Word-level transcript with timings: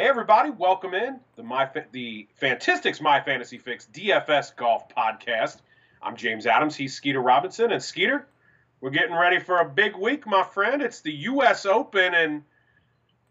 Hey 0.00 0.06
everybody, 0.06 0.48
welcome 0.48 0.94
in 0.94 1.20
the 1.36 1.42
my 1.42 1.68
the 1.92 2.26
Fantistics 2.34 3.02
My 3.02 3.20
Fantasy 3.20 3.58
Fix 3.58 3.86
DFS 3.92 4.56
Golf 4.56 4.88
Podcast. 4.88 5.58
I'm 6.00 6.16
James 6.16 6.46
Adams. 6.46 6.74
He's 6.74 6.94
Skeeter 6.94 7.20
Robinson, 7.20 7.70
and 7.70 7.82
Skeeter, 7.82 8.26
we're 8.80 8.88
getting 8.88 9.14
ready 9.14 9.38
for 9.38 9.58
a 9.58 9.68
big 9.68 9.94
week, 9.94 10.26
my 10.26 10.42
friend. 10.42 10.80
It's 10.80 11.02
the 11.02 11.12
U.S. 11.12 11.66
Open, 11.66 12.14
and 12.14 12.42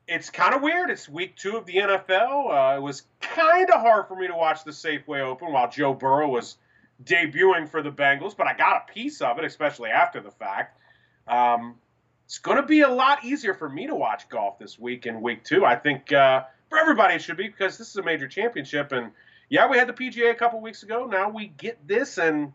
it's 0.08 0.29
kind 0.29 0.54
of 0.54 0.62
weird. 0.62 0.92
It's 0.92 1.10
week 1.10 1.36
two 1.38 1.58
of 1.58 1.66
the 1.66 1.74
NFL. 1.74 2.74
Uh, 2.74 2.78
it 2.78 2.82
was 2.82 3.02
kind 3.20 3.68
of 3.72 3.82
hard 3.82 4.08
for 4.08 4.16
me 4.16 4.28
to 4.28 4.36
watch 4.36 4.64
the 4.64 4.70
Safeway 4.70 5.22
Open 5.22 5.52
while 5.52 5.72
Joe 5.72 5.96
Burrow 5.96 6.30
was 6.30 6.58
debuting 7.04 7.68
for 7.68 7.82
the 7.82 7.92
Bengals, 7.92 8.38
but 8.38 8.46
I 8.46 8.54
got 8.54 8.86
a 8.88 8.94
piece 8.94 9.22
of 9.22 9.40
it, 9.40 9.44
especially 9.44 9.90
after 9.90 10.22
the 10.22 10.30
fact. 10.30 10.80
Um, 11.28 11.78
it's 12.26 12.38
going 12.38 12.58
to 12.58 12.68
be 12.68 12.82
a 12.82 12.90
lot 12.90 13.26
easier 13.26 13.56
for 13.56 13.68
me 13.68 13.88
to 13.88 13.96
watch 13.96 14.30
golf 14.30 14.60
this 14.60 14.78
week 14.78 15.08
in 15.08 15.20
week 15.20 15.44
two. 15.44 15.66
I 15.66 15.76
think. 15.76 16.14
Uh, 16.14 16.44
for 16.70 16.78
everybody 16.78 17.16
it 17.16 17.22
should 17.22 17.38
be 17.38 17.48
because 17.48 17.78
this 17.78 17.90
is 17.90 17.96
a 17.98 18.04
major 18.04 18.28
championship 18.28 18.91
and 18.91 19.12
yeah 19.50 19.68
we 19.68 19.77
had 19.77 19.88
the 19.88 19.94
PGA 19.94 20.32
a 20.32 20.36
couple 20.36 20.62
weeks 20.62 20.84
ago 20.84 21.05
now 21.05 21.30
we 21.30 21.48
get 21.58 21.88
this 21.88 22.18
and 22.18 22.54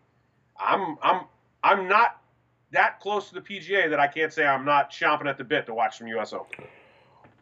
I'm 0.58 0.96
I'm 1.02 1.22
I'm 1.62 1.88
not 1.88 2.20
that 2.72 3.00
close 3.00 3.28
to 3.28 3.34
the 3.34 3.40
PGA 3.40 3.88
that 3.90 3.98
I 3.98 4.06
can't 4.06 4.32
say 4.32 4.44
I'm 4.44 4.64
not 4.64 4.90
chomping 4.90 5.26
at 5.26 5.38
the 5.38 5.44
bit 5.44 5.66
to 5.66 5.74
watch 5.74 5.98
some 5.98 6.06
US 6.08 6.32
Open. 6.32 6.64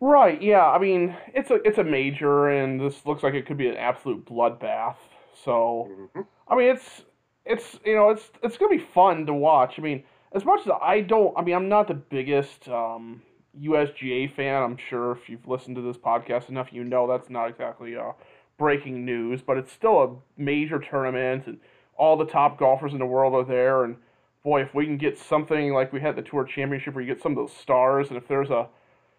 Right, 0.01 0.41
yeah. 0.43 0.66
I 0.66 0.79
mean, 0.79 1.16
it's 1.35 1.51
a 1.51 1.55
it's 1.65 1.79
a 1.79 1.85
major 1.85 2.49
and 2.49 2.80
this 2.80 3.05
looks 3.07 3.23
like 3.23 3.35
it 3.35 3.47
could 3.47 3.57
be 3.57 3.69
an 3.69 3.77
absolute 3.77 4.25
bloodbath. 4.25 4.97
So 5.45 5.89
mm-hmm. 5.91 6.23
I 6.49 6.57
mean, 6.57 6.69
it's 6.69 7.02
it's 7.45 7.79
you 7.85 7.95
know, 7.95 8.11
it's 8.11 8.30
it's 8.43 8.57
going 8.57 8.79
to 8.79 8.85
be 8.85 8.91
fun 8.93 9.27
to 9.27 9.35
watch. 9.35 9.79
I 9.79 9.83
mean, 9.83 10.05
as 10.33 10.45
much 10.45 10.61
as 10.66 10.73
I 10.83 11.01
don't 11.01 11.37
I 11.37 11.43
mean, 11.43 11.55
I'm 11.55 11.69
not 11.69 11.89
the 11.89 11.95
biggest 11.95 12.69
um 12.69 13.23
USGA 13.61 14.34
fan. 14.34 14.62
I'm 14.62 14.77
sure 14.77 15.12
if 15.12 15.29
you've 15.29 15.47
listened 15.47 15.77
to 15.77 15.83
this 15.83 15.97
podcast 15.97 16.48
enough, 16.48 16.73
you 16.73 16.84
know 16.84 17.06
that's 17.06 17.29
not 17.29 17.48
exactly 17.48 17.97
uh, 17.97 18.12
breaking 18.59 19.05
news, 19.05 19.43
but 19.43 19.59
it's 19.59 19.73
still 19.73 20.02
a 20.02 20.40
major 20.40 20.79
tournament, 20.79 21.46
and 21.46 21.59
all 21.96 22.16
the 22.16 22.27
top 22.27 22.59
golfers 22.59 22.93
in 22.93 22.99
the 22.99 23.07
world 23.07 23.35
are 23.35 23.45
there. 23.45 23.85
And 23.85 23.96
boy, 24.43 24.62
if 24.62 24.74
we 24.74 24.87
can 24.87 24.96
get 24.96 25.18
something 25.18 25.73
like 25.73 25.93
we 25.93 26.01
had 26.01 26.16
the 26.16 26.23
Tour 26.23 26.45
Championship, 26.45 26.95
where 26.95 27.04
you 27.04 27.12
get 27.12 27.23
some 27.23 27.32
of 27.32 27.37
those 27.37 27.52
stars, 27.57 28.09
and 28.09 28.16
if 28.16 28.27
there's 28.27 28.51
a, 28.51 28.68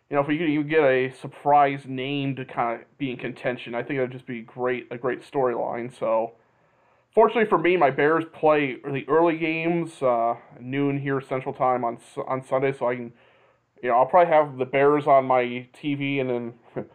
you 0.09 0.16
know, 0.16 0.21
if 0.21 0.27
you 0.27 0.45
you 0.45 0.63
get 0.63 0.83
a 0.83 1.11
surprise 1.11 1.83
name 1.86 2.36
to 2.36 2.45
kind 2.45 2.81
of 2.81 2.97
be 2.97 3.11
in 3.11 3.17
contention, 3.17 3.75
I 3.75 3.83
think 3.83 3.99
that'd 3.99 4.11
just 4.11 4.27
be 4.27 4.41
great, 4.41 4.88
a 4.91 4.97
great 4.97 5.21
storyline. 5.21 5.97
So. 5.97 6.33
Fortunately 7.13 7.47
for 7.47 7.59
me, 7.59 7.77
my 7.77 7.91
Bears 7.91 8.23
play 8.33 8.77
the 8.83 9.08
early 9.08 9.38
games, 9.38 10.02
uh, 10.02 10.33
noon 10.59 10.99
here 10.99 11.21
Central 11.21 11.53
Time 11.53 11.83
on 11.83 11.99
on 12.27 12.43
Sunday, 12.43 12.73
so 12.73 12.89
I 12.89 12.95
can 12.95 13.13
you 13.84 13.89
know, 13.89 13.98
I'll 13.98 14.06
probably 14.06 14.34
have 14.34 14.58
the 14.58 14.66
Bears 14.66 15.06
on 15.08 15.26
my 15.26 15.67
TV 15.80 16.22
and 16.22 16.30
then 16.30 16.53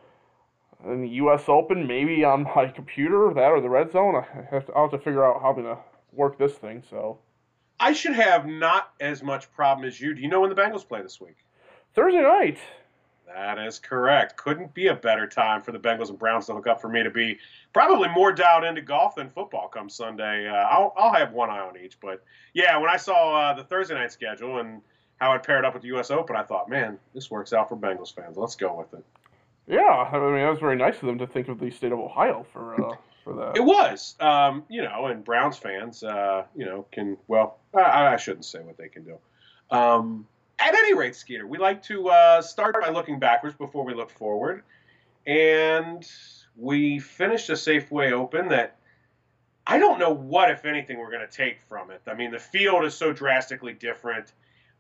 in 0.87 1.03
the 1.03 1.09
U.S. 1.09 1.45
Open, 1.47 1.87
maybe 1.87 2.25
on 2.25 2.45
my 2.57 2.67
computer, 2.67 3.31
that 3.35 3.51
or 3.51 3.61
the 3.61 3.69
red 3.69 3.93
zone. 3.93 4.17
I 4.17 4.25
have 4.51 4.67
to, 4.67 4.73
I'll 4.73 4.89
have 4.89 4.93
to 4.93 4.99
figure 4.99 5.25
out 5.25 5.43
how 5.43 5.51
I'm 5.51 5.57
gonna 5.57 5.79
work 6.15 6.39
this 6.39 6.55
thing. 6.55 6.83
So 6.89 7.19
I 7.79 7.93
should 7.93 8.15
have 8.15 8.47
not 8.47 8.95
as 9.01 9.23
much 9.23 9.53
problem 9.53 9.87
as 9.87 10.01
you. 10.01 10.15
Do 10.15 10.23
you 10.23 10.29
know 10.29 10.41
when 10.41 10.51
the 10.51 10.57
Bengals 10.57 10.89
play 10.89 11.03
this 11.03 11.21
week? 11.21 11.37
Thursday 11.95 12.23
night. 12.23 12.59
That 13.27 13.59
is 13.59 13.79
correct. 13.79 14.39
Couldn't 14.39 14.73
be 14.73 14.87
a 14.87 14.95
better 14.95 15.27
time 15.27 15.61
for 15.61 15.73
the 15.73 15.79
Bengals 15.79 16.09
and 16.09 16.19
Browns 16.19 16.47
to 16.47 16.55
hook 16.55 16.67
up 16.67 16.81
for 16.81 16.89
me 16.89 17.03
to 17.03 17.11
be 17.11 17.39
probably 17.75 18.09
more 18.09 18.33
dialed 18.33 18.65
into 18.65 18.81
golf 18.81 19.17
than 19.17 19.29
football 19.29 19.69
come 19.69 19.91
Sunday. 19.91 20.49
Uh, 20.49 20.55
I'll, 20.55 20.95
I'll 20.97 21.13
have 21.13 21.33
one 21.33 21.51
eye 21.51 21.61
on 21.61 21.77
each. 21.77 22.01
But 22.01 22.25
yeah, 22.55 22.79
when 22.79 22.89
I 22.89 22.97
saw 22.97 23.39
uh, 23.39 23.53
the 23.53 23.65
Thursday 23.65 23.95
night 23.95 24.13
schedule 24.13 24.61
and 24.61 24.81
how 25.19 25.33
it 25.35 25.43
paired 25.43 25.65
up 25.65 25.75
with 25.75 25.83
the 25.83 25.89
U.S. 25.89 26.11
Open, 26.11 26.37
I 26.37 26.43
thought, 26.43 26.71
man, 26.71 26.99
this 27.15 27.31
works 27.31 27.53
out 27.53 27.69
for 27.69 27.77
Bengals 27.77 28.15
fans. 28.15 28.37
Let's 28.37 28.55
go 28.55 28.75
with 28.75 28.99
it. 28.99 29.05
Yeah, 29.67 29.81
I 29.81 30.19
mean, 30.19 30.37
that 30.37 30.49
was 30.49 30.61
very 30.61 30.77
nice 30.77 30.95
of 30.95 31.03
them 31.03 31.19
to 31.19 31.27
think 31.27 31.49
of 31.49 31.61
the 31.61 31.71
state 31.71 31.93
of 31.93 31.99
Ohio 31.99 32.47
for 32.53 32.93
uh, 32.93 32.97
for 33.23 33.35
that. 33.35 33.57
It 33.57 33.65
was, 33.65 34.15
um, 34.19 34.65
you 34.71 34.83
know, 34.83 35.07
and 35.07 35.23
Browns 35.23 35.59
fans, 35.59 36.03
uh, 36.03 36.45
you 36.57 36.65
know, 36.65 36.87
can 36.91 37.19
well, 37.27 37.59
I, 37.75 38.15
I, 38.15 38.17
shouldn't 38.17 38.47
say 38.47 38.61
what 38.61 38.79
they 38.79 38.89
can 38.89 39.05
do. 39.05 39.19
Um, 39.71 40.27
at 40.59 40.75
any 40.75 40.95
rate, 40.95 41.15
Skeeter, 41.15 41.47
we 41.47 41.59
like 41.59 41.83
to 41.85 42.09
uh, 42.09 42.41
start 42.41 42.77
by 42.81 42.89
looking 42.89 43.19
backwards 43.19 43.57
before 43.57 43.85
we 43.85 43.93
look 43.93 44.11
forward, 44.11 44.63
and 45.27 46.09
we 46.57 46.99
finished 46.99 47.51
a 47.51 47.55
Safeway 47.55 48.13
Open 48.13 48.49
that. 48.49 48.75
I 49.71 49.79
don't 49.79 49.99
know 49.99 50.15
what, 50.15 50.51
if 50.51 50.65
anything, 50.65 50.99
we're 50.99 51.11
going 51.11 51.29
to 51.29 51.37
take 51.37 51.61
from 51.61 51.91
it. 51.91 52.01
I 52.07 52.15
mean, 52.15 52.31
the 52.31 52.39
field 52.39 52.87
is 52.87 52.95
so 52.95 53.13
drastically 53.13 53.75
different. 53.75 54.33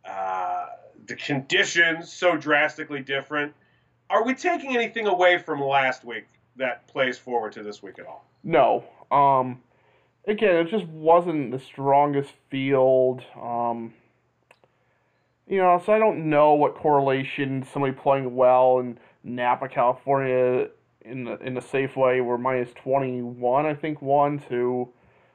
Uh, 0.04 0.66
the 1.06 1.14
conditions 1.16 2.12
so 2.12 2.36
drastically 2.36 3.00
different. 3.00 3.52
Are 4.10 4.24
we 4.24 4.34
taking 4.34 4.74
anything 4.74 5.06
away 5.06 5.38
from 5.38 5.60
last 5.60 6.04
week 6.04 6.26
that 6.56 6.86
plays 6.88 7.18
forward 7.18 7.52
to 7.52 7.62
this 7.62 7.82
week 7.82 7.98
at 7.98 8.06
all? 8.06 8.24
No. 8.42 8.84
Um, 9.10 9.60
again, 10.26 10.56
it 10.56 10.70
just 10.70 10.86
wasn't 10.86 11.50
the 11.50 11.58
strongest 11.58 12.30
field. 12.50 13.22
Um, 13.40 13.94
you 15.46 15.58
know, 15.58 15.82
so 15.84 15.92
I 15.92 15.98
don't 15.98 16.28
know 16.28 16.54
what 16.54 16.74
correlation 16.74 17.66
somebody 17.72 17.94
playing 17.94 18.34
well 18.36 18.80
in 18.80 18.98
Napa, 19.24 19.68
California, 19.68 20.68
in 21.02 21.24
the 21.24 21.38
in 21.38 21.54
the 21.54 21.60
Safeway 21.60 22.22
were 22.22 22.36
minus 22.38 22.70
twenty 22.74 23.22
one, 23.22 23.64
I 23.64 23.74
think, 23.74 24.02
one 24.02 24.38
to 24.50 24.88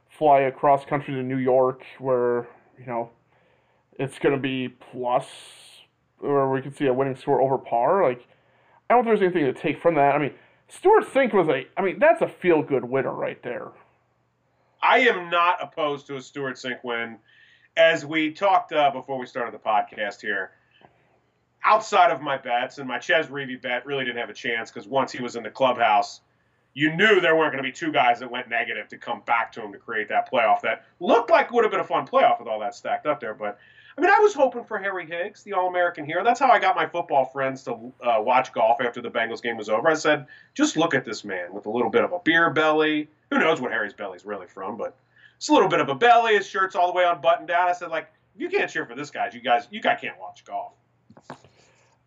fly 0.10 0.42
across 0.42 0.86
country 0.86 1.16
to 1.16 1.24
New 1.24 1.38
York, 1.38 1.84
where 2.00 2.48
you 2.78 2.86
know 2.86 3.10
it's 4.00 4.20
going 4.20 4.36
to 4.36 4.42
be 4.42 4.70
plus, 4.70 5.26
or 6.22 6.52
we 6.52 6.62
could 6.62 6.76
see 6.76 6.88
a 6.88 6.94
winning 6.94 7.16
score 7.16 7.42
over 7.42 7.58
par. 7.58 8.04
Like, 8.04 8.28
I 8.90 8.96
don't 8.96 9.04
think 9.04 9.20
there's 9.20 9.34
anything 9.34 9.54
to 9.54 9.60
take 9.60 9.82
from 9.82 9.96
that. 9.96 10.16
I 10.16 10.18
mean, 10.18 10.34
Stewart 10.68 11.06
Cink 11.14 11.34
was 11.34 11.48
a, 11.50 11.68
I 11.78 11.82
mean, 11.82 12.00
that's 12.00 12.22
a 12.22 12.28
feel 12.28 12.62
good 12.62 12.84
winner 12.84 13.14
right 13.14 13.42
there. 13.44 13.72
I 14.82 15.00
am 15.00 15.30
not 15.30 15.58
opposed 15.62 16.08
to 16.08 16.18
a 16.18 16.22
Stewart 16.22 16.56
Cink 16.56 16.84
win. 16.84 17.18
As 17.76 18.06
we 18.06 18.32
talked 18.32 18.72
uh, 18.72 18.92
before 18.92 19.18
we 19.18 19.26
started 19.26 19.54
the 19.54 19.58
podcast 19.58 20.22
here, 20.22 20.52
outside 21.66 22.12
of 22.12 22.22
my 22.22 22.38
bets, 22.38 22.78
and 22.78 22.88
my 22.88 23.00
Chez 23.00 23.28
Reavie 23.28 23.60
bet 23.60 23.86
really 23.86 24.06
didn't 24.06 24.20
have 24.20 24.30
a 24.30 24.34
chance 24.34 24.70
because 24.70 24.88
once 24.88 25.12
he 25.12 25.24
was 25.24 25.36
in 25.36 25.44
the 25.44 25.50
clubhouse, 25.50 26.22
you 26.74 26.96
knew 26.96 27.20
there 27.20 27.36
weren't 27.36 27.52
going 27.52 27.64
to 27.64 27.68
be 27.68 27.72
two 27.72 27.92
guys 27.92 28.20
that 28.20 28.30
went 28.30 28.50
negative 28.50 28.88
to 28.90 28.98
come 28.98 29.22
back 29.26 29.52
to 29.54 29.64
him 29.64 29.72
to 29.72 29.78
create 29.78 30.10
that 30.10 30.32
playoff 30.32 30.62
that 30.62 30.86
looked 31.00 31.30
like 31.30 31.52
would 31.52 31.64
have 31.64 31.72
been 31.72 31.80
a 31.80 31.86
fun 31.86 32.06
playoff 32.06 32.40
with 32.40 32.48
all 32.48 32.60
that 32.60 32.76
stacked 32.76 33.06
up 33.06 33.20
there. 33.20 33.34
But 33.34 33.58
I 33.96 34.02
mean, 34.02 34.10
I 34.10 34.20
was 34.20 34.34
hoping 34.34 34.64
for 34.64 34.80
Harry 34.80 35.06
Higgs, 35.06 35.44
the 35.44 35.54
All 35.54 35.68
American 35.68 36.04
hero. 36.04 36.24
That's 36.24 36.40
how 36.40 36.50
I 36.50 36.60
got 36.60 36.76
my 36.76 36.88
football 36.88 37.26
friends 37.26 37.64
to 37.64 37.94
uh, 38.02 38.20
watch 38.20 38.52
golf 38.52 38.82
after 38.82 39.02
the 39.02 39.10
Bengals 39.12 39.42
game 39.42 39.56
was 39.56 39.70
over. 39.70 39.88
I 39.88 39.94
said, 39.94 40.26
just 40.56 40.78
look 40.78 40.96
at 40.96 41.06
this 41.06 41.24
man 41.24 41.54
with 41.54 41.68
a 41.68 41.70
little 41.70 41.92
bit 41.92 42.04
of 42.04 42.12
a 42.12 42.20
beer 42.20 42.50
belly. 42.50 43.08
Who 43.30 43.38
knows 43.38 43.62
what 43.62 43.72
Harry's 43.72 43.94
belly's 43.94 44.26
really 44.26 44.48
from, 44.48 44.78
but 44.78 44.96
it's 45.38 45.50
a 45.50 45.54
little 45.54 45.70
bit 45.70 45.80
of 45.80 45.90
a 45.90 45.96
belly. 45.96 46.36
His 46.36 46.48
shirt's 46.48 46.76
all 46.76 46.88
the 46.88 46.94
way 46.94 47.06
unbuttoned 47.06 47.48
down. 47.48 47.68
I 47.68 47.74
said, 47.74 47.90
like, 47.90 48.10
if 48.36 48.42
you 48.42 48.50
can't 48.50 48.70
cheer 48.70 48.86
for 48.86 48.96
this 48.96 49.12
guy, 49.12 49.30
you 49.32 49.42
guys, 49.42 49.68
you 49.70 49.80
guys 49.80 50.00
can't 50.02 50.20
watch 50.20 50.44
golf. 50.44 50.74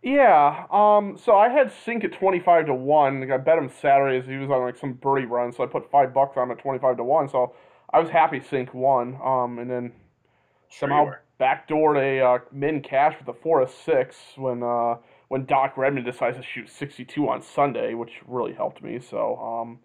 Yeah. 0.02 0.66
Um. 0.70 1.18
So 1.18 1.36
I 1.36 1.48
had 1.48 1.72
Cink 1.84 2.04
at 2.04 2.12
twenty 2.12 2.38
five 2.38 2.66
to 2.66 2.74
one. 2.74 3.30
I 3.32 3.36
bet 3.38 3.58
him 3.58 3.68
Saturday 3.80 4.18
as 4.18 4.26
he 4.26 4.36
was 4.36 4.50
on 4.50 4.60
like 4.62 4.76
some 4.76 4.92
birdie 4.92 5.26
run, 5.26 5.52
so 5.52 5.64
I 5.64 5.66
put 5.66 5.90
five 5.90 6.14
bucks 6.14 6.36
on 6.36 6.44
him 6.44 6.50
at 6.52 6.58
twenty 6.58 6.78
five 6.78 6.96
to 6.98 7.04
one. 7.04 7.28
So 7.28 7.54
I 7.92 7.98
was 7.98 8.08
happy 8.08 8.38
Cink 8.38 8.72
won. 8.72 9.18
Um. 9.22 9.58
And 9.58 9.68
then 9.68 9.92
sure 10.68 10.88
somehow 10.88 11.12
backdoored 11.40 11.98
a 11.98 12.24
uh, 12.24 12.38
min 12.52 12.80
cash 12.80 13.16
with 13.18 13.28
a 13.28 13.38
four 13.38 13.60
of 13.60 13.70
six 13.70 14.16
when 14.36 14.62
uh, 14.62 14.96
when 15.28 15.44
Doc 15.44 15.76
Redman 15.76 16.04
decides 16.04 16.36
to 16.36 16.42
shoot 16.42 16.68
62 16.68 17.28
on 17.28 17.42
Sunday, 17.42 17.94
which 17.94 18.20
really 18.26 18.52
helped 18.52 18.82
me. 18.82 19.00
So, 19.00 19.36
um, 19.36 19.78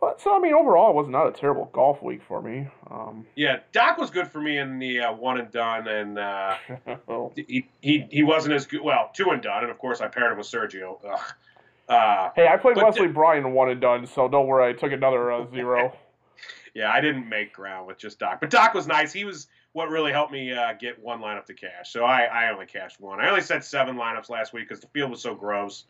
but 0.00 0.20
so 0.20 0.36
I 0.36 0.38
mean, 0.38 0.54
overall, 0.54 0.90
it 0.90 0.94
was 0.96 1.08
not 1.08 1.26
a 1.26 1.32
terrible 1.32 1.70
golf 1.72 2.02
week 2.02 2.22
for 2.22 2.40
me. 2.42 2.68
Um, 2.90 3.26
yeah, 3.34 3.60
Doc 3.72 3.98
was 3.98 4.10
good 4.10 4.28
for 4.28 4.40
me 4.40 4.58
in 4.58 4.78
the 4.78 5.00
uh, 5.00 5.12
one 5.12 5.38
and 5.38 5.50
done, 5.50 5.88
and 5.88 6.18
uh, 6.18 6.54
he, 7.36 7.68
he 7.80 8.06
he 8.10 8.22
wasn't 8.22 8.54
as 8.54 8.66
good. 8.66 8.82
Well, 8.82 9.10
two 9.14 9.30
and 9.30 9.42
done, 9.42 9.62
and 9.62 9.70
of 9.70 9.78
course, 9.78 10.00
I 10.00 10.08
paired 10.08 10.32
him 10.32 10.38
with 10.38 10.46
Sergio. 10.46 10.98
Uh, 11.88 12.30
hey, 12.36 12.46
I 12.46 12.58
played 12.58 12.76
Wesley 12.76 13.06
th- 13.06 13.14
Bryan 13.14 13.52
one 13.52 13.70
and 13.70 13.80
done, 13.80 14.06
so 14.06 14.28
don't 14.28 14.46
worry. 14.46 14.68
I 14.68 14.72
took 14.74 14.92
another 14.92 15.32
uh, 15.32 15.50
zero. 15.50 15.96
yeah, 16.74 16.92
I 16.92 17.00
didn't 17.00 17.28
make 17.28 17.54
ground 17.54 17.86
with 17.86 17.98
just 17.98 18.18
Doc, 18.18 18.40
but 18.40 18.50
Doc 18.50 18.74
was 18.74 18.86
nice. 18.86 19.12
He 19.12 19.24
was 19.24 19.48
what 19.72 19.90
really 19.90 20.12
helped 20.12 20.32
me 20.32 20.52
uh, 20.52 20.72
get 20.74 21.02
one 21.02 21.20
lineup 21.20 21.46
to 21.46 21.54
cash. 21.54 21.92
So 21.92 22.04
I, 22.04 22.22
I 22.22 22.50
only 22.50 22.66
cashed 22.66 23.00
one. 23.00 23.20
I 23.20 23.28
only 23.28 23.42
set 23.42 23.64
seven 23.64 23.96
lineups 23.96 24.30
last 24.30 24.52
week 24.52 24.68
because 24.68 24.80
the 24.80 24.88
field 24.88 25.10
was 25.10 25.20
so 25.20 25.34
gross. 25.34 25.84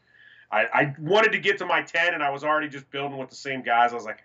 I, 0.51 0.65
I 0.73 0.95
wanted 0.99 1.33
to 1.33 1.39
get 1.39 1.59
to 1.59 1.67
my 1.67 1.83
10, 1.83 2.15
and 2.15 2.23
I 2.23 2.31
was 2.31 2.43
already 2.43 2.69
just 2.69 2.91
building 2.91 3.19
with 3.19 3.29
the 3.29 3.37
same 3.37 3.63
guys. 3.63 3.93
I 3.93 3.95
was 3.95 4.05
like, 4.05 4.25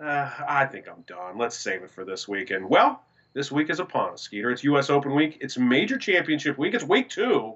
uh, 0.00 0.30
I 0.46 0.66
think 0.66 0.88
I'm 0.88 1.02
done. 1.02 1.38
Let's 1.38 1.56
save 1.56 1.82
it 1.82 1.90
for 1.90 2.04
this 2.04 2.26
week. 2.26 2.50
And, 2.50 2.68
well, 2.68 3.02
this 3.32 3.52
week 3.52 3.70
is 3.70 3.80
upon 3.80 4.12
us, 4.12 4.22
Skeeter. 4.22 4.50
It's 4.50 4.64
U.S. 4.64 4.90
Open 4.90 5.14
week. 5.14 5.38
It's 5.40 5.56
major 5.56 5.96
championship 5.96 6.58
week. 6.58 6.74
It's 6.74 6.84
week 6.84 7.08
two 7.08 7.54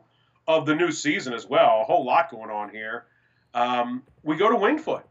of 0.49 0.67
the 0.67 0.75
new 0.75 0.93
season 0.93 1.33
as 1.33 1.47
well. 1.47 1.81
A 1.81 1.85
whole 1.85 2.05
lot 2.05 2.31
going 2.31 2.51
on 2.51 2.71
here. 2.71 3.07
Um, 3.55 4.03
we 4.23 4.37
go 4.37 4.49
to 4.49 4.57
Winged 4.57 4.81
Foot. 4.81 5.05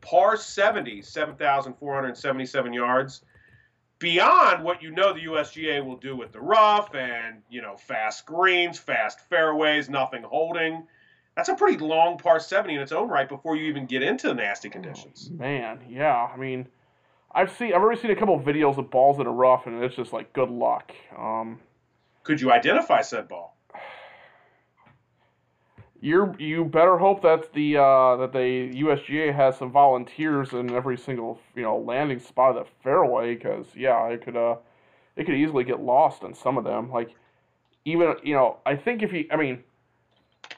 Par 0.00 0.36
70, 0.36 1.02
7,477 1.02 2.72
yards 2.72 3.22
beyond 4.00 4.64
what 4.64 4.82
you 4.82 4.90
know 4.90 5.12
the 5.12 5.20
USGA 5.26 5.84
will 5.84 5.96
do 5.96 6.16
with 6.16 6.32
the 6.32 6.40
rough 6.40 6.92
and 6.96 7.42
you 7.48 7.62
know 7.62 7.76
fast 7.76 8.26
greens, 8.26 8.78
fast 8.78 9.20
fairways, 9.28 9.88
nothing 9.88 10.22
holding. 10.24 10.86
That's 11.36 11.48
a 11.48 11.54
pretty 11.54 11.78
long 11.78 12.18
par 12.18 12.40
70 12.40 12.74
in 12.74 12.80
its 12.80 12.90
own 12.90 13.08
right 13.08 13.28
before 13.28 13.54
you 13.56 13.66
even 13.66 13.86
get 13.86 14.02
into 14.02 14.26
the 14.26 14.34
nasty 14.34 14.68
Oh, 14.68 14.72
conditions. 14.72 15.30
man, 15.30 15.78
yeah. 15.88 16.28
I 16.34 16.36
mean, 16.36 16.66
I've 17.32 17.52
seen 17.56 17.72
I've 17.72 17.80
already 17.80 18.00
seen 18.00 18.10
a 18.10 18.16
couple 18.16 18.34
of 18.34 18.42
videos 18.42 18.76
of 18.78 18.90
balls 18.90 19.18
that 19.18 19.26
are 19.28 19.32
rough, 19.32 19.66
and 19.66 19.82
it's 19.84 19.94
just 19.94 20.12
like 20.12 20.32
good 20.32 20.50
luck. 20.50 20.92
Um, 21.16 21.60
Could 22.24 22.40
you 22.40 22.50
identify 22.50 23.02
said 23.02 23.28
ball? 23.28 23.56
You 26.00 26.34
you 26.38 26.64
better 26.64 26.96
hope 26.96 27.22
that 27.22 27.52
the 27.52 27.76
uh, 27.76 28.16
that 28.16 28.32
the 28.32 28.72
USGA 28.82 29.34
has 29.34 29.58
some 29.58 29.70
volunteers 29.70 30.52
in 30.52 30.70
every 30.70 30.96
single 30.96 31.38
you 31.54 31.62
know 31.62 31.78
landing 31.78 32.18
spot 32.18 32.56
of 32.56 32.64
the 32.64 32.70
fairway, 32.82 33.34
because 33.34 33.66
yeah, 33.74 34.06
it 34.08 34.24
could 34.24 34.36
uh 34.36 34.56
it 35.16 35.24
could 35.24 35.34
easily 35.34 35.64
get 35.64 35.80
lost 35.80 36.22
in 36.22 36.34
some 36.34 36.56
of 36.56 36.64
them. 36.64 36.90
Like 36.90 37.14
even 37.84 38.14
you 38.22 38.34
know 38.34 38.58
I 38.64 38.76
think 38.76 39.02
if 39.02 39.12
you 39.12 39.26
I 39.30 39.36
mean 39.36 39.62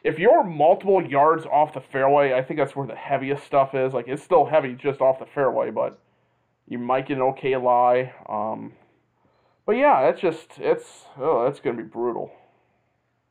if 0.04 0.18
you're 0.18 0.44
multiple 0.44 1.04
yards 1.04 1.44
off 1.46 1.74
the 1.74 1.80
fairway, 1.80 2.34
I 2.34 2.42
think 2.42 2.58
that's 2.58 2.76
where 2.76 2.86
the 2.86 2.94
heaviest 2.94 3.44
stuff 3.44 3.74
is. 3.74 3.92
Like 3.92 4.06
it's 4.06 4.22
still 4.22 4.44
heavy 4.44 4.74
just 4.74 5.00
off 5.00 5.18
the 5.18 5.26
fairway, 5.26 5.70
but 5.70 5.98
you 6.68 6.78
might 6.78 7.08
get 7.08 7.16
an 7.16 7.22
okay 7.24 7.56
lie. 7.56 8.12
Um, 8.28 8.74
but 9.66 9.72
yeah, 9.72 10.08
it's 10.08 10.20
just 10.20 10.58
it's 10.58 11.06
oh 11.18 11.44
that's 11.44 11.58
gonna 11.58 11.76
be 11.76 11.82
brutal. 11.82 12.32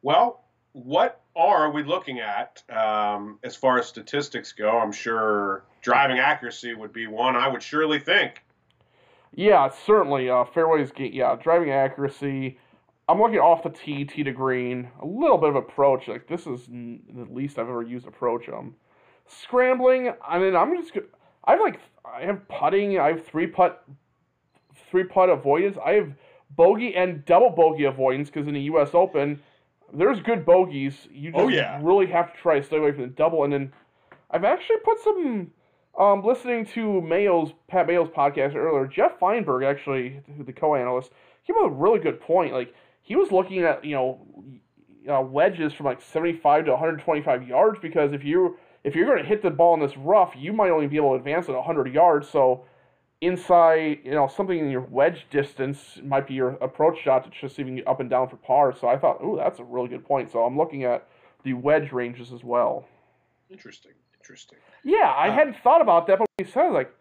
Well, 0.02 0.44
what 0.74 1.21
are 1.36 1.72
we 1.72 1.84
looking 1.84 2.20
at 2.20 2.64
um, 2.70 3.40
as 3.44 3.56
far 3.56 3.80
as 3.80 3.88
statistics 3.88 4.52
go? 4.52 4.80
I'm 4.80 4.92
sure 4.92 5.64
driving 5.82 6.20
accuracy 6.20 6.74
would 6.74 6.94
be 6.94 7.08
one 7.08 7.36
I 7.36 7.48
would 7.48 7.64
surely 7.64 8.00
think. 8.00 8.44
Yeah, 9.34 9.70
certainly. 9.70 10.30
Uh, 10.30 10.44
fairways, 10.44 10.92
yeah, 10.98 11.36
driving 11.36 11.72
accuracy. 11.72 12.58
I'm 13.08 13.20
looking 13.20 13.40
off 13.40 13.64
the 13.64 13.70
tee, 13.70 14.06
tee 14.06 14.24
to 14.24 14.32
green. 14.32 14.90
A 15.02 15.06
little 15.06 15.38
bit 15.38 15.50
of 15.50 15.56
approach. 15.56 16.08
Like 16.08 16.28
this 16.28 16.48
is 16.48 16.68
n- 16.70 17.02
the 17.14 17.34
least 17.34 17.58
I've 17.58 17.68
ever 17.68 17.82
used 17.82 18.08
approach. 18.08 18.50
Um, 18.50 18.76
scrambling. 19.28 20.14
I 20.26 20.40
mean, 20.40 20.56
I'm 20.56 20.76
just. 20.76 20.92
I 21.46 21.52
have 21.52 21.62
like 21.62 21.80
I 22.06 22.22
have 22.22 22.48
putting. 22.48 23.00
I 23.00 23.08
have 23.08 23.26
three 23.26 23.48
putt, 23.48 23.86
three 24.90 25.06
putt 25.06 25.30
avoidance. 25.30 25.78
I 25.84 25.94
have 25.94 26.14
bogey 26.56 26.96
and 26.96 27.24
double 27.26 27.50
bogey 27.50 27.86
avoidance 27.86 28.30
because 28.30 28.48
in 28.48 28.54
the 28.54 28.62
U.S. 28.64 28.90
Open, 28.94 29.42
there's 29.94 30.20
good 30.22 30.46
bogeys. 30.46 31.08
You 31.12 31.32
just 31.32 31.44
Oh, 31.44 31.48
yeah. 31.48 31.80
really 31.82 32.08
have 32.08 32.34
to 32.34 32.40
try 32.40 32.60
to 32.60 32.66
stay 32.66 32.78
away 32.78 32.92
from 32.92 33.02
the 33.04 33.08
double. 33.08 33.44
And 33.44 33.52
then 33.54 33.74
I've 34.30 34.44
actually 34.44 34.78
put 34.84 35.00
some 35.00 35.52
um, 36.00 36.24
listening 36.24 36.66
to 36.68 37.02
Mayo's 37.02 37.54
Pat 37.68 37.88
Mayo's 37.88 38.10
podcast 38.10 38.56
earlier, 38.56 38.88
Geoff 38.88 39.20
Fienberg 39.20 39.66
actually, 39.70 40.22
the 40.40 40.54
co-analyst, 40.54 41.12
came 41.46 41.56
up 41.58 41.64
with 41.66 41.74
a 41.74 41.76
really 41.76 42.00
good 42.00 42.20
point. 42.22 42.54
Like 42.54 42.74
he 43.02 43.16
was 43.16 43.32
looking 43.32 43.60
at 43.64 43.84
you 43.84 43.96
know 43.96 44.26
uh, 45.12 45.22
wedges 45.22 45.74
from 45.74 45.88
like 45.88 46.02
75 46.02 46.66
to 46.66 46.72
125 46.72 47.48
yards 47.48 47.80
because 47.82 48.14
if 48.14 48.24
you 48.24 48.58
if 48.84 48.96
you're 48.96 49.06
going 49.06 49.20
to 49.22 49.26
hit 49.28 49.42
the 49.44 49.50
ball 49.50 49.74
in 49.74 49.80
this 49.80 49.96
rough, 49.98 50.34
you 50.38 50.54
might 50.54 50.70
only 50.72 50.88
be 50.88 50.96
able 50.96 51.10
to 51.12 51.16
advance 51.16 51.48
it 51.50 51.52
100 51.54 51.94
yards. 51.94 52.28
So 52.30 52.64
inside, 53.22 54.00
you 54.04 54.12
know, 54.12 54.28
something 54.28 54.58
in 54.58 54.70
your 54.70 54.82
wedge 54.82 55.28
distance 55.30 56.00
might 56.04 56.28
be 56.28 56.34
your 56.34 56.52
approach 56.56 57.00
shot 57.04 57.24
to 57.24 57.30
just 57.30 57.60
even 57.60 57.76
get 57.78 57.88
up 57.88 58.00
and 58.00 58.10
down 58.10 58.28
for 58.28 58.36
par. 58.38 58.76
So 58.76 58.88
I 58.88 58.98
thought, 58.98 59.20
oh, 59.22 59.36
that's 59.38 59.60
a 59.60 59.64
really 59.64 59.90
good 59.90 60.04
point. 60.06 60.32
So 60.32 60.44
I'm 60.44 60.58
looking 60.58 60.84
at 60.84 61.08
the 61.44 61.54
wedge 61.54 61.92
ranges 61.92 62.34
as 62.34 62.44
well. 62.44 62.86
Interesting. 63.50 63.92
Interesting. 64.20 64.58
Yeah, 64.84 65.14
I 65.16 65.30
Uh, 65.30 65.34
hadn't 65.34 65.58
thought 65.64 65.82
about 65.82 66.08
that, 66.08 66.20
but 66.20 66.28
when 66.38 66.46
he 66.46 66.52
said 66.52 66.68
it, 66.68 66.74
like, 66.74 66.94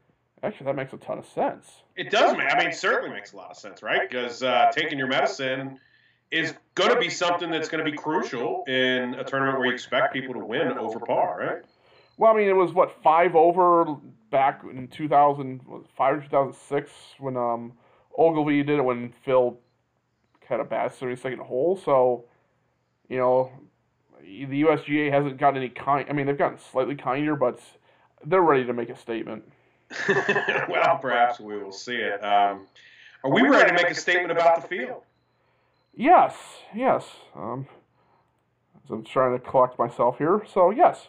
actually, 0.43 0.67
that 0.67 0.77
makes 0.77 0.93
a 0.93 0.99
ton 0.99 1.19
of 1.19 1.27
sense. 1.27 1.83
It 1.97 2.11
does 2.11 2.37
make. 2.37 2.53
I 2.55 2.59
mean, 2.59 2.73
certainly 2.73 3.15
makes 3.15 3.33
a 3.33 3.37
lot 3.37 3.51
of 3.51 3.57
sense, 3.57 3.83
right? 3.83 4.09
Because 4.09 4.43
uh, 4.43 4.71
taking 4.75 4.99
your 4.99 5.07
medicine 5.09 5.79
is 6.31 6.55
going 6.75 6.91
to 6.91 6.99
be 7.01 7.11
something 7.11 7.51
that's 7.51 7.69
going 7.69 7.85
to 7.85 7.91
be 7.91 7.97
crucial 7.97 8.65
in 8.69 9.15
a 9.15 9.25
tournament 9.25 9.59
where 9.59 9.67
you 9.69 9.73
expect 9.73 10.13
people 10.13 10.35
to 10.35 10.45
win 10.45 10.73
over 10.79 11.01
par, 11.01 11.39
right? 11.41 11.65
Well, 12.21 12.35
I 12.35 12.37
mean, 12.37 12.49
it 12.49 12.57
was 12.57 12.75
what 12.75 13.03
five 13.03 13.35
over 13.35 13.97
back 14.31 14.61
in 14.71 14.89
2000, 14.89 15.63
was 15.67 15.85
it 15.85 15.91
five 15.97 16.19
or 16.19 16.21
2006 16.21 16.91
when 17.19 17.35
um 17.39 17.73
Ogilvy 18.19 18.63
did 18.63 18.79
it 18.79 18.83
when 18.83 19.15
Phil 19.25 19.59
had 20.47 20.61
a 20.61 20.65
bad 20.65 20.91
32nd 20.91 21.39
hole. 21.39 21.81
So, 21.83 22.27
you 23.09 23.17
know, 23.17 23.51
the 24.21 24.65
USGA 24.65 25.11
hasn't 25.11 25.39
gotten 25.39 25.63
any 25.63 25.71
kind. 25.71 26.11
I 26.11 26.13
mean, 26.13 26.27
they've 26.27 26.37
gotten 26.37 26.59
slightly 26.59 26.95
kinder, 26.95 27.37
but 27.37 27.59
they're 28.27 28.43
ready 28.43 28.67
to 28.67 28.75
make 28.75 28.91
a 28.91 28.97
statement. 28.99 29.51
well, 30.69 30.99
perhaps 31.01 31.41
we 31.41 31.57
will 31.57 31.73
see 31.73 31.97
it. 31.97 32.23
Um, 32.23 32.67
are 33.25 33.31
we 33.31 33.49
ready 33.49 33.71
to 33.71 33.83
make 33.83 33.93
a 33.93 33.95
statement 33.95 34.31
about 34.31 34.61
the 34.61 34.69
field? 34.69 35.05
Yes, 35.97 36.35
yes. 36.75 37.07
Um, 37.35 37.67
so 38.87 38.97
I'm 38.97 39.05
trying 39.05 39.39
to 39.39 39.43
collect 39.43 39.79
myself 39.79 40.19
here. 40.19 40.43
So 40.53 40.71
yes. 40.71 41.09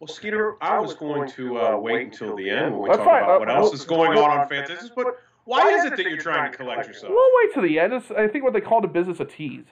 Well, 0.00 0.08
Skeeter, 0.08 0.56
I 0.60 0.78
was 0.78 0.94
going 0.94 1.28
to 1.30 1.58
uh, 1.58 1.76
wait 1.78 2.02
until 2.02 2.36
the 2.36 2.50
end 2.50 2.72
when 2.74 2.82
we 2.82 2.88
That's 2.88 2.98
talk 2.98 3.06
fine. 3.06 3.22
about 3.24 3.36
Uh, 3.36 3.38
what 3.38 3.50
else 3.50 3.70
uh, 3.70 3.74
is 3.74 3.84
going 3.84 4.18
on 4.18 4.30
on 4.40 4.48
Fantasy. 4.48 4.90
But 4.94 5.06
why 5.44 5.70
is 5.70 5.84
it 5.86 5.96
that 5.96 6.04
you're 6.06 6.18
trying 6.18 6.50
to 6.52 6.56
collect 6.56 6.86
yourself? 6.86 7.12
We'll 7.12 7.30
wait 7.42 7.54
to 7.54 7.60
the 7.62 7.78
end. 7.78 7.92
It's, 7.94 8.10
I 8.10 8.28
think 8.28 8.44
what 8.44 8.52
they 8.52 8.60
call 8.60 8.80
the 8.82 8.88
business 8.88 9.20
a 9.20 9.24
tease. 9.24 9.64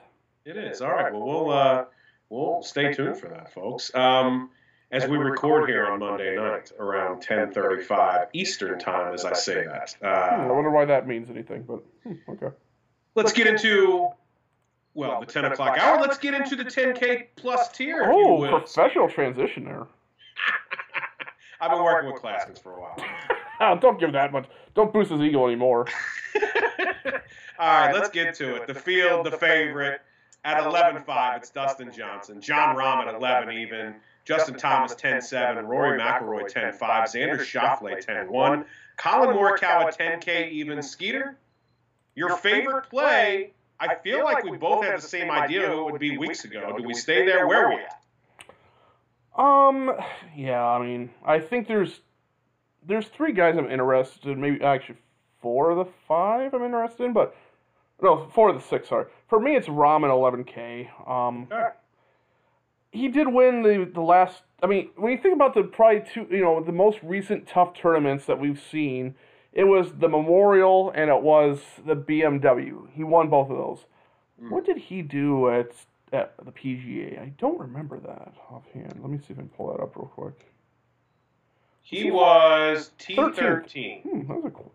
It 0.45 0.57
is. 0.57 0.81
All 0.81 0.89
right. 0.91 1.13
Well, 1.13 1.23
we'll 1.25 1.49
uh, 1.51 1.85
we'll 2.29 2.63
stay 2.63 2.91
tuned 2.93 3.17
for 3.17 3.27
that, 3.29 3.53
folks. 3.53 3.93
Um, 3.95 4.49
as 4.91 5.07
we 5.07 5.17
record 5.17 5.69
here 5.69 5.85
on 5.87 5.99
Monday 5.99 6.35
night 6.35 6.71
around 6.79 7.21
10:35 7.23 8.27
Eastern 8.33 8.79
time, 8.79 9.13
as 9.13 9.25
I 9.25 9.33
say 9.33 9.63
that. 9.65 9.95
Hmm, 10.01 10.05
I 10.07 10.45
Uh, 10.49 10.53
wonder 10.53 10.69
why 10.71 10.85
that 10.85 11.07
means 11.07 11.29
anything, 11.29 11.63
but 11.63 11.79
hmm, 12.03 12.13
okay. 12.29 12.55
let's 13.15 13.33
get 13.33 13.45
into 13.47 14.09
well 14.93 15.19
the 15.19 15.25
10 15.25 15.45
o'clock 15.45 15.77
hour. 15.77 15.99
Let's 15.99 16.17
get 16.17 16.33
into 16.33 16.55
the 16.55 16.63
10K 16.65 17.27
plus 17.35 17.71
tier. 17.71 18.01
if 18.03 18.07
you 18.07 18.13
Oh, 18.13 18.39
will. 18.39 18.59
professional 18.59 19.09
transition 19.09 19.65
there. 19.65 19.87
I've 21.61 21.71
been 21.71 21.83
working 21.83 22.11
with 22.11 22.21
classics 22.21 22.59
for 22.59 22.73
a 22.73 22.81
while. 22.81 23.75
Don't 23.79 23.99
give 23.99 24.11
that 24.13 24.31
much. 24.31 24.47
Don't 24.73 24.91
boost 24.91 25.11
his 25.11 25.21
ego 25.21 25.47
anymore. 25.47 25.87
All 27.59 27.67
right, 27.67 27.93
let's 27.93 28.09
get 28.09 28.35
to 28.35 28.55
it. 28.55 28.67
The 28.67 28.73
field, 28.73 29.25
the 29.25 29.31
favorite. 29.31 30.01
At 30.43 30.63
11-5, 30.63 31.37
it's 31.37 31.49
Dustin 31.49 31.91
Johnson. 31.91 32.39
Jon 32.39 32.75
Rahm 32.75 33.07
at 33.07 33.15
11 33.15 33.57
even. 33.57 33.95
Justin 34.25 34.55
Thomas 34.55 34.93
10-7. 34.93 35.65
Rory 35.65 35.99
McIlroy 35.99 36.51
10-5. 36.51 36.79
Xander 36.79 37.39
Schauffele 37.39 38.05
10-1. 38.05 38.65
Collin 38.97 39.35
Morikawa 39.35 39.95
10K 39.95 40.51
even. 40.51 40.83
Skeeter, 40.83 41.37
your 42.13 42.37
favorite 42.37 42.89
play, 42.89 43.53
I 43.79 43.95
feel 43.95 44.23
like 44.23 44.43
we 44.43 44.57
both 44.57 44.83
had 44.83 44.97
the 44.97 45.01
same 45.01 45.31
idea 45.31 45.67
who 45.67 45.87
it 45.87 45.91
would 45.91 45.99
be 45.99 46.17
weeks 46.17 46.45
ago. 46.45 46.75
Do 46.77 46.83
we 46.83 46.93
stay 46.93 47.25
there? 47.25 47.47
Where 47.47 47.65
are 47.65 47.69
we 47.69 47.81
at? 47.81 48.01
Um, 49.37 49.91
yeah, 50.35 50.63
I 50.63 50.83
mean, 50.83 51.09
I 51.25 51.39
think 51.39 51.67
there's 51.67 52.01
there's 52.87 53.07
three 53.07 53.33
guys 53.33 53.55
I'm 53.57 53.69
interested 53.69 54.29
in. 54.29 54.39
Maybe 54.41 54.63
actually 54.63 54.97
four 55.41 55.71
of 55.71 55.77
the 55.77 55.91
five 56.07 56.53
I'm 56.53 56.63
interested 56.63 57.03
in, 57.03 57.13
but 57.13 57.35
no, 58.01 58.29
four 58.33 58.49
of 58.49 58.55
the 58.55 58.61
six. 58.61 58.89
Sorry, 58.89 59.05
for 59.27 59.39
me 59.39 59.55
it's 59.55 59.67
at 59.67 59.73
11k. 59.73 61.09
Um, 61.09 61.47
Okay. 61.51 61.69
he 62.91 63.07
did 63.09 63.27
win 63.27 63.61
the 63.61 63.89
the 63.93 64.01
last. 64.01 64.43
I 64.63 64.67
mean, 64.67 64.89
when 64.95 65.11
you 65.11 65.17
think 65.17 65.35
about 65.35 65.53
the 65.53 65.63
probably 65.63 66.03
two, 66.11 66.27
you 66.31 66.41
know, 66.41 66.63
the 66.63 66.71
most 66.71 66.99
recent 67.03 67.47
tough 67.47 67.73
tournaments 67.73 68.25
that 68.25 68.39
we've 68.39 68.61
seen, 68.71 69.15
it 69.51 69.65
was 69.65 69.91
the 69.99 70.07
Memorial 70.07 70.91
and 70.95 71.09
it 71.09 71.21
was 71.21 71.61
the 71.85 71.95
BMW. 71.95 72.87
He 72.93 73.03
won 73.03 73.29
both 73.29 73.49
of 73.49 73.57
those. 73.57 73.85
Mm. 74.41 74.49
What 74.51 74.65
did 74.65 74.77
he 74.77 75.01
do 75.01 75.49
at 75.49 75.71
at 76.15 76.33
the 76.43 76.51
PGA? 76.51 77.21
I 77.21 77.33
don't 77.37 77.59
remember 77.59 77.99
that 77.99 78.33
offhand. 78.49 78.97
Let 78.99 79.09
me 79.09 79.17
see 79.17 79.33
if 79.33 79.37
I 79.37 79.41
can 79.41 79.49
pull 79.49 79.71
that 79.71 79.81
up 79.81 79.95
real 79.95 80.07
quick. 80.07 80.45
He 81.81 82.09
was 82.09 82.91
T13. 82.97 84.01
Hmm, 84.01 84.27
that 84.27 84.41
was 84.41 84.51
cool. 84.55 84.73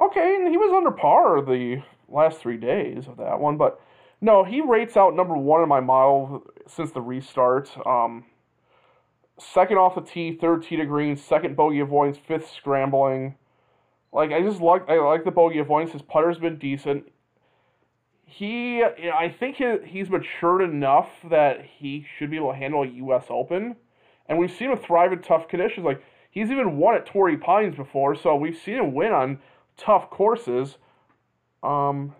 Okay, 0.00 0.36
and 0.36 0.48
he 0.48 0.56
was 0.56 0.72
under 0.72 0.90
par 0.90 1.40
the 1.40 1.82
last 2.08 2.38
three 2.38 2.56
days 2.56 3.06
of 3.06 3.16
that 3.18 3.38
one, 3.38 3.56
but 3.56 3.80
no, 4.20 4.44
he 4.44 4.60
rates 4.60 4.96
out 4.96 5.14
number 5.14 5.36
one 5.36 5.62
in 5.62 5.68
my 5.68 5.80
model 5.80 6.42
since 6.66 6.90
the 6.90 7.00
restart. 7.00 7.70
Um, 7.86 8.24
second 9.38 9.78
off 9.78 9.94
the 9.94 10.00
tee, 10.00 10.36
third 10.36 10.62
tee 10.64 10.76
to 10.76 10.84
green, 10.84 11.16
second 11.16 11.56
bogey 11.56 11.80
avoidance, 11.80 12.18
fifth 12.18 12.50
scrambling. 12.54 13.36
Like 14.12 14.32
I 14.32 14.42
just 14.42 14.60
like 14.60 14.88
I 14.88 14.98
like 14.98 15.24
the 15.24 15.30
bogey 15.30 15.58
avoidance. 15.58 15.92
His 15.92 16.02
putter's 16.02 16.38
been 16.38 16.58
decent. 16.58 17.10
He, 18.26 18.82
I 18.82 19.28
think 19.28 19.56
he, 19.56 19.76
he's 19.84 20.10
matured 20.10 20.60
enough 20.60 21.08
that 21.30 21.64
he 21.64 22.04
should 22.18 22.30
be 22.30 22.36
able 22.36 22.52
to 22.52 22.58
handle 22.58 22.82
a 22.82 22.86
U.S. 22.86 23.26
Open, 23.30 23.76
and 24.28 24.38
we've 24.38 24.50
seen 24.50 24.70
him 24.70 24.78
thrive 24.78 25.12
in 25.12 25.22
tough 25.22 25.48
conditions. 25.48 25.86
Like 25.86 26.02
he's 26.30 26.50
even 26.50 26.76
won 26.76 26.96
at 26.96 27.06
Torrey 27.06 27.36
Pines 27.36 27.76
before, 27.76 28.16
so 28.16 28.34
we've 28.34 28.58
seen 28.58 28.74
him 28.74 28.94
win 28.94 29.12
on 29.12 29.38
tough 29.76 30.10
courses. 30.10 30.76
Um, 31.62 32.14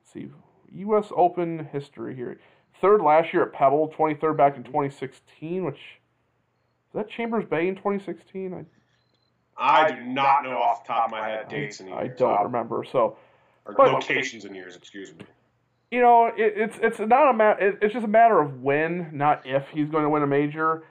let's 0.00 0.12
see, 0.12 0.30
U.S. 0.76 1.08
Open 1.16 1.68
history 1.72 2.14
here. 2.14 2.38
Third 2.80 3.02
last 3.02 3.32
year 3.32 3.42
at 3.42 3.52
Pebble, 3.52 3.92
23rd 3.96 4.36
back 4.36 4.56
in 4.56 4.62
2016, 4.62 5.64
which 5.64 5.74
is 5.74 6.94
that 6.94 7.10
Chambers 7.10 7.44
Bay 7.44 7.66
in 7.66 7.74
2016? 7.74 8.54
I 8.54 8.64
I 9.56 9.90
do 9.90 10.00
not 10.02 10.44
know 10.44 10.58
off 10.58 10.84
the 10.84 10.92
top 10.92 11.06
of 11.06 11.10
my 11.12 11.28
head 11.28 11.48
dates 11.48 11.80
and 11.80 11.92
I 11.92 12.08
don't 12.08 12.42
remember. 12.44 12.84
So 12.90 13.16
or 13.66 13.74
but- 13.74 13.92
locations 13.92 14.44
and 14.44 14.54
years, 14.54 14.76
excuse 14.76 15.12
me. 15.14 15.24
you 15.90 16.00
know, 16.00 16.26
it, 16.26 16.54
it's 16.56 16.76
it's 16.82 16.98
not 16.98 17.30
a 17.30 17.32
ma- 17.32 17.56
it, 17.58 17.78
it's 17.82 17.92
just 17.94 18.04
a 18.04 18.08
matter 18.08 18.40
of 18.40 18.62
when, 18.62 19.10
not 19.12 19.46
if 19.46 19.68
he's 19.72 19.88
going 19.88 20.04
to 20.04 20.10
win 20.10 20.22
a 20.22 20.26
major. 20.26 20.84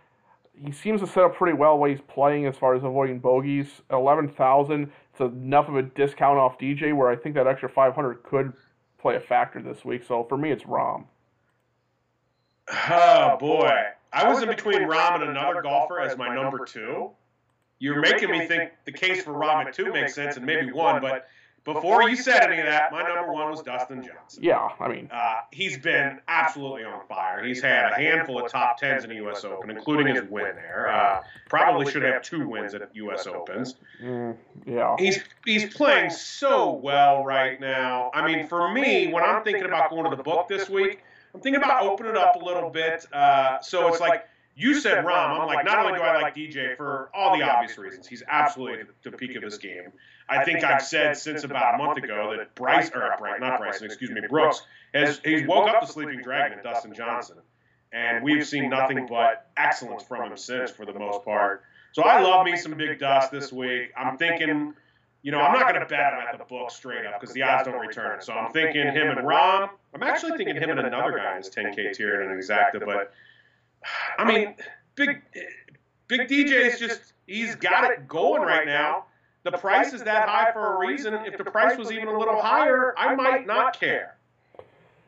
He 0.55 0.71
seems 0.71 1.01
to 1.01 1.07
set 1.07 1.23
up 1.23 1.35
pretty 1.35 1.57
well 1.57 1.79
while 1.79 1.89
he's 1.89 2.01
playing 2.07 2.45
as 2.45 2.55
far 2.55 2.75
as 2.75 2.83
avoiding 2.83 3.19
bogeys. 3.19 3.81
Eleven 3.91 4.27
thousand, 4.29 4.91
it's 5.11 5.19
enough 5.21 5.67
of 5.67 5.75
a 5.75 5.81
discount 5.81 6.37
off 6.37 6.59
DJ 6.59 6.95
where 6.95 7.09
I 7.09 7.15
think 7.15 7.35
that 7.35 7.47
extra 7.47 7.67
five 7.69 7.95
hundred 7.95 8.23
could 8.23 8.53
play 8.99 9.15
a 9.15 9.19
factor 9.19 9.61
this 9.61 9.83
week. 9.83 10.03
So 10.07 10.23
for 10.29 10.37
me, 10.37 10.51
it's 10.51 10.63
Rahm. 10.63 11.05
Oh, 12.69 12.75
oh 12.89 13.37
boy, 13.39 13.71
I 14.13 14.27
was 14.27 14.41
in 14.41 14.47
between 14.47 14.81
Rahm 14.81 15.21
and 15.21 15.29
another 15.29 15.61
golfer 15.61 15.99
as 15.99 16.17
my 16.17 16.33
number 16.33 16.65
two. 16.65 17.09
You're 17.79 17.99
making 17.99 18.31
me 18.31 18.47
think 18.47 18.71
the 18.85 18.91
case 18.93 19.23
for 19.23 19.33
Rahm 19.33 19.65
at 19.65 19.73
two 19.73 19.91
makes 19.91 20.15
sense 20.15 20.37
and 20.37 20.45
maybe 20.45 20.71
one, 20.71 21.01
but 21.01 21.27
before 21.65 22.09
you 22.09 22.15
said 22.15 22.43
any 22.43 22.59
of 22.59 22.65
that, 22.65 22.91
my 22.91 23.03
number 23.03 23.31
one 23.31 23.49
was 23.49 23.61
Dustin 23.61 24.03
Johnson. 24.03 24.43
Yeah, 24.43 24.69
I 24.79 24.87
mean, 24.89 25.09
uh, 25.11 25.35
he's 25.51 25.77
been 25.77 26.19
absolutely 26.27 26.83
on 26.83 27.05
fire. 27.07 27.43
He's 27.43 27.61
had 27.61 27.91
a 27.93 27.95
handful 27.95 28.43
of 28.43 28.51
top 28.51 28.77
tens 28.77 29.03
in 29.05 29.09
the 29.09 29.15
U.S. 29.17 29.45
Open, 29.45 29.69
including 29.69 30.13
his 30.13 30.29
win 30.29 30.55
there. 30.55 30.89
Uh, 30.89 31.21
probably 31.47 31.89
should 31.89 32.03
have 32.03 32.21
two 32.21 32.47
wins 32.47 32.73
at 32.73 32.81
U.S. 32.95 33.27
Opens. 33.27 33.75
Mm, 34.01 34.35
yeah, 34.65 34.95
he's 34.99 35.19
he's 35.45 35.73
playing 35.73 36.09
so 36.09 36.73
well 36.73 37.23
right 37.23 37.59
now. 37.61 38.11
I 38.13 38.27
mean, 38.27 38.47
for 38.47 38.71
me, 38.71 39.07
when 39.07 39.23
I'm 39.23 39.43
thinking 39.43 39.65
about 39.65 39.89
going 39.89 40.09
to 40.09 40.15
the 40.15 40.23
book 40.23 40.49
this 40.49 40.69
week, 40.69 40.99
I'm 41.33 41.39
thinking 41.39 41.61
about 41.61 41.83
opening 41.83 42.11
it 42.11 42.17
up 42.17 42.35
a 42.41 42.43
little 42.43 42.69
bit. 42.69 43.05
Uh, 43.13 43.61
so 43.61 43.87
it's 43.87 44.01
like 44.01 44.27
you 44.55 44.79
said 44.79 45.05
Rahm. 45.05 45.39
I'm 45.39 45.47
like, 45.47 45.65
not 45.65 45.79
only 45.79 45.97
do 45.97 46.03
I 46.03 46.21
like 46.21 46.35
DJ 46.35 46.75
for 46.75 47.09
all 47.13 47.37
the 47.37 47.43
obvious 47.43 47.77
reasons, 47.77 48.05
he's 48.05 48.23
absolutely 48.27 48.81
at 48.81 48.87
the 49.03 49.11
peak 49.11 49.35
of 49.35 49.43
his 49.43 49.57
game. 49.57 49.91
I 50.29 50.43
think 50.43 50.63
I've 50.63 50.81
said 50.81 51.17
since 51.17 51.43
about 51.43 51.75
a 51.75 51.77
month 51.77 51.97
ago 51.97 52.35
that 52.37 52.55
Bryce, 52.55 52.89
or 52.93 53.13
Bryce, 53.17 53.39
not 53.39 53.59
Bryson, 53.59 53.85
excuse 53.85 54.11
me, 54.11 54.21
Brooks 54.29 54.61
has 54.93 55.19
he's 55.23 55.45
woke 55.47 55.69
up 55.69 55.81
the 55.81 55.87
sleeping 55.87 56.21
dragon 56.21 56.59
Dustin 56.63 56.93
Johnson, 56.93 57.37
and 57.91 58.23
we've 58.23 58.47
seen 58.47 58.69
nothing 58.69 59.05
but 59.07 59.51
excellence 59.57 60.03
from 60.03 60.31
him 60.31 60.37
since 60.37 60.71
for 60.71 60.85
the 60.85 60.93
most 60.93 61.23
part. 61.25 61.63
So 61.91 62.03
I 62.03 62.21
love 62.21 62.45
me 62.45 62.55
some 62.57 62.73
big 62.73 62.99
dust 62.99 63.31
this 63.31 63.51
week. 63.51 63.91
I'm 63.97 64.17
thinking. 64.17 64.73
You 65.25 65.31
know, 65.31 65.39
I'm 65.39 65.53
not 65.57 65.69
going 65.69 65.79
to 65.79 65.85
bet 65.85 66.11
him 66.11 66.19
at 66.19 66.37
the 66.37 66.43
book 66.43 66.69
straight 66.69 67.05
up 67.05 67.21
because 67.21 67.33
the 67.33 67.43
odds 67.43 67.63
don't 67.65 67.79
return. 67.79 68.21
So 68.21 68.33
I'm 68.33 68.51
thinking 68.51 68.81
him 68.87 69.07
and 69.07 69.19
Rahm. 69.19 69.69
I'm 69.93 70.03
actually 70.03 70.35
thinking 70.35 70.57
him 70.57 70.71
and 70.71 70.81
another 70.81 71.15
guy 71.15 71.37
in 71.37 71.41
this 71.41 71.49
10K 71.49 71.93
tier 71.93 72.21
in 72.21 72.29
an 72.29 72.37
exacta. 72.37 72.85
But 72.85 73.13
I 74.17 74.25
mean, 74.25 74.55
big 74.95 75.21
big 76.07 76.27
DJ 76.27 76.73
is 76.73 76.77
just 76.77 77.13
he's 77.25 77.55
got 77.55 77.89
it 77.89 78.05
going 78.07 78.41
right 78.41 78.65
now. 78.65 79.05
The 79.43 79.51
price 79.51 79.93
is 79.93 80.03
that 80.03 80.29
high 80.29 80.51
for 80.53 80.75
a 80.75 80.87
reason. 80.87 81.13
If 81.13 81.37
the 81.37 81.43
price 81.43 81.77
was 81.77 81.91
even 81.91 82.07
a 82.07 82.17
little 82.17 82.41
higher, 82.41 82.93
I 82.97 83.13
might 83.15 83.45
not 83.45 83.77
care. 83.77 84.17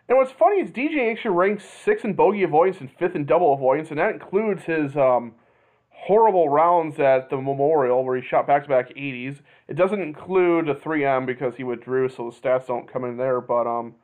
And 0.08 0.18
what's 0.18 0.32
funny 0.32 0.62
is 0.62 0.70
DJ 0.70 1.12
actually 1.12 1.36
ranks 1.36 1.64
sixth 1.64 2.06
in 2.06 2.14
bogey 2.14 2.44
avoidance 2.44 2.80
and 2.80 2.92
fifth 2.92 3.16
in 3.16 3.26
double 3.26 3.54
avoidance, 3.54 3.90
and 3.90 4.00
that 4.00 4.12
includes 4.12 4.64
his 4.64 4.96
um, 4.96 5.34
horrible 5.90 6.50
rounds 6.50 7.00
at 7.00 7.30
the 7.30 7.38
Memorial 7.38 8.04
where 8.04 8.16
he 8.16 8.22
shot 8.22 8.46
back-to-back 8.46 8.90
80s. 8.90 9.40
It 9.68 9.76
doesn't 9.76 10.02
include 10.02 10.70
a 10.70 10.76
3M 10.76 11.26
because 11.26 11.56
he 11.56 11.64
withdrew, 11.64 12.10
so 12.10 12.30
the 12.30 12.48
stats 12.48 12.68
don't 12.68 12.92
come 12.92 13.06
in 13.06 13.18
there. 13.18 13.42
But 13.42 13.66
um, 13.66 13.96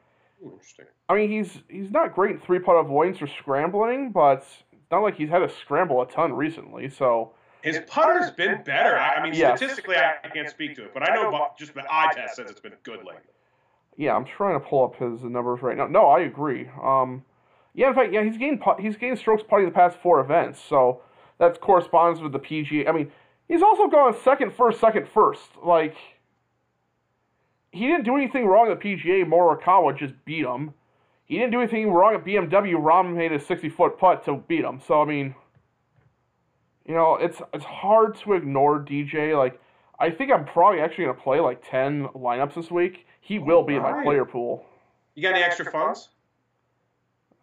interesting. 0.42 0.86
I 1.08 1.16
mean, 1.16 1.30
he's 1.30 1.62
he's 1.70 1.92
not 1.92 2.16
great 2.16 2.32
in 2.32 2.40
three-putt 2.40 2.76
avoidance 2.78 3.22
or 3.22 3.28
scrambling, 3.28 4.12
but 4.12 4.46
not 4.90 5.00
like 5.00 5.18
he's 5.18 5.30
had 5.30 5.40
to 5.40 5.50
scramble 5.50 6.02
a 6.02 6.08
ton 6.08 6.34
recently. 6.34 6.90
So 6.90 7.34
his 7.64 7.80
putter's 7.88 8.32
been 8.32 8.64
better. 8.64 8.98
I 8.98 9.24
mean, 9.24 9.34
statistically, 9.34 9.96
I 9.96 10.28
can't 10.30 10.50
speak 10.50 10.76
to 10.76 10.86
it, 10.86 10.94
but 10.94 11.08
I 11.08 11.16
know 11.16 11.50
just 11.58 11.74
the 11.74 11.84
eye 11.90 12.12
test 12.14 12.36
says 12.36 12.50
it's 12.50 12.60
been 12.60 12.74
good 12.84 13.00
lately. 13.00 13.22
Yeah, 13.98 14.16
I'm 14.16 14.26
trying 14.26 14.60
to 14.60 14.66
pull 14.66 14.84
up 14.84 14.96
his 14.96 15.24
numbers 15.24 15.62
right 15.62 15.78
now. 15.78 15.88
No, 15.88 16.08
I 16.08 16.22
agree. 16.22 16.70
Um, 16.82 17.24
yeah, 17.74 17.90
in 17.90 17.96
fact, 17.96 18.14
yeah, 18.14 18.24
he's 18.24 18.38
gained 18.38 18.62
he's 18.80 18.98
gained 18.98 19.18
strokes 19.18 19.44
putting 19.48 19.66
the 19.66 19.72
past 19.72 19.98
four 19.98 20.20
events, 20.20 20.60
so 20.60 21.02
that 21.38 21.60
corresponds 21.62 22.22
with 22.22 22.32
the 22.32 22.40
PGA. 22.40 22.88
I 22.88 22.92
mean, 22.92 23.12
he's 23.48 23.62
also 23.62 23.88
gone 23.88 24.16
second, 24.24 24.54
first, 24.54 24.80
second, 24.80 25.08
first. 25.08 25.42
Like, 25.64 25.96
he 27.72 27.88
didn't 27.88 28.04
do 28.04 28.16
anything 28.16 28.46
wrong 28.46 28.72
at 28.72 28.80
PGA. 28.80 29.26
Morikawa 29.26 29.98
just 29.98 30.14
beat 30.26 30.46
him. 30.46 30.74
He 31.26 31.38
didn't 31.38 31.52
do 31.52 31.62
anything 31.62 31.92
wrong 31.92 32.16
at 32.16 32.26
BMW. 32.26 32.74
Rahm 32.74 33.16
made 33.16 33.32
a 33.32 33.40
60 33.40 33.70
foot 33.70 33.98
putt 33.98 34.26
to 34.26 34.44
beat 34.48 34.66
him. 34.66 34.82
So 34.86 35.02
I 35.02 35.06
mean, 35.06 35.34
you 36.86 36.94
know, 36.94 37.16
it's 37.16 37.42
it's 37.54 37.66
hard 37.66 38.16
to 38.20 38.34
ignore 38.34 38.80
DJ. 38.80 39.38
Like, 39.38 39.60
I 40.00 40.10
think 40.10 40.32
I'm 40.32 40.46
probably 40.46 40.82
actually 40.82 41.06
gonna 41.06 41.20
play 41.20 41.40
like 41.40 41.64
10 41.70 42.10
lineups 42.10 42.56
this 42.56 42.72
week. 42.72 43.06
He 43.22 43.40
will 43.40 43.64
be 43.64 43.76
in 43.76 43.84
my 43.84 44.04
player 44.04 44.26
pool. 44.26 44.66
You 45.16 45.24
got 45.24 45.34
any 45.36 45.44
extra 45.44 45.70
funds? 45.72 46.10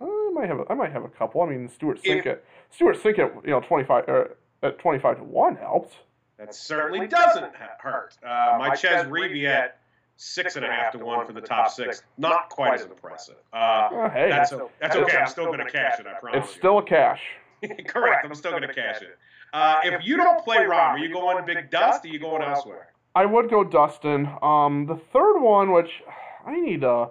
I 0.01 0.31
might 0.33 0.49
have 0.49 0.61
a, 0.61 0.65
I 0.71 0.75
might 0.75 0.93
have 0.93 1.05
a 1.05 1.09
couple. 1.09 1.43
I 1.43 1.49
mean, 1.49 1.69
Stewart 1.69 2.03
Cink 2.03 2.27
at 2.27 2.45
Stewart 2.71 2.97
Cink 2.97 3.19
at 3.19 3.45
you 3.45 3.51
know 3.51 3.61
25 3.61 4.09
uh, 4.09 4.25
at 4.63 4.79
25 4.79 5.19
to 5.19 5.25
one 5.25 5.57
helps. 5.57 5.95
That 6.39 6.55
certainly 6.55 7.09
doesn't 7.09 7.53
hurt. 7.81 8.17
Uh, 8.23 8.57
my 8.59 8.75
Chez 8.77 9.05
Reavie 9.09 9.45
at 9.47 9.79
six 10.17 10.57
and 10.57 10.65
a 10.65 10.69
half 10.69 10.93
to 10.93 10.99
one 10.99 11.27
for 11.27 11.33
the 11.33 11.41
top 11.41 11.71
six. 11.71 12.03
Not 12.17 12.49
quite 12.51 12.75
as 12.75 12.85
impressive. 12.87 13.37
Uh, 13.53 13.89
well, 13.91 14.11
hey, 14.11 14.29
that's, 14.31 14.51
that's, 14.51 14.63
that's 14.81 14.97
okay. 14.97 15.17
I'm 15.17 15.27
still 15.27 15.47
going 15.47 15.59
to 15.59 15.71
cash 15.71 15.99
it. 15.99 16.07
I 16.07 16.15
promise. 16.21 16.45
It's 16.45 16.55
still 16.57 16.79
a 16.79 16.83
cash. 16.83 17.23
Correct. 17.87 18.25
I'm 18.25 18.35
still 18.35 18.53
going 18.53 18.63
to 18.63 18.73
cash 18.73 19.03
it. 19.03 19.19
Uh, 19.53 19.81
if 19.85 20.05
you 20.05 20.17
don't 20.17 20.45
play 20.45 20.59
Rahm, 20.59 20.91
are 20.91 20.99
you 20.99 21.13
going 21.13 21.45
big 21.45 21.71
dust? 21.71 22.05
Or 22.05 22.09
are 22.09 22.13
you 22.13 22.19
going 22.19 22.43
elsewhere? 22.43 22.93
I 23.15 23.27
would 23.27 23.51
go 23.51 23.65
Dustin. 23.65 24.29
Um, 24.43 24.87
the 24.87 24.97
third 24.97 25.41
one, 25.41 25.73
which 25.73 26.03
I 26.47 26.61
need 26.61 26.83
to, 26.83 27.11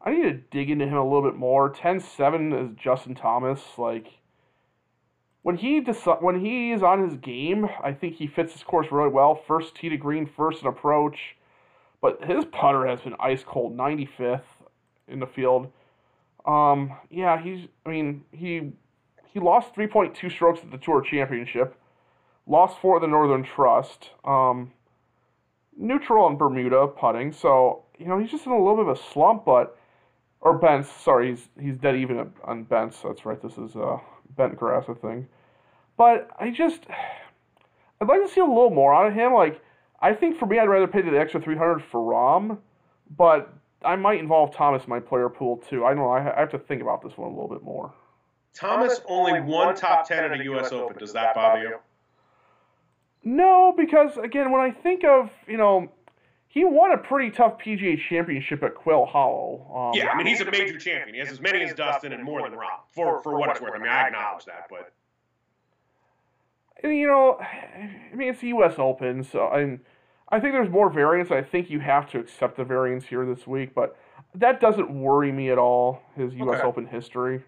I 0.00 0.12
need 0.12 0.22
to 0.22 0.34
dig 0.34 0.70
into 0.70 0.86
him 0.86 0.96
a 0.96 1.04
little 1.04 1.22
bit 1.22 1.36
more. 1.36 1.72
10-7 1.72 2.70
is 2.70 2.76
Justin 2.76 3.14
Thomas. 3.14 3.60
Like 3.76 4.18
when 5.42 5.56
he 5.56 5.80
deci- 5.80 6.22
when 6.22 6.40
he 6.40 6.72
is 6.72 6.82
on 6.82 7.08
his 7.08 7.16
game, 7.16 7.68
I 7.82 7.92
think 7.92 8.16
he 8.16 8.26
fits 8.26 8.52
his 8.52 8.62
course 8.62 8.88
really 8.90 9.10
well. 9.10 9.34
First 9.34 9.74
tee 9.74 9.88
to 9.88 9.96
green, 9.96 10.26
first 10.26 10.62
an 10.62 10.68
approach, 10.68 11.36
but 12.00 12.22
his 12.24 12.44
putter 12.44 12.86
has 12.86 13.00
been 13.00 13.16
ice 13.18 13.42
cold. 13.44 13.76
95th 13.76 14.42
in 15.08 15.20
the 15.20 15.26
field. 15.26 15.72
Um, 16.44 16.92
yeah, 17.10 17.40
he's. 17.42 17.66
I 17.84 17.88
mean, 17.88 18.24
he 18.30 18.72
he 19.32 19.40
lost 19.40 19.74
3.2 19.74 20.30
strokes 20.30 20.60
at 20.62 20.70
the 20.70 20.78
Tour 20.78 21.02
Championship, 21.02 21.76
lost 22.46 22.78
four 22.80 22.96
at 22.96 23.02
the 23.02 23.08
Northern 23.08 23.42
Trust, 23.44 24.10
um, 24.24 24.72
neutral 25.76 26.24
on 26.24 26.36
Bermuda 26.36 26.86
putting. 26.88 27.32
So 27.32 27.84
you 27.98 28.06
know 28.06 28.18
he's 28.18 28.30
just 28.30 28.46
in 28.46 28.52
a 28.52 28.58
little 28.58 28.76
bit 28.76 28.88
of 28.88 28.96
a 28.98 29.00
slump, 29.12 29.44
but 29.44 29.78
or 30.40 30.58
Bent's. 30.58 30.90
Sorry, 30.90 31.30
he's 31.30 31.48
he's 31.60 31.76
dead 31.76 31.96
even 31.96 32.32
on 32.44 32.64
Bent's. 32.64 33.00
That's 33.02 33.24
right. 33.24 33.40
This 33.40 33.58
is 33.58 33.76
uh, 33.76 33.98
bent 34.36 34.56
grass, 34.56 34.84
I 34.88 34.94
think. 34.94 35.26
But 35.96 36.30
I 36.38 36.50
just 36.50 36.84
I'd 38.00 38.08
like 38.08 38.22
to 38.22 38.28
see 38.28 38.40
a 38.40 38.44
little 38.44 38.70
more 38.70 38.94
out 38.94 39.06
of 39.06 39.14
him. 39.14 39.34
Like 39.34 39.60
I 40.00 40.14
think 40.14 40.38
for 40.38 40.46
me, 40.46 40.58
I'd 40.58 40.68
rather 40.68 40.86
pay 40.86 41.02
the 41.02 41.18
extra 41.18 41.40
300 41.40 41.82
for 41.82 42.00
Rahm, 42.00 42.58
but 43.16 43.52
I 43.82 43.96
might 43.96 44.20
involve 44.20 44.54
Thomas 44.54 44.84
in 44.84 44.90
my 44.90 45.00
player 45.00 45.28
pool 45.28 45.58
too. 45.68 45.84
I 45.84 45.90
don't 45.90 45.98
know. 45.98 46.10
I 46.10 46.22
have 46.22 46.50
to 46.50 46.58
think 46.58 46.82
about 46.82 47.02
this 47.02 47.16
one 47.16 47.28
a 47.28 47.30
little 47.30 47.48
bit 47.48 47.62
more. 47.62 47.92
Thomas 48.54 49.00
only 49.06 49.40
one 49.40 49.74
top 49.74 50.06
ten 50.08 50.24
at 50.24 50.40
a 50.40 50.44
U.S. 50.44 50.72
Open. 50.72 50.98
Does 50.98 51.12
that 51.12 51.34
bother 51.34 51.62
you? 51.62 51.76
No, 53.24 53.74
because 53.76 54.16
again, 54.16 54.50
when 54.50 54.60
I 54.60 54.70
think 54.70 55.04
of 55.04 55.30
you 55.46 55.56
know, 55.56 55.90
he 56.48 56.64
won 56.64 56.92
a 56.92 56.98
pretty 56.98 57.30
tough 57.30 57.58
PGA 57.58 57.98
Championship 57.98 58.62
at 58.62 58.74
Quail 58.74 59.06
Hollow. 59.06 59.90
Um, 59.92 59.98
yeah, 59.98 60.08
I 60.08 60.16
mean 60.16 60.26
he's 60.26 60.40
a 60.40 60.50
major 60.50 60.78
champion. 60.78 61.14
He 61.14 61.20
has 61.20 61.30
as 61.30 61.40
many 61.40 61.62
as 61.62 61.74
Dustin 61.74 62.12
and 62.12 62.24
more 62.24 62.42
than 62.42 62.58
Rahm. 62.58 62.80
For 62.90 63.22
for 63.22 63.38
what 63.38 63.50
it's 63.50 63.60
worth, 63.60 63.74
I 63.74 63.78
mean 63.78 63.88
I 63.88 64.06
acknowledge 64.06 64.44
that, 64.46 64.68
but 64.70 64.92
you 66.82 67.06
know, 67.06 67.38
I 67.40 68.14
mean 68.14 68.30
it's 68.30 68.40
the 68.40 68.48
U.S. 68.48 68.74
Open, 68.78 69.22
so 69.22 69.46
I 69.46 69.78
I 70.34 70.40
think 70.40 70.54
there's 70.54 70.70
more 70.70 70.90
variance. 70.90 71.30
I 71.30 71.42
think 71.42 71.70
you 71.70 71.80
have 71.80 72.10
to 72.10 72.18
accept 72.18 72.56
the 72.56 72.64
variance 72.64 73.04
here 73.04 73.24
this 73.26 73.46
week, 73.46 73.74
but 73.74 73.96
that 74.34 74.60
doesn't 74.60 74.90
worry 74.90 75.32
me 75.32 75.50
at 75.50 75.58
all. 75.58 76.02
His 76.16 76.34
U.S. 76.34 76.58
Okay. 76.58 76.66
Open 76.66 76.86
history 76.86 77.44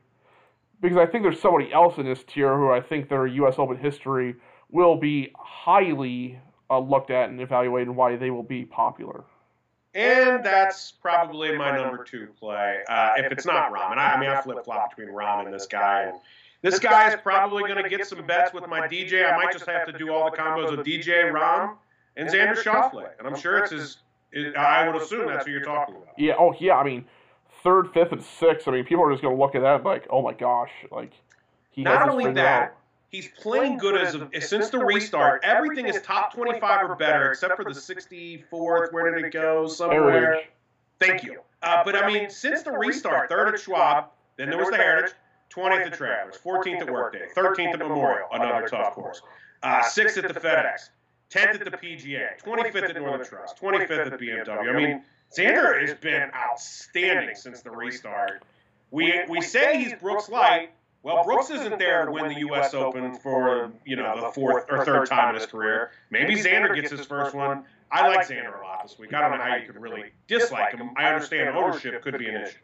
because 0.80 0.98
I 0.98 1.06
think 1.06 1.22
there's 1.24 1.40
somebody 1.40 1.72
else 1.72 1.98
in 1.98 2.06
this 2.06 2.24
tier 2.24 2.56
who 2.56 2.70
I 2.70 2.80
think 2.80 3.08
their 3.08 3.26
U.S. 3.26 3.54
Open 3.58 3.76
history 3.76 4.34
will 4.70 4.96
be 4.96 5.32
highly 5.36 6.38
uh, 6.70 6.78
looked 6.78 7.10
at 7.10 7.28
and 7.28 7.40
evaluated 7.40 7.88
and 7.88 7.96
why 7.96 8.16
they 8.16 8.30
will 8.30 8.42
be 8.42 8.64
popular. 8.64 9.24
And 9.94 10.44
that's 10.44 10.92
probably 10.92 11.56
my 11.56 11.76
number 11.76 12.04
two 12.04 12.28
play. 12.38 12.78
Uh, 12.88 13.14
if 13.16 13.32
it's 13.32 13.44
not 13.44 13.72
and 13.72 13.98
I, 13.98 14.12
I 14.12 14.20
mean 14.20 14.30
I 14.30 14.40
flip 14.40 14.64
flop 14.64 14.94
between 14.94 15.12
Rahm 15.12 15.44
and 15.44 15.52
this 15.52 15.66
guy, 15.66 16.02
and 16.02 16.20
this 16.62 16.78
guy 16.78 17.08
is 17.08 17.16
probably 17.20 17.64
going 17.64 17.82
to 17.82 17.88
get 17.88 18.06
some 18.06 18.24
bets 18.24 18.52
with 18.54 18.68
my 18.68 18.86
DJ. 18.86 19.30
I 19.30 19.36
might 19.36 19.52
just 19.52 19.66
have 19.66 19.86
to 19.86 19.98
do 19.98 20.12
all 20.12 20.30
the 20.30 20.36
combos 20.36 20.76
with 20.76 20.86
DJ, 20.86 21.32
Rahm, 21.32 21.76
and 22.16 22.28
Xander 22.28 22.56
Schauffele, 22.56 23.08
and 23.18 23.26
I'm 23.26 23.36
sure 23.36 23.58
it's 23.58 23.72
his. 23.72 23.98
I 24.56 24.86
would 24.86 25.00
assume 25.00 25.26
that's 25.26 25.44
who 25.44 25.50
you're 25.50 25.62
talking 25.62 25.96
about. 25.96 26.14
Yeah. 26.16 26.34
Oh, 26.38 26.54
yeah. 26.60 26.76
I 26.76 26.84
mean, 26.84 27.04
third, 27.62 27.92
fifth, 27.92 28.12
and 28.12 28.22
sixth. 28.22 28.68
I 28.68 28.72
mean, 28.72 28.84
people 28.84 29.04
are 29.04 29.10
just 29.10 29.22
going 29.22 29.34
to 29.34 29.40
look 29.40 29.54
at 29.54 29.62
that 29.62 29.84
like, 29.84 30.06
oh 30.10 30.22
my 30.22 30.32
gosh, 30.32 30.70
like 30.90 31.12
he 31.70 31.82
not 31.82 32.08
only 32.08 32.32
that. 32.32 32.62
Out. 32.62 32.76
He's 33.08 33.26
playing 33.26 33.78
good 33.78 34.00
as 34.00 34.14
a, 34.14 34.40
since 34.40 34.70
the 34.70 34.78
restart. 34.78 35.42
Everything 35.42 35.86
is 35.86 36.00
top 36.02 36.32
25 36.32 36.90
or 36.90 36.94
better, 36.94 37.32
except 37.32 37.56
for 37.56 37.64
the 37.64 37.70
64th. 37.70 38.92
Where 38.92 39.12
did 39.12 39.24
it 39.24 39.32
go? 39.32 39.66
Somewhere. 39.66 40.42
Thank 41.00 41.24
you. 41.24 41.40
Uh, 41.62 41.82
but 41.84 41.96
I 41.96 42.06
mean, 42.06 42.30
since 42.30 42.62
the 42.62 42.70
restart, 42.70 43.28
third 43.28 43.52
at 43.52 43.58
Schwab, 43.58 44.10
then 44.36 44.48
there 44.48 44.58
was 44.58 44.70
the 44.70 44.76
Heritage, 44.76 45.14
20th 45.52 45.86
at 45.86 45.94
Travelers, 45.94 46.38
14th 46.42 46.82
at 46.82 46.90
Workday, 46.90 47.26
13th 47.36 47.72
at 47.72 47.78
Memorial, 47.80 48.28
another 48.32 48.68
tough 48.68 48.94
course, 48.94 49.20
uh, 49.64 49.82
6th 49.82 50.22
at 50.22 50.32
the 50.32 50.40
FedEx, 50.40 50.90
10th 51.30 51.60
at 51.60 51.70
the 51.70 51.76
PGA, 51.76 52.40
25th 52.42 52.90
at 52.90 52.96
Northern 52.96 53.26
Trust, 53.26 53.60
25th 53.60 54.12
at 54.12 54.20
BMW. 54.20 54.68
I 54.68 54.76
mean, 54.76 55.04
Xander 55.36 55.80
has 55.80 55.94
been 55.98 56.30
outstanding 56.34 57.36
since 57.36 57.62
the 57.62 57.70
restart. 57.70 58.42
We 58.90 59.22
we 59.28 59.40
say 59.40 59.82
he's 59.82 59.94
Brooks 59.94 60.28
light. 60.28 60.70
Well, 61.02 61.24
Brooks 61.24 61.48
isn't 61.50 61.78
there 61.78 62.04
to 62.04 62.12
win 62.12 62.28
the 62.28 62.40
U.S. 62.40 62.74
Open 62.74 63.14
for 63.14 63.72
you 63.84 63.96
know 63.96 64.20
the 64.20 64.32
fourth 64.32 64.66
or 64.68 64.84
third 64.84 65.06
time 65.06 65.34
in 65.34 65.40
his 65.40 65.46
career. 65.46 65.92
Maybe 66.10 66.34
Xander 66.34 66.74
gets 66.74 66.90
his 66.90 67.06
first 67.06 67.34
one. 67.34 67.64
I 67.92 68.08
like 68.08 68.28
Xander 68.28 68.60
a 68.60 68.64
lot 68.64 68.82
this 68.82 68.98
week. 68.98 69.14
I 69.14 69.20
don't 69.20 69.38
know 69.38 69.44
how 69.44 69.56
you 69.56 69.66
could 69.66 69.80
really 69.80 70.10
dislike 70.26 70.76
him. 70.76 70.90
I 70.96 71.06
understand 71.06 71.56
ownership 71.56 72.02
could 72.02 72.18
be 72.18 72.28
an 72.28 72.42
issue. 72.42 72.58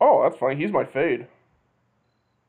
Oh, 0.00 0.22
that's 0.22 0.38
fine. 0.38 0.58
He's 0.58 0.70
my 0.70 0.84
fade. 0.84 1.26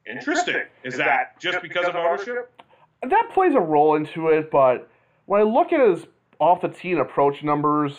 Interesting. 0.06 0.64
Is 0.84 0.98
that 0.98 1.40
just 1.40 1.62
because 1.62 1.88
of 1.88 1.96
ownership? 1.96 2.62
That 3.02 3.30
plays 3.34 3.54
a 3.54 3.60
role 3.60 3.96
into 3.96 4.30
it, 4.30 4.50
but 4.50 4.90
when 5.26 5.42
I 5.42 5.44
look 5.44 5.72
at 5.74 5.80
his 5.80 6.06
off 6.40 6.62
the 6.62 6.68
tee 6.68 6.92
and 6.92 7.02
approach 7.02 7.44
numbers, 7.44 7.94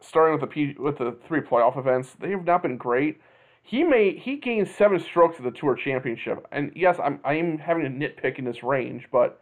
starting 0.00 0.32
with 0.32 0.40
the 0.40 0.46
P, 0.46 0.74
with 0.78 0.98
the 0.98 1.16
three 1.26 1.40
playoff 1.40 1.78
events, 1.78 2.16
they've 2.20 2.42
not 2.44 2.62
been 2.62 2.76
great. 2.76 3.20
He 3.62 3.82
may 3.82 4.16
he 4.16 4.36
gained 4.36 4.68
seven 4.68 5.00
strokes 5.00 5.38
at 5.38 5.44
the 5.44 5.50
Tour 5.50 5.74
Championship, 5.74 6.46
and 6.52 6.72
yes, 6.74 6.98
I'm 7.02 7.20
I'm 7.24 7.58
having 7.58 7.86
a 7.86 7.90
nitpick 7.90 8.38
in 8.38 8.44
this 8.44 8.62
range, 8.62 9.08
but 9.10 9.40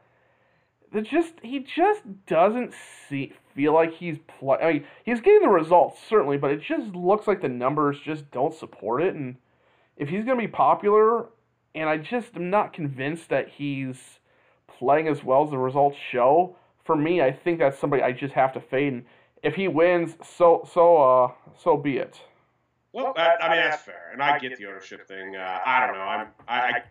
it 0.93 1.03
just 1.03 1.35
he 1.43 1.61
just 1.61 2.03
doesn't 2.27 2.73
see 3.09 3.33
feel 3.55 3.75
like 3.75 3.93
he's 3.93 4.19
play. 4.27 4.59
I 4.61 4.73
mean, 4.73 4.85
he's 5.05 5.21
getting 5.21 5.43
the 5.43 5.49
results 5.49 6.01
certainly, 6.09 6.39
but 6.39 6.51
it 6.51 6.63
just 6.63 6.95
looks 6.95 7.27
like 7.27 7.43
the 7.43 7.49
numbers 7.49 7.99
just 8.01 8.31
don't 8.31 8.55
support 8.55 9.03
it. 9.03 9.15
And 9.15 9.37
if 9.97 10.09
he's 10.09 10.25
going 10.25 10.39
to 10.39 10.43
be 10.47 10.51
popular, 10.51 11.27
and 11.75 11.89
I 11.89 11.99
just 11.99 12.37
am 12.37 12.51
not 12.51 12.73
convinced 12.73 13.29
that 13.29 13.49
he's 13.49 14.21
playing 14.79 15.09
as 15.09 15.23
well 15.23 15.45
as 15.45 15.51
the 15.51 15.59
results 15.59 15.97
show. 16.11 16.57
For 16.85 16.97
me, 16.97 17.23
I 17.23 17.33
think 17.33 17.59
that's 17.59 17.79
somebody 17.79 18.03
I 18.03 18.13
just 18.13 18.35
have 18.35 18.53
to 18.53 18.61
fade. 18.61 18.93
And 18.93 19.05
if 19.43 19.55
he 19.55 19.69
wins, 19.69 20.17
so 20.23 20.69
so 20.73 20.97
uh 20.97 21.33
so 21.57 21.77
be 21.77 21.99
it. 21.99 22.21
Well, 22.93 23.13
I, 23.17 23.37
I 23.41 23.49
mean 23.49 23.59
that's 23.59 23.83
fair, 23.83 24.11
and 24.13 24.23
I 24.23 24.39
get 24.39 24.57
the 24.57 24.67
ownership 24.67 25.09
thing. 25.09 25.35
Uh, 25.35 25.59
I 25.65 25.87
don't 25.87 25.97
know. 25.97 26.03
I'm 26.03 26.29
I, 26.47 26.61
I 26.61 26.83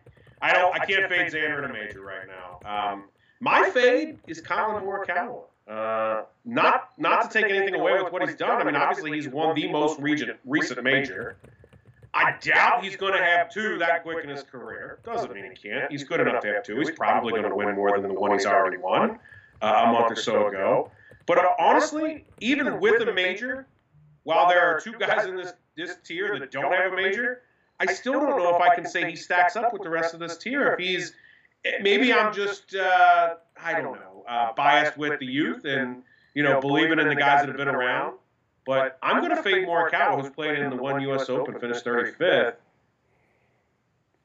I 0.42 0.54
don't 0.54 0.74
I 0.76 0.86
can't 0.86 1.08
fade 1.10 1.32
Xander 1.32 1.64
in 1.64 1.70
a 1.70 1.74
major 1.74 2.02
right 2.02 2.28
now. 2.28 2.92
Um, 2.94 3.06
my 3.40 3.70
fade 3.70 4.20
is 4.28 4.42
Collin 4.42 4.84
Morikawa. 4.84 5.44
Uh, 5.68 6.24
not 6.44 6.90
not 6.98 7.32
to 7.32 7.42
take 7.42 7.50
anything 7.52 7.76
away 7.76 8.02
with 8.02 8.12
what 8.12 8.28
he's 8.28 8.36
done. 8.36 8.62
I 8.62 8.64
mean, 8.66 8.76
obviously 8.76 9.14
he's 9.14 9.30
won 9.30 9.56
the 9.56 9.72
most 9.72 10.00
recent 10.00 10.38
recent 10.46 10.84
major. 10.84 11.38
I 12.16 12.36
doubt 12.42 12.84
he's 12.84 12.96
going 12.96 13.14
to 13.14 13.24
have 13.24 13.52
two 13.52 13.80
that 13.80 14.04
quick 14.04 14.24
in 14.24 14.30
his 14.30 14.44
career. 14.44 15.00
Doesn't 15.04 15.34
mean 15.34 15.46
he 15.50 15.70
can't. 15.70 15.92
He's 15.92 16.04
good 16.04 16.20
enough 16.20 16.44
to 16.44 16.54
have 16.54 16.64
two. 16.64 16.78
He's 16.78 16.92
probably 16.92 17.32
going 17.32 17.50
to 17.50 17.56
win 17.56 17.74
more 17.74 18.00
than 18.00 18.10
the 18.10 18.20
one 18.20 18.34
he's 18.34 18.46
already 18.46 18.78
won 18.78 19.12
uh, 19.12 19.18
a 19.68 19.92
month 19.92 20.12
or 20.12 20.16
so 20.16 20.48
ago. 20.48 20.92
But 21.26 21.40
honestly, 21.60 22.26
even 22.40 22.80
with 22.80 23.02
a 23.02 23.14
major, 23.14 23.68
while 24.24 24.48
there 24.48 24.62
are 24.62 24.80
two 24.80 24.94
guys 24.94 25.26
in 25.26 25.36
this 25.36 25.54
this 25.76 25.96
tier 26.04 26.38
that 26.40 26.52
don't 26.52 26.72
have 26.72 26.94
a 26.94 26.96
major, 26.96 27.42
I 27.80 27.92
still 27.94 28.14
don't 28.14 28.38
know 28.38 28.56
if 28.56 28.62
I 28.62 28.76
can 28.76 28.86
say 28.86 29.10
he 29.10 29.16
stacks 29.16 29.56
up 29.56 29.74
with 29.74 29.82
the 29.82 29.90
rest 29.90 30.14
of 30.14 30.20
this 30.20 30.38
tier. 30.38 30.74
If 30.74 30.80
he's 30.80 31.14
maybe 31.82 32.14
I'm 32.14 32.34
just 32.34 32.76
uh, 32.76 33.36
I 33.62 33.74
don't 33.82 34.00
know 34.00 34.24
uh, 34.28 34.54
biased 34.54 34.98
with 34.98 35.20
the 35.20 35.26
youth 35.26 35.66
and 35.66 36.04
you 36.34 36.44
know 36.44 36.62
believing 36.62 37.00
in 37.00 37.08
the 37.08 37.16
guys 37.16 37.42
that 37.42 37.48
have 37.48 37.58
been 37.58 37.68
around. 37.68 38.18
But 38.66 38.98
I'm 39.04 39.22
going 39.22 39.36
to 39.36 39.44
fade 39.44 39.68
Morikawa, 39.68 40.22
who's 40.22 40.32
played 40.32 40.58
in 40.58 40.70
the 40.70 40.78
one 40.78 41.02
U.S. 41.02 41.30
Open, 41.30 41.60
finished 41.60 41.84
35th. 41.84 42.54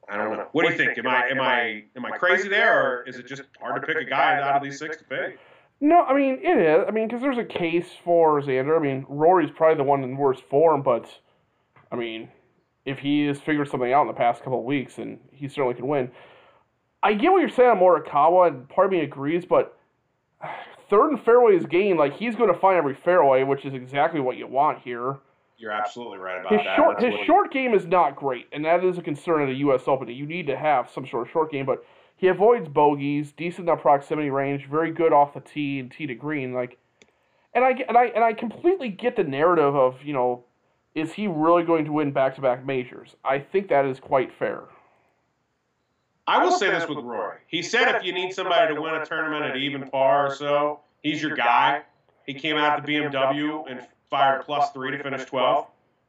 I 0.09 0.17
don't 0.17 0.35
know. 0.35 0.47
What 0.51 0.65
do 0.65 0.71
you 0.71 0.77
think? 0.77 0.97
Am 0.97 1.07
I 1.07 1.27
am 1.27 1.39
I 1.39 1.83
am 1.95 2.05
I 2.05 2.17
crazy 2.17 2.49
there, 2.49 2.81
or 2.81 3.03
is 3.03 3.17
it 3.17 3.27
just 3.27 3.43
hard 3.59 3.81
to 3.81 3.87
pick 3.87 3.97
a 3.97 4.09
guy 4.09 4.41
out 4.41 4.57
of 4.57 4.63
these 4.63 4.79
six 4.79 4.97
to 4.97 5.03
fade? 5.03 5.37
No, 5.81 6.03
I 6.03 6.15
mean 6.15 6.39
it 6.41 6.57
is. 6.57 6.85
I 6.87 6.91
mean 6.91 7.07
because 7.07 7.21
there's 7.21 7.37
a 7.37 7.43
case 7.43 7.87
for 8.03 8.41
Xander. 8.41 8.77
I 8.77 8.81
mean 8.81 9.05
Rory's 9.07 9.51
probably 9.51 9.77
the 9.77 9.83
one 9.83 10.03
in 10.03 10.17
worst 10.17 10.43
form, 10.49 10.81
but 10.81 11.07
I 11.91 11.95
mean 11.95 12.29
if 12.85 12.99
he 12.99 13.27
has 13.27 13.39
figured 13.39 13.69
something 13.69 13.93
out 13.93 14.01
in 14.01 14.07
the 14.07 14.13
past 14.13 14.43
couple 14.43 14.59
of 14.59 14.65
weeks, 14.65 14.97
and 14.97 15.19
he 15.31 15.47
certainly 15.47 15.75
can 15.75 15.87
win. 15.87 16.11
I 17.03 17.13
get 17.13 17.31
what 17.31 17.39
you're 17.39 17.49
saying 17.49 17.69
on 17.69 17.79
Morikawa, 17.79 18.47
and 18.47 18.67
part 18.67 18.87
of 18.87 18.91
me 18.91 19.01
agrees, 19.01 19.45
but 19.45 19.77
third 20.89 21.11
and 21.11 21.23
fairway 21.23 21.55
is 21.55 21.65
gained. 21.65 21.99
Like 21.99 22.17
he's 22.17 22.35
going 22.35 22.51
to 22.51 22.59
find 22.59 22.77
every 22.77 22.95
fairway, 22.95 23.43
which 23.43 23.65
is 23.65 23.73
exactly 23.73 24.19
what 24.19 24.37
you 24.37 24.47
want 24.47 24.79
here. 24.79 25.17
You're 25.59 25.71
absolutely 25.71 26.19
right 26.19 26.39
about 26.39 26.53
his 26.53 26.61
that. 26.63 26.77
Short, 26.77 27.03
his 27.03 27.13
short 27.25 27.51
game 27.51 27.73
is 27.73 27.85
not 27.85 28.15
great, 28.15 28.47
and 28.53 28.63
that 28.63 28.83
is 28.83 28.97
a 28.97 29.01
concern 29.01 29.43
at 29.43 29.49
a 29.49 29.55
U.S. 29.55 29.83
Open. 29.87 30.07
You 30.07 30.25
need 30.25 30.47
to 30.47 30.55
have 30.55 30.89
some 30.89 31.05
sort 31.05 31.27
of 31.27 31.31
short 31.31 31.51
game, 31.51 31.65
but 31.65 31.85
he 32.15 32.27
avoids 32.27 32.69
bogeys, 32.69 33.33
decent 33.33 33.67
enough 33.67 33.81
proximity 33.81 34.29
range, 34.29 34.67
very 34.67 34.91
good 34.91 35.11
off 35.11 35.33
the 35.33 35.41
tee 35.41 35.79
and 35.79 35.91
tee 35.91 36.07
to 36.07 36.15
green. 36.15 36.53
Like, 36.53 36.77
and 37.53 37.65
I 37.65 37.71
and 37.89 37.97
I 37.97 38.05
and 38.05 38.23
I 38.23 38.31
completely 38.31 38.87
get 38.87 39.17
the 39.17 39.23
narrative 39.25 39.75
of 39.75 40.01
you 40.01 40.13
know, 40.13 40.45
is 40.95 41.11
he 41.11 41.27
really 41.27 41.63
going 41.63 41.83
to 41.85 41.91
win 41.91 42.13
back 42.13 42.35
to 42.35 42.41
back 42.41 42.65
majors? 42.65 43.17
I 43.25 43.39
think 43.39 43.67
that 43.67 43.85
is 43.85 43.99
quite 43.99 44.31
fair. 44.31 44.63
I 46.25 46.41
will 46.41 46.51
say 46.51 46.69
this 46.69 46.87
with 46.87 46.99
Rory. 46.99 47.39
He 47.47 47.61
said 47.61 47.95
if 47.95 48.03
you 48.03 48.13
need 48.13 48.31
somebody 48.31 48.73
to 48.73 48.79
win 48.79 48.93
a 48.93 49.05
tournament 49.05 49.43
at 49.43 49.57
even 49.57 49.89
par 49.89 50.27
or 50.27 50.35
so, 50.35 50.79
he's 51.03 51.21
your 51.21 51.35
guy. 51.35 51.81
He 52.25 52.33
came 52.33 52.55
out 52.55 52.85
the 52.85 52.93
BMW 52.93 53.69
and 53.69 53.85
fired 54.09 54.43
plus 54.45 54.71
three 54.71 54.91
to 54.91 55.03
finish 55.03 55.25
12. 55.25 55.67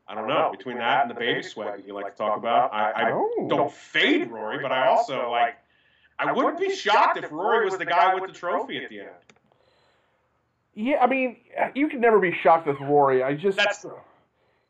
I 0.09 0.15
don't 0.15 0.27
know. 0.27 0.53
Between 0.57 0.79
that 0.79 1.03
and 1.03 1.11
the 1.11 1.15
baby 1.15 1.43
sweat 1.43 1.77
that 1.77 1.87
you 1.87 1.95
like 1.95 2.13
to 2.13 2.19
talk 2.19 2.37
about, 2.37 2.73
I, 2.73 2.91
I 2.91 3.13
oh. 3.13 3.47
don't 3.49 3.73
fade 3.73 4.31
Rory, 4.31 4.61
but 4.61 4.73
I 4.73 4.89
also 4.89 5.31
like. 5.31 5.57
I 6.19 6.33
wouldn't 6.33 6.59
be 6.59 6.75
shocked 6.75 7.17
if 7.17 7.33
Rory 7.33 7.65
was 7.65 7.79
the 7.79 7.87
guy 7.87 8.15
with 8.15 8.31
the 8.31 8.37
trophy 8.37 8.85
at 8.85 8.91
the 8.91 9.01
end. 9.01 9.09
Yeah, 10.75 11.03
I 11.03 11.07
mean, 11.07 11.37
uh, 11.59 11.69
you 11.75 11.89
can 11.89 12.01
never 12.01 12.19
be 12.19 12.37
shocked 12.43 12.67
with 12.67 12.79
Rory. 12.81 13.23
I 13.23 13.35
just 13.35 13.57
That's, 13.57 13.87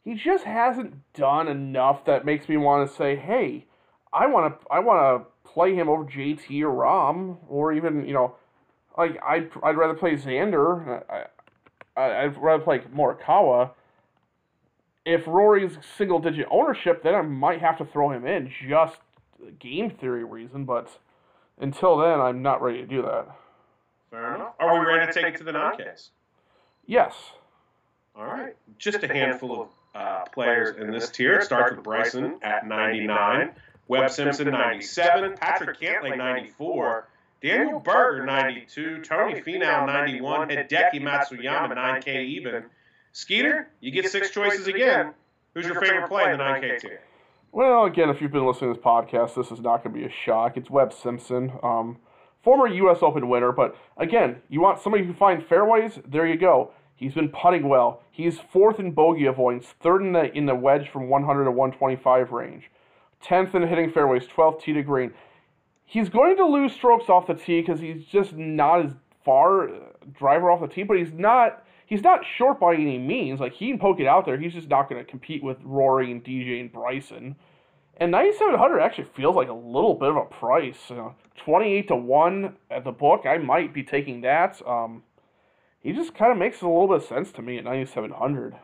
he 0.05 0.15
just 0.15 0.45
hasn't 0.45 0.95
done 1.15 1.49
enough 1.49 2.05
that 2.05 2.25
makes 2.25 2.49
me 2.49 2.57
want 2.57 2.89
to 2.89 2.97
say, 2.97 3.17
"Hey, 3.17 3.67
I 4.13 4.27
want 4.27 4.61
to 4.61 4.67
I 4.71 4.79
want 4.79 5.25
to 5.25 5.51
play 5.51 5.75
him 5.75 5.89
over 5.89 6.05
JT 6.05 6.63
or 6.63 6.71
Rahm 6.71 7.37
or 7.49 7.73
even 7.73 8.07
you 8.07 8.15
know, 8.15 8.37
like 8.97 9.21
I'd 9.23 9.51
I'd 9.63 9.77
rather 9.77 9.95
play 9.95 10.15
Xander. 10.17 11.03
I, 11.11 11.27
I 12.01 12.25
I'd 12.25 12.37
rather 12.37 12.63
play 12.63 12.81
Morikawa. 12.95 13.71
If 15.05 15.27
Rory's 15.27 15.79
single 15.97 16.19
digit 16.19 16.47
ownership, 16.51 17.03
then 17.03 17.15
I 17.15 17.23
might 17.23 17.61
have 17.61 17.79
to 17.79 17.85
throw 17.85 18.11
him 18.11 18.27
in 18.27 18.51
just 18.69 18.99
game 19.59 19.91
theory 19.91 20.25
reason. 20.25 20.65
But 20.65 20.91
until 21.59 21.97
then, 21.97 22.21
I'm 22.21 22.43
not 22.43 22.63
ready 22.63 22.79
to 22.79 22.87
do 22.87 23.03
that. 23.03 23.29
Fair 24.11 24.35
enough. 24.35 24.55
Are 24.59 24.79
we 24.79 24.85
ready 24.85 25.07
to 25.07 25.13
take 25.13 25.35
it 25.35 25.39
to 25.39 25.45
the 25.45 25.53
non-case? 25.53 26.11
Yes. 26.87 27.15
All 28.17 28.25
right. 28.25 28.57
Just 28.79 29.03
a 29.03 29.09
handful 29.09 29.63
of 29.63 29.69
uh, 29.95 30.25
players 30.33 30.77
in 30.77 30.91
this 30.91 31.09
tier. 31.11 31.39
It 31.39 31.45
starts 31.45 31.75
with 31.75 31.85
Bryson 31.85 32.39
at 32.43 32.67
99. 32.67 33.53
Webb 33.91 34.11
Simpson 34.11 34.51
97, 34.51 35.35
Patrick 35.37 35.81
Cantlay 35.81 36.17
94, 36.17 37.09
Daniel 37.43 37.81
Berger 37.81 38.25
92, 38.27 39.03
Tony 39.03 39.41
Finau 39.41 39.87
91, 39.87 40.51
Hideki 40.51 41.01
Matsuyama 41.01 41.75
9K 41.75 42.25
even. 42.25 42.65
Skeeter, 43.13 43.71
you 43.81 43.91
get 43.91 44.11
six 44.11 44.31
choices 44.31 44.67
again. 44.67 45.15
Who's 45.55 45.67
your 45.67 45.81
favorite 45.81 46.09
play 46.09 46.31
in 46.31 46.39
the 46.39 46.45
9K 46.45 46.81
tier? 46.81 47.01
Well, 47.53 47.85
again, 47.85 48.11
if 48.11 48.21
you've 48.21 48.31
been 48.31 48.47
listening 48.47 48.75
to 48.75 48.79
this 48.79 48.85
podcast, 48.85 49.35
this 49.35 49.51
is 49.51 49.61
not 49.61 49.83
going 49.83 49.95
to 49.95 50.01
be 50.01 50.05
a 50.05 50.11
shock. 50.25 50.57
It's 50.57 50.71
Webb 50.71 50.93
Simpson, 50.93 51.51
um, 51.63 51.97
former 52.45 52.69
U.S. 52.69 52.99
Open 53.03 53.29
winner. 53.29 53.51
But 53.53 53.75
again, 53.97 54.37
you 54.49 54.61
want 54.61 54.81
somebody 54.81 55.05
who 55.05 55.15
finds 55.15 55.45
fairways? 55.49 55.99
There 56.07 56.27
you 56.27 56.37
go. 56.37 56.71
He's 56.95 57.15
been 57.15 57.31
putting 57.31 57.69
well. 57.69 58.03
He's 58.11 58.39
fourth 58.53 58.79
in 58.79 58.93
bogey 58.93 59.25
avoidance, 59.25 59.67
third 59.83 60.03
in 60.03 60.13
the 60.13 60.31
in 60.37 60.47
the 60.47 60.55
wedge 60.55 60.91
from 60.91 61.09
100 61.09 61.45
to 61.45 61.51
125 61.51 62.31
range. 62.31 62.71
10th 63.25 63.55
in 63.55 63.67
hitting 63.67 63.91
fairways, 63.91 64.27
12th 64.27 64.63
tee 64.63 64.73
to 64.75 64.83
green. 64.83 65.13
He's 65.91 66.09
going 66.09 66.37
to 66.37 66.47
lose 66.47 66.73
strokes 66.73 67.09
off 67.09 67.27
the 67.27 67.35
tee 67.35 67.63
because 67.63 67.81
he's 67.81 68.05
just 68.05 68.33
not 68.35 68.87
as 68.87 68.93
far 69.25 69.69
uh, 69.69 69.79
driver 70.17 70.49
off 70.49 70.61
the 70.61 70.69
tee, 70.69 70.85
but 70.85 70.97
he's 70.97 71.13
not 71.13 71.65
he's 71.85 72.05
not 72.05 72.21
short 72.25 72.61
by 72.61 72.75
any 72.75 72.97
means. 72.97 73.41
Like 73.41 73.55
he 73.55 73.71
can 73.71 73.79
poke 73.81 73.99
it 73.99 74.07
out 74.07 74.25
there. 74.25 74.39
He's 74.39 74.53
just 74.53 74.69
not 74.69 74.89
going 74.89 75.05
to 75.05 75.11
compete 75.11 75.43
with 75.43 75.57
Rory 75.65 76.13
and 76.13 76.23
DJ 76.23 76.61
and 76.61 76.73
Bryson. 76.73 77.35
And 77.97 78.13
9700 78.13 78.79
actually 78.79 79.09
feels 79.17 79.35
like 79.35 79.49
a 79.49 79.53
little 79.53 79.95
bit 79.95 80.11
of 80.11 80.17
a 80.17 80.27
price. 80.27 80.79
You 80.91 80.95
know, 80.95 81.15
28 81.39 81.89
to 81.89 81.97
1 81.97 82.57
at 82.71 82.85
the 82.85 82.93
book. 82.93 83.27
I 83.27 83.39
might 83.39 83.75
be 83.75 83.83
taking 83.83 84.21
that. 84.21 84.65
Um, 84.65 85.03
he 85.81 85.93
just 85.93 86.15
kind 86.15 86.31
of 86.31 86.39
makes 86.39 86.63
a 86.63 86.69
little 86.69 86.87
bit 86.87 86.99
of 86.99 87.05
sense 87.05 87.33
to 87.33 87.43
me 87.43 87.59
at 87.59 87.65
9700. 87.65 88.55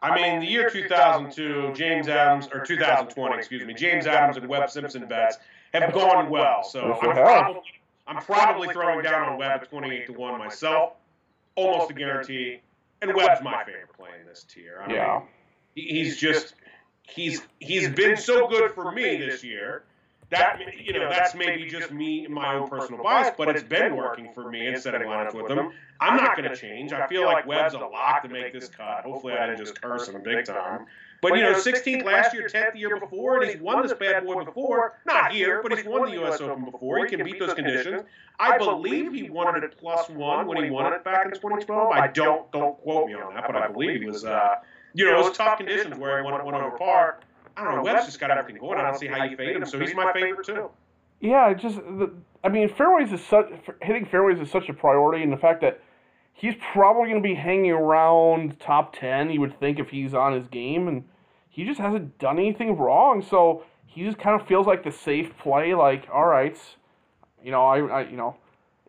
I 0.00 0.14
mean, 0.14 0.38
the 0.38 0.46
year 0.46 0.70
2002, 0.70 1.72
James 1.74 2.06
Adams, 2.06 2.48
or 2.52 2.64
2020, 2.64 3.36
excuse 3.36 3.64
me, 3.64 3.74
James 3.74 4.06
Adams 4.06 4.36
and 4.36 4.46
Webb 4.46 4.70
Simpson 4.70 5.08
bets 5.08 5.38
have 5.82 5.92
gone 5.92 6.30
well. 6.30 6.62
So 6.64 6.92
I'm 6.92 6.98
probably, 6.98 7.62
I'm 8.06 8.22
probably 8.22 8.68
throwing 8.68 9.02
down 9.02 9.28
on 9.28 9.38
Webb 9.38 9.62
at 9.62 9.70
28 9.70 10.06
to 10.06 10.12
1 10.12 10.38
myself, 10.38 10.94
almost 11.54 11.90
a 11.90 11.94
guarantee. 11.94 12.60
And 13.02 13.14
Webb's 13.14 13.42
my 13.42 13.64
favorite 13.64 13.92
play 13.96 14.10
in 14.20 14.26
this 14.26 14.44
tier. 14.44 14.82
I 14.86 14.92
yeah. 14.92 15.20
Mean, 15.74 15.88
he's 15.88 16.16
just 16.16 16.54
he's 17.02 17.42
he's 17.60 17.88
been 17.90 18.16
so 18.16 18.48
good 18.48 18.72
for 18.72 18.90
me 18.92 19.16
this 19.16 19.44
year. 19.44 19.84
That 20.30 20.60
you 20.84 20.92
know, 20.92 21.08
that's 21.08 21.36
maybe 21.36 21.68
just 21.70 21.92
me, 21.92 22.24
and 22.24 22.34
my 22.34 22.56
own 22.56 22.68
personal 22.68 23.00
bias, 23.00 23.32
but 23.38 23.48
it's 23.48 23.62
been 23.62 23.94
working 23.94 24.32
for 24.34 24.50
me 24.50 24.66
in 24.66 24.80
setting 24.80 25.02
lineups 25.02 25.34
with 25.34 25.48
him. 25.48 25.70
I'm 26.00 26.16
not 26.16 26.36
going 26.36 26.50
to 26.50 26.56
change. 26.56 26.92
I 26.92 27.06
feel 27.06 27.24
like 27.24 27.46
Webb's 27.46 27.74
a 27.74 27.78
lock 27.78 28.22
to 28.22 28.28
make 28.28 28.52
this 28.52 28.68
cut. 28.68 29.04
Hopefully, 29.04 29.34
I 29.34 29.46
didn't 29.46 29.58
just 29.58 29.80
curse 29.80 30.08
him 30.08 30.20
big 30.22 30.44
time. 30.44 30.86
But 31.22 31.36
you 31.36 31.42
know, 31.42 31.54
16th 31.54 32.04
last 32.04 32.34
year, 32.34 32.48
10th 32.48 32.74
the 32.74 32.78
year 32.78 33.00
before, 33.00 33.40
and 33.40 33.50
he's 33.50 33.60
won 33.60 33.82
this 33.82 33.92
bad 33.94 34.24
boy 34.24 34.44
before. 34.44 34.98
Not 35.06 35.32
here, 35.32 35.62
but 35.62 35.76
he's 35.76 35.86
won 35.86 36.06
the 36.06 36.12
U.S. 36.12 36.40
Open 36.40 36.64
before. 36.64 37.04
He 37.04 37.16
can 37.16 37.24
beat 37.24 37.38
those 37.38 37.54
conditions. 37.54 38.02
I 38.38 38.58
believe 38.58 39.12
he 39.12 39.30
won 39.30 39.56
it 39.56 39.64
at 39.64 39.78
plus 39.78 40.08
one 40.10 40.46
when 40.46 40.62
he 40.62 40.70
won 40.70 40.92
it 40.92 41.04
back 41.04 41.26
in 41.26 41.32
2012. 41.32 41.92
I 41.92 42.08
don't 42.08 42.50
don't 42.52 42.76
quote 42.78 43.08
me 43.08 43.14
on 43.14 43.34
that, 43.34 43.44
but 43.46 43.56
I 43.56 43.68
believe 43.68 44.00
he 44.00 44.06
was. 44.06 44.24
Uh, 44.24 44.56
you 44.94 45.04
know, 45.04 45.20
it 45.20 45.24
was 45.24 45.36
tough 45.36 45.58
conditions 45.58 45.96
where 45.98 46.18
he 46.18 46.24
won, 46.24 46.42
won 46.44 46.54
over 46.54 46.76
par. 46.76 47.20
I 47.56 47.64
don't 47.64 47.76
know. 47.76 47.82
Webb's 47.82 48.06
just 48.06 48.20
got 48.20 48.30
everything 48.30 48.60
going. 48.60 48.78
I 48.78 48.82
don't 48.82 48.98
see 48.98 49.06
how 49.06 49.24
you 49.24 49.36
fade 49.36 49.56
him, 49.56 49.64
so 49.64 49.78
he's 49.78 49.94
my 49.94 50.12
favorite 50.12 50.46
too. 50.46 50.70
Yeah, 51.20 51.54
just 51.54 51.76
the, 51.76 52.12
I 52.44 52.48
mean, 52.48 52.68
fairways 52.68 53.12
is 53.12 53.24
such 53.24 53.46
hitting 53.82 54.04
fairways 54.06 54.38
is 54.38 54.50
such 54.50 54.68
a 54.68 54.74
priority, 54.74 55.22
and 55.22 55.32
the 55.32 55.36
fact 55.38 55.62
that 55.62 55.80
he's 56.36 56.54
probably 56.72 57.08
going 57.10 57.22
to 57.22 57.28
be 57.28 57.34
hanging 57.34 57.72
around 57.72 58.60
top 58.60 58.94
ten. 58.94 59.30
You 59.30 59.40
would 59.40 59.58
think 59.58 59.78
if 59.78 59.88
he's 59.88 60.14
on 60.14 60.34
his 60.34 60.46
game, 60.46 60.86
and 60.86 61.04
he 61.48 61.64
just 61.64 61.80
hasn't 61.80 62.18
done 62.18 62.38
anything 62.38 62.76
wrong. 62.76 63.22
So 63.22 63.64
he 63.86 64.04
just 64.04 64.18
kind 64.18 64.38
of 64.38 64.46
feels 64.46 64.66
like 64.66 64.84
the 64.84 64.92
safe 64.92 65.36
play. 65.38 65.74
Like, 65.74 66.06
all 66.12 66.26
right, 66.26 66.56
you 67.42 67.50
know, 67.50 67.64
I, 67.64 67.78
I 67.78 68.00
you 68.02 68.16
know, 68.16 68.36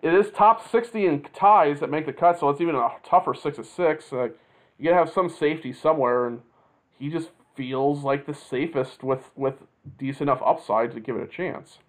it 0.01 0.13
is 0.13 0.29
top 0.31 0.69
sixty 0.69 1.05
in 1.05 1.23
ties 1.33 1.79
that 1.79 1.89
make 1.89 2.05
the 2.05 2.13
cut, 2.13 2.39
so 2.39 2.49
it's 2.49 2.62
even 2.62 2.75
a 2.75 2.89
tougher 3.03 3.33
six 3.33 3.57
of 3.57 3.65
six. 3.65 4.12
Like, 4.12 4.38
you 4.77 4.86
gotta 4.86 4.97
have 4.97 5.10
some 5.10 5.29
safety 5.29 5.71
somewhere, 5.73 6.27
and 6.27 6.41
he 6.99 7.10
just 7.10 7.29
feels 7.55 8.03
like 8.03 8.25
the 8.27 8.33
safest 8.33 9.03
with 9.03 9.31
with 9.36 9.55
decent 9.97 10.29
enough 10.29 10.41
upside 10.45 10.91
to 10.91 10.99
give 10.99 11.15
it 11.15 11.23
a 11.23 11.27
chance. 11.27 11.79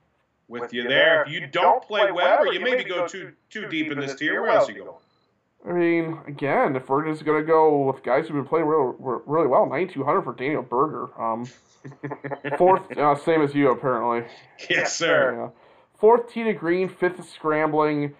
With 0.46 0.72
you 0.72 0.88
there, 0.88 1.24
if 1.24 1.30
you 1.30 1.46
don't 1.46 1.82
play 1.82 2.10
Webb, 2.10 2.40
or 2.40 2.52
you 2.52 2.60
maybe 2.60 2.84
go 2.84 3.06
too 3.06 3.32
too 3.50 3.68
deep 3.68 3.92
in 3.92 4.00
this 4.00 4.14
tier, 4.14 4.40
where 4.40 4.52
else 4.52 4.68
are 4.68 4.72
you 4.72 4.84
going? 4.84 4.96
I 5.66 5.72
mean, 5.72 6.18
again, 6.26 6.76
if 6.76 6.88
we're 6.88 7.04
just 7.10 7.24
gonna 7.24 7.42
go 7.42 7.82
with 7.82 8.02
guys 8.02 8.26
who've 8.26 8.36
been 8.36 8.46
playing 8.46 8.66
real, 8.66 8.94
really 9.26 9.46
well, 9.48 9.68
ninety 9.68 9.92
two 9.92 10.04
hundred 10.04 10.22
for 10.22 10.34
Daniel 10.34 10.62
Berger. 10.62 11.08
Um, 11.20 11.46
fourth, 12.58 12.96
uh, 12.96 13.16
same 13.16 13.42
as 13.42 13.54
you 13.54 13.70
apparently. 13.70 14.30
Yes, 14.70 14.96
sir. 14.96 15.34
Yeah. 15.36 15.48
Fourth 15.98 16.32
tee 16.32 16.44
to 16.44 16.52
green, 16.52 16.88
fifth 16.88 17.28
scrambling, 17.28 18.14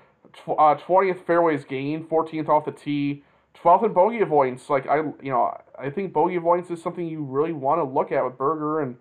uh, 0.46 0.74
twentieth 0.74 1.24
fairways 1.26 1.64
gain, 1.64 2.06
fourteenth 2.06 2.48
off 2.48 2.64
the 2.64 2.72
tee, 2.72 3.22
twelfth 3.54 3.84
in 3.84 3.92
bogey 3.92 4.20
avoidance. 4.20 4.68
Like 4.68 4.88
I, 4.88 4.96
you 4.96 5.30
know, 5.30 5.56
I 5.78 5.90
think 5.90 6.12
bogey 6.12 6.36
avoidance 6.36 6.70
is 6.70 6.82
something 6.82 7.06
you 7.06 7.22
really 7.22 7.52
want 7.52 7.78
to 7.78 7.84
look 7.84 8.10
at 8.10 8.24
with 8.24 8.36
Berger, 8.36 8.80
and 8.80 8.96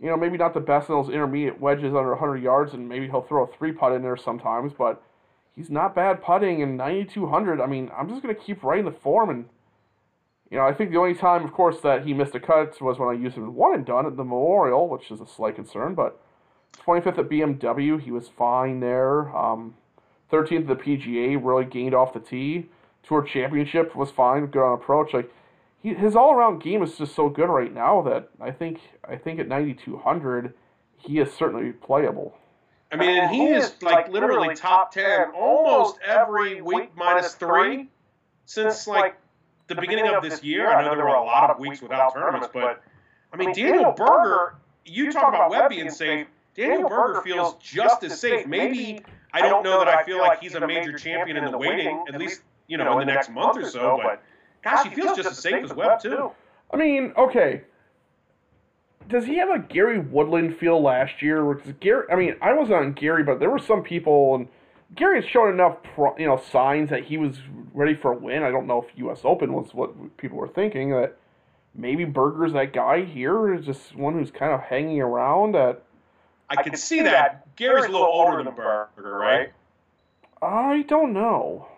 you 0.00 0.08
know, 0.08 0.16
maybe 0.16 0.36
not 0.36 0.54
the 0.54 0.60
best 0.60 0.88
in 0.88 0.94
those 0.94 1.08
intermediate 1.08 1.60
wedges 1.60 1.94
under 1.94 2.14
hundred 2.14 2.42
yards, 2.42 2.74
and 2.74 2.88
maybe 2.88 3.06
he'll 3.06 3.22
throw 3.22 3.44
a 3.44 3.46
three 3.46 3.72
putt 3.72 3.92
in 3.92 4.02
there 4.02 4.16
sometimes, 4.16 4.72
but 4.72 5.02
he's 5.56 5.70
not 5.70 5.94
bad 5.94 6.22
putting 6.22 6.62
and 6.62 6.76
9200 6.76 7.60
i 7.60 7.66
mean 7.66 7.90
i'm 7.96 8.08
just 8.08 8.22
going 8.22 8.34
to 8.34 8.40
keep 8.40 8.62
writing 8.62 8.84
the 8.84 8.90
form 8.90 9.30
and 9.30 9.46
you 10.50 10.56
know 10.56 10.64
i 10.64 10.72
think 10.72 10.90
the 10.90 10.98
only 10.98 11.14
time 11.14 11.44
of 11.44 11.52
course 11.52 11.80
that 11.80 12.06
he 12.06 12.14
missed 12.14 12.34
a 12.34 12.40
cut 12.40 12.80
was 12.80 12.98
when 12.98 13.08
i 13.08 13.18
used 13.18 13.36
him 13.36 13.54
one 13.54 13.74
and 13.74 13.86
done 13.86 14.06
at 14.06 14.16
the 14.16 14.24
memorial 14.24 14.88
which 14.88 15.10
is 15.10 15.20
a 15.20 15.26
slight 15.26 15.56
concern 15.56 15.94
but 15.94 16.20
25th 16.84 17.18
at 17.18 17.28
bmw 17.28 18.00
he 18.00 18.10
was 18.10 18.28
fine 18.28 18.80
there. 18.80 19.34
Um, 19.36 19.74
13th 20.30 20.68
at 20.68 20.78
the 20.78 20.96
pga 20.98 21.40
really 21.42 21.64
gained 21.64 21.94
off 21.94 22.12
the 22.12 22.20
tee. 22.20 22.66
Tour 23.06 23.22
championship 23.22 23.94
was 23.94 24.10
fine 24.10 24.46
good 24.46 24.62
on 24.62 24.74
approach. 24.74 25.14
Like 25.14 25.30
he, 25.86 25.94
his 25.94 26.16
all-around 26.16 26.60
game 26.60 26.82
is 26.82 26.98
just 26.98 27.14
so 27.14 27.28
good 27.28 27.48
right 27.48 27.72
now 27.72 28.02
that 28.02 28.30
i 28.40 28.50
think 28.50 28.80
i 29.08 29.16
think 29.16 29.38
at 29.38 29.48
9200 29.48 30.52
he 30.96 31.18
is 31.18 31.32
certainly 31.32 31.72
playable 31.72 32.36
I 32.92 32.96
mean, 32.96 33.10
and 33.10 33.34
he 33.34 33.46
is 33.46 33.74
like 33.82 34.08
literally 34.08 34.54
top 34.54 34.92
ten 34.92 35.30
almost 35.34 35.98
every 36.04 36.62
week 36.62 36.90
minus 36.96 37.34
three 37.34 37.88
since 38.44 38.86
like 38.86 39.16
the 39.66 39.74
beginning 39.74 40.06
of 40.08 40.22
this 40.22 40.42
year. 40.42 40.70
I 40.70 40.84
know 40.84 40.94
there 40.94 41.04
were 41.04 41.14
a 41.14 41.24
lot 41.24 41.50
of 41.50 41.58
weeks 41.58 41.82
without 41.82 42.14
tournaments, 42.14 42.48
but 42.52 42.82
I 43.32 43.36
mean, 43.36 43.52
Daniel 43.52 43.92
Berger. 43.92 44.56
You 44.88 45.10
talk 45.10 45.28
about 45.28 45.50
Webb 45.50 45.70
being 45.70 45.90
safe. 45.90 46.28
Daniel 46.54 46.88
Berger 46.88 47.20
feels 47.22 47.56
just 47.60 48.04
as 48.04 48.20
safe. 48.20 48.46
Maybe 48.46 49.02
I 49.32 49.42
don't 49.42 49.64
know 49.64 49.80
that 49.80 49.88
I 49.88 50.04
feel 50.04 50.18
like 50.18 50.40
he's 50.40 50.54
a 50.54 50.64
major 50.64 50.96
champion 50.96 51.36
in 51.36 51.50
the 51.50 51.58
waiting, 51.58 52.04
at 52.08 52.18
least 52.20 52.42
you 52.68 52.78
know 52.78 52.92
in 53.00 53.06
the 53.06 53.12
next 53.12 53.30
month 53.30 53.58
or 53.58 53.68
so. 53.68 53.98
But 54.02 54.22
gosh, 54.62 54.88
he 54.88 54.94
feels 54.94 55.16
just 55.16 55.28
as 55.28 55.38
safe 55.38 55.64
as 55.64 55.74
Webb 55.74 56.00
too. 56.00 56.30
I 56.72 56.76
mean, 56.76 57.12
okay, 57.16 57.62
does 59.08 59.24
he 59.24 59.36
have 59.38 59.50
a 59.50 59.58
Gary 59.58 59.98
Woodland 59.98 60.56
feel 60.56 60.82
last 60.82 61.22
year? 61.22 61.44
Because 61.54 61.72
Gary, 61.80 62.06
I 62.10 62.16
mean, 62.16 62.36
I 62.40 62.52
was 62.52 62.70
on 62.70 62.92
Gary, 62.92 63.22
but 63.22 63.38
there 63.38 63.50
were 63.50 63.58
some 63.58 63.82
people, 63.82 64.34
and 64.34 64.48
Gary 64.94 65.20
has 65.20 65.30
shown 65.30 65.52
enough, 65.52 65.82
pro, 65.94 66.16
you 66.18 66.26
know, 66.26 66.40
signs 66.50 66.90
that 66.90 67.04
he 67.04 67.18
was 67.18 67.38
ready 67.72 67.94
for 67.94 68.12
a 68.12 68.16
win. 68.16 68.42
I 68.42 68.50
don't 68.50 68.66
know 68.66 68.82
if 68.82 68.98
U.S. 68.98 69.20
Open 69.24 69.52
was 69.52 69.72
what 69.72 70.16
people 70.16 70.38
were 70.38 70.48
thinking 70.48 70.90
that 70.90 71.16
maybe 71.74 72.04
Berger's 72.04 72.52
that 72.54 72.72
guy 72.72 73.04
here 73.04 73.54
is 73.54 73.64
just 73.64 73.94
one 73.94 74.14
who's 74.14 74.30
kind 74.30 74.52
of 74.52 74.60
hanging 74.60 75.00
around. 75.00 75.56
At 75.56 75.82
I 76.48 76.62
can 76.62 76.76
see 76.76 77.02
that 77.02 77.54
Gary's 77.56 77.86
a 77.86 77.90
little 77.90 78.06
older 78.06 78.42
than 78.42 78.54
Berger, 78.54 79.18
right? 79.18 79.52
I 80.42 80.82
don't 80.82 81.12
know. 81.12 81.68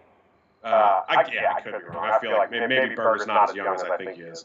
Uh, 0.64 1.03
I, 1.09 1.25
yeah, 1.33 1.55
I 1.57 1.61
could 1.61 1.73
be 1.73 1.85
wrong. 1.85 2.11
I 2.11 2.19
feel 2.19 2.33
like 2.33 2.51
maybe, 2.51 2.67
maybe 2.67 2.95
Berger's 2.95 3.27
not 3.27 3.51
as 3.51 3.57
young 3.57 3.75
as 3.75 3.83
I 3.83 3.97
think 3.97 4.17
he 4.17 4.23
is. 4.23 4.45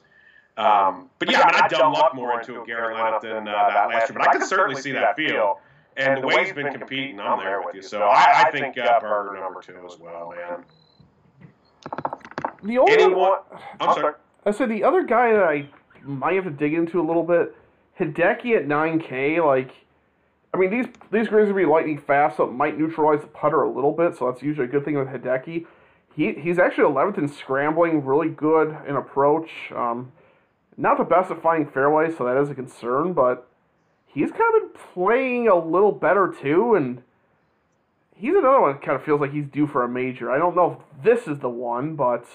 Um, 0.56 1.10
but 1.18 1.32
yeah, 1.32 1.42
I 1.42 1.52
mean, 1.52 1.62
I 1.64 1.68
dumb 1.68 1.94
luck 1.94 2.14
more 2.14 2.40
into 2.40 2.62
a 2.62 2.66
Gary 2.66 2.94
lineup 2.94 3.22
than 3.22 3.48
uh, 3.48 3.70
that 3.70 3.90
last 3.90 4.10
year, 4.10 4.20
but 4.20 4.30
I 4.30 4.34
can 4.34 4.46
certainly 4.46 4.80
see 4.82 4.92
that 4.92 5.16
feel. 5.16 5.60
And 5.98 6.24
the 6.24 6.28
way 6.28 6.44
he's 6.44 6.54
been 6.54 6.72
competing, 6.74 7.20
I'm 7.20 7.40
there 7.40 7.62
with 7.62 7.76
you. 7.76 7.82
So 7.82 8.02
I, 8.02 8.46
I 8.46 8.52
think 8.52 8.78
uh, 8.78 9.00
Berger 9.00 9.40
number 9.40 9.62
two 9.62 9.78
as 9.86 10.00
well, 10.00 10.34
man. 10.36 10.64
The 12.64 12.78
only 12.78 12.94
Anyone, 12.94 13.40
I'm 13.80 13.94
sorry. 13.94 14.14
I 14.46 14.52
said 14.52 14.70
the 14.70 14.84
other 14.84 15.04
guy 15.04 15.34
that 15.34 15.44
I 15.44 15.68
might 16.04 16.36
have 16.36 16.46
to 16.46 16.50
dig 16.50 16.74
into 16.74 17.00
a 17.00 17.06
little 17.06 17.24
bit, 17.24 17.56
Hideki 18.00 18.56
at 18.56 18.68
9K. 18.68 19.46
Like, 19.46 19.72
I 20.54 20.58
mean, 20.58 20.72
these 20.72 20.88
these 21.12 21.28
greens 21.28 21.50
will 21.50 21.56
be 21.56 21.66
lightning 21.66 21.98
fast, 21.98 22.38
so 22.38 22.46
it 22.46 22.54
might 22.54 22.78
neutralize 22.78 23.22
the 23.22 23.28
putter 23.28 23.64
a 23.64 23.70
little 23.70 23.92
bit. 23.92 24.18
So 24.18 24.32
that's 24.32 24.42
usually 24.42 24.68
a 24.68 24.72
good 24.72 24.86
thing 24.86 24.98
with 24.98 25.08
Hideki. 25.08 25.66
He 26.16 26.34
he's 26.34 26.60
actually 26.60 26.86
11th 26.86 27.18
in 27.18 27.28
scrambling, 27.28 28.06
really 28.06 28.30
good 28.30 28.76
in 28.88 28.96
approach. 28.96 29.50
Um, 29.76 30.12
not 30.78 30.98
the 30.98 31.04
best 31.04 31.32
at 31.32 31.42
finding 31.42 31.70
fairways, 31.70 32.18
so 32.18 32.26
that 32.26 32.38
is 32.38 32.50
a 32.50 32.56
concern, 32.56 33.14
but 33.14 33.48
he's 34.06 34.32
kind 34.32 34.56
of 34.56 34.62
been 34.62 34.82
playing 34.94 35.48
a 35.48 35.56
little 35.56 35.92
better 35.92 36.34
too, 36.42 36.76
and 36.76 37.04
he's 38.16 38.36
another 38.36 38.62
one 38.62 38.74
that 38.74 38.82
kind 38.82 38.96
of 38.96 39.04
feels 39.04 39.22
like 39.22 39.32
he's 39.32 39.48
due 39.48 39.68
for 39.68 39.84
a 39.84 39.90
major. 39.90 40.32
I 40.32 40.38
don't 40.38 40.56
know 40.56 40.80
if 40.80 41.04
this 41.04 41.28
is 41.28 41.40
the 41.40 41.50
one, 41.50 41.96
but 41.96 42.26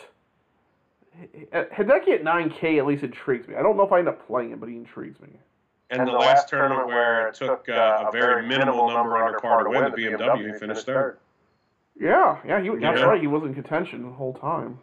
Hideki 1.52 2.08
at 2.14 2.24
9K 2.24 2.78
at 2.78 2.86
least 2.86 3.02
intrigues 3.02 3.48
me. 3.48 3.56
I 3.56 3.62
don't 3.62 3.76
know 3.76 3.84
if 3.84 3.92
I 3.92 3.98
end 3.98 4.08
up 4.08 4.26
playing 4.26 4.50
him, 4.50 4.60
but 4.60 4.68
he 4.68 4.76
intrigues 4.76 5.20
me. 5.20 5.28
And, 5.90 6.06
the, 6.06 6.12
last 6.12 6.50
tournament 6.50 6.86
where 6.86 7.28
it 7.28 7.34
took 7.34 7.66
uh, 7.68 8.04
a 8.06 8.12
very 8.12 8.46
minimal 8.46 8.88
number 8.88 9.16
under 9.16 9.38
par 9.38 9.64
to 9.64 9.70
win 9.70 9.84
the 9.84 9.90
BMW, 9.90 10.52
he 10.52 10.58
finished 10.58 10.84
third. 10.84 11.16
Yeah, 11.98 12.38
yeah, 12.46 12.60
he, 12.60 12.68
that's 12.68 13.00
yeah. 13.00 13.06
right. 13.06 13.20
He 13.20 13.26
was 13.26 13.42
in 13.42 13.54
contention 13.54 14.02
the 14.02 14.12
whole 14.12 14.34
time. 14.34 14.78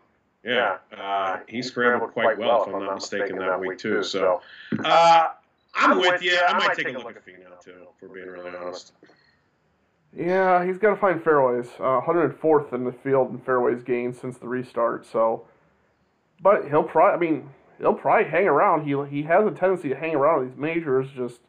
Yeah, 0.46 0.78
uh, 0.96 1.40
he 1.48 1.64
scrambled 1.64 2.14
quite 2.14 2.38
well, 2.38 2.62
if 2.62 2.74
I'm 2.74 2.86
not 2.86 2.96
mistaken, 2.96 3.40
that 3.40 3.60
week 3.60 3.80
too. 3.80 4.04
So, 4.04 4.42
uh, 4.84 5.30
I'm 5.74 5.98
with 6.00 6.22
you. 6.22 6.40
I 6.48 6.58
might 6.58 6.78
take 6.78 6.96
a 6.96 7.00
look 7.00 7.16
at 7.16 7.26
Finau 7.26 7.60
too, 7.64 7.88
for 8.00 8.08
being 8.10 8.28
really 8.28 8.52
honest. 8.56 8.94
Yeah, 10.16 10.64
he's 10.64 10.78
got 10.78 10.92
to 10.92 10.96
find 10.96 11.22
fairways. 11.22 11.68
Uh, 11.78 12.00
104th 12.00 12.74
in 12.74 12.86
the 12.86 12.92
field 12.92 13.32
in 13.32 13.40
fairways 13.40 13.84
gained 13.84 14.16
since 14.16 14.38
the 14.38 14.48
restart. 14.48 15.06
So, 15.06 15.46
but 16.42 16.68
he'll 16.70 16.84
probably. 16.84 17.28
I 17.28 17.32
mean, 17.32 17.50
he'll 17.80 17.96
probably 17.96 18.30
hang 18.30 18.48
around. 18.48 18.86
He 18.88 18.96
he 19.10 19.24
has 19.24 19.46
a 19.46 19.52
tendency 19.52 19.90
to 19.90 19.96
hang 19.96 20.16
around 20.16 20.48
these 20.48 20.58
majors. 20.58 21.10
Just 21.16 21.42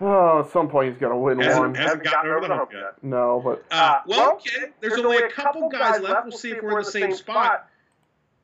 oh, 0.00 0.40
at 0.40 0.50
some 0.52 0.68
point 0.68 0.92
he's 0.92 1.00
got 1.00 1.08
to 1.08 1.16
win 1.16 1.40
hasn't, 1.40 1.58
one. 1.58 1.74
Hasn't 1.74 2.04
gotten 2.04 2.30
over 2.30 2.46
the 2.46 2.54
hump 2.54 2.72
yet. 2.72 3.02
No, 3.02 3.40
but 3.42 3.64
uh, 3.70 4.00
well, 4.06 4.34
okay. 4.34 4.66
There's 4.80 4.98
only 4.98 5.16
a 5.16 5.30
couple 5.30 5.68
guys 5.68 6.00
left. 6.00 6.26
We'll 6.26 6.38
see 6.38 6.50
if 6.50 6.62
we're 6.62 6.78
in 6.78 6.84
the 6.84 6.90
same 6.90 7.14
spot. 7.14 7.68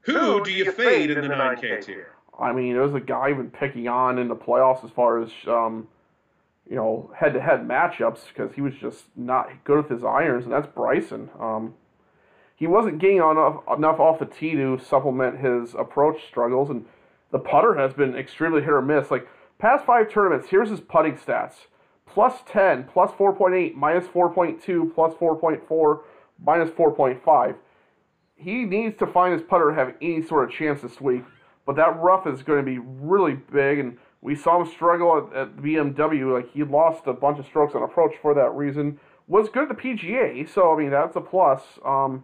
Who 0.05 0.45
do 0.45 0.53
you 0.53 0.71
fade 0.73 1.11
in 1.11 1.29
the 1.29 1.35
9K 1.35 1.85
tier? 1.85 2.15
I 2.39 2.53
mean, 2.53 2.75
there's 2.75 2.95
a 2.95 3.01
guy 3.01 3.29
I've 3.29 3.53
picking 3.53 3.89
on 3.89 4.19
in 4.19 4.29
the 4.29 4.37
playoffs 4.37 4.85
as 4.85 4.91
far 4.91 5.23
as, 5.23 5.31
um, 5.47 5.89
you 6.69 6.77
know, 6.77 7.11
head 7.17 7.33
to 7.35 7.41
head 7.41 7.61
matchups 7.61 8.29
because 8.29 8.55
he 8.55 8.61
was 8.61 8.75
just 8.75 9.05
not 9.17 9.49
good 9.65 9.77
with 9.77 9.89
his 9.89 10.05
irons, 10.05 10.45
and 10.45 10.53
that's 10.53 10.67
Bryson. 10.67 11.31
Um, 11.39 11.75
he 12.57 12.67
wasn't 12.67 12.99
getting 12.99 13.19
enough, 13.19 13.63
enough 13.77 14.01
off 14.01 14.19
the 14.19 14.27
tee 14.27 14.55
to 14.55 14.79
supplement 14.79 15.39
his 15.39 15.75
approach 15.75 16.27
struggles, 16.27 16.71
and 16.71 16.85
the 17.31 17.39
putter 17.39 17.75
has 17.75 17.95
been 17.95 18.17
extremely 18.17 18.61
hit 18.61 18.71
or 18.71 18.83
miss. 18.83 19.11
Like, 19.11 19.29
past 19.59 19.85
five 19.85 20.11
tournaments, 20.11 20.49
here's 20.51 20.71
his 20.71 20.81
putting 20.81 21.17
stats 21.17 21.67
plus 22.07 22.43
10, 22.47 22.85
plus 22.85 23.11
4.8, 23.13 23.75
minus 23.75 24.07
4.2, 24.07 24.95
plus 24.95 25.15
4.4, 25.15 26.01
minus 26.45 26.71
4.5 26.71 27.57
he 28.45 28.65
needs 28.65 28.99
to 28.99 29.07
find 29.07 29.33
his 29.33 29.43
putter 29.43 29.71
to 29.71 29.75
have 29.75 29.95
any 30.03 30.23
sort 30.23 30.45
of 30.49 30.55
chance 30.55 30.83
this 30.83 31.01
week. 31.01 31.25
but 31.67 31.77
that 31.77 31.99
rough 32.01 32.27
is 32.27 32.43
going 32.43 32.59
to 32.59 32.71
be 32.71 32.79
really 32.79 33.35
big, 33.35 33.79
and 33.79 33.97
we 34.21 34.35
saw 34.35 34.61
him 34.61 34.69
struggle 34.69 35.17
at, 35.17 35.37
at 35.37 35.57
BMW. 35.57 36.33
Like 36.35 36.53
he 36.53 36.63
lost 36.63 37.07
a 37.07 37.13
bunch 37.15 37.39
of 37.39 37.47
strokes 37.47 37.75
on 37.75 37.83
approach 37.83 38.15
for 38.21 38.35
that 38.35 38.51
reason. 38.51 39.01
Was 39.27 39.49
good 39.49 39.71
at 39.71 39.77
the 39.77 39.83
PGA, 39.83 40.47
so 40.47 40.75
I 40.75 40.79
mean 40.79 40.91
that's 40.91 41.17
a 41.17 41.21
plus. 41.21 41.63
Um, 41.85 42.23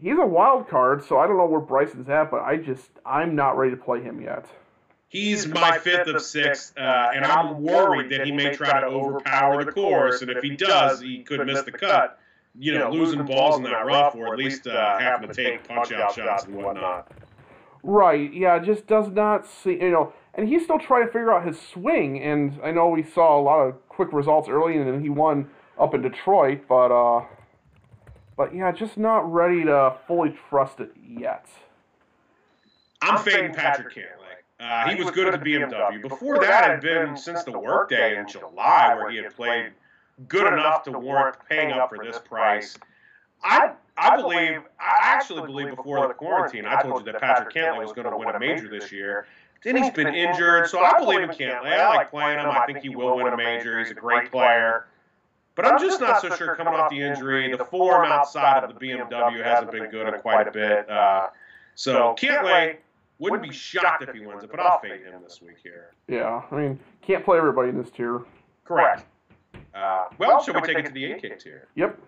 he's 0.00 0.18
a 0.18 0.26
wild 0.26 0.68
card, 0.68 1.04
so 1.04 1.18
I 1.18 1.26
don't 1.26 1.36
know 1.36 1.44
where 1.46 1.60
Bryson's 1.60 2.08
at, 2.08 2.30
but 2.30 2.40
I 2.40 2.56
just 2.56 2.88
I'm 3.04 3.34
not 3.34 3.58
ready 3.58 3.72
to 3.72 3.76
play 3.76 4.00
him 4.02 4.22
yet. 4.22 4.46
He's 5.08 5.46
my 5.46 5.78
fifth 5.78 6.08
of 6.08 6.22
six, 6.22 6.72
uh, 6.76 7.10
and 7.14 7.24
I'm 7.24 7.62
worried 7.62 8.10
that 8.10 8.24
he 8.24 8.32
may 8.32 8.54
try 8.54 8.80
to 8.80 8.86
overpower 8.86 9.62
the 9.64 9.70
course, 9.70 10.22
and 10.22 10.30
if 10.30 10.42
he 10.42 10.56
does, 10.56 11.00
he 11.00 11.22
could 11.22 11.46
miss 11.46 11.62
the 11.62 11.72
cut. 11.72 12.18
You 12.56 12.78
know, 12.78 12.90
losing 12.90 13.24
balls 13.24 13.56
in 13.56 13.64
that 13.64 13.84
rough, 13.84 14.14
or 14.14 14.32
at 14.32 14.38
least 14.38 14.66
uh, 14.66 14.98
having 14.98 15.28
to 15.28 15.34
take 15.34 15.66
punch-out 15.66 16.14
shots 16.14 16.44
and 16.44 16.54
whatnot. 16.54 17.10
Right? 17.82 18.32
Yeah, 18.32 18.58
just 18.60 18.86
does 18.86 19.08
not 19.08 19.46
see 19.46 19.72
you 19.72 19.90
know, 19.90 20.12
and 20.34 20.48
he's 20.48 20.64
still 20.64 20.78
trying 20.78 21.06
to 21.06 21.12
figure 21.12 21.32
out 21.32 21.46
his 21.46 21.60
swing. 21.60 22.22
And 22.22 22.60
I 22.62 22.70
know 22.70 22.88
we 22.88 23.02
saw 23.02 23.38
a 23.38 23.42
lot 23.42 23.60
of 23.60 23.88
quick 23.88 24.12
results 24.12 24.48
early, 24.48 24.76
and 24.76 24.86
then 24.86 25.02
he 25.02 25.08
won 25.08 25.50
up 25.78 25.94
in 25.94 26.02
Detroit, 26.02 26.62
but 26.68 26.92
uh, 26.92 27.24
but 28.36 28.54
yeah, 28.54 28.72
just 28.72 28.96
not 28.96 29.30
ready 29.30 29.64
to 29.64 29.96
fully 30.06 30.36
trust 30.48 30.80
it 30.80 30.92
yet. 31.02 31.46
I'm 33.02 33.22
fading 33.22 33.52
Patrick 33.52 33.94
Cantlay. 33.94 34.24
Uh, 34.60 34.88
he 34.88 35.02
was 35.02 35.10
good 35.10 35.32
at 35.32 35.42
the 35.42 35.50
BMW. 35.50 36.00
Before 36.00 36.38
that, 36.38 36.64
had 36.64 36.80
been 36.80 37.16
since 37.16 37.42
the 37.42 37.58
workday 37.58 38.16
in 38.16 38.26
July, 38.28 38.94
where 38.94 39.10
he 39.10 39.18
had 39.18 39.34
played 39.34 39.72
good 40.28 40.52
enough 40.52 40.84
to 40.84 40.92
warrant 40.92 41.36
paying 41.48 41.72
up 41.72 41.90
for 41.90 42.04
this 42.04 42.18
price. 42.18 42.76
I 43.42 43.72
I 43.96 44.16
believe, 44.16 44.60
I 44.80 44.98
actually 45.02 45.46
believe 45.46 45.74
before 45.76 46.08
the 46.08 46.14
quarantine, 46.14 46.66
I 46.66 46.82
told 46.82 47.06
you 47.06 47.12
that 47.12 47.20
Patrick 47.20 47.54
Cantlay 47.54 47.82
was 47.82 47.92
going 47.92 48.10
to 48.10 48.16
win 48.16 48.28
a 48.34 48.40
major 48.40 48.68
this 48.68 48.90
year. 48.90 49.26
Then 49.62 49.76
he's 49.76 49.90
been 49.90 50.14
injured, 50.14 50.68
so 50.68 50.80
I 50.80 50.98
believe 50.98 51.20
in 51.20 51.30
Cantlay. 51.30 51.72
I 51.72 51.88
like 51.88 52.10
playing 52.10 52.38
him. 52.38 52.48
I 52.48 52.66
think 52.66 52.78
he 52.80 52.90
will 52.90 53.16
win 53.16 53.32
a 53.32 53.36
major. 53.36 53.78
He's 53.78 53.90
a 53.90 53.94
great 53.94 54.30
player. 54.30 54.86
But 55.54 55.66
I'm 55.66 55.78
just 55.78 56.00
not 56.00 56.20
so 56.20 56.34
sure 56.34 56.56
coming 56.56 56.74
off 56.74 56.90
the 56.90 57.00
injury. 57.00 57.56
The 57.56 57.64
form 57.64 58.10
outside 58.10 58.64
of 58.64 58.74
the 58.74 58.80
BMW 58.86 59.42
hasn't 59.42 59.70
been 59.70 59.88
good 59.90 60.12
in 60.12 60.20
quite 60.20 60.48
a 60.48 60.50
bit. 60.50 60.90
Uh, 60.90 61.28
so 61.76 62.16
Cantlay 62.18 62.76
wouldn't 63.18 63.42
be 63.42 63.52
shocked 63.52 64.02
if 64.02 64.14
he 64.14 64.26
wins 64.26 64.42
it, 64.42 64.50
but 64.50 64.58
I'll 64.58 64.80
fade 64.80 65.02
him 65.02 65.22
this 65.22 65.40
week 65.40 65.56
here. 65.62 65.92
Yeah, 66.08 66.42
I 66.50 66.54
mean, 66.54 66.80
can't 67.02 67.24
play 67.24 67.38
everybody 67.38 67.68
in 67.68 67.78
this 67.78 67.90
tier. 67.90 68.22
Correct. 68.64 69.04
Uh, 69.74 70.04
well, 70.18 70.42
shall 70.42 70.54
we 70.54 70.60
take 70.62 70.78
it 70.78 70.86
to 70.86 70.92
the 70.92 71.04
8K 71.04 71.38
tier? 71.38 71.68
Yep. 71.74 71.98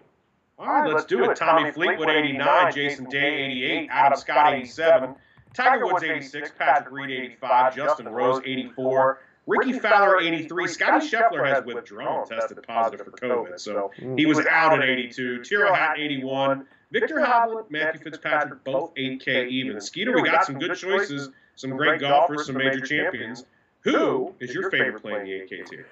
All 0.59 0.67
right, 0.67 0.91
let's 0.93 1.05
do 1.05 1.29
it. 1.31 1.37
Tommy 1.37 1.71
Fleetwood, 1.71 2.09
89. 2.09 2.73
Jason 2.73 3.05
Day, 3.07 3.45
88. 3.45 3.89
Adam 3.91 4.19
Scott, 4.19 4.55
87. 4.55 5.15
Tiger 5.53 5.87
Woods, 5.87 6.05
86. 6.05 6.53
Patrick 6.59 6.93
Reed, 6.93 7.11
85. 7.11 7.77
Justin 7.77 8.09
Rose, 8.09 8.41
84. 8.45 9.21
Rickie 9.47 9.79
Fowler, 9.79 10.21
83. 10.21 10.67
Scottie 10.67 11.07
Scheffler 11.07 11.47
has 11.47 11.65
withdrawn, 11.65 12.27
tested 12.27 12.63
positive 12.67 13.07
for 13.07 13.13
COVID, 13.13 13.61
so 13.61 13.91
he 14.17 14.27
was 14.27 14.45
out 14.47 14.73
at 14.83 14.89
82. 14.89 15.43
Tyrrell 15.45 15.75
Hatton, 15.75 16.03
81. 16.05 16.67
Viktor 16.93 17.17
Hovland, 17.17 17.71
Matthew 17.71 18.01
Fitzpatrick, 18.03 18.65
both 18.65 18.95
8K 18.95 19.49
even. 19.49 19.81
Skeeter, 19.81 20.13
we 20.15 20.23
got 20.23 20.45
some 20.45 20.59
good 20.59 20.77
choices, 20.77 21.29
some 21.57 21.77
great 21.77 22.01
golfers, 22.01 22.47
some 22.47 22.57
major 22.57 22.81
champions. 22.81 23.45
Who 23.83 24.35
is 24.41 24.53
your 24.53 24.71
favorite 24.71 25.03
play 25.03 25.15
in 25.21 25.25
the 25.25 25.31
8K 25.33 25.67
tier? 25.69 25.87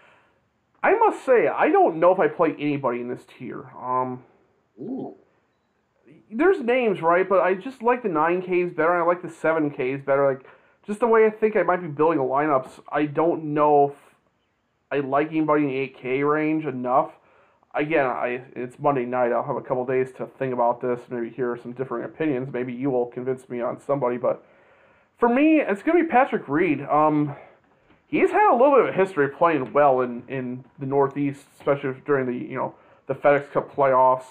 I 0.85 0.93
must 0.99 1.25
say, 1.25 1.49
I 1.49 1.71
don't 1.71 1.97
know 1.97 2.13
if 2.13 2.21
I 2.21 2.29
play 2.29 2.55
anybody 2.59 3.01
in 3.01 3.09
this 3.09 3.25
tier. 3.25 3.71
Um, 3.81 4.23
Ooh. 4.79 5.15
there's 6.31 6.61
names, 6.61 7.01
right? 7.01 7.27
But 7.27 7.41
I 7.41 7.55
just 7.55 7.83
like 7.83 8.03
the 8.03 8.11
9Ks 8.11 8.77
better. 8.77 8.93
I 8.93 9.07
like 9.07 9.23
the 9.23 9.29
7Ks 9.29 10.05
better. 10.05 10.31
Like, 10.31 10.47
just 10.87 11.01
the 11.01 11.07
way 11.07 11.25
I 11.25 11.31
think 11.31 11.57
I 11.57 11.63
might 11.63 11.81
be 11.81 11.89
building 11.89 12.19
lineups, 12.19 12.83
I 12.93 13.07
don't 13.07 13.55
know 13.55 13.93
if 13.93 13.97
I 14.91 14.99
like 15.01 15.29
anybody 15.29 15.63
in 15.63 15.69
the 15.71 15.89
8K 15.89 16.31
range 16.31 16.67
enough. 16.67 17.13
Again, 17.75 18.05
I 18.05 18.43
it's 18.55 18.79
Monday 18.79 19.07
night. 19.07 19.33
I'll 19.33 19.43
have 19.43 19.57
a 19.57 19.63
couple 19.63 19.87
days 19.87 20.13
to 20.19 20.27
think 20.27 20.53
about 20.53 20.83
this, 20.83 21.01
maybe 21.09 21.31
hear 21.31 21.59
some 21.61 21.73
differing 21.73 22.05
opinions. 22.05 22.53
Maybe 22.53 22.75
you 22.75 22.91
will 22.91 23.07
convince 23.07 23.49
me 23.49 23.63
on 23.63 23.81
somebody, 23.81 24.19
but 24.19 24.45
for 25.19 25.31
me, 25.31 25.61
it's 25.61 25.83
gonna 25.83 26.05
be 26.05 26.09
Patrick 26.09 26.47
Reed. 26.47 26.83
Um, 26.83 27.35
he's 28.21 28.31
had 28.31 28.51
a 28.51 28.57
little 28.57 28.77
bit 28.77 28.89
of 28.89 28.95
a 28.95 28.97
history 28.97 29.29
playing 29.29 29.73
well 29.73 30.01
in, 30.01 30.23
in 30.29 30.65
the 30.79 30.87
Northeast, 30.87 31.47
especially 31.59 31.95
during 32.07 32.27
the 32.27 32.33
you 32.33 32.57
know 32.57 32.75
the 33.07 33.15
FedEx 33.15 33.51
Cup 33.53 33.75
playoffs. 33.75 34.25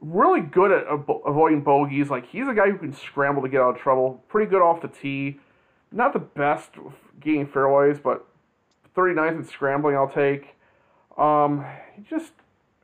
Really 0.00 0.40
good 0.40 0.70
at 0.70 0.86
avo- 0.86 1.26
avoiding 1.26 1.62
bogeys. 1.62 2.10
Like 2.10 2.26
he's 2.26 2.46
a 2.46 2.54
guy 2.54 2.70
who 2.70 2.78
can 2.78 2.92
scramble 2.92 3.42
to 3.42 3.48
get 3.48 3.60
out 3.60 3.76
of 3.76 3.82
trouble. 3.82 4.22
Pretty 4.28 4.50
good 4.50 4.62
off 4.62 4.82
the 4.82 4.88
tee. 4.88 5.40
Not 5.92 6.12
the 6.12 6.20
best 6.20 6.70
getting 7.20 7.46
fairways, 7.46 7.98
but 7.98 8.26
39th 8.96 9.36
in 9.38 9.44
scrambling 9.44 9.96
I'll 9.96 10.08
take. 10.08 10.54
Um, 11.18 11.64
just 12.08 12.32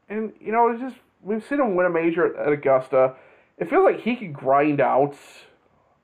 and 0.09 0.33
you 0.41 0.53
know 0.53 0.77
just 0.79 0.97
we've 1.23 1.45
seen 1.45 1.61
him 1.61 1.75
win 1.75 1.87
a 1.87 1.91
major 1.91 2.27
at, 2.27 2.47
at 2.47 2.53
Augusta. 2.53 3.15
It 3.59 3.71
feels 3.71 3.85
like 3.85 4.01
he 4.01 4.17
can 4.17 4.33
grind 4.33 4.81
out. 4.81 5.15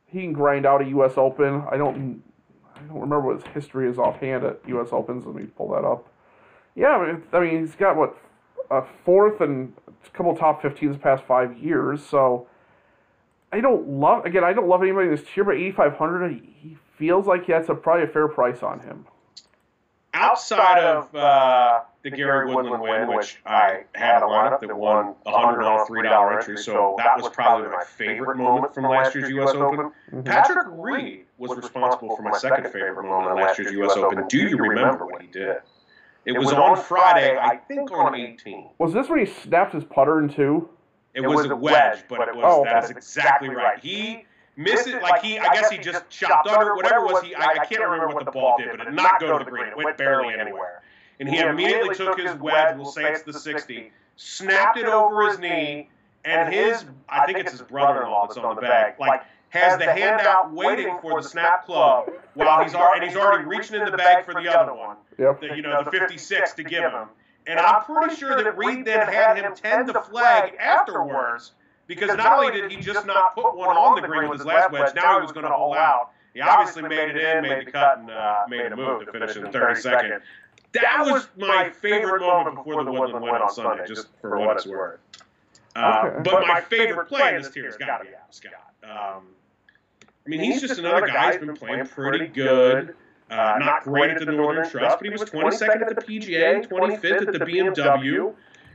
He 0.07 0.21
can 0.21 0.33
grind 0.33 0.67
out 0.67 0.83
a 0.83 0.87
U.S. 0.87 1.13
Open. 1.17 1.65
I 1.71 1.77
don't. 1.77 2.23
I 2.83 2.93
don't 2.93 3.01
remember 3.01 3.21
what 3.21 3.37
his 3.37 3.55
history 3.55 3.89
is 3.89 3.99
offhand 3.99 4.45
at 4.45 4.61
U.S. 4.69 4.89
Opens. 4.93 5.25
Let 5.27 5.35
me 5.35 5.45
pull 5.45 5.71
that 5.71 5.85
up. 5.85 6.09
Yeah, 6.75 6.97
I 6.97 7.07
mean, 7.07 7.23
I 7.33 7.41
mean 7.41 7.61
he's 7.61 7.75
got 7.75 7.97
what 7.97 8.17
a 8.71 8.83
fourth 9.05 9.41
and 9.41 9.73
a 9.89 10.11
couple 10.11 10.35
top 10.35 10.63
15s 10.63 10.93
the 10.93 10.99
past 10.99 11.25
five 11.25 11.57
years. 11.59 12.05
So 12.05 12.47
I 13.53 13.61
don't 13.61 13.87
love 13.89 14.25
again. 14.25 14.45
I 14.45 14.53
don't 14.53 14.69
love 14.69 14.83
anybody 14.83 15.09
in 15.09 15.15
this 15.15 15.25
tier, 15.35 15.45
but 15.45 15.57
8,500. 15.57 16.43
He 16.61 16.77
feels 16.97 17.27
like 17.27 17.47
that's 17.47 17.69
a 17.69 17.75
probably 17.75 18.05
a 18.05 18.09
fair 18.09 18.29
price 18.29 18.63
on 18.63 18.81
him. 18.81 19.07
Outside 20.15 20.79
of 20.79 21.15
uh, 21.15 21.81
the 22.03 22.11
Gary 22.11 22.55
Woodland 22.55 22.83
win, 22.83 23.09
which 23.09 23.41
I 23.47 23.85
had 23.95 24.23
a 24.23 24.27
lineup 24.27 24.61
that 24.61 24.77
won 24.77 25.15
a 25.25 25.33
$100 25.33 25.65
on 25.65 25.81
a 25.81 25.85
$3 25.85 26.37
entry, 26.37 26.59
so 26.59 26.97
that 26.99 27.17
was 27.17 27.31
probably 27.31 27.69
my 27.69 27.83
favorite 27.83 28.37
moment 28.37 28.75
from 28.75 28.85
last 28.85 29.15
year's 29.15 29.31
U.S. 29.31 29.55
Open. 29.55 29.91
Patrick 30.23 30.67
Reed 30.71 31.25
was 31.43 31.57
responsible 31.57 32.17
for 32.17 32.23
my 32.23 32.33
second 32.39 32.65
favorite 32.73 33.03
moment 33.03 33.33
on 33.33 33.37
last 33.37 33.59
year's 33.59 33.73
U.S. 33.73 33.97
Open. 33.97 34.27
Do 34.29 34.39
you 34.39 34.57
remember 34.57 35.07
what 35.07 35.21
he 35.23 35.29
did? 35.29 35.57
It 36.25 36.39
was 36.39 36.53
on 36.53 36.77
Friday, 36.81 37.37
I 37.37 37.57
think 37.57 37.91
on 37.91 38.15
18. 38.15 38.69
Was 38.79 38.93
this 38.93 39.09
when 39.09 39.19
he 39.19 39.27
snapped 39.27 39.73
his 39.73 39.85
putter 39.85 40.21
in 40.21 40.29
two? 40.29 40.69
It 41.15 41.21
was 41.21 41.47
a 41.47 41.57
wedge, 41.57 42.05
but 42.09 42.29
it 42.29 42.35
was 42.37 42.45
Oh. 42.47 42.65
that 42.65 42.85
is 42.85 42.91
exactly 42.91 43.49
right. 43.49 43.79
He 43.81 44.25
missed 44.57 44.87
it 44.87 45.03
like 45.03 45.21
he 45.23 45.39
I 45.39 45.53
guess 45.55 45.69
he 45.71 45.79
just 45.79 46.09
chopped 46.09 46.47
under 46.49 46.75
whatever 46.77 47.07
it 47.07 47.13
was 47.13 47.23
he 47.25 47.35
I, 47.35 47.57
I 47.61 47.67
can't 47.67 47.83
remember 47.83 48.15
what 48.15 48.25
the 48.25 48.31
ball 48.31 48.57
did, 48.57 48.69
but 48.71 48.81
it 48.81 48.85
did 48.85 48.95
not 48.95 49.19
go 49.21 49.37
to 49.39 49.45
the 49.45 49.51
green. 49.51 49.67
It 49.67 49.77
went 49.77 49.97
barely 49.99 50.35
anywhere. 50.39 50.83
And 51.21 51.29
he 51.29 51.39
immediately 51.39 51.95
took 51.95 52.19
his 52.19 52.35
wedge, 52.37 52.77
we'll 52.77 52.87
say 52.87 53.13
it's 53.13 53.23
the 53.23 53.33
60, 53.33 53.93
snapped 54.17 54.79
it 54.79 54.87
over 54.87 55.29
his 55.29 55.39
knee, 55.39 55.89
and 56.25 56.53
his 56.53 56.85
I 57.09 57.27
think 57.27 57.39
it's 57.39 57.51
his 57.53 57.63
brother-in-law 57.63 58.29
that's 58.29 58.39
on 58.39 58.55
the 58.55 58.61
bag, 58.61 58.95
like 59.01 59.23
has 59.53 59.79
the 59.79 59.85
handout 59.93 60.53
waiting 60.53 60.97
for 61.03 61.21
the 61.21 61.29
snap 61.29 61.67
club 61.67 62.11
while 62.35 62.63
he's 62.65 62.75
already 62.75 63.01
and 63.03 63.11
he's 63.11 63.19
already 63.21 63.45
reaching 63.45 63.79
in 63.79 63.85
the 63.85 63.97
bag 63.97 64.25
for 64.25 64.33
the 64.35 64.49
other 64.49 64.73
one 64.75 64.97
Yep. 65.19 65.41
the, 65.43 65.47
you 65.57 65.61
know, 65.63 65.85
the 65.85 65.91
56 65.91 66.55
to 66.55 66.65
give 66.65 66.85
him. 66.91 67.07
And 67.47 67.61
I'm 67.61 67.85
pretty 67.85 68.17
sure 68.17 68.43
that 68.43 68.57
Reed 68.57 68.87
then 68.87 69.07
had 69.07 69.37
him 69.37 69.55
tend 69.55 69.89
the 69.89 70.01
flag 70.01 70.55
afterwards 70.59 71.53
because 71.87 72.17
not 72.17 72.39
only 72.39 72.59
did 72.59 72.71
he 72.71 72.79
just 72.79 73.05
not 73.07 73.35
put 73.35 73.55
one 73.55 73.77
on 73.77 74.01
the 74.01 74.07
green 74.09 74.31
with 74.31 74.39
his 74.39 74.47
last 74.47 74.73
wedge, 74.73 74.95
now 74.95 75.17
he 75.19 75.23
was 75.23 75.33
going 75.33 75.45
to 75.45 75.53
hole 75.53 75.75
out. 75.75 76.13
He 76.33 76.41
obviously 76.41 76.83
made 76.83 77.11
it 77.11 77.17
in, 77.19 77.43
made 77.43 77.67
the 77.67 77.71
cut, 77.71 77.99
and 77.99 78.11
uh, 78.11 78.45
made 78.49 78.73
a 78.73 78.77
move 78.77 79.05
to 79.05 79.13
finish 79.13 79.37
in 79.37 79.43
32nd. 79.45 80.21
That 80.73 81.01
was 81.05 81.29
my 81.37 81.69
favorite 81.69 82.21
moment 82.23 82.57
before 82.57 82.83
the 82.85 82.91
Woodland 82.93 83.23
win 83.23 83.35
on 83.35 83.51
Sunday, 83.53 83.85
just 83.87 84.07
for 84.23 84.39
what 84.39 84.57
it's 84.57 84.67
worth. 84.67 84.99
Uh, 85.77 86.05
Okay. 86.07 86.31
But 86.31 86.47
my 86.47 86.61
favorite 86.63 87.07
play 87.09 87.35
in 87.35 87.43
this 87.43 87.51
tier 87.51 87.67
has 87.67 87.77
got 87.77 87.99
to 87.99 88.05
be 88.05 88.11
Adam 88.11 88.21
Scott. 88.31 88.53
Um, 88.83 89.23
I 90.25 90.29
mean, 90.29 90.41
he's 90.41 90.61
just 90.61 90.79
another 90.79 91.07
guy 91.07 91.33
who's 91.33 91.47
been 91.47 91.57
playing 91.57 91.87
pretty 91.87 92.29
good. 92.29 92.95
Uh, 93.31 93.59
not 93.59 93.83
great 93.83 94.11
at 94.11 94.19
the 94.21 94.27
Northern 94.27 94.69
Trust, 94.69 94.99
but 94.99 95.05
he 95.05 95.11
was 95.11 95.23
22nd 95.23 95.81
at 95.81 95.97
the 95.97 96.03
PGA, 96.03 96.69
25th 96.69 97.27
at 97.29 97.33
the 97.33 97.39
BMW. 97.39 98.35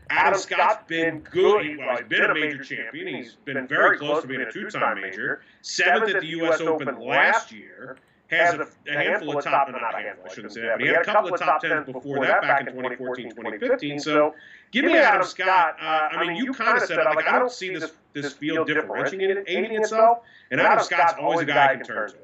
Adam 0.10 0.40
Scott's 0.40 0.84
been 0.88 1.20
good. 1.20 1.66
He's 1.66 1.78
been 2.08 2.24
a 2.24 2.34
major 2.34 2.64
champion. 2.64 3.08
He's 3.08 3.36
been 3.46 3.68
very 3.68 3.98
close 3.98 4.22
to 4.22 4.28
being 4.28 4.42
a 4.42 4.52
two-time 4.52 5.02
major. 5.02 5.42
Seventh 5.62 6.16
at 6.16 6.22
the 6.22 6.28
U.S. 6.28 6.62
Open 6.62 7.00
last 7.00 7.52
year. 7.52 7.98
Has 8.30 8.56
a, 8.56 8.68
a 8.90 8.94
handful 8.94 9.38
of 9.38 9.44
top, 9.44 9.70
not 9.72 9.94
a 9.94 9.98
handful, 9.98 10.26
I 10.30 10.34
shouldn't 10.34 10.54
say 10.54 10.62
that, 10.62 10.80
but 10.80 10.82
he 10.82 10.88
had 10.88 11.02
a 11.02 11.06
couple 11.06 11.34
of 11.34 11.40
top 11.40 11.62
tens 11.62 11.86
before 11.86 12.26
that 12.26 12.42
back 12.42 12.62
in 12.62 12.68
2014, 12.68 13.30
2015. 13.30 14.00
So 14.00 14.36
give 14.72 14.84
me 14.84 14.98
Adam 14.98 15.26
Scott. 15.26 15.78
Uh, 15.82 16.10
I 16.12 16.28
mean, 16.28 16.36
you 16.36 16.52
kind 16.54 16.78
of 16.78 16.84
said. 16.84 16.98
Like, 16.98 17.26
I 17.26 17.40
don't 17.40 17.52
see 17.52 17.74
this 17.74 17.92
this 18.14 18.34
field 18.34 18.68
differentiating 18.68 19.76
itself, 19.76 20.20
and 20.52 20.60
Adam 20.60 20.84
Scott's 20.84 21.14
always 21.20 21.42
a 21.42 21.46
guy 21.46 21.72
I 21.72 21.76
can 21.76 21.86
turn 21.86 22.10
to. 22.10 22.18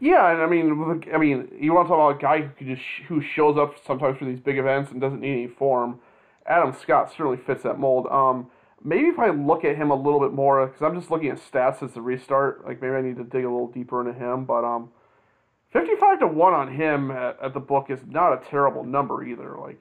Yeah, 0.00 0.32
and 0.32 0.40
I 0.40 0.46
mean, 0.46 1.04
I 1.12 1.18
mean, 1.18 1.48
you 1.60 1.74
want 1.74 1.86
to 1.86 1.90
talk 1.90 1.98
about 1.98 2.16
a 2.16 2.40
guy 2.40 2.50
who 2.58 2.74
just 2.74 2.86
who 3.06 3.20
shows 3.20 3.58
up 3.58 3.76
sometimes 3.86 4.18
for 4.18 4.24
these 4.24 4.40
big 4.40 4.56
events 4.56 4.90
and 4.90 5.00
doesn't 5.00 5.20
need 5.20 5.32
any 5.32 5.46
form. 5.48 6.00
Adam 6.46 6.74
Scott 6.80 7.10
certainly 7.10 7.36
fits 7.36 7.62
that 7.64 7.78
mold. 7.78 8.06
Um, 8.10 8.50
maybe 8.82 9.08
if 9.08 9.18
I 9.18 9.28
look 9.28 9.64
at 9.64 9.76
him 9.76 9.90
a 9.90 9.94
little 9.94 10.20
bit 10.20 10.32
more, 10.32 10.66
because 10.66 10.82
I'm 10.82 10.98
just 10.98 11.10
looking 11.10 11.28
at 11.28 11.38
stats 11.38 11.82
as 11.82 11.92
the 11.92 12.00
restart. 12.00 12.64
Like 12.66 12.80
maybe 12.80 12.94
I 12.94 13.02
need 13.02 13.16
to 13.16 13.24
dig 13.24 13.44
a 13.44 13.50
little 13.50 13.68
deeper 13.68 14.00
into 14.00 14.18
him. 14.18 14.46
But 14.46 14.64
um, 14.64 14.90
55 15.72 16.20
to 16.20 16.26
one 16.26 16.52
on 16.52 16.74
him 16.74 17.10
at, 17.10 17.38
at 17.42 17.54
the 17.54 17.60
book 17.60 17.90
is 17.90 18.00
not 18.06 18.32
a 18.32 18.44
terrible 18.50 18.84
number 18.84 19.24
either. 19.24 19.56
Like 19.58 19.80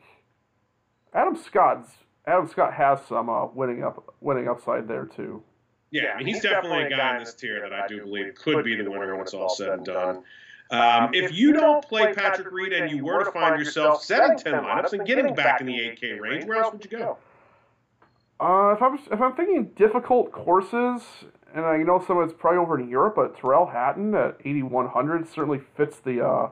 Adam 1.14 1.36
Scott's 1.36 1.90
Adam 2.28 2.48
Scott 2.48 2.74
has 2.74 3.00
some 3.08 3.30
uh, 3.30 3.48
winning 3.48 3.84
up 3.84 4.16
winning 4.22 4.48
upside 4.48 4.88
there 4.88 5.06
too. 5.06 5.42
Yeah, 5.92 6.12
I 6.14 6.18
mean, 6.20 6.28
he's, 6.28 6.36
he's 6.36 6.44
definitely, 6.44 6.84
definitely 6.84 6.94
a 6.94 6.98
guy 6.98 7.18
in 7.18 7.24
this 7.24 7.34
tier 7.34 7.62
that 7.62 7.74
I 7.74 7.88
do 7.88 8.02
believe 8.02 8.36
could 8.36 8.64
be 8.64 8.76
the 8.76 8.92
winner 8.92 9.14
when 9.14 9.22
it's 9.22 9.34
all 9.34 9.50
said 9.50 9.70
and 9.70 9.86
done. 9.86 10.24
Um, 10.72 11.10
if 11.14 11.34
you 11.34 11.52
don't 11.52 11.84
play 11.84 12.14
Patrick 12.14 12.52
Reed 12.52 12.74
and 12.74 12.92
you 12.92 13.04
were 13.04 13.24
to 13.24 13.32
find 13.32 13.58
yourself 13.58 14.04
setting 14.04 14.38
10 14.38 14.54
lineups 14.54 14.94
and 14.94 15.06
getting 15.06 15.34
back 15.34 15.62
in 15.62 15.68
the 15.68 15.74
8K 15.74 16.20
range, 16.20 16.46
where 16.46 16.62
else 16.62 16.74
would 16.74 16.86
you 16.86 16.96
go? 16.96 17.18
Uh, 18.40 18.74
if 18.76 18.82
I'm 18.82 19.00
if 19.12 19.20
I'm 19.20 19.36
thinking 19.36 19.72
difficult 19.76 20.32
courses, 20.32 21.02
and 21.54 21.66
I 21.66 21.78
know 21.78 22.04
some 22.06 22.18
of 22.18 22.30
it's 22.30 22.38
probably 22.38 22.60
over 22.60 22.80
in 22.80 22.90
Europe, 22.90 23.16
but 23.16 23.38
Tyrrell 23.38 23.68
Hatton 23.68 24.14
at 24.16 24.38
8100 24.44 25.28
certainly 25.28 25.60
fits 25.76 25.98
the 25.98 26.26
uh, 26.26 26.50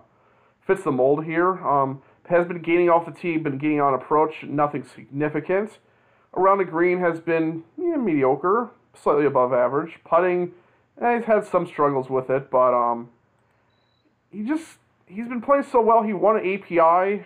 fits 0.66 0.84
the 0.84 0.92
mold 0.92 1.26
here. 1.26 1.66
Um, 1.66 2.02
has 2.30 2.48
been 2.48 2.62
gaining 2.62 2.90
off 2.90 3.06
the 3.06 3.12
tee, 3.12 3.38
been 3.38 3.58
gaining 3.58 3.82
on 3.82 3.94
approach, 3.94 4.44
nothing 4.44 4.84
significant. 4.84 5.78
Around 6.36 6.60
the 6.60 6.66
green 6.66 7.00
has 7.00 7.20
been 7.20 7.64
yeah, 7.78 7.96
mediocre, 7.96 8.70
slightly 8.94 9.26
above 9.26 9.54
average. 9.54 10.00
Putting, 10.04 10.52
eh, 11.02 11.18
he's 11.18 11.26
had 11.26 11.46
some 11.46 11.66
struggles 11.66 12.10
with 12.10 12.30
it, 12.30 12.52
but 12.52 12.74
um, 12.74 13.10
he 14.32 14.44
just 14.44 14.78
he's 15.08 15.28
been 15.28 15.42
playing 15.42 15.64
so 15.64 15.82
well. 15.82 16.04
He 16.04 16.14
won 16.14 16.38
an 16.38 16.54
API. 16.54 17.24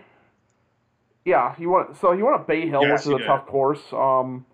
Yeah, 1.26 1.56
he 1.56 1.66
won. 1.66 1.96
So 1.96 2.14
he 2.16 2.22
won 2.22 2.40
at 2.40 2.48
Bay 2.48 2.68
Hill, 2.68 2.82
yes, 2.84 3.06
which 3.06 3.14
is 3.14 3.16
a 3.16 3.18
did. 3.20 3.28
tough 3.28 3.48
course. 3.48 3.82
Um, 3.92 4.46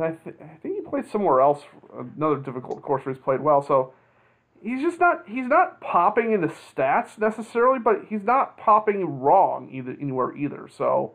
I, 0.00 0.12
th- 0.12 0.36
I 0.40 0.56
think 0.62 0.76
he 0.76 0.80
played 0.82 1.08
somewhere 1.10 1.40
else, 1.40 1.62
another 2.16 2.36
difficult 2.36 2.82
course 2.82 3.04
where 3.04 3.14
he's 3.14 3.22
played 3.22 3.40
well. 3.40 3.62
So 3.62 3.92
he's 4.62 4.80
just 4.82 5.00
not 5.00 5.28
he's 5.28 5.46
not 5.46 5.80
popping 5.80 6.32
in 6.32 6.40
the 6.40 6.48
stats 6.48 7.18
necessarily, 7.18 7.78
but 7.78 8.06
he's 8.08 8.22
not 8.22 8.58
popping 8.58 9.20
wrong 9.20 9.68
either 9.72 9.96
anywhere 10.00 10.36
either. 10.36 10.68
So 10.68 11.14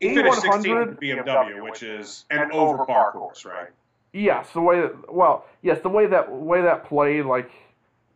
he 0.00 0.08
finished 0.10 0.40
16th 0.42 0.98
BMW, 1.00 1.62
which 1.62 1.82
is 1.82 2.24
an 2.30 2.52
over 2.52 2.78
par 2.86 3.12
course, 3.12 3.44
right? 3.44 3.70
Yes, 4.12 4.52
the 4.52 4.60
way 4.60 4.80
that, 4.80 5.12
well, 5.12 5.44
yes, 5.62 5.80
the 5.82 5.88
way 5.88 6.06
that 6.06 6.30
way 6.30 6.62
that 6.62 6.84
played, 6.86 7.24
like, 7.24 7.50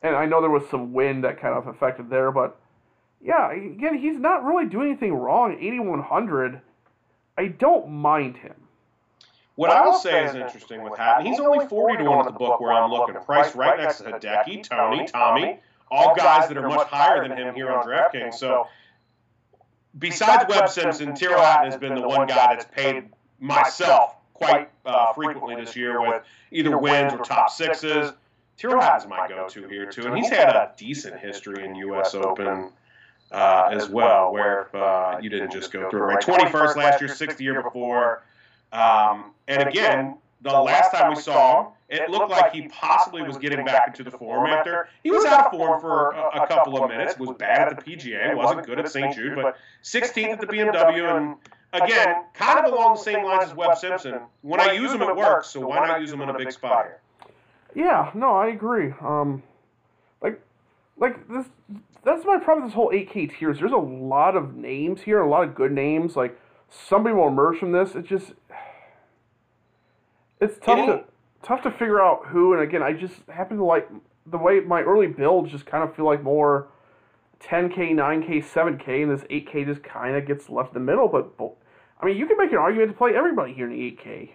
and 0.02 0.14
I 0.14 0.26
know 0.26 0.40
there 0.40 0.50
was 0.50 0.68
some 0.70 0.92
wind 0.92 1.24
that 1.24 1.40
kind 1.40 1.54
of 1.56 1.66
affected 1.66 2.08
there, 2.10 2.30
but 2.30 2.60
yeah, 3.20 3.50
again, 3.52 3.98
he's 3.98 4.18
not 4.18 4.44
really 4.44 4.68
doing 4.68 4.90
anything 4.90 5.14
wrong. 5.14 5.56
Eighty 5.60 5.80
one 5.80 6.02
hundred, 6.02 6.60
I 7.36 7.48
don't 7.48 7.90
mind 7.90 8.36
him. 8.36 8.67
What 9.58 9.70
I 9.70 9.84
will 9.84 9.98
say 9.98 10.24
is 10.24 10.36
interesting 10.36 10.84
with 10.84 10.96
Hatton, 10.96 11.26
he's 11.26 11.40
only 11.40 11.66
40 11.66 11.96
to 11.96 12.04
1 12.04 12.18
at 12.20 12.32
the 12.32 12.38
book 12.38 12.60
where 12.60 12.72
I'm 12.72 12.92
looking. 12.92 13.16
Price 13.16 13.56
right 13.56 13.76
next 13.76 13.98
to 13.98 14.04
Hideki, 14.04 14.62
Tony, 14.62 15.04
Tommy, 15.08 15.58
all 15.90 16.14
guys 16.14 16.48
that 16.48 16.56
are 16.56 16.68
much 16.68 16.86
higher 16.86 17.26
than 17.26 17.36
him 17.36 17.56
here 17.56 17.68
on 17.68 17.84
DraftKings. 17.84 18.34
So, 18.34 18.68
besides 19.98 20.44
Webb 20.48 20.68
Simpson, 20.68 21.12
Tyrrell 21.16 21.42
Hatton 21.42 21.72
has 21.72 21.80
been 21.80 21.96
the 21.96 22.06
one 22.06 22.28
guy 22.28 22.54
that's 22.54 22.66
paid 22.66 23.08
myself 23.40 24.14
quite 24.32 24.70
uh, 24.86 25.12
frequently 25.12 25.56
this 25.56 25.74
year 25.74 26.00
with 26.08 26.22
either 26.52 26.78
wins 26.78 27.12
or 27.12 27.18
top 27.24 27.50
sixes. 27.50 28.12
Tyrrell 28.58 28.80
Hatton's 28.80 29.08
my 29.08 29.26
go-to 29.26 29.66
here, 29.66 29.90
too. 29.90 30.06
And 30.06 30.16
he's 30.16 30.30
had 30.30 30.50
a 30.50 30.70
decent 30.76 31.18
history 31.18 31.64
in 31.64 31.74
U.S. 31.74 32.14
Open. 32.14 32.70
Uh, 33.30 33.68
as 33.72 33.90
well, 33.90 34.32
where 34.32 34.74
uh, 34.74 35.18
you 35.20 35.28
didn't 35.28 35.52
just 35.52 35.70
go 35.70 35.90
through 35.90 36.00
it 36.08 36.14
right. 36.14 36.24
21st 36.24 36.76
last 36.76 37.00
year, 37.02 37.10
60th 37.10 37.40
year 37.40 37.62
before. 37.62 38.22
Um, 38.72 39.32
and 39.46 39.66
again, 39.66 40.18
the 40.42 40.50
last 40.50 40.92
time 40.92 41.10
we 41.10 41.20
saw 41.20 41.60
him, 41.60 41.72
it 41.88 42.10
looked 42.10 42.30
like 42.30 42.52
he 42.52 42.68
possibly 42.68 43.22
was 43.22 43.38
getting 43.38 43.64
back 43.64 43.88
into 43.88 44.04
the 44.04 44.10
form 44.10 44.46
after 44.46 44.88
he 45.02 45.10
was 45.10 45.24
out 45.24 45.46
of 45.46 45.52
form 45.52 45.80
for 45.80 46.10
a, 46.10 46.42
a 46.42 46.46
couple 46.46 46.82
of 46.82 46.90
minutes, 46.90 47.18
was 47.18 47.34
bad 47.38 47.68
at 47.68 47.82
the 47.82 47.96
PGA, 47.96 48.36
wasn't 48.36 48.66
good 48.66 48.78
at 48.78 48.90
St. 48.90 49.14
Jude, 49.14 49.36
but 49.36 49.56
16th 49.82 50.32
at 50.32 50.40
the 50.40 50.46
BMW, 50.46 51.16
and 51.16 51.36
again, 51.72 52.24
kind 52.34 52.58
of 52.58 52.70
along 52.70 52.94
the 52.94 53.00
same 53.00 53.24
lines 53.24 53.44
as 53.44 53.54
Webb 53.54 53.78
Simpson. 53.78 54.20
When 54.42 54.60
I 54.60 54.72
use 54.72 54.92
him, 54.92 55.00
it 55.00 55.16
works, 55.16 55.48
so 55.48 55.66
why 55.66 55.86
not 55.86 56.00
use 56.00 56.12
him 56.12 56.20
in 56.20 56.28
a 56.28 56.36
big 56.36 56.52
spot 56.52 56.84
here? 56.84 57.00
Yeah, 57.74 58.10
no, 58.14 58.34
I 58.34 58.48
agree. 58.48 58.92
Um, 59.00 59.42
like, 60.20 60.40
like 60.98 61.26
this, 61.28 61.46
that's 62.04 62.24
my 62.24 62.38
problem 62.38 62.64
with 62.64 62.72
this 62.72 62.74
whole 62.74 62.90
8K 62.90 63.38
tiers. 63.38 63.58
There's 63.58 63.72
a 63.72 63.76
lot 63.76 64.36
of 64.36 64.54
names 64.54 65.00
here, 65.00 65.20
a 65.20 65.28
lot 65.28 65.44
of 65.44 65.54
good 65.54 65.72
names. 65.72 66.16
Like, 66.16 66.38
somebody 66.70 67.14
will 67.14 67.28
emerge 67.28 67.58
from 67.58 67.72
this. 67.72 67.94
It 67.94 68.04
just 68.04 68.32
it's 70.40 70.58
tough 70.64 70.86
to 70.86 71.04
tough 71.42 71.62
to 71.62 71.70
figure 71.70 72.00
out 72.00 72.26
who. 72.26 72.52
And 72.54 72.62
again, 72.62 72.82
I 72.82 72.92
just 72.92 73.14
happen 73.28 73.56
to 73.58 73.64
like 73.64 73.88
the 74.26 74.38
way 74.38 74.60
my 74.60 74.82
early 74.82 75.06
builds 75.06 75.50
just 75.50 75.66
kind 75.66 75.82
of 75.82 75.94
feel 75.94 76.04
like 76.04 76.22
more 76.22 76.68
10k, 77.40 77.92
9k, 77.92 78.44
7k, 78.44 79.02
and 79.02 79.10
this 79.10 79.22
8k 79.22 79.66
just 79.66 79.82
kind 79.82 80.16
of 80.16 80.26
gets 80.26 80.48
left 80.48 80.74
in 80.74 80.74
the 80.74 80.80
middle. 80.92 81.08
But, 81.08 81.36
but 81.36 81.52
I 82.00 82.06
mean, 82.06 82.16
you 82.16 82.26
can 82.26 82.36
make 82.36 82.52
an 82.52 82.58
argument 82.58 82.90
to 82.90 82.96
play 82.96 83.14
everybody 83.14 83.52
here 83.52 83.70
in 83.70 83.72
the 83.72 83.90
8k. 83.92 84.30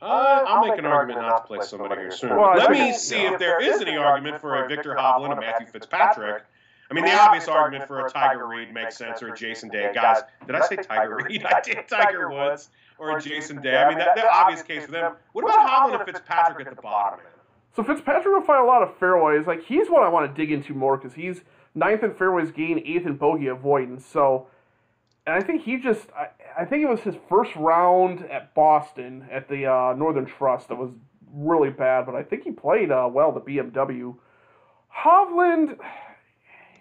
Uh, 0.00 0.04
I'll, 0.04 0.46
I'll 0.46 0.60
make, 0.62 0.70
make 0.70 0.78
an 0.80 0.86
argument 0.86 1.26
not 1.26 1.42
to 1.42 1.46
play 1.46 1.60
somebody 1.60 2.00
here 2.00 2.10
soon. 2.10 2.30
Well, 2.30 2.56
Let 2.56 2.70
me 2.70 2.92
see 2.92 3.20
if 3.20 3.38
there 3.38 3.62
is 3.62 3.80
any 3.80 3.96
argument 3.96 4.40
for 4.40 4.64
a 4.64 4.68
Viktor 4.68 4.96
Hovland, 4.98 5.36
a 5.36 5.40
Matthew 5.40 5.66
Fitzpatrick. 5.68 6.44
I 6.90 6.94
mean, 6.94 7.04
the 7.04 7.12
obvious 7.12 7.48
argument 7.48 7.86
for 7.86 8.04
a 8.04 8.10
Tiger 8.10 8.46
Reed 8.46 8.74
makes 8.74 8.98
sense, 8.98 9.22
or 9.22 9.28
a 9.28 9.36
Jason 9.36 9.70
Day. 9.70 9.92
Guys, 9.94 10.22
did 10.46 10.56
I 10.56 10.66
say 10.66 10.76
Tiger 10.76 11.16
Reed? 11.24 11.44
I 11.50 11.60
did 11.60 11.88
Tiger 11.88 12.30
Woods 12.30 12.68
or 13.02 13.20
Jason 13.20 13.60
Day. 13.60 13.76
I 13.76 13.88
mean, 13.88 13.98
that, 13.98 14.14
that 14.14 14.26
obvious 14.26 14.62
case 14.62 14.86
for 14.86 14.92
them. 14.92 15.14
What 15.32 15.44
about 15.44 15.68
Hovland 15.68 15.96
and 15.96 16.06
Fitzpatrick 16.06 16.66
at 16.66 16.76
the 16.76 16.82
bottom? 16.82 17.20
So 17.74 17.82
Fitzpatrick 17.82 18.26
will 18.26 18.42
find 18.42 18.62
a 18.62 18.66
lot 18.66 18.82
of 18.82 18.96
fairways. 18.98 19.46
Like 19.46 19.64
he's 19.64 19.88
what 19.88 20.02
I 20.02 20.08
want 20.08 20.30
to 20.30 20.40
dig 20.40 20.52
into 20.52 20.74
more 20.74 20.96
because 20.96 21.14
he's 21.14 21.40
ninth 21.74 22.02
in 22.02 22.14
fairways 22.14 22.50
gain, 22.50 22.82
eighth 22.84 23.06
in 23.06 23.16
bogey 23.16 23.48
avoidance. 23.48 24.06
So, 24.06 24.46
and 25.26 25.34
I 25.34 25.40
think 25.40 25.62
he 25.62 25.78
just, 25.78 26.08
I, 26.16 26.28
I 26.62 26.64
think 26.64 26.82
it 26.82 26.88
was 26.88 27.00
his 27.00 27.14
first 27.28 27.54
round 27.56 28.24
at 28.30 28.54
Boston 28.54 29.26
at 29.30 29.48
the 29.48 29.66
uh, 29.66 29.94
Northern 29.96 30.26
Trust 30.26 30.68
that 30.68 30.76
was 30.76 30.90
really 31.32 31.70
bad, 31.70 32.06
but 32.06 32.14
I 32.14 32.22
think 32.22 32.44
he 32.44 32.50
played 32.50 32.90
uh, 32.90 33.08
well 33.10 33.32
the 33.32 33.40
BMW. 33.40 34.14
Hovland, 35.04 35.78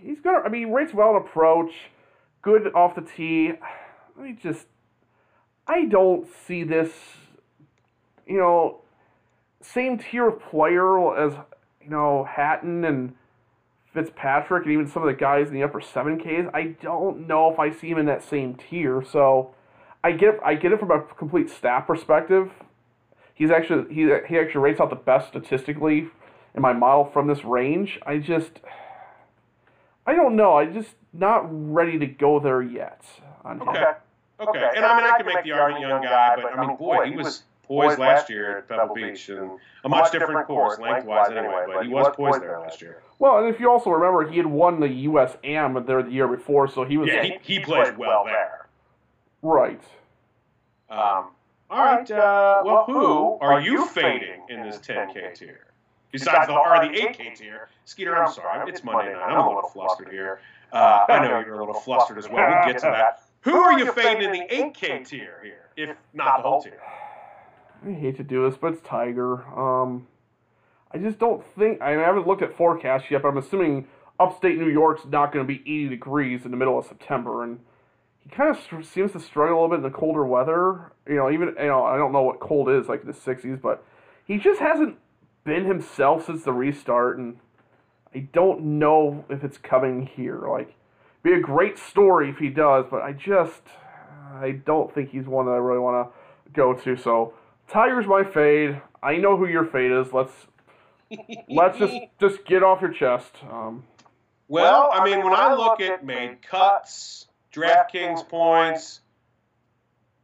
he's 0.01 0.19
gonna. 0.19 0.39
I 0.39 0.49
mean, 0.49 0.67
he 0.67 0.73
rates 0.73 0.93
well 0.93 1.12
in 1.12 1.15
approach, 1.17 1.71
good 2.41 2.73
off 2.75 2.95
the 2.95 3.01
tee. 3.01 3.53
Let 4.17 4.25
me 4.25 4.38
just 4.41 4.65
I 5.67 5.86
don't 5.86 6.28
see 6.47 6.63
this, 6.63 6.91
you 8.28 8.38
know, 8.38 8.82
same 9.62 9.97
tier 9.97 10.30
of 10.30 10.41
player 10.41 11.15
as, 11.15 11.34
you 11.82 11.89
know, 11.89 12.28
Hatton 12.30 12.84
and 12.84 13.15
Fitzpatrick 13.93 14.63
and 14.63 14.74
even 14.74 14.88
some 14.88 15.04
of 15.04 15.08
the 15.08 15.13
guys 15.13 15.50
in 15.50 15.54
the 15.54 15.63
upper 15.63 15.80
7Ks. 15.80 16.50
I 16.54 16.76
don't 16.82 17.28
know 17.28 17.52
if 17.52 17.60
I 17.60 17.71
see 17.71 17.89
him 17.89 17.97
in 17.97 18.06
that 18.06 18.24
same 18.24 18.56
tier. 18.56 19.04
So 19.04 19.54
I 20.04 20.13
get 20.13 20.39
I 20.43 20.56
get 20.56 20.71
it 20.71 20.80
from 20.80 20.91
a 20.91 21.02
complete 21.02 21.50
stat 21.50 21.86
perspective. 21.88 22.52
He's 23.34 23.52
actually 23.52 23.93
he 23.93 24.04
he 24.28 24.38
actually 24.38 24.62
rates 24.62 24.80
out 24.80 24.89
the 24.89 24.95
best 24.95 25.30
statistically 25.30 26.10
in 26.56 26.62
my 26.62 26.74
model 26.74 27.06
from 27.06 27.28
this 27.28 27.43
range. 27.43 28.00
I 28.06 28.17
just 28.17 28.60
I 30.06 30.13
don't 30.13 30.36
know. 30.36 30.58
I'm 30.58 30.74
just 30.74 30.95
not 31.13 31.45
ready 31.50 32.00
to 32.00 32.08
go 32.08 32.39
there 32.39 32.62
yet 32.62 33.04
on 33.43 33.62
okay. 33.62 33.80
him. 33.80 33.86
Okay, 34.41 34.60
and, 34.60 34.77
and 34.77 34.86
I 34.86 34.95
mean, 34.95 35.06
I 35.06 35.17
can 35.17 35.25
make 35.25 35.43
the 35.43 35.51
argument, 35.51 35.88
young 35.89 36.01
guy, 36.01 36.36
but 36.41 36.58
I 36.58 36.65
mean, 36.65 36.75
boy, 36.77 37.06
he 37.06 37.15
was 37.15 37.43
poised 37.63 37.99
last 37.99 38.30
year 38.30 38.58
at 38.60 38.67
Pebble 38.67 38.95
Beach, 38.95 39.30
and 39.30 39.51
a 39.84 39.89
much 39.89 40.12
different 40.12 40.47
course 40.47 40.80
lengthwise 40.80 41.32
anyway. 41.32 41.65
But 41.67 41.86
he 41.86 41.89
was 41.89 42.13
poised 42.15 42.41
there 42.41 42.60
last 42.60 42.82
year. 42.82 43.01
Well, 43.19 43.38
and 43.39 43.54
if 43.54 43.60
you 43.60 43.69
also 43.69 43.91
remember, 43.91 44.30
he 44.30 44.38
had 44.38 44.47
won 44.47 44.80
the 44.80 44.89
U.S. 44.89 45.38
Am 45.43 45.86
there 45.86 46.01
the 46.04 46.12
year 46.12 46.27
before, 46.27 46.67
so 46.67 46.84
he 46.84 46.97
was. 46.97 47.10
Yeah, 47.10 47.23
he, 47.23 47.38
he 47.41 47.60
played 47.60 47.97
well 47.97 48.25
there. 48.25 48.67
Right. 49.41 49.82
Um. 50.89 51.30
All 51.69 51.86
right. 51.86 52.10
Uh, 52.12 52.62
well, 52.65 52.84
who 52.86 53.38
are 53.39 53.62
you 53.62 53.86
fading 53.88 54.41
in 54.49 54.62
this 54.63 54.77
10K 54.80 55.34
tier? 55.36 55.67
Besides 56.12 56.47
the 56.47 56.54
or 56.54 56.86
the 56.86 56.89
8K 56.93 57.38
tier, 57.38 57.69
Skeeter. 57.86 58.21
I'm 58.21 58.30
sorry, 58.34 58.69
it's 58.69 58.84
Monday 58.84 59.13
night. 59.13 59.21
I'm 59.21 59.46
a 59.46 59.48
little 59.48 59.69
flustered 59.69 60.10
here. 60.10 60.42
Uh, 60.73 61.06
I 61.08 61.25
know 61.25 61.39
you're 61.39 61.56
a 61.56 61.60
little 61.60 61.73
flustered 61.79 62.17
as 62.17 62.27
well. 62.27 62.46
We'll 62.50 62.73
get 62.73 62.81
to 62.81 62.87
that. 62.87 63.23
Who 63.42 63.56
are 63.56 63.77
you 63.77 63.92
fading 63.92 64.23
in 64.23 64.31
the 64.31 64.46
8K 64.56 65.08
tier 65.08 65.39
here, 65.44 65.69
if 65.75 65.98
not 66.13 66.44
the 66.44 66.50
whole 66.50 66.62
tier? 66.62 66.79
I 67.85 67.92
hate 67.94 68.17
to 68.17 68.23
do 68.23 68.48
this, 68.48 68.58
but 68.60 68.73
it's 68.73 68.81
Tiger. 68.81 69.44
Um, 69.58 70.08
I 70.92 71.00
just 71.00 71.17
don't 71.17 71.44
think. 71.56 71.81
I, 71.81 71.92
mean, 71.92 72.02
I 72.02 72.04
haven't 72.04 72.27
looked 72.27 72.44
at 72.44 72.56
forecast 72.56 73.06
yet, 73.10 73.23
but 73.23 73.29
I'm 73.29 73.37
assuming 73.37 73.87
upstate 74.19 74.60
New 74.60 74.69
York's 74.69 75.06
not 75.06 75.33
going 75.33 75.46
to 75.46 75.48
be 75.48 75.62
80 75.62 75.89
degrees 75.89 76.46
in 76.46 76.52
the 76.52 76.58
middle 76.58 76.77
of 76.77 76.85
September, 76.85 77.44
and 77.44 77.60
he 78.19 78.29
kind 78.29 78.56
of 78.56 78.85
seems 78.85 79.13
to 79.13 79.19
struggle 79.19 79.56
a 79.56 79.60
little 79.62 79.69
bit 79.69 79.77
in 79.77 79.92
the 79.92 79.98
colder 79.98 80.25
weather. 80.25 80.92
You 81.08 81.15
know, 81.15 81.31
even 81.31 81.56
you 81.60 81.67
know, 81.67 81.83
I 81.83 81.98
don't 81.98 82.12
know 82.12 82.21
what 82.21 82.39
cold 82.39 82.69
is 82.69 82.87
like 82.87 83.02
in 83.02 83.08
the 83.08 83.13
60s, 83.13 83.60
but 83.60 83.83
he 84.23 84.37
just 84.37 84.60
hasn't 84.60 84.98
been 85.44 85.65
himself 85.65 86.27
since 86.27 86.44
the 86.44 86.54
restart, 86.54 87.17
and 87.17 87.39
I 88.13 88.19
don't 88.19 88.62
know 88.77 89.25
if 89.29 89.44
it's 89.44 89.58
coming 89.58 90.06
here. 90.06 90.42
Like 90.48 90.75
be 91.24 91.34
a 91.34 91.40
great 91.40 91.78
story 91.78 92.30
if 92.30 92.38
he 92.38 92.50
does, 92.50 92.86
but 92.90 93.02
I 93.02 93.13
just 93.13 93.62
I 94.34 94.52
don't 94.52 94.94
think 94.94 95.12
he's 95.12 95.26
one 95.26 95.46
that 95.46 95.52
I 95.52 95.58
really 95.58 95.80
want 95.80 96.08
to 96.08 96.52
go 96.52 96.74
to. 96.74 96.98
So 96.98 97.34
Tiger's 97.67 98.08
my 98.08 98.24
fade. 98.24 98.82
I 99.02 99.17
know 99.17 99.38
who 99.38 99.48
your 99.48 99.65
fade 99.65 99.92
is. 99.92 100.13
Let's 100.13 100.34
let's 101.50 101.78
just 101.78 101.96
just 102.19 102.46
get 102.46 102.63
off 102.63 102.82
your 102.82 102.92
chest. 102.92 103.36
Um, 103.50 103.84
well, 104.48 104.90
I 104.92 105.06
mean, 105.06 105.24
when 105.24 105.34
I 105.34 105.54
look 105.54 105.80
at 105.80 106.06
made 106.06 106.42
cuts, 106.42 107.28
DraftKings 107.54 108.28
points, 108.28 109.00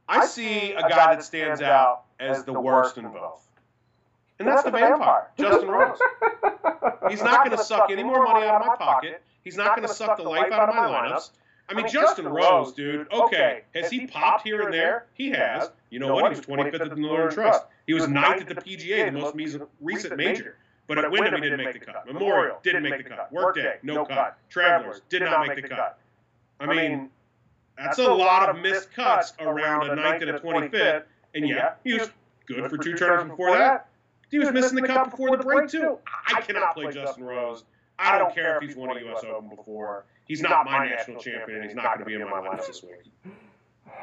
I 0.08 0.26
see 0.26 0.74
a 0.74 0.82
guy 0.82 1.16
that 1.16 1.24
stands 1.24 1.62
out 1.62 2.04
as 2.20 2.44
the 2.44 2.60
worst 2.60 2.98
in 2.98 3.06
both. 3.10 3.48
And 4.40 4.48
that's 4.48 4.64
the 4.64 4.72
vampire, 4.72 5.30
Justin 5.40 5.68
Rose. 5.70 5.98
He's 7.10 7.24
not 7.24 7.46
going 7.46 7.58
to 7.58 7.64
suck 7.64 7.90
any 7.90 8.04
more 8.04 8.24
money 8.24 8.46
out 8.46 8.62
of 8.62 8.68
my 8.68 8.76
pocket. 8.76 9.24
He's 9.48 9.56
not 9.56 9.78
going 9.78 9.88
to 9.88 9.94
suck 9.94 10.18
the 10.18 10.24
life 10.24 10.52
out 10.52 10.68
of 10.68 10.76
my 10.76 10.90
lineups. 10.90 11.30
I 11.70 11.74
mean, 11.74 11.88
Justin 11.88 12.28
Rose, 12.28 12.74
dude, 12.74 13.10
okay, 13.14 13.62
has 13.74 13.90
he 13.90 14.06
popped 14.06 14.44
here 14.44 14.62
and 14.64 14.74
there? 14.74 15.06
He 15.14 15.30
has. 15.30 15.72
You 15.90 16.00
know 16.00 16.16
what? 16.16 16.34
He 16.34 16.38
was 16.38 16.46
25th 16.46 16.82
at 16.82 16.90
the 16.90 16.98
Northern 16.98 17.32
Trust. 17.34 17.64
He 17.86 17.94
was 17.94 18.10
ninth 18.10 18.42
at 18.42 18.50
the 18.50 18.56
PGA, 18.56 19.06
the 19.06 19.18
most 19.18 19.70
recent 19.80 20.18
major. 20.18 20.58
But 20.88 20.98
at 20.98 21.10
Wyndham, 21.10 21.36
he 21.36 21.50
didn't 21.50 21.64
make 21.64 21.80
the 21.80 21.86
cut. 21.86 22.06
Memorial 22.12 22.58
didn't 22.62 22.84
make 22.84 22.98
the 22.98 23.10
cut. 23.10 23.32
Workday, 23.32 23.78
no 23.84 24.06
cut. 24.06 24.38
Travelers 24.50 25.00
did 25.08 25.22
not 25.22 25.48
make 25.48 25.62
the 25.62 25.70
cut. 25.70 25.98
I 26.60 26.66
mean, 26.66 27.10
that's 27.78 28.00
a 28.00 28.14
lot 28.14 28.50
of 28.50 28.62
missed 28.62 28.92
cuts 28.92 29.32
around 29.40 29.90
a 29.90 29.96
ninth 29.96 30.24
and 30.24 30.32
a 30.32 30.40
25th. 30.42 31.04
And 31.36 31.48
yeah, 31.48 31.76
he 31.86 31.94
was 31.94 32.10
good 32.48 32.70
for 32.70 32.78
two 32.78 32.96
turns 32.96 33.30
before 33.30 33.58
that. 33.58 33.88
He 34.30 34.40
was 34.40 34.52
missing 34.52 34.76
the 34.76 34.86
cut 34.86 35.12
before 35.12 35.38
the 35.38 35.44
break, 35.44 35.70
too. 35.70 36.00
I 36.28 36.42
cannot 36.42 36.74
play 36.74 36.92
Justin 36.92 37.24
Rose. 37.24 37.64
I 38.00 38.18
don't 38.18 38.34
care 38.34 38.58
if 38.58 38.64
he's 38.64 38.76
won 38.76 38.96
a 38.96 39.00
U.S. 39.02 39.24
Open 39.24 39.50
before. 39.56 40.06
He's 40.26 40.42
not 40.42 40.66
my 40.66 40.88
national 40.88 41.22
champion, 41.22 41.60
and 41.60 41.66
he's 41.66 41.76
not 41.76 41.86
going 41.86 42.00
to 42.00 42.06
be 42.06 42.14
in 42.14 42.22
my 42.22 42.40
lineups 42.42 42.68
this 42.68 42.84
week. 42.84 43.12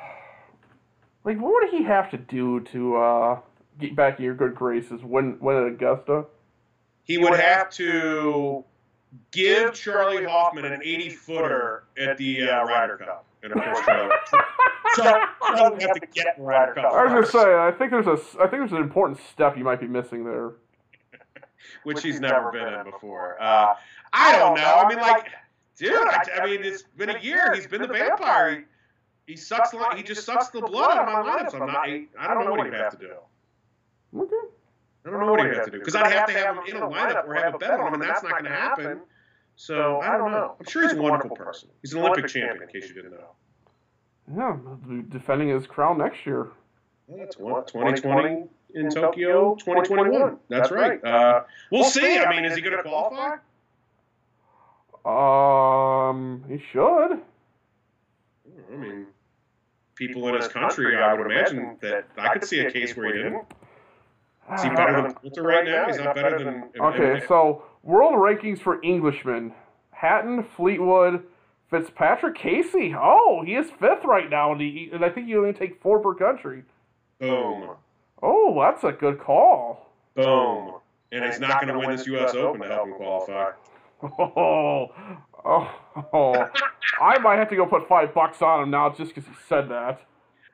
Like, 1.26 1.38
what 1.40 1.54
would 1.54 1.70
he 1.70 1.82
have 1.84 2.10
to 2.10 2.18
do 2.18 2.60
to 2.72 2.96
uh, 2.98 3.40
get 3.80 3.96
back 3.96 4.18
in 4.18 4.26
your 4.26 4.34
good 4.34 4.54
graces? 4.54 5.02
Win, 5.02 5.38
win 5.40 5.56
at 5.56 5.66
Augusta? 5.68 6.26
He 7.04 7.16
would 7.16 7.40
have 7.40 7.70
to 7.70 8.62
give 9.30 9.72
Charley 9.72 10.24
Hoffman 10.24 10.66
an 10.66 10.80
80 10.84 11.08
footer 11.10 11.84
at 11.96 12.18
the 12.18 12.42
uh, 12.42 12.64
Ryder 12.64 12.98
Cup. 12.98 13.24
And 13.42 13.52
of 13.52 13.62
course, 13.62 13.80
Charley, 13.86 14.14
Charley 14.96 15.82
have 15.82 16.00
to 16.00 16.06
get 16.12 16.34
Ryder 16.38 16.74
Cup. 16.74 16.92
I 16.92 17.04
was 17.04 17.12
going 17.12 17.24
to 17.24 17.30
say, 17.30 17.54
I 17.54 17.72
think 17.72 17.90
there's 17.90 18.06
a, 18.06 18.18
I 18.42 18.46
think 18.46 18.60
there's 18.60 18.72
an 18.72 18.78
important 18.78 19.18
step 19.32 19.56
you 19.56 19.64
might 19.64 19.80
be 19.80 19.86
missing 19.86 20.24
there. 20.24 20.52
Which 21.84 22.02
he's 22.02 22.20
never 22.20 22.50
been 22.50 22.72
in 22.72 22.84
before. 22.84 23.40
Uh, 23.40 23.74
I 24.12 24.36
don't 24.36 24.56
know. 24.56 24.62
I 24.62 24.88
mean, 24.88 24.98
like, 24.98 25.28
dude, 25.76 25.94
I, 25.94 26.22
I 26.40 26.46
mean, 26.46 26.60
it's 26.62 26.82
been 26.82 27.10
a 27.10 27.18
year. 27.18 27.54
He's 27.54 27.66
been 27.66 27.82
the 27.82 27.88
vampire. 27.88 28.66
He, 29.26 29.32
he 29.32 29.36
sucks. 29.36 29.74
He 29.96 30.02
just 30.02 30.24
sucks 30.24 30.48
the 30.48 30.60
blood 30.60 30.96
out 30.96 31.08
of 31.08 31.24
my 31.26 31.30
lineups. 31.30 31.54
I'm 31.54 31.66
not. 31.66 31.86
I 31.86 32.34
don't 32.34 32.44
know 32.44 32.52
what 32.52 32.66
he'd 32.66 32.74
have 32.74 32.98
to 32.98 32.98
do. 32.98 33.14
Okay. 34.16 34.36
I 35.06 35.10
don't 35.10 35.20
know 35.20 35.32
what 35.32 35.44
he'd 35.44 35.54
have 35.54 35.66
to 35.66 35.70
do 35.70 35.78
because 35.78 35.94
I'd 35.94 36.12
have 36.12 36.26
to 36.28 36.32
have 36.32 36.56
him 36.56 36.64
in 36.68 36.76
a 36.76 36.86
lineup 36.86 37.26
or 37.26 37.34
have 37.34 37.54
a 37.54 37.58
bet 37.58 37.78
on 37.78 37.88
him, 37.88 37.94
and 37.94 38.02
that's 38.02 38.22
not 38.22 38.32
going 38.32 38.44
to 38.44 38.50
happen. 38.50 39.00
So 39.56 40.00
I 40.00 40.16
don't 40.16 40.32
know. 40.32 40.56
I'm 40.58 40.66
sure 40.66 40.82
he's 40.82 40.92
a 40.92 41.00
wonderful 41.00 41.36
person. 41.36 41.68
He's 41.82 41.92
an 41.92 42.00
Olympic 42.00 42.28
champion, 42.28 42.62
in 42.62 42.68
case 42.68 42.88
you 42.88 42.94
didn't 42.94 43.12
know. 43.12 43.30
Yeah, 44.34 44.56
defending 45.10 45.48
his 45.48 45.66
crown 45.66 45.98
next 45.98 46.24
year. 46.24 46.48
Yeah, 47.08 47.24
that's 47.24 47.36
2020 47.36 48.48
in 48.74 48.90
Tokyo, 48.90 49.54
2021. 49.54 50.36
That's 50.48 50.70
right. 50.70 51.02
Uh, 51.02 51.44
we'll 51.70 51.84
see. 51.84 52.18
I 52.18 52.34
mean, 52.34 52.44
is 52.44 52.56
he 52.56 52.62
going 52.62 52.76
to 52.76 52.82
qualify? 52.82 53.36
Um, 55.04 56.44
he 56.48 56.62
should. 56.72 57.20
I 58.72 58.76
mean, 58.76 59.06
people 59.94 60.26
in 60.28 60.34
his 60.34 60.48
country, 60.48 60.96
I 60.96 61.14
would 61.14 61.26
imagine 61.26 61.76
that 61.80 62.06
I 62.16 62.32
could 62.32 62.44
see 62.44 62.60
a 62.60 62.70
case 62.70 62.96
where 62.96 63.14
he 63.14 63.22
didn't. 63.22 63.44
Is 64.54 64.62
he 64.62 64.68
better 64.70 65.02
than 65.02 65.14
Poulter 65.22 65.42
right 65.42 65.64
now? 65.64 65.86
He's 65.86 65.98
not 65.98 66.14
better 66.14 66.42
than. 66.42 66.64
Okay, 66.78 67.24
so 67.26 67.62
world 67.82 68.14
rankings 68.14 68.60
for 68.60 68.84
Englishmen: 68.84 69.52
Hatton, 69.90 70.44
Fleetwood, 70.56 71.22
Fitzpatrick, 71.70 72.36
Casey. 72.36 72.94
Oh, 72.96 73.42
he 73.44 73.54
is 73.54 73.70
fifth 73.70 74.04
right 74.04 74.28
now, 74.28 74.52
and, 74.52 74.60
he, 74.60 74.90
and 74.92 75.04
I 75.04 75.10
think 75.10 75.28
you 75.28 75.38
only 75.40 75.52
take 75.52 75.80
four 75.80 75.98
per 75.98 76.14
country. 76.14 76.64
Boom. 77.20 77.70
Oh, 78.26 78.58
that's 78.58 78.82
a 78.84 78.92
good 78.92 79.18
call. 79.18 79.92
Boom. 80.16 80.76
And 81.12 81.24
he's 81.26 81.38
not 81.38 81.60
going 81.60 81.78
to 81.78 81.78
win 81.78 81.94
this 81.94 82.06
U.S. 82.06 82.34
Open 82.34 82.62
to 82.62 82.68
help 82.68 82.88
him 82.88 82.94
qualify. 82.94 83.50
Oh, 84.02 84.90
oh, 85.44 85.70
oh. 86.12 86.50
I 87.00 87.18
might 87.18 87.38
have 87.38 87.50
to 87.50 87.56
go 87.56 87.66
put 87.66 87.86
five 87.86 88.14
bucks 88.14 88.40
on 88.40 88.62
him 88.62 88.70
now 88.70 88.88
just 88.90 89.14
because 89.14 89.28
he 89.28 89.36
said 89.46 89.68
that. 89.68 90.00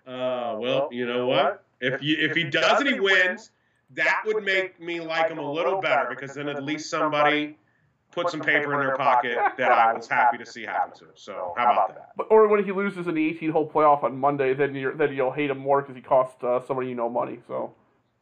Uh, 0.05 0.57
well, 0.59 0.89
you 0.91 1.07
know 1.07 1.29
what? 1.29 1.65
If 1.81 2.03
you 2.03 2.17
if 2.19 2.37
he 2.37 2.45
does 2.45 2.81
and 2.81 2.91
he 2.91 2.99
wins, 2.99 3.53
that 3.95 4.23
would 4.27 4.45
make 4.45 4.81
me 4.81 5.01
like 5.01 5.31
him 5.31 5.39
a 5.39 5.53
little 5.53 5.81
better 5.81 6.09
because 6.11 6.35
then 6.35 6.49
at 6.49 6.65
least 6.65 6.91
somebody 6.91 7.57
put 8.11 8.31
some 8.31 8.41
paper 8.41 8.75
in 8.75 8.87
their 8.87 8.97
pocket 8.97 9.39
that 9.57 9.73
I 9.73 9.93
was 9.93 10.09
happy 10.09 10.39
to 10.39 10.47
see 10.47 10.63
happen 10.63 10.97
to. 10.99 11.07
So 11.15 11.55
how 11.57 11.73
about 11.73 11.95
that? 11.95 12.11
But, 12.17 12.27
or 12.31 12.49
when 12.49 12.65
he 12.65 12.73
loses 12.73 13.07
in 13.07 13.15
the 13.15 13.35
18-hole 13.35 13.71
playoff 13.71 14.03
on 14.03 14.19
Monday, 14.19 14.55
then 14.55 14.75
you 14.75 14.95
then 14.97 15.15
you'll 15.15 15.33
hate 15.33 15.51
him 15.51 15.59
more 15.59 15.81
because 15.83 15.97
he 15.97 16.03
cost 16.03 16.43
uh, 16.43 16.61
somebody 16.67 16.89
you 16.89 16.95
know 16.95 17.09
money. 17.09 17.39
So 17.47 17.75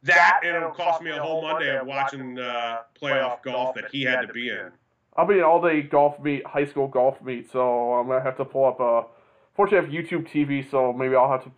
that 0.03 0.41
and 0.43 0.55
it'll 0.55 0.71
cost 0.71 1.01
me 1.01 1.11
a 1.11 1.21
whole 1.21 1.41
Monday 1.41 1.77
of 1.77 1.85
watching 1.85 2.39
uh, 2.39 2.79
playoff 3.01 3.41
golf 3.43 3.75
that 3.75 3.85
he 3.91 4.03
had 4.03 4.21
to 4.21 4.33
be 4.33 4.49
in. 4.49 4.71
I'll 5.17 5.27
be 5.27 5.39
an 5.39 5.43
all-day 5.43 5.81
golf 5.81 6.19
meet, 6.21 6.45
high 6.45 6.65
school 6.65 6.87
golf 6.87 7.21
meet, 7.21 7.51
so 7.51 7.93
I'm 7.93 8.07
gonna 8.07 8.23
have 8.23 8.37
to 8.37 8.45
pull 8.45 8.65
up 8.65 8.79
a. 8.79 9.05
Fortunately, 9.55 9.89
I 9.89 9.91
have 9.91 10.05
YouTube 10.05 10.29
TV, 10.29 10.69
so 10.69 10.93
maybe 10.93 11.15
I'll 11.15 11.29
have 11.29 11.43
to. 11.43 11.51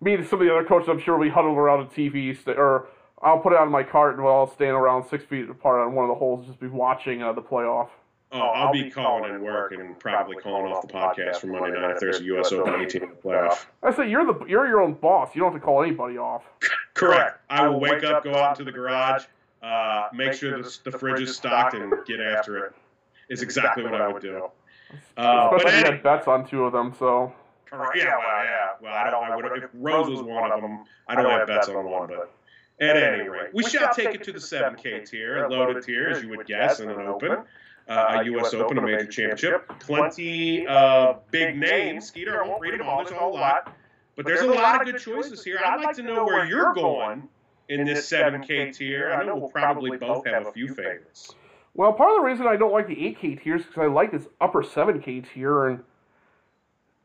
Me 0.00 0.14
and 0.14 0.26
some 0.26 0.40
of 0.40 0.46
the 0.46 0.52
other 0.52 0.64
coaches, 0.64 0.88
I'm 0.88 0.98
sure, 1.00 1.16
will 1.16 1.24
be 1.24 1.30
huddled 1.30 1.56
around 1.56 1.80
a 1.80 1.86
TV, 1.86 2.36
or 2.48 2.88
I'll 3.22 3.40
put 3.40 3.52
it 3.52 3.58
on 3.58 3.70
my 3.70 3.82
cart 3.82 4.14
and 4.14 4.24
we'll 4.24 4.32
all 4.32 4.46
stand 4.46 4.72
around 4.72 5.08
six 5.08 5.24
feet 5.24 5.48
apart 5.50 5.80
on 5.80 5.94
one 5.94 6.04
of 6.04 6.08
the 6.08 6.14
holes, 6.14 6.46
just 6.46 6.60
be 6.60 6.68
watching 6.68 7.22
uh, 7.22 7.32
the 7.32 7.42
playoff. 7.42 7.88
Oh, 8.30 8.40
I'll 8.40 8.72
be 8.72 8.90
calling 8.90 9.32
in 9.32 9.42
work 9.42 9.72
and 9.72 9.98
probably 9.98 10.36
calling 10.36 10.70
off 10.70 10.86
the 10.86 10.92
podcast 10.92 11.36
for 11.36 11.46
Monday 11.46 11.80
night 11.80 11.92
if 11.92 12.00
there's 12.00 12.20
a 12.20 12.24
U.S. 12.24 12.52
Open 12.52 12.74
18 12.74 13.02
in 13.02 13.08
the 13.08 13.14
playoff. 13.14 13.64
I 13.82 13.90
say 13.90 14.10
you're 14.10 14.26
the 14.26 14.44
you're 14.44 14.66
your 14.66 14.82
own 14.82 14.94
boss. 14.94 15.34
You 15.34 15.40
don't 15.40 15.52
have 15.52 15.60
to 15.60 15.64
call 15.64 15.82
anybody 15.82 16.18
off. 16.18 16.44
Correct. 16.92 17.40
I 17.48 17.66
will 17.66 17.80
wake 17.80 18.04
up, 18.04 18.24
go 18.24 18.34
out 18.34 18.58
into 18.58 18.70
the 18.70 18.76
garage, 18.76 19.24
uh, 19.62 20.08
make 20.12 20.34
sure 20.34 20.62
the, 20.62 20.78
the 20.84 20.90
fridge 20.90 21.22
is 21.22 21.34
stocked, 21.34 21.74
and 21.74 21.92
get 22.06 22.20
after 22.20 22.66
it. 22.66 22.74
Is 23.30 23.42
exactly 23.42 23.84
what 23.84 24.00
I 24.00 24.08
would 24.08 24.22
do. 24.22 24.48
Uh, 25.16 25.50
Especially 25.52 25.78
if 25.78 25.84
you 25.86 25.92
had 25.92 26.02
bets 26.02 26.28
on 26.28 26.46
two 26.46 26.64
of 26.64 26.72
them, 26.72 26.94
so. 26.98 27.32
Correct. 27.66 27.96
Yeah, 27.96 28.16
well, 28.16 28.44
yeah. 28.44 28.68
Well, 28.80 28.94
I 28.94 29.10
don't. 29.10 29.24
I 29.24 29.36
would 29.36 29.62
if 29.64 29.70
Rose 29.74 30.08
was 30.08 30.22
one 30.22 30.50
of 30.50 30.60
them. 30.60 30.84
I 31.06 31.14
don't 31.14 31.30
have 31.30 31.46
bets 31.46 31.68
on 31.68 31.84
one, 31.84 32.08
but 32.08 32.32
at 32.80 32.96
any 32.96 33.28
rate, 33.28 33.50
we 33.52 33.64
shall 33.64 33.92
take 33.92 34.14
it 34.14 34.22
to 34.24 34.32
the 34.32 34.38
7K 34.38 35.08
tier, 35.08 35.44
a 35.44 35.50
loaded 35.50 35.82
tier, 35.82 36.08
as 36.08 36.22
you 36.22 36.28
would 36.30 36.46
guess, 36.46 36.80
in 36.80 36.90
an 36.90 37.00
Open. 37.00 37.38
Uh, 37.88 38.18
a 38.20 38.24
U.S. 38.24 38.52
Open, 38.52 38.76
a 38.76 38.82
major 38.82 39.06
championship. 39.06 39.66
Plenty 39.80 40.66
of 40.66 41.28
big 41.30 41.56
names. 41.56 42.06
Skeeter, 42.06 42.44
I 42.44 42.46
won't 42.46 42.60
read 42.60 42.78
them 42.78 42.86
all. 42.86 42.98
There's 42.98 43.12
a 43.12 43.18
whole 43.18 43.32
lot. 43.32 43.74
But 44.14 44.26
there's 44.26 44.42
a 44.42 44.46
lot 44.46 44.80
of 44.80 44.92
good 44.92 45.00
choices 45.00 45.42
here. 45.42 45.58
I'd 45.64 45.80
like 45.80 45.96
to 45.96 46.02
know 46.02 46.24
where 46.24 46.44
you're 46.44 46.74
going 46.74 47.28
in 47.68 47.86
this 47.86 48.10
7K 48.10 48.76
tier. 48.76 49.12
I 49.12 49.24
know 49.24 49.36
we'll 49.36 49.48
probably 49.48 49.96
both 49.96 50.26
have 50.26 50.46
a 50.46 50.52
few 50.52 50.68
favorites. 50.68 51.34
Well, 51.74 51.92
part 51.92 52.10
of 52.10 52.16
the 52.16 52.22
reason 52.26 52.46
I 52.46 52.56
don't 52.56 52.72
like 52.72 52.88
the 52.88 52.96
8K 52.96 53.42
tiers 53.42 53.60
is 53.60 53.66
because 53.68 53.84
I 53.84 53.86
like 53.86 54.10
this 54.10 54.26
upper 54.40 54.62
7K 54.62 55.32
tier, 55.32 55.66
and 55.68 55.84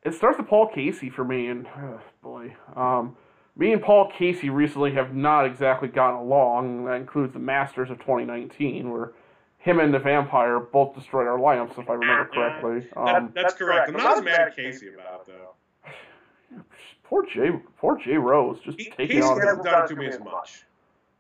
it 0.04 0.16
starts 0.16 0.40
with 0.40 0.48
Paul 0.48 0.68
Casey 0.74 1.10
for 1.10 1.24
me, 1.24 1.48
and 1.48 1.68
oh 1.78 2.02
boy. 2.24 2.56
Um, 2.76 3.16
me 3.56 3.72
and 3.72 3.82
Paul 3.82 4.12
Casey 4.18 4.50
recently 4.50 4.94
have 4.94 5.14
not 5.14 5.46
exactly 5.46 5.88
gotten 5.88 6.20
along. 6.20 6.86
That 6.86 6.96
includes 6.96 7.34
the 7.34 7.40
Masters 7.40 7.90
of 7.90 8.00
2019, 8.00 8.92
where 8.92 9.12
him 9.60 9.80
and 9.80 9.94
the 9.94 10.00
Vampire 10.00 10.60
both 10.60 10.96
destroyed 10.96 11.28
our 11.28 11.38
lineups, 11.38 11.78
if 11.80 11.90
I 11.90 11.94
remember 11.94 12.30
correctly. 12.34 12.90
Um, 12.96 13.06
that, 13.06 13.34
that's 13.34 13.54
correct. 13.54 13.90
I'm 13.90 13.98
not 13.98 14.18
as 14.18 14.24
mad 14.24 14.40
at 14.42 14.56
Casey 14.56 14.90
about 14.94 15.28
it, 15.28 15.34
though. 15.34 16.62
Poor 17.04 17.26
Jay, 17.26 17.52
poor 17.78 17.96
Jay 18.00 18.16
Rose, 18.18 18.60
just 18.64 18.80
he, 18.80 18.86
taking 18.86 19.08
Casey 19.08 19.22
on. 19.22 19.36
Casey 19.36 19.48
hasn't 19.48 19.66
done 19.66 19.84
it 19.84 19.88
to 19.90 19.96
me 19.96 20.08
as 20.08 20.20
much. 20.20 20.64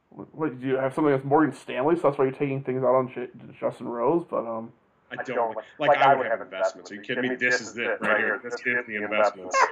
What, 0.09 0.59
do 0.59 0.65
you 0.65 0.75
have 0.75 0.93
something 0.95 1.11
that's 1.11 1.25
Morgan 1.25 1.53
Stanley? 1.55 1.95
So 1.97 2.03
that's 2.03 2.17
why 2.17 2.25
you're 2.25 2.33
taking 2.33 2.63
things 2.63 2.83
out 2.83 2.95
on 2.95 3.11
J- 3.13 3.27
Justin 3.59 3.87
Rose, 3.87 4.25
but 4.27 4.47
um. 4.47 4.71
I 5.11 5.21
don't 5.21 5.55
like, 5.55 5.89
like 5.89 5.97
I 5.99 6.15
would 6.15 6.25
have 6.25 6.41
investments. 6.41 6.91
Are 6.91 6.95
you 6.95 7.01
kidding 7.01 7.29
me? 7.29 7.35
This 7.35 7.61
is 7.61 7.77
it 7.77 8.01
right 8.01 8.17
here. 8.17 8.41
This 8.43 8.55
is 8.55 8.85
the 8.87 8.95
investments. 8.95 9.55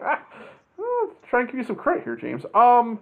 try 1.28 1.40
and 1.40 1.48
give 1.48 1.58
you 1.58 1.64
some 1.64 1.76
credit 1.76 2.04
here, 2.04 2.16
James. 2.16 2.44
Um, 2.54 3.00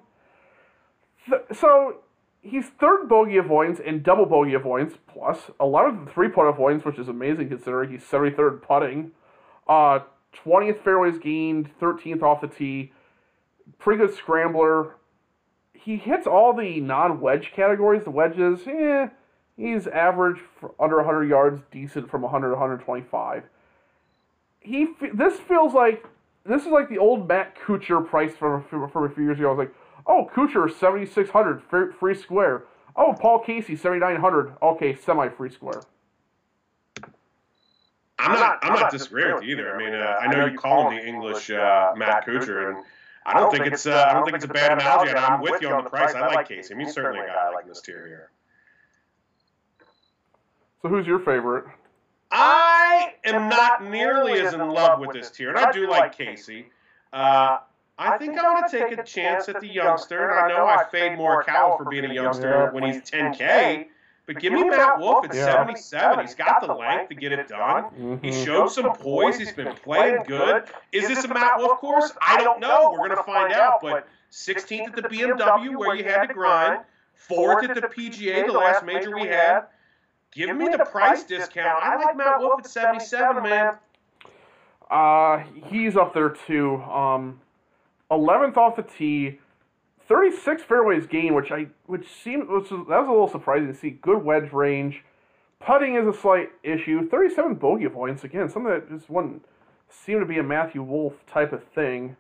th- 1.29 1.43
so 1.53 1.97
he's 2.43 2.67
third 2.81 3.09
bogey 3.09 3.37
avoidance 3.37 3.81
and 3.85 4.03
double 4.03 4.27
bogey 4.27 4.55
avoidance 4.55 4.95
plus 5.07 5.51
a 5.59 5.67
lot 5.67 5.87
of 5.87 6.13
three 6.13 6.29
putt 6.29 6.47
avoidance, 6.47 6.85
which 6.85 6.99
is 6.99 7.09
amazing 7.09 7.49
considering 7.49 7.91
he's 7.91 8.03
73rd 8.03 8.63
putting. 8.63 9.13
Uh, 9.69 10.01
20th 10.45 10.83
fairways 10.83 11.19
gained, 11.19 11.71
13th 11.81 12.23
off 12.23 12.41
the 12.41 12.49
tee. 12.49 12.93
Pretty 13.79 14.05
good 14.05 14.15
scrambler. 14.15 14.97
He 15.73 15.97
hits 15.97 16.27
all 16.27 16.53
the 16.53 16.81
non 16.81 17.21
wedge 17.21 17.53
categories. 17.55 18.05
The 18.05 18.11
wedges, 18.11 18.61
eh, 18.67 19.09
he's 19.57 19.87
average 19.87 20.41
under 20.79 20.97
100 20.97 21.25
yards, 21.29 21.63
decent 21.71 22.11
from 22.11 22.23
100 22.23 22.49
to 22.49 22.55
125. 22.55 23.45
He 24.61 24.89
this 25.15 25.39
feels 25.39 25.73
like 25.73 26.05
this 26.51 26.63
is 26.63 26.69
like 26.69 26.89
the 26.89 26.99
old 26.99 27.29
Matt 27.29 27.57
Kuchar 27.57 28.07
price 28.07 28.35
from, 28.35 28.65
from, 28.65 28.91
from 28.91 29.05
a 29.05 29.09
few 29.09 29.25
years 29.25 29.39
ago. 29.39 29.49
I 29.49 29.51
was 29.53 29.59
like, 29.59 29.75
Oh, 30.07 30.29
Kuchar, 30.35 30.69
7,600, 30.73 31.63
free, 31.63 31.93
free 31.99 32.15
square. 32.15 32.65
Oh, 32.97 33.15
Paul 33.19 33.41
Casey, 33.41 33.77
7,900. 33.77 34.55
Okay, 34.63 34.97
semi 34.97 35.29
free 35.29 35.51
square. 35.51 35.83
I'm 38.19 38.33
not. 38.33 38.59
I'm 38.63 38.75
not 38.75 38.91
disagreeing 38.91 39.35
with 39.35 39.45
you 39.45 39.55
either. 39.55 39.75
I 39.75 39.79
mean, 39.79 39.95
uh, 39.95 40.17
I 40.21 40.27
know 40.27 40.45
you 40.45 40.59
call 40.59 40.91
him 40.91 40.99
the 40.99 41.07
English 41.07 41.51
uh, 41.51 41.93
Matt 41.97 42.27
Kuchar, 42.27 42.69
and 42.69 42.85
I 43.25 43.41
don't 43.41 43.51
think 43.51 43.67
it's. 43.67 43.87
Uh, 43.87 44.05
I 44.11 44.13
don't 44.13 44.25
think 44.25 44.37
it's 44.37 44.45
a 44.45 44.49
bad 44.49 44.73
analogy, 44.73 45.11
and 45.11 45.19
I'm 45.21 45.41
with 45.41 45.63
you 45.63 45.71
on 45.71 45.85
the 45.85 45.91
price. 45.91 46.15
I 46.15 46.27
like 46.35 46.49
Casey. 46.49 46.75
I 46.75 46.77
mean, 46.77 46.87
he's 46.87 46.95
certainly 46.95 47.25
a 47.25 47.29
guy 47.29 47.47
I 47.47 47.55
like 47.55 47.63
in 47.63 47.71
this 47.71 47.81
tier 47.81 48.07
here. 48.07 48.31
So, 50.83 50.89
who's 50.89 51.07
your 51.07 51.21
favorite? 51.21 51.65
I 52.31 53.15
am 53.25 53.49
not 53.49 53.85
nearly 53.85 54.41
as 54.41 54.55
in 54.55 54.61
love 54.69 55.01
with 55.01 55.13
this 55.13 55.31
tier, 55.31 55.51
and 55.51 55.59
I 55.59 55.73
do 55.73 55.89
like 55.89 56.17
Casey. 56.17 56.67
Uh, 57.13 57.59
I 57.99 58.17
think 58.19 58.39
I'm 58.39 58.57
going 58.57 58.69
to 58.69 58.79
take 58.79 58.99
a 58.99 59.03
chance 59.03 59.49
at 59.49 59.61
the 59.61 59.67
youngster, 59.67 60.31
and 60.31 60.39
I 60.39 60.49
know 60.49 60.67
I 60.67 60.85
fade 60.91 61.19
Morikawa 61.19 61.77
for 61.77 61.85
being 61.91 62.07
a 62.07 62.15
youngster 62.15 62.71
when 62.73 62.85
he's 62.85 63.03
10K. 63.03 63.87
But 64.27 64.41
give 64.41 64.53
me 64.53 64.63
Matt 64.63 65.01
Wolff 65.01 65.25
at 65.25 65.35
yeah. 65.35 65.47
77. 65.47 66.25
He's 66.25 66.37
got 66.37 66.61
the 66.61 66.73
length 66.73 67.09
to 67.09 67.17
get 67.17 67.33
it 67.33 67.49
done. 67.49 67.85
Mm-hmm. 67.85 68.25
He 68.25 68.45
showed 68.45 68.69
some 68.69 68.93
poise. 68.93 69.37
He's 69.37 69.53
been 69.53 69.75
playing 69.75 70.23
good. 70.27 70.65
Is 70.93 71.09
this 71.09 71.25
a 71.25 71.29
Matt 71.29 71.59
Wolff 71.59 71.79
course? 71.79 72.13
I 72.23 72.43
don't 72.43 72.61
know. 72.61 72.93
We're 72.93 73.09
going 73.09 73.19
to 73.19 73.25
find 73.25 73.53
out. 73.53 73.81
But 73.83 74.07
16th 74.31 74.97
at 74.97 74.97
the 74.97 75.03
BMW, 75.03 75.77
where 75.77 75.97
you 75.97 76.05
had 76.05 76.27
to 76.27 76.33
grind. 76.33 76.85
Fourth 77.15 77.69
at 77.69 77.75
the 77.75 77.83
PGA, 77.83 78.47
the 78.47 78.53
last 78.53 78.85
major 78.85 79.15
we 79.15 79.27
had. 79.27 79.65
Give 80.33 80.57
me 80.57 80.69
the 80.69 80.85
price 80.85 81.25
discount. 81.25 81.83
I 81.83 81.97
like 81.97 82.17
Matt 82.17 82.41
Wolff 82.41 82.61
at 82.61 82.67
77, 82.67 83.43
man. 83.43 83.75
Uh, 84.91 85.43
he's 85.69 85.97
up 85.97 86.15
there 86.15 86.31
too. 86.31 86.77
Um, 86.83 87.41
11th 88.11 88.57
off 88.57 88.77
the 88.77 88.83
tee. 88.83 89.39
36 90.09 90.63
fairways 90.63 91.07
gained, 91.07 91.37
which 91.37 91.53
I 91.53 91.69
which 91.87 92.09
seemed 92.13 92.49
which 92.49 92.71
was, 92.71 92.87
that 92.89 92.99
was 92.99 93.09
a 93.09 93.13
little 93.13 93.29
surprising 93.29 93.69
to 93.69 93.75
see. 93.75 93.91
Good 93.91 94.25
wedge 94.25 94.53
range. 94.53 95.05
Putting 95.61 95.95
is 95.95 96.07
a 96.07 96.13
slight 96.13 96.51
issue. 96.65 97.09
37 97.09 97.55
bogey 97.55 97.89
points 97.89 98.25
again, 98.25 98.49
something 98.49 98.73
that 98.73 98.91
just 98.91 99.09
wouldn't 99.09 99.45
seem 99.89 100.19
to 100.19 100.27
be 100.27 100.39
a 100.39 100.43
Matthew 100.43 100.83
Wolff 100.83 101.15
type 101.27 101.53
of 101.53 101.63
thing. 101.63 102.17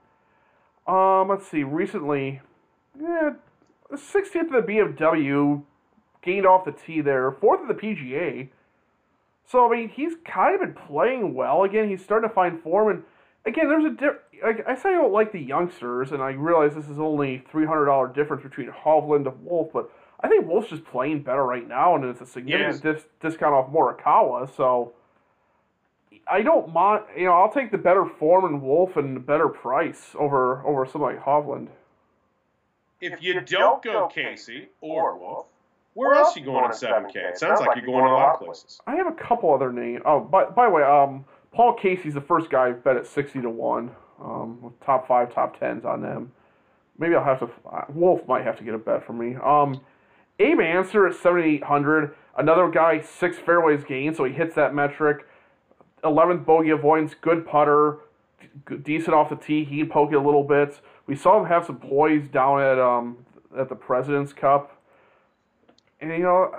Um, 0.87 1.29
let's 1.29 1.49
see. 1.49 1.65
Recently, 1.65 2.41
yeah, 3.01 3.31
16th 3.93 4.55
of 4.55 4.67
the 4.67 4.73
BMW, 4.73 5.63
gained 6.23 6.47
off 6.47 6.65
the 6.65 6.73
tee 6.73 7.01
there. 7.01 7.31
Fourth 7.33 7.61
of 7.63 7.69
the 7.69 7.75
PGA. 7.75 8.49
So 9.47 9.67
I 9.67 9.77
mean, 9.77 9.89
he's 9.89 10.15
kind 10.25 10.55
of 10.55 10.61
been 10.61 10.87
playing 10.87 11.35
well 11.35 11.65
again. 11.65 11.89
He's 11.89 12.03
starting 12.03 12.29
to 12.29 12.35
find 12.35 12.61
form, 12.63 12.89
and 12.89 13.03
again, 13.45 13.69
there's 13.69 13.85
a 13.85 13.91
di- 13.91 14.45
I, 14.45 14.73
I 14.73 14.75
say 14.77 14.91
I 14.91 14.93
don't 14.93 15.13
like 15.13 15.33
the 15.33 15.41
youngsters, 15.41 16.13
and 16.13 16.23
I 16.23 16.31
realize 16.31 16.75
this 16.75 16.89
is 16.89 17.01
only 17.01 17.43
three 17.51 17.67
hundred 17.67 17.87
dollar 17.87 18.09
difference 18.09 18.43
between 18.43 18.71
Hovland 18.71 19.27
and 19.27 19.45
Wolff, 19.45 19.71
but 19.73 19.91
I 20.21 20.29
think 20.29 20.47
Wolff's 20.47 20.71
just 20.71 20.85
playing 20.85 21.23
better 21.23 21.45
right 21.45 21.67
now, 21.67 21.97
and 21.97 22.05
it's 22.05 22.21
a 22.21 22.27
significant 22.27 22.85
yes. 22.85 23.03
dis- 23.03 23.07
discount 23.21 23.55
off 23.55 23.73
Morikawa. 23.73 24.55
So 24.55 24.93
I 26.31 26.43
don't 26.43 26.73
mind. 26.73 27.05
You 27.17 27.25
know, 27.25 27.33
I'll 27.33 27.53
take 27.53 27.71
the 27.71 27.79
better 27.79 28.07
form 28.07 28.45
in 28.45 28.61
Wolff 28.61 28.97
and 28.97 29.17
the 29.17 29.21
better 29.21 29.49
price 29.49 30.15
over 30.19 30.65
over 30.67 30.87
somebody 30.87 31.17
like 31.17 31.25
Hovland. 31.25 31.69
If 33.01 33.23
you 33.23 33.41
don't 33.41 33.83
go 33.83 34.09
Casey 34.09 34.69
or 34.81 35.19
Wolff, 35.19 35.47
where 35.95 36.15
else 36.15 36.37
are 36.37 36.41
you 36.41 36.47
going 36.47 36.65
at 36.65 36.75
seven 36.75 37.11
K? 37.13 37.21
It 37.21 37.39
sounds 37.39 37.61
like 37.61 37.77
you're 37.77 37.87
going 37.87 38.05
a 38.05 38.13
lot 38.13 38.35
of 38.35 38.41
places. 38.41 38.81
I 38.87 38.97
have 38.97 39.07
a 39.07 39.13
couple 39.13 39.53
other 39.53 39.73
names. 39.73 40.03
Oh, 40.05 40.21
by 40.21 40.45
by 40.45 40.67
the 40.67 40.71
way, 40.71 40.83
um, 40.83 41.25
Paul 41.53 41.75
Casey's 41.75 42.15
the 42.15 42.21
first 42.21 42.51
guy 42.51 42.69
I've 42.69 42.85
bet 42.85 42.97
at 42.97 43.07
sixty 43.07 43.41
to 43.41 43.51
one 43.51 43.91
um, 44.23 44.75
top 44.85 45.09
five, 45.09 45.35
top 45.35 45.59
tens 45.59 45.85
on 45.85 46.03
them. 46.03 46.33
Maybe 46.99 47.15
I'll 47.15 47.25
have 47.25 47.41
to. 47.41 47.51
Uh, 47.71 47.85
Wolff 47.89 48.27
might 48.29 48.45
have 48.45 48.59
to 48.59 48.65
get 48.65 48.75
a 48.75 48.79
bet 48.79 49.05
for 49.05 49.13
me. 49.13 49.37
Um, 49.43 49.81
Abe 50.39 50.61
Ancer 50.61 51.07
at 51.07 51.15
7,800. 51.15 52.15
Another 52.37 52.71
guy, 52.71 53.01
six 53.01 53.37
fairways 53.37 53.85
gained, 53.85 54.17
so 54.17 54.25
he 54.25 54.33
hits 54.33 54.55
that 54.55 54.75
metric. 54.75 55.27
11th 56.03 56.47
bogey 56.47 56.71
avoidance, 56.71 57.15
good 57.21 57.47
putter, 57.47 57.99
d- 58.67 58.77
decent 58.79 59.15
off 59.15 59.29
the 59.29 59.37
tee. 59.37 59.65
He'd 59.65 59.91
poke 59.91 60.13
it 60.13 60.17
a 60.17 60.21
little 60.21 60.45
bit. 60.45 60.81
We 61.07 61.15
saw 61.15 61.39
him 61.39 61.47
have 61.47 61.67
some 61.67 61.77
poise 61.77 62.29
down 62.29 62.61
at 62.63 62.79
um 62.79 63.19
at 63.59 63.69
the 63.69 63.75
President's 63.75 64.33
Cup. 64.33 64.80
And 66.01 66.11
you 66.11 66.23
know, 66.23 66.53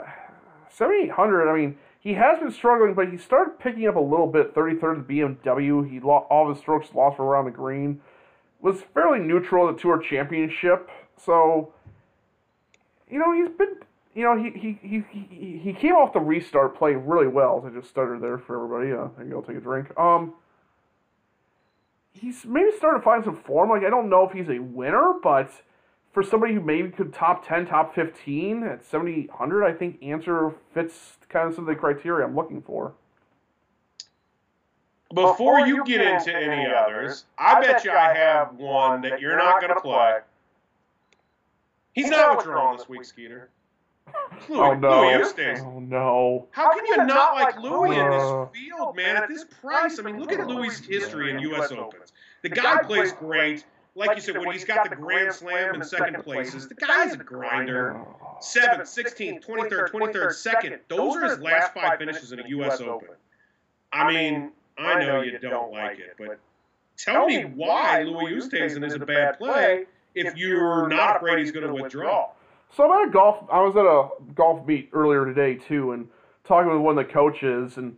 7,800. 0.69 1.49
I 1.49 1.57
mean, 1.57 1.77
he 1.99 2.13
has 2.13 2.39
been 2.39 2.51
struggling, 2.51 2.93
but 2.93 3.09
he 3.09 3.17
started 3.17 3.59
picking 3.59 3.87
up 3.87 3.95
a 3.95 3.99
little 3.99 4.27
bit. 4.27 4.55
33rd 4.55 5.01
at 5.01 5.07
BMW. 5.07 5.89
He 5.89 5.99
lost, 5.99 6.27
all 6.29 6.49
of 6.49 6.55
his 6.55 6.61
strokes 6.61 6.87
lost 6.93 7.19
around 7.19 7.45
the 7.45 7.51
green. 7.51 8.01
Was 8.59 8.81
fairly 8.93 9.19
neutral 9.19 9.69
at 9.69 9.75
the 9.75 9.81
Tour 9.81 9.99
Championship. 9.99 10.89
So, 11.17 11.73
you 13.09 13.19
know, 13.19 13.33
he's 13.33 13.55
been, 13.55 13.77
you 14.15 14.23
know, 14.23 14.37
he 14.37 14.51
he, 14.51 14.79
he, 14.81 15.03
he, 15.11 15.61
he 15.63 15.73
came 15.73 15.93
off 15.93 16.13
the 16.13 16.19
restart 16.19 16.77
playing 16.77 17.05
really 17.07 17.27
well. 17.27 17.63
I 17.65 17.69
just 17.69 17.89
stuttered 17.89 18.21
there 18.21 18.37
for 18.37 18.55
everybody. 18.55 18.93
Uh, 18.93 19.09
there 19.17 19.35
I'll 19.35 19.41
take 19.41 19.57
a 19.57 19.61
drink. 19.61 19.97
Um, 19.97 20.33
he's 22.13 22.45
maybe 22.45 22.69
starting 22.77 23.01
to 23.01 23.03
find 23.03 23.23
some 23.23 23.35
form. 23.35 23.69
Like 23.69 23.83
I 23.83 23.89
don't 23.89 24.09
know 24.09 24.27
if 24.27 24.31
he's 24.31 24.49
a 24.49 24.59
winner, 24.59 25.13
but 25.21 25.51
for 26.11 26.23
somebody 26.23 26.53
who 26.53 26.61
maybe 26.61 26.89
could 26.89 27.13
top 27.13 27.47
10, 27.47 27.67
top 27.67 27.95
15 27.95 28.63
at 28.63 28.83
7,800, 28.83 29.63
I 29.63 29.71
think 29.71 29.97
Ancer 30.03 30.53
fits 30.73 31.17
kind 31.29 31.47
of 31.47 31.55
some 31.55 31.67
of 31.67 31.73
the 31.73 31.79
criteria 31.79 32.25
I'm 32.25 32.35
looking 32.35 32.61
for. 32.61 32.93
Before, 35.13 35.33
Before 35.33 35.59
you, 35.67 35.77
you 35.77 35.85
get 35.85 36.01
into 36.01 36.35
any 36.35 36.65
others, 36.73 37.25
I, 37.37 37.55
I 37.55 37.61
bet 37.61 37.83
you 37.83 37.91
I 37.91 38.13
have 38.13 38.55
one 38.55 39.01
that 39.01 39.19
you're 39.19 39.37
not 39.37 39.59
going 39.61 39.73
to 39.73 39.81
play. 39.81 40.19
He's, 41.93 42.05
He's 42.05 42.11
not 42.11 42.37
withdrawing 42.37 42.77
this 42.77 42.87
week, 42.87 43.03
Skeeter. 43.03 43.49
Louis, 44.49 44.59
oh 44.59 44.73
no! 44.73 45.01
Louis 45.01 45.61
oh 45.61 45.79
no! 45.79 46.47
How 46.51 46.73
can 46.73 46.85
you 46.85 46.97
not 47.05 47.35
like 47.35 47.59
Louis 47.61 47.97
in 47.97 48.09
this 48.09 48.49
field, 48.53 48.95
man? 48.95 49.15
At 49.15 49.27
this 49.27 49.45
price, 49.61 49.99
I 49.99 50.01
mean, 50.01 50.19
look 50.19 50.31
at 50.31 50.47
Louis' 50.47 50.79
history 50.79 51.29
in 51.29 51.39
U.S. 51.39 51.71
Opens. 51.71 52.11
The 52.41 52.49
guy 52.49 52.81
plays 52.83 53.13
great 53.13 53.65
like, 53.95 54.15
you 54.15 54.21
said, 54.21 54.37
when 54.37 54.51
he's 54.51 54.65
got 54.65 54.89
the 54.89 54.95
Grand 54.95 55.33
Slam 55.33 55.75
in 55.75 55.83
second 55.83 56.23
places, 56.23 56.67
the 56.67 56.75
guy's 56.75 57.13
a 57.13 57.17
grinder. 57.17 57.99
7th, 58.39 58.81
16th, 58.81 59.45
23rd, 59.45 59.91
23rd, 59.91 60.29
2nd. 60.29 60.79
Those 60.87 61.15
are 61.15 61.25
his 61.25 61.39
last 61.39 61.73
five 61.73 61.99
finishes 61.99 62.31
in 62.31 62.39
a 62.39 62.47
U.S. 62.49 62.81
Open. 62.81 63.09
I 63.93 64.07
mean, 64.07 64.51
I 64.77 64.99
know 64.99 65.21
you 65.21 65.37
don't 65.37 65.71
like 65.71 65.99
it, 65.99 66.15
but 66.17 66.39
tell 66.97 67.27
me 67.27 67.43
why 67.43 68.03
Louis 68.03 68.33
Oosthuizen 68.33 68.85
is 68.85 68.93
a 68.93 68.99
bad 68.99 69.37
play 69.37 69.85
if 70.15 70.35
you're 70.35 70.87
not 70.87 71.17
afraid 71.17 71.39
he's 71.39 71.51
going 71.51 71.67
to 71.67 71.73
withdraw. 71.73 72.29
So 72.75 72.89
I'm 72.89 73.03
at 73.03 73.09
a 73.09 73.11
golf. 73.11 73.45
I 73.51 73.61
was 73.61 73.75
at 73.75 73.85
a 73.85 74.33
golf 74.33 74.65
meet 74.65 74.89
earlier 74.93 75.25
today 75.25 75.55
too, 75.55 75.91
and 75.91 76.07
talking 76.45 76.71
with 76.71 76.81
one 76.81 76.97
of 76.97 77.05
the 77.05 77.11
coaches, 77.11 77.77
and 77.77 77.97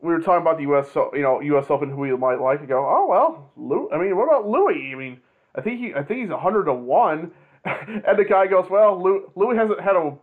we 0.00 0.12
were 0.12 0.20
talking 0.20 0.42
about 0.42 0.56
the 0.56 0.62
U.S. 0.62 0.88
You 0.94 1.22
know, 1.22 1.40
U.S. 1.40 1.66
Open, 1.68 1.90
who 1.90 1.96
we 1.98 2.16
might 2.16 2.40
like. 2.40 2.62
I 2.62 2.64
go, 2.64 2.78
oh 2.78 3.06
well, 3.08 3.50
Lou. 3.56 3.90
I 3.90 3.98
mean, 3.98 4.16
what 4.16 4.24
about 4.24 4.48
Louis? 4.48 4.92
I 4.92 4.96
mean, 4.96 5.20
I 5.54 5.60
think 5.60 5.80
he 5.80 5.94
I 5.94 6.02
think 6.02 6.20
he's 6.20 6.30
hundred 6.30 6.64
to 6.64 6.74
one. 6.74 7.32
and 7.64 8.18
the 8.18 8.24
guy 8.24 8.46
goes, 8.46 8.68
well, 8.68 9.02
Louis 9.34 9.56
hasn't 9.56 9.80
had 9.80 9.96
a 9.96 10.14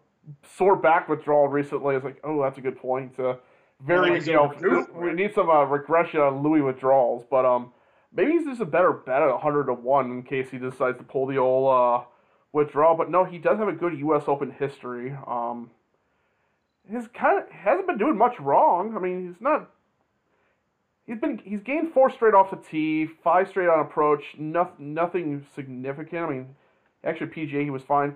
sore 0.56 0.76
back 0.76 1.10
withdrawal 1.10 1.48
recently. 1.48 1.96
It's 1.96 2.06
like, 2.06 2.20
oh, 2.24 2.42
that's 2.44 2.60
a 2.60 2.62
good 2.62 2.78
point. 2.78 3.20
Uh, 3.20 3.36
very, 3.86 4.12
well, 4.12 4.22
you 4.22 4.34
know, 4.34 4.88
we 4.94 5.14
need 5.14 5.34
some 5.34 5.50
uh, 5.50 5.64
regression 5.64 6.20
on 6.20 6.44
Louis 6.44 6.62
withdrawals, 6.62 7.26
but 7.32 7.46
um, 7.46 7.72
maybe 8.14 8.34
he's 8.34 8.46
just 8.46 8.62
a 8.62 8.66
better 8.66 8.92
bet 8.92 9.24
at 9.24 9.40
hundred 9.40 9.66
to 9.66 9.74
one 9.74 10.12
in 10.12 10.24
case 10.24 10.52
he 10.52 10.60
decides 10.60 11.00
to 11.00 11.04
pull 11.04 11.26
the 11.26 11.38
old 11.38 11.74
uh, 11.74 12.06
withdrawal. 12.54 12.96
But 12.96 13.10
no, 13.10 13.26
he 13.26 13.40
does 13.40 13.58
have 13.58 13.68
a 13.68 13.74
good 13.74 13.98
U.S. 14.00 14.26
Open 14.28 14.52
history. 14.52 15.16
Um, 15.26 15.72
he's 16.88 17.08
kind 17.08 17.42
of 17.42 17.50
hasn't 17.50 17.88
been 17.88 17.98
doing 17.98 18.18
much 18.18 18.40
wrong. 18.40 18.96
I 18.96 19.00
mean, 19.00 19.28
he's 19.28 19.42
not 19.42 19.72
He's 21.12 21.20
been 21.20 21.42
he's 21.44 21.60
gained 21.60 21.92
four 21.92 22.10
straight 22.10 22.34
off 22.34 22.52
the 22.52 22.56
tee, 22.56 23.06
five 23.06 23.50
straight 23.50 23.68
on 23.68 23.82
approach. 23.82 24.24
Nothing 24.38 24.94
nothing 24.94 25.46
significant. 25.54 26.26
I 26.26 26.30
mean, 26.30 26.56
actually 27.04 27.28
PGA 27.28 27.66
he 27.66 27.70
was 27.70 27.84
fine. 27.84 28.16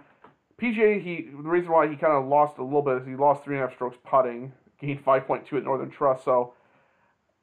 PGA 0.62 1.04
he 1.04 1.28
the 1.30 1.50
reason 1.50 1.74
why 1.74 1.90
he 1.90 1.98
kind 1.98 2.14
of 2.14 2.26
lost 2.26 2.58
a 2.58 2.64
little 2.64 2.82
bit 2.82 3.02
is 3.02 3.06
he 3.06 3.18
lost 3.18 3.44
three 3.44 3.58
and 3.58 3.66
a 3.66 3.68
half 3.68 3.76
strokes 3.76 3.98
putting, 4.06 4.54
gained 4.80 5.04
five 5.04 5.28
point 5.28 5.46
two 5.46 5.58
at 5.58 5.66
Northern 5.66 5.92
Trust. 5.92 6.24
So 6.24 6.54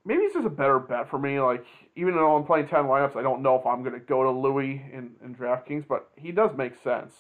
maybe 0.06 0.22
it's 0.22 0.32
just 0.32 0.46
a 0.46 0.50
better 0.50 0.78
bet 0.78 1.10
for 1.10 1.18
me. 1.18 1.38
Like 1.38 1.66
even 1.96 2.14
though 2.14 2.34
I'm 2.34 2.46
playing 2.46 2.68
ten 2.68 2.84
lineups, 2.84 3.16
I 3.16 3.20
don't 3.20 3.42
know 3.42 3.56
if 3.56 3.66
I'm 3.66 3.82
going 3.82 3.92
to 3.92 4.00
go 4.00 4.22
to 4.22 4.30
Louis 4.30 4.82
in 4.90 5.10
in 5.22 5.34
DraftKings, 5.34 5.86
but 5.86 6.08
he 6.16 6.32
does 6.32 6.56
make 6.56 6.82
sense. 6.82 7.12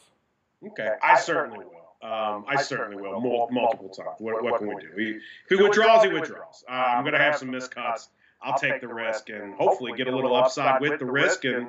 Okay, 0.66 0.88
I 1.02 1.20
certainly 1.20 1.66
will. 1.66 1.82
Um, 2.02 2.46
I, 2.48 2.54
I, 2.54 2.62
certainly 2.62 3.00
will, 3.00 3.20
will. 3.20 3.48
multiple 3.52 3.90
times. 3.90 4.16
What, 4.18 4.42
what, 4.42 4.58
can 4.58 4.68
we 4.68 4.74
do? 4.76 4.88
He, 4.96 5.10
if 5.10 5.20
he 5.50 5.54
withdraws, 5.56 6.02
he 6.02 6.08
withdraws. 6.08 6.64
Uh, 6.68 6.72
I'm 6.72 7.04
going 7.04 7.12
to 7.12 7.20
have 7.20 7.36
some 7.36 7.48
miscuts. 7.48 8.08
I'll 8.42 8.58
take 8.58 8.80
the 8.80 8.88
risk 8.88 9.28
and 9.28 9.54
hopefully 9.54 9.92
get 9.96 10.08
a 10.08 10.14
little 10.14 10.34
upside 10.34 10.80
with 10.80 10.98
the 10.98 11.06
risk, 11.06 11.44
and 11.44 11.68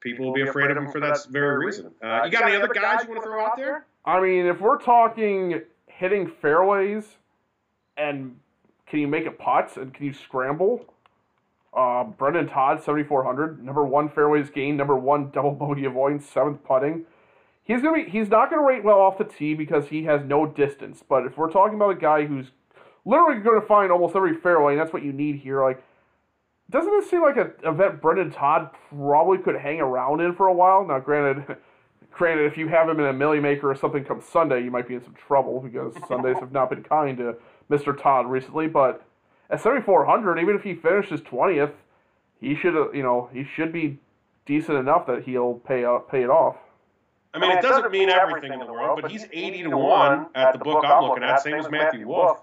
people 0.00 0.26
will 0.26 0.34
be 0.34 0.42
afraid 0.42 0.70
of 0.70 0.76
him 0.76 0.90
for 0.90 1.00
that 1.00 1.26
very 1.30 1.64
reason. 1.66 1.90
Uh, 2.02 2.22
you 2.24 2.30
got 2.30 2.44
any 2.44 2.56
other 2.56 2.68
guys 2.68 3.02
you 3.02 3.10
want 3.10 3.22
to 3.22 3.26
throw 3.26 3.44
out 3.44 3.56
there? 3.56 3.86
I 4.04 4.20
mean, 4.20 4.46
if 4.46 4.60
we're 4.60 4.78
talking 4.78 5.62
hitting 5.86 6.26
fairways 6.26 7.04
and 7.96 8.36
can 8.86 8.98
you 8.98 9.08
make 9.08 9.26
a 9.26 9.30
putt 9.30 9.76
and 9.76 9.94
can 9.94 10.06
you 10.06 10.12
scramble? 10.12 10.84
Uh, 11.72 12.04
Brendon 12.04 12.46
Todd, 12.46 12.82
7,400. 12.82 13.64
Number 13.64 13.84
one 13.84 14.08
fairways 14.08 14.50
gain, 14.50 14.76
number 14.76 14.96
one 14.96 15.30
double 15.30 15.52
bogey 15.52 15.86
avoidance, 15.86 16.28
seventh 16.28 16.62
putting. 16.64 17.06
he's 17.62 17.82
gonna 17.82 18.04
be 18.04 18.10
he's 18.10 18.28
not 18.28 18.50
gonna 18.50 18.62
rate 18.62 18.84
well 18.84 19.00
off 19.00 19.18
the 19.18 19.24
tee 19.24 19.54
because 19.54 19.88
he 19.88 20.04
has 20.04 20.22
no 20.24 20.46
distance. 20.46 21.02
But 21.08 21.26
if 21.26 21.36
we're 21.36 21.50
talking 21.50 21.74
about 21.74 21.90
a 21.90 21.96
guy 21.96 22.26
who's 22.26 22.52
literally 23.04 23.40
going 23.40 23.60
to 23.60 23.66
find 23.66 23.90
almost 23.90 24.14
every 24.14 24.36
fairway, 24.36 24.74
and 24.74 24.80
that's 24.80 24.92
what 24.92 25.02
you 25.02 25.12
need 25.12 25.36
here, 25.36 25.62
like. 25.62 25.82
Doesn't 26.74 26.90
this 26.90 27.08
seem 27.08 27.22
like 27.22 27.36
an 27.36 27.52
event 27.62 28.02
Brendon 28.02 28.32
Todd 28.32 28.68
probably 28.90 29.38
could 29.38 29.54
hang 29.54 29.80
around 29.80 30.20
in 30.20 30.34
for 30.34 30.48
a 30.48 30.52
while? 30.52 30.84
Now, 30.84 30.98
granted, 30.98 31.56
granted, 32.10 32.46
if 32.46 32.58
you 32.58 32.66
have 32.66 32.88
him 32.88 32.98
in 32.98 33.06
a 33.06 33.12
Milly 33.12 33.38
Maker 33.38 33.70
or 33.70 33.76
something 33.76 34.04
come 34.04 34.20
Sunday, 34.20 34.64
you 34.64 34.72
might 34.72 34.88
be 34.88 34.94
in 34.94 35.04
some 35.04 35.14
trouble 35.14 35.60
because 35.60 35.94
Sundays 36.08 36.36
have 36.40 36.50
not 36.50 36.70
been 36.70 36.82
kind 36.82 37.16
to 37.18 37.36
Mr. 37.70 37.96
Todd 37.96 38.28
recently. 38.28 38.66
But 38.66 39.06
at 39.50 39.60
7,400, 39.60 40.40
even 40.40 40.56
if 40.56 40.64
he 40.64 40.74
finishes 40.74 41.20
20th, 41.20 41.74
he 42.40 42.56
should, 42.56 42.74
you 42.92 43.04
know, 43.04 43.30
he 43.32 43.44
should 43.44 43.72
be 43.72 44.00
decent 44.44 44.76
enough 44.76 45.06
that 45.06 45.22
he'll 45.22 45.54
pay 45.54 45.84
out, 45.84 46.10
pay 46.10 46.24
it 46.24 46.30
off. 46.30 46.56
I 47.34 47.38
mean, 47.38 47.52
it 47.52 47.62
doesn't 47.62 47.92
mean 47.92 48.10
everything 48.10 48.52
in 48.52 48.58
the 48.58 48.72
world, 48.72 48.98
but 49.00 49.12
he's 49.12 49.26
80 49.32 49.62
to 49.62 49.76
1 49.76 50.26
at 50.34 50.52
the 50.54 50.58
book 50.58 50.84
I'm 50.84 51.04
looking 51.04 51.22
at, 51.22 51.40
same 51.40 51.54
as 51.54 51.70
Matthew 51.70 52.08
Wolff. 52.08 52.42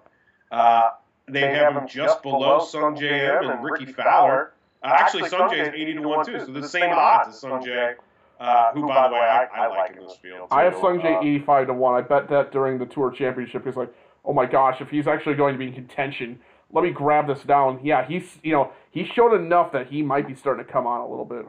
Uh, 0.50 0.92
they 1.32 1.54
have 1.54 1.76
him 1.76 1.88
just 1.88 2.22
below 2.22 2.60
Sungjae 2.60 3.44
Im 3.44 3.50
and 3.50 3.64
Rickie 3.64 3.92
Fowler. 3.92 4.54
Uh, 4.84 4.88
actually, 4.88 5.30
Sungjae 5.30 5.62
is 5.62 5.68
80 5.70 5.94
to 5.94 6.02
1 6.02 6.26
too, 6.26 6.40
so 6.40 6.46
the 6.48 6.68
same 6.68 6.92
odds 6.92 7.30
as 7.30 7.42
Sungjae, 7.42 7.96
uh, 8.40 8.72
who, 8.74 8.88
by 8.88 9.08
the 9.08 9.14
way, 9.14 9.20
I, 9.20 9.46
I 9.54 9.68
like 9.68 9.96
in 9.96 10.04
this 10.04 10.18
field. 10.18 10.50
Too. 10.50 10.56
I 10.56 10.64
have 10.64 10.74
Sungjae 10.74 11.20
85 11.22 11.68
to 11.68 11.74
1. 11.74 11.96
I 11.96 12.02
bet 12.02 12.30
that 12.30 12.52
during 12.52 12.80
the 12.80 12.86
Tour 12.86 13.12
Championship. 13.12 13.66
He's 13.66 13.76
like, 13.76 13.94
oh 14.26 14.34
my 14.34 14.46
gosh, 14.46 14.82
if 14.82 14.90
he's 14.90 15.08
actually 15.08 15.36
going 15.36 15.54
to 15.54 15.60
be 15.60 15.68
in 15.68 15.74
contention, 15.74 16.40
let 16.72 16.84
me 16.84 16.92
grab 16.92 17.28
this 17.28 17.44
down. 17.44 17.80
Yeah, 17.84 18.06
he's, 18.06 18.40
you 18.44 18.54
know, 18.54 18.72
he 18.92 19.06
showed 19.06 19.34
enough 19.36 19.72
that 19.74 19.88
he 19.88 20.02
might 20.02 20.28
be 20.28 20.36
starting 20.36 20.66
to 20.66 20.72
come 20.72 20.88
on 20.88 21.02
a 21.02 21.08
little 21.08 21.26
bit. 21.26 21.46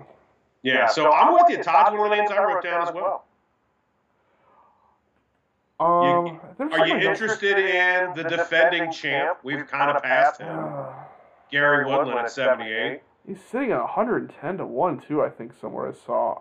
Yeah, 0.62 0.86
so 0.86 1.10
I'm 1.10 1.32
with 1.32 1.44
you. 1.48 1.62
Todd's 1.62 1.96
one 1.96 2.06
of 2.06 2.10
the 2.10 2.16
names 2.16 2.30
I 2.30 2.42
wrote 2.42 2.62
down 2.62 2.86
as 2.86 2.94
well. 2.94 3.24
Um, 5.86 6.40
You- 6.60 6.70
Are 6.72 6.86
you 6.86 6.94
interested 6.96 7.58
in 7.58 8.14
the 8.14 8.24
defending 8.24 8.92
champ? 8.92 9.38
We've 9.42 9.66
kind 9.66 9.90
of 9.90 10.02
passed 10.02 10.40
him. 10.40 10.68
Gary 11.50 11.84
Woodland 11.84 12.18
at 12.20 12.30
78. 12.30 13.02
He's 13.26 13.40
sitting 13.42 13.72
at 13.72 13.80
110 13.80 14.58
to 14.58 14.66
1, 14.66 15.00
too, 15.00 15.22
I 15.22 15.28
think, 15.28 15.52
somewhere 15.60 15.88
I 15.88 15.92
saw. 15.92 16.38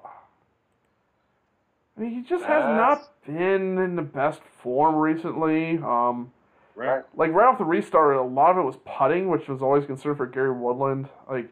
I 1.98 2.02
mean, 2.02 2.12
he 2.12 2.22
just 2.22 2.46
has 2.46 2.64
not 2.64 3.02
been 3.26 3.78
in 3.78 3.96
the 3.96 4.02
best 4.02 4.42
form 4.44 4.96
recently. 4.96 5.78
Um, 5.80 6.32
Right. 6.76 7.04
like, 7.16 7.32
right 7.34 7.48
off 7.48 7.58
the 7.58 7.66
restart, 7.66 8.16
a 8.16 8.22
lot 8.22 8.52
of 8.52 8.58
it 8.58 8.62
was 8.64 8.78
putting, 8.86 9.30
which 9.30 9.48
was 9.48 9.62
always 9.62 9.86
concerned 9.86 10.18
for 10.18 10.26
Gary 10.26 10.52
Woodland. 10.52 11.10
Like, 11.30 11.48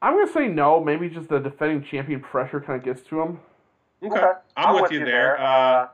I'm 0.00 0.12
going 0.14 0.26
to 0.26 0.32
say 0.32 0.46
no. 0.48 0.80
Maybe 0.82 1.08
just 1.08 1.28
the 1.28 1.40
defending 1.40 1.82
champion 1.82 2.20
pressure 2.20 2.60
kind 2.60 2.78
of 2.78 2.84
gets 2.84 3.02
to 3.08 3.20
him. 3.20 3.40
Okay. 4.02 4.32
I'm 4.56 4.80
with 4.80 4.92
you 4.92 5.04
there. 5.04 5.38
Uh, 5.40 5.88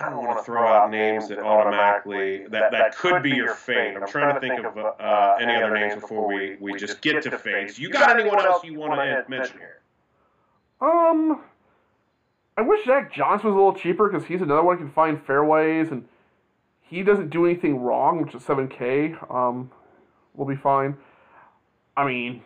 I 0.00 0.08
don't 0.08 0.24
want 0.24 0.38
to 0.38 0.44
throw 0.44 0.66
out 0.66 0.90
names 0.90 1.28
that 1.28 1.40
automatically 1.40 2.46
that, 2.48 2.72
that 2.72 2.96
could 2.96 3.22
be 3.22 3.30
your 3.30 3.54
fate. 3.54 3.96
I'm 3.96 4.08
trying 4.08 4.34
to 4.34 4.40
think 4.40 4.64
of 4.64 4.78
uh, 4.78 5.36
any 5.40 5.54
other 5.54 5.74
names 5.74 6.00
before 6.00 6.26
we, 6.26 6.56
we 6.58 6.74
just 6.78 7.02
get 7.02 7.22
to 7.22 7.38
fates. 7.38 7.78
You 7.78 7.90
got 7.90 8.18
anyone 8.18 8.44
else 8.44 8.64
you 8.64 8.74
want 8.78 8.94
to 8.94 9.24
mention 9.28 9.58
here? 9.58 9.80
Um, 10.80 11.42
I 12.56 12.62
wish 12.62 12.86
Zach 12.86 13.12
Johnson 13.12 13.48
was 13.48 13.54
a 13.54 13.58
little 13.58 13.74
cheaper 13.74 14.08
because 14.08 14.26
he's 14.26 14.40
another 14.40 14.62
one 14.62 14.78
who 14.78 14.84
can 14.84 14.92
find 14.92 15.22
fairways 15.22 15.90
and 15.90 16.06
he 16.80 17.02
doesn't 17.02 17.30
do 17.30 17.44
anything 17.44 17.80
wrong, 17.80 18.22
which 18.22 18.34
is 18.34 18.42
7K. 18.42 19.32
Um, 19.32 19.70
will 20.34 20.46
be 20.46 20.56
fine. 20.56 20.96
I 21.96 22.06
mean, 22.06 22.42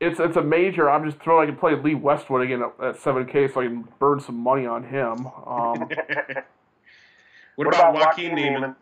it's 0.00 0.20
it's 0.20 0.36
a 0.36 0.42
major. 0.42 0.90
I'm 0.90 1.04
just 1.04 1.22
throwing. 1.22 1.48
I 1.48 1.50
can 1.50 1.58
play 1.58 1.74
Lee 1.74 1.94
Westwood 1.94 2.42
again 2.42 2.62
at, 2.62 2.84
at 2.84 2.96
7K 2.98 3.52
so 3.52 3.60
I 3.60 3.64
can 3.64 3.88
burn 3.98 4.20
some 4.20 4.36
money 4.36 4.66
on 4.66 4.84
him. 4.84 5.26
Um, 5.26 5.88
what 7.56 7.68
about 7.68 7.94
Joaquin 7.94 8.34
Niemann? 8.34 8.76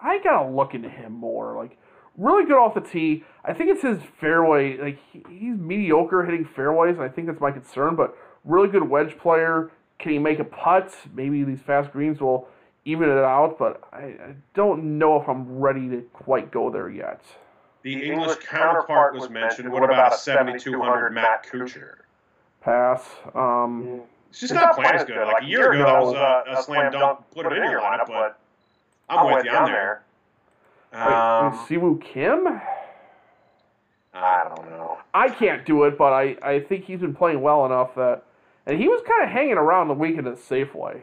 I 0.00 0.18
gotta 0.22 0.48
look 0.48 0.74
into 0.74 0.88
him 0.88 1.12
more. 1.12 1.56
Like, 1.56 1.78
really 2.16 2.46
good 2.46 2.56
off 2.56 2.74
the 2.74 2.80
tee. 2.80 3.24
I 3.44 3.52
think 3.52 3.70
it's 3.70 3.82
his 3.82 3.98
fairway. 4.20 4.76
Like, 4.76 4.98
he, 5.12 5.24
he's 5.28 5.56
mediocre 5.56 6.24
hitting 6.24 6.44
fairways, 6.44 6.96
and 6.96 7.02
I 7.02 7.08
think 7.08 7.26
that's 7.26 7.40
my 7.40 7.50
concern. 7.50 7.96
But 7.96 8.16
really 8.44 8.68
good 8.68 8.88
wedge 8.88 9.18
player. 9.18 9.70
Can 9.98 10.12
he 10.12 10.18
make 10.18 10.38
a 10.38 10.44
putt? 10.44 10.94
Maybe 11.14 11.42
these 11.42 11.60
fast 11.60 11.90
greens 11.90 12.20
will 12.20 12.48
even 12.84 13.08
it 13.08 13.18
out. 13.18 13.56
But 13.58 13.82
I, 13.92 13.96
I 13.98 14.34
don't 14.54 14.98
know 14.98 15.20
if 15.20 15.28
I'm 15.28 15.58
ready 15.58 15.88
to 15.88 16.02
quite 16.12 16.52
go 16.52 16.70
there 16.70 16.88
yet. 16.88 17.22
The 17.86 18.02
English 18.04 18.38
counterpart 18.38 19.14
was 19.14 19.30
mentioned. 19.30 19.70
What 19.70 19.84
about 19.84 20.12
a 20.12 20.16
7,200 20.16 21.12
Matt 21.12 21.46
Kuchar? 21.46 21.98
Pass. 22.60 23.08
Um, 23.32 24.00
It's 24.28 24.40
just 24.40 24.54
not 24.54 24.74
playing 24.74 24.96
as 24.96 25.04
good. 25.04 25.24
Like 25.24 25.44
a 25.44 25.46
year 25.46 25.70
ago, 25.70 25.84
that 25.84 26.02
was 26.02 26.14
a, 26.16 26.58
a 26.58 26.62
slam 26.64 26.90
dunk. 26.90 27.20
Put 27.32 27.46
it 27.46 27.52
in 27.52 27.70
your 27.70 27.80
lineup, 27.80 28.08
but 28.08 28.40
I'm 29.08 29.32
with 29.32 29.44
you. 29.44 29.52
I'm 29.52 29.66
there. 29.66 30.02
wait, 30.92 31.00
Um, 31.00 31.52
Siwoo 31.68 32.02
Kim. 32.02 32.60
I 34.12 34.42
don't 34.48 34.68
know. 34.68 34.98
I 35.14 35.28
can't 35.28 35.64
do 35.64 35.84
it, 35.84 35.96
but 35.96 36.12
I, 36.12 36.36
I 36.42 36.58
think 36.58 36.86
he's 36.86 36.98
been 36.98 37.14
playing 37.14 37.40
well 37.40 37.66
enough 37.66 37.94
that, 37.94 38.24
and 38.66 38.80
he 38.80 38.88
was 38.88 39.00
kind 39.06 39.22
of 39.22 39.30
hanging 39.30 39.58
around 39.58 39.86
the 39.86 39.94
weekend 39.94 40.26
at 40.26 40.38
Safeway. 40.38 41.02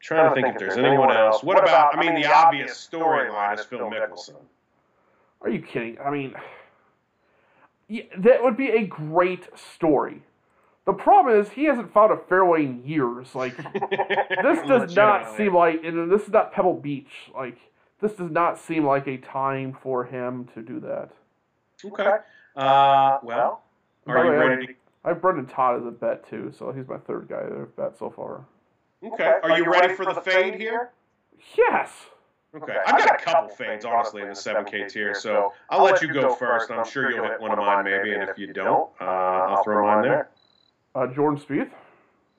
Trying 0.00 0.30
to 0.30 0.34
think 0.34 0.54
if 0.54 0.58
there's 0.58 0.78
anyone 0.78 1.14
else. 1.14 1.42
What 1.42 1.62
about? 1.62 1.94
I 1.94 2.00
mean, 2.00 2.14
the 2.14 2.24
obvious 2.24 2.88
storyline 2.90 3.58
is 3.58 3.66
Phil 3.66 3.80
Mickelson. 3.80 4.36
Are 5.42 5.50
you 5.50 5.60
kidding? 5.60 5.98
I 5.98 6.10
mean, 6.10 6.34
yeah, 7.88 8.04
that 8.18 8.42
would 8.42 8.56
be 8.56 8.68
a 8.68 8.86
great 8.86 9.48
story. 9.56 10.22
The 10.86 10.92
problem 10.92 11.40
is 11.40 11.50
he 11.50 11.64
hasn't 11.64 11.92
found 11.92 12.12
a 12.12 12.16
fairway 12.16 12.64
in 12.64 12.82
years. 12.84 13.34
Like 13.34 13.56
this 14.42 14.66
does 14.66 14.94
not 14.94 15.36
seem 15.36 15.54
like, 15.54 15.82
and 15.84 16.10
this 16.10 16.22
is 16.22 16.30
not 16.30 16.52
Pebble 16.52 16.74
Beach. 16.74 17.30
Like 17.34 17.58
this 18.00 18.12
does 18.12 18.30
not 18.30 18.58
seem 18.58 18.84
like 18.84 19.06
a 19.06 19.16
time 19.18 19.76
for 19.82 20.04
him 20.04 20.48
to 20.54 20.62
do 20.62 20.80
that. 20.80 21.10
Okay. 21.84 22.16
Uh, 22.54 23.18
well, 23.22 23.62
are 24.06 24.24
you 24.24 24.30
way, 24.30 24.36
ready? 24.36 24.66
To, 24.66 24.74
I 25.04 25.08
have 25.10 25.20
Brendon 25.20 25.46
Todd 25.46 25.80
as 25.80 25.86
a 25.86 25.90
bet 25.90 26.28
too, 26.28 26.52
so 26.56 26.72
he's 26.72 26.88
my 26.88 26.98
third 26.98 27.28
guy 27.28 27.42
that 27.42 27.52
I've 27.52 27.76
bet 27.76 27.98
so 27.98 28.10
far. 28.10 28.44
okay. 29.04 29.34
Are 29.42 29.58
you 29.58 29.70
ready 29.70 29.94
for 29.94 30.04
the 30.04 30.20
fade 30.20 30.54
here? 30.54 30.90
Yes. 31.56 31.90
Okay. 32.54 32.76
I've 32.86 32.98
got 33.04 33.20
a 33.20 33.22
couple 33.22 33.48
fades, 33.50 33.84
honestly, 33.84 34.22
in 34.22 34.28
the 34.28 34.34
7K 34.34 34.88
tier, 34.88 35.14
so 35.14 35.52
I'll 35.68 35.84
let 35.84 36.00
you 36.00 36.12
go 36.12 36.34
first. 36.34 36.70
I'm 36.70 36.86
sure 36.86 37.10
you'll 37.10 37.24
hit 37.24 37.40
one 37.40 37.50
of 37.52 37.58
mine, 37.58 37.84
maybe, 37.84 38.14
and 38.14 38.22
if 38.22 38.38
you 38.38 38.52
don't, 38.52 38.90
uh, 39.00 39.04
I'll 39.04 39.62
throw 39.62 39.84
mine 39.84 40.02
there. 40.02 40.30
Uh, 40.94 41.06
Jordan 41.08 41.38
Spieth. 41.38 41.70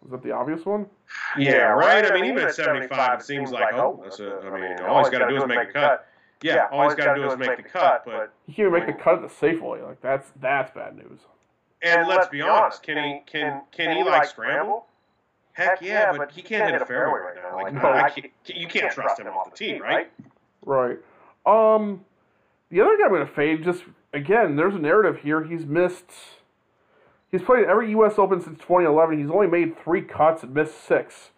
Is 0.05 0.12
that 0.12 0.24
the 0.24 0.32
obvious 0.32 0.66
one? 0.66 0.88
Yeah, 1.38 1.66
right. 1.66 2.10
I 2.10 2.14
mean, 2.14 2.26
even 2.26 2.43
at 2.47 2.55
75, 2.55 3.20
it 3.20 3.24
seems 3.26 3.51
like, 3.51 3.74
oh, 3.74 3.99
that's 4.03 4.20
a, 4.20 4.39
I 4.39 4.60
mean, 4.60 4.80
all 4.86 4.99
he's 5.03 5.10
got 5.10 5.20
to 5.20 5.28
do 5.30 5.38
is 5.38 5.47
make 5.47 5.70
a 5.70 5.72
cut. 5.72 6.08
Yeah, 6.41 6.68
all 6.72 6.84
he's 6.88 6.95
got 6.95 7.14
to 7.14 7.22
do 7.22 7.30
is 7.30 7.38
make 7.38 7.58
the 7.58 7.64
cut, 7.64 8.03
but 8.05 8.32
He 8.45 8.53
can't 8.53 8.68
even 8.68 8.74
make 8.74 8.86
the 8.95 9.01
cut 9.01 9.16
at 9.16 9.22
the 9.22 9.28
Safeway. 9.28 9.86
Like 9.86 10.01
that's 10.01 10.32
that's 10.39 10.72
bad 10.72 10.95
news. 10.95 11.20
and 11.82 12.08
let's 12.08 12.28
be 12.28 12.41
honest, 12.41 12.84
can 12.84 13.03
he 13.03 13.22
can 13.26 13.64
can 13.72 13.95
he 13.97 14.03
like 14.03 14.26
scramble? 14.26 14.86
Heck 15.58 15.82
yeah, 15.82 16.14
but 16.16 16.32
he 16.32 16.43
can't 16.43 16.72
hit 16.72 16.80
a 16.82 16.86
fairway 16.86 17.20
right 17.20 17.36
now. 17.36 17.55
Like, 17.55 17.74
No. 17.74 17.89
I 17.91 18.10
can't, 18.12 18.32
you 18.45 18.68
can't 18.68 18.93
trust 18.93 19.20
him 19.20 19.26
off 19.28 19.49
the 19.49 19.58
tee, 19.58 19.80
right? 19.80 20.12
Right. 20.64 20.99
Um, 21.47 22.05
the 22.70 22.82
other 22.82 22.95
guy 22.95 23.05
I'm 23.05 23.12
gonna 23.12 23.26
fade. 23.26 23.64
Just 23.64 23.84
again, 24.14 24.55
there's 24.55 24.76
a 24.76 24.80
narrative 24.80 25.22
here. 25.24 25.43
He's 25.43 25.66
missed. 25.66 26.12
He's 27.32 27.41
played 27.41 27.66
every 27.66 27.89
U.S. 27.91 28.20
Open 28.20 28.39
since 28.39 28.60
2011. 28.60 29.18
He's 29.20 29.32
only 29.32 29.47
made 29.47 29.78
three 29.84 30.01
cuts 30.01 30.43
and 30.43 30.53
missed 30.53 30.80
six. 30.86 31.32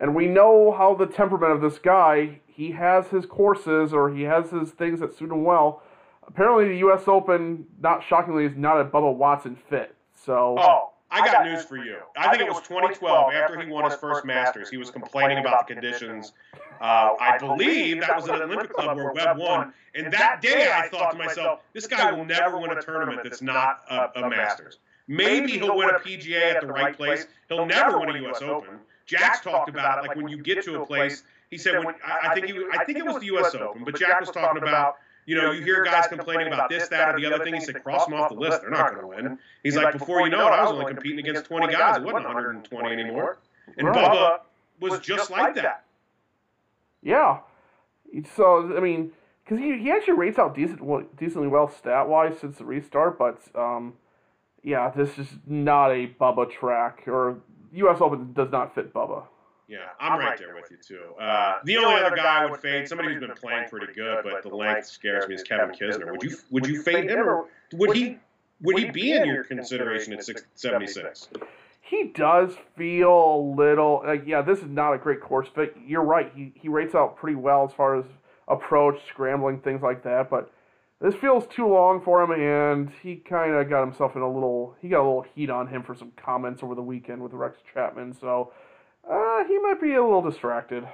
And 0.00 0.14
we 0.14 0.26
know 0.26 0.70
how 0.70 0.94
the 0.94 1.06
temperament 1.06 1.52
of 1.52 1.60
this 1.60 1.80
guy. 1.80 2.38
He 2.46 2.70
has 2.72 3.08
his 3.08 3.26
courses 3.26 3.92
or 3.92 4.10
he 4.14 4.22
has 4.22 4.50
his 4.50 4.70
things 4.70 5.00
that 5.00 5.16
suit 5.16 5.30
him 5.32 5.42
well. 5.44 5.82
Apparently, 6.26 6.68
the 6.68 6.76
U.S. 6.78 7.02
Open, 7.08 7.66
not 7.80 8.04
shockingly, 8.04 8.44
is 8.44 8.56
not 8.56 8.80
a 8.80 8.84
Bubba 8.84 9.14
Watson 9.14 9.56
fit. 9.68 9.94
So 10.14 10.56
Oh, 10.58 10.90
I 11.10 11.24
got 11.24 11.44
news 11.44 11.64
for 11.64 11.76
you. 11.76 11.96
I 12.16 12.28
think 12.30 12.42
it 12.42 12.48
was 12.48 12.60
2012 12.62 13.32
after 13.32 13.60
he 13.60 13.70
won 13.70 13.84
his 13.84 13.98
first 13.98 14.24
Masters. 14.24 14.68
He 14.68 14.76
was 14.76 14.90
complaining 14.90 15.38
about 15.38 15.66
the 15.66 15.74
conditions. 15.74 16.32
Uh, 16.80 17.14
I 17.18 17.38
believe 17.38 18.00
that 18.00 18.14
was 18.14 18.28
at 18.28 18.40
Olympic 18.42 18.72
Club 18.72 18.96
where 18.96 19.12
Webb 19.12 19.38
won. 19.38 19.72
And 19.94 20.12
that 20.12 20.42
day, 20.42 20.70
I 20.72 20.88
thought 20.88 21.12
to 21.12 21.18
myself, 21.18 21.60
this 21.72 21.86
guy 21.86 22.12
will 22.12 22.24
never 22.24 22.58
win 22.58 22.70
a 22.70 22.82
tournament 22.82 23.20
that's 23.24 23.40
not 23.40 23.82
a, 23.90 24.20
a 24.22 24.28
Masters. 24.28 24.78
Maybe 25.08 25.52
he'll 25.52 25.76
win 25.76 25.88
a 25.88 25.98
PGA 25.98 26.54
at 26.54 26.60
the 26.60 26.66
right 26.66 26.94
place. 26.94 27.26
He'll 27.48 27.64
never 27.64 27.98
win 27.98 28.10
a 28.10 28.18
U.S. 28.22 28.42
Open. 28.42 28.78
Jack's 29.06 29.40
talked 29.40 29.70
about 29.70 30.04
it. 30.04 30.08
Like 30.08 30.16
when 30.16 30.28
you 30.28 30.36
get 30.36 30.62
to 30.64 30.82
a 30.82 30.86
place, 30.86 31.22
he 31.50 31.56
said, 31.56 31.82
when 31.82 31.94
I, 32.06 32.28
I 32.28 32.34
think 32.34 32.46
he, 32.46 32.62
I 32.72 32.84
think 32.84 32.98
it 32.98 33.06
was 33.06 33.18
the 33.20 33.26
U.S. 33.26 33.54
Open, 33.54 33.82
but 33.84 33.98
Jack 33.98 34.20
was 34.20 34.30
talking 34.30 34.62
about 34.62 34.96
you 35.28 35.34
know, 35.34 35.50
you 35.52 35.62
hear 35.62 35.84
guys 35.84 36.06
complaining 36.06 36.50
about 36.50 36.70
this, 36.70 36.88
that, 36.88 37.14
or 37.14 37.20
the 37.20 37.26
other 37.26 37.44
thing. 37.44 37.52
He 37.52 37.60
said, 37.60 37.84
cross 37.84 38.06
them 38.06 38.14
off 38.14 38.30
the 38.30 38.36
list. 38.36 38.62
They're 38.62 38.70
not 38.70 38.94
going 38.94 39.02
to 39.02 39.06
win. 39.06 39.38
He's 39.62 39.76
like, 39.76 39.92
before 39.92 40.22
you 40.22 40.30
know 40.30 40.48
it, 40.48 40.52
I 40.52 40.62
was 40.62 40.72
only 40.72 40.86
competing 40.86 41.18
against 41.18 41.44
20 41.44 41.70
guys. 41.70 41.98
It 41.98 42.02
wasn't 42.02 42.24
120 42.24 42.88
anymore. 42.90 43.38
And 43.76 43.88
Right. 43.88 44.10
Bubba 44.10 44.40
was 44.80 45.00
just 45.00 45.30
like 45.30 45.54
that. 45.56 45.84
Yeah. 47.02 47.40
So 48.34 48.74
I 48.74 48.80
mean, 48.80 49.12
because 49.44 49.58
he, 49.58 49.76
he 49.78 49.90
actually 49.90 50.14
rates 50.14 50.38
out 50.38 50.54
decent 50.54 50.80
well, 50.80 51.04
decently 51.18 51.48
well 51.48 51.68
stat 51.68 52.08
wise 52.08 52.38
since 52.40 52.56
the 52.56 52.64
restart, 52.64 53.18
but 53.18 53.38
um, 53.54 53.92
yeah, 54.62 54.90
this 54.96 55.18
is 55.18 55.28
not 55.46 55.90
a 55.90 56.06
Bubba 56.18 56.50
track, 56.50 57.02
or 57.06 57.36
U.S. 57.74 57.98
Open 58.00 58.32
does 58.32 58.50
not 58.50 58.74
fit 58.74 58.94
Bubba. 58.94 59.24
Yeah, 59.68 59.80
I'm 60.00 60.18
right 60.18 60.38
there 60.38 60.54
with 60.54 60.70
you 60.70 60.78
too. 60.78 61.14
Uh, 61.20 61.58
the 61.64 61.76
only 61.76 62.00
other 62.00 62.16
guy 62.16 62.42
I 62.42 62.46
would 62.46 62.58
fade, 62.58 62.88
somebody 62.88 63.12
who's 63.12 63.20
been 63.20 63.36
playing 63.36 63.68
pretty 63.68 63.92
good, 63.92 64.24
but 64.24 64.42
the 64.42 64.48
length 64.48 64.86
scares 64.86 65.28
me, 65.28 65.34
is 65.34 65.42
Kevin 65.42 65.74
Kisner. 65.74 66.10
Would 66.10 66.22
you 66.22 66.36
would 66.50 66.66
you 66.66 66.82
fade 66.82 67.10
him, 67.10 67.28
or 67.28 67.48
would 67.74 67.94
he 67.94 68.18
would 68.62 68.78
he 68.78 68.90
be 68.90 69.12
in 69.12 69.26
your 69.26 69.44
consideration 69.44 70.14
at 70.14 70.26
76? 70.54 71.28
He 71.82 72.04
does 72.14 72.54
feel 72.76 73.10
a 73.10 73.40
little 73.56 74.02
like 74.06 74.26
yeah, 74.26 74.40
this 74.40 74.58
is 74.60 74.68
not 74.68 74.94
a 74.94 74.98
great 74.98 75.20
course 75.20 75.48
fit. 75.54 75.76
You're 75.86 76.02
right. 76.02 76.32
He 76.34 76.52
he 76.54 76.68
rates 76.68 76.94
out 76.94 77.16
pretty 77.16 77.36
well 77.36 77.66
as 77.68 77.74
far 77.74 77.98
as 77.98 78.06
approach, 78.48 79.00
scrambling, 79.06 79.60
things 79.60 79.82
like 79.82 80.02
that, 80.04 80.30
but 80.30 80.50
this 81.00 81.14
feels 81.14 81.46
too 81.46 81.68
long 81.68 82.00
for 82.00 82.22
him, 82.22 82.32
and 82.32 82.90
he 83.02 83.16
kind 83.16 83.54
of 83.54 83.68
got 83.68 83.84
himself 83.84 84.16
in 84.16 84.22
a 84.22 84.30
little. 84.30 84.74
He 84.80 84.88
got 84.88 85.00
a 85.00 85.06
little 85.06 85.26
heat 85.34 85.50
on 85.50 85.68
him 85.68 85.82
for 85.82 85.94
some 85.94 86.12
comments 86.16 86.62
over 86.62 86.74
the 86.74 86.82
weekend 86.82 87.22
with 87.22 87.32
Rex 87.32 87.58
Chapman. 87.72 88.14
So 88.18 88.52
uh, 89.10 89.44
he 89.44 89.58
might 89.58 89.80
be 89.80 89.94
a 89.94 90.02
little 90.02 90.22
distracted. 90.22 90.86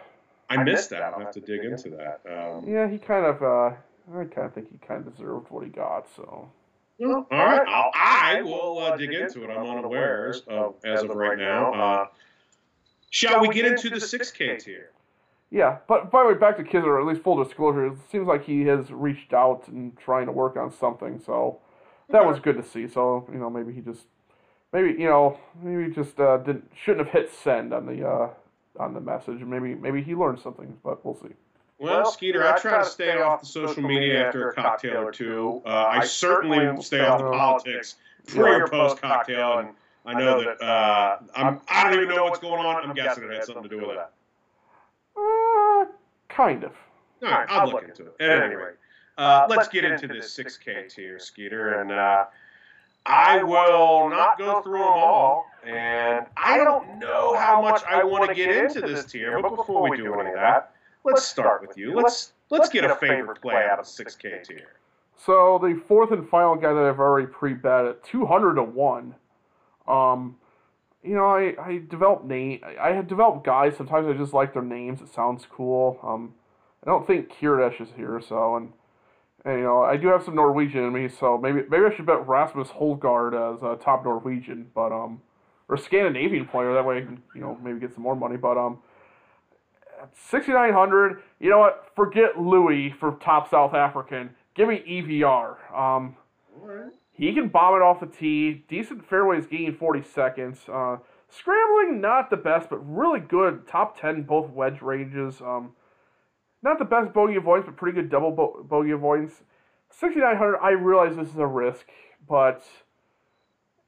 I, 0.50 0.62
missed 0.62 0.90
that. 0.90 1.02
I'll 1.02 1.20
have 1.20 1.32
to 1.32 1.40
dig 1.40 1.64
into 1.64 1.90
that. 1.90 2.20
Um, 2.28 2.64
yeah, 2.68 2.88
he 2.88 2.98
kind 2.98 3.24
of. 3.24 3.42
Uh, 3.42 3.76
I 4.12 4.24
kind 4.24 4.46
of 4.46 4.52
think 4.52 4.70
he 4.70 4.78
kind 4.86 5.06
of 5.06 5.16
deserved 5.16 5.50
what 5.50 5.64
he 5.64 5.70
got. 5.70 6.06
So. 6.14 6.50
Well, 6.98 7.26
all 7.30 7.38
right, 7.38 7.66
I'll, 7.66 7.90
I 7.94 8.42
will 8.42 8.78
uh, 8.78 8.96
dig 8.96 9.12
into 9.12 9.42
it. 9.42 9.50
I'm 9.50 9.66
unaware 9.66 10.32
of, 10.46 10.74
as 10.84 11.02
of 11.02 11.10
right 11.10 11.36
now. 11.36 11.72
Uh, 11.74 12.06
shall 13.10 13.40
we 13.40 13.48
get 13.48 13.66
into 13.66 13.90
the 13.90 13.96
6K 13.96 14.62
tier? 14.62 14.90
Yeah, 15.50 15.78
but 15.88 16.10
by 16.10 16.22
the 16.22 16.28
way, 16.28 16.34
back 16.34 16.56
to 16.56 16.62
Kisner, 16.62 16.84
or 16.84 17.00
at 17.00 17.06
least 17.06 17.22
full 17.22 17.42
disclosure, 17.42 17.86
it 17.86 17.98
seems 18.10 18.26
like 18.26 18.44
he 18.44 18.62
has 18.62 18.90
reached 18.90 19.32
out 19.32 19.66
and 19.68 19.96
trying 19.96 20.26
to 20.26 20.32
work 20.32 20.56
on 20.56 20.72
something. 20.72 21.20
So 21.24 21.60
that 22.10 22.24
was 22.24 22.38
good 22.38 22.56
to 22.56 22.62
see. 22.62 22.86
So 22.86 23.28
you 23.32 23.38
know, 23.38 23.50
maybe 23.50 23.72
he 23.72 23.80
just, 23.80 24.06
maybe 24.74 25.00
you 25.00 25.08
know, 25.08 25.38
maybe 25.62 25.90
just 25.94 26.20
uh, 26.20 26.36
didn't 26.38 26.70
shouldn't 26.74 27.06
have 27.06 27.14
hit 27.14 27.32
send 27.32 27.72
on 27.72 27.86
the 27.86 28.06
uh, 28.06 28.28
on 28.78 28.92
the 28.92 29.00
message. 29.00 29.40
Maybe 29.40 29.74
maybe 29.74 30.02
he 30.02 30.14
learned 30.14 30.40
something, 30.40 30.76
but 30.84 31.02
we'll 31.04 31.14
see. 31.14 31.34
Well, 31.78 32.10
Skeeter, 32.10 32.46
I 32.46 32.58
try 32.58 32.78
to 32.78 32.84
stay 32.88 33.20
off 33.20 33.40
the 33.40 33.46
social 33.46 33.82
media 33.82 34.26
after 34.26 34.50
a 34.50 34.54
cocktail 34.54 34.98
or 34.98 35.12
two. 35.12 35.62
Uh, 35.64 35.86
I 35.88 36.04
certainly 36.04 36.82
stay 36.82 37.00
off 37.00 37.18
the 37.22 37.30
politics 37.30 37.96
pre 38.26 38.50
or 38.50 38.68
post 38.68 39.00
cocktail, 39.00 39.58
and 39.58 39.70
I 40.04 40.14
know 40.14 40.42
that 40.42 40.62
uh, 40.62 41.18
I'm, 41.34 41.60
I 41.68 41.84
don't 41.84 42.02
even 42.02 42.14
know 42.14 42.24
what's 42.24 42.38
going 42.38 42.64
on. 42.64 42.82
I'm 42.82 42.94
guessing 42.94 43.24
it 43.24 43.32
had 43.32 43.44
something 43.44 43.64
to 43.64 43.68
do 43.68 43.78
with 43.78 43.96
that. 43.96 44.12
Uh, 45.16 45.86
kind 46.28 46.64
of. 46.64 46.72
All 47.22 47.30
right, 47.30 47.46
I'll, 47.48 47.60
I'll 47.60 47.66
look, 47.66 47.74
look 47.74 47.84
into 47.84 48.06
it. 48.06 48.14
At 48.20 48.42
any 48.42 48.54
rate, 48.54 48.74
uh, 49.18 49.20
uh, 49.20 49.46
let's 49.48 49.68
get 49.68 49.84
into 49.84 50.06
this 50.06 50.36
6K 50.36 50.94
tier, 50.94 51.18
Skeeter, 51.18 51.80
and 51.80 51.90
uh, 51.90 52.24
I 53.06 53.42
will 53.42 54.08
not 54.08 54.38
go 54.38 54.62
through 54.62 54.78
them 54.78 54.82
all. 54.82 55.46
And 55.66 56.26
I 56.36 56.58
don't 56.58 56.98
know 56.98 57.34
how 57.36 57.62
much 57.62 57.82
I 57.88 58.04
want 58.04 58.28
to 58.28 58.34
get 58.34 58.54
into 58.54 58.80
this 58.80 59.04
tier, 59.06 59.40
but 59.40 59.56
before 59.56 59.88
we 59.88 59.96
do 59.96 60.14
any 60.20 60.30
of 60.30 60.36
that, 60.36 60.74
let's 61.04 61.22
start 61.22 61.66
with 61.66 61.76
you. 61.76 61.94
Let's 61.94 62.32
let's 62.50 62.68
get 62.68 62.84
a 62.84 62.94
favorite 62.96 63.40
play 63.40 63.66
out 63.70 63.78
of 63.78 63.86
6K 63.86 64.46
tier. 64.46 64.74
So 65.16 65.58
the 65.62 65.80
fourth 65.86 66.10
and 66.10 66.28
final 66.28 66.54
guy 66.56 66.72
that 66.72 66.84
I've 66.84 66.98
already 66.98 67.26
pre-bet 67.26 67.86
at 67.86 68.04
200 68.04 68.54
to 68.56 68.62
one. 68.62 69.14
Um, 69.86 70.36
you 71.02 71.14
know, 71.14 71.26
I, 71.26 71.54
I 71.62 71.82
developed 71.88 72.24
name. 72.24 72.60
I 72.80 72.90
had 72.90 73.06
developed 73.06 73.44
guys. 73.44 73.76
Sometimes 73.76 74.08
I 74.08 74.12
just 74.14 74.32
like 74.32 74.52
their 74.52 74.62
names. 74.62 75.00
It 75.00 75.12
sounds 75.12 75.46
cool. 75.50 75.98
Um, 76.02 76.34
I 76.82 76.90
don't 76.90 77.06
think 77.06 77.32
Kiradech 77.32 77.80
is 77.80 77.88
here, 77.96 78.20
so 78.26 78.56
and, 78.56 78.72
and 79.44 79.58
you 79.58 79.64
know 79.64 79.82
I 79.82 79.96
do 79.96 80.08
have 80.08 80.22
some 80.22 80.34
Norwegian 80.34 80.84
in 80.84 80.92
me, 80.92 81.08
so 81.08 81.38
maybe 81.38 81.62
maybe 81.68 81.84
I 81.84 81.94
should 81.94 82.06
bet 82.06 82.26
Rasmus 82.26 82.68
Højgaard 82.68 83.54
as 83.54 83.62
a 83.62 83.76
top 83.82 84.04
Norwegian, 84.04 84.70
but 84.74 84.92
um, 84.92 85.20
or 85.68 85.76
Scandinavian 85.76 86.46
player. 86.46 86.72
That 86.74 86.84
way 86.84 86.98
I 86.98 87.00
can 87.02 87.22
you 87.34 87.40
know 87.40 87.58
maybe 87.62 87.80
get 87.80 87.94
some 87.94 88.02
more 88.02 88.16
money. 88.16 88.36
But 88.36 88.56
um, 88.56 88.78
sixty 90.30 90.52
nine 90.52 90.72
hundred. 90.72 91.22
You 91.40 91.50
know 91.50 91.58
what? 91.58 91.90
Forget 91.94 92.38
Louis 92.38 92.94
for 92.98 93.18
top 93.22 93.50
South 93.50 93.74
African. 93.74 94.30
Give 94.54 94.68
me 94.68 94.82
EVR. 94.86 95.76
Um, 95.76 96.16
he 97.12 97.32
can 97.32 97.48
bomb 97.48 97.76
it 97.76 97.82
off 97.82 98.00
the 98.00 98.06
tee. 98.06 98.64
Decent 98.68 99.08
fairways 99.08 99.46
gain 99.46 99.76
40 99.76 100.02
seconds. 100.02 100.60
Uh, 100.68 100.96
scrambling, 101.28 102.00
not 102.00 102.30
the 102.30 102.36
best, 102.36 102.68
but 102.70 102.78
really 102.78 103.20
good. 103.20 103.66
Top 103.68 104.00
10 104.00 104.22
both 104.22 104.50
wedge 104.50 104.82
ranges. 104.82 105.40
Um, 105.40 105.72
not 106.64 106.78
the 106.78 106.84
best 106.84 107.12
bogey 107.12 107.36
avoidance, 107.36 107.66
but 107.66 107.76
pretty 107.76 107.94
good 107.94 108.10
double 108.10 108.30
bo- 108.30 108.66
bogey 108.68 108.90
avoidance. 108.92 109.42
6,900, 109.90 110.58
I 110.58 110.70
realize 110.70 111.14
this 111.14 111.28
is 111.28 111.36
a 111.36 111.46
risk, 111.46 111.86
but 112.26 112.64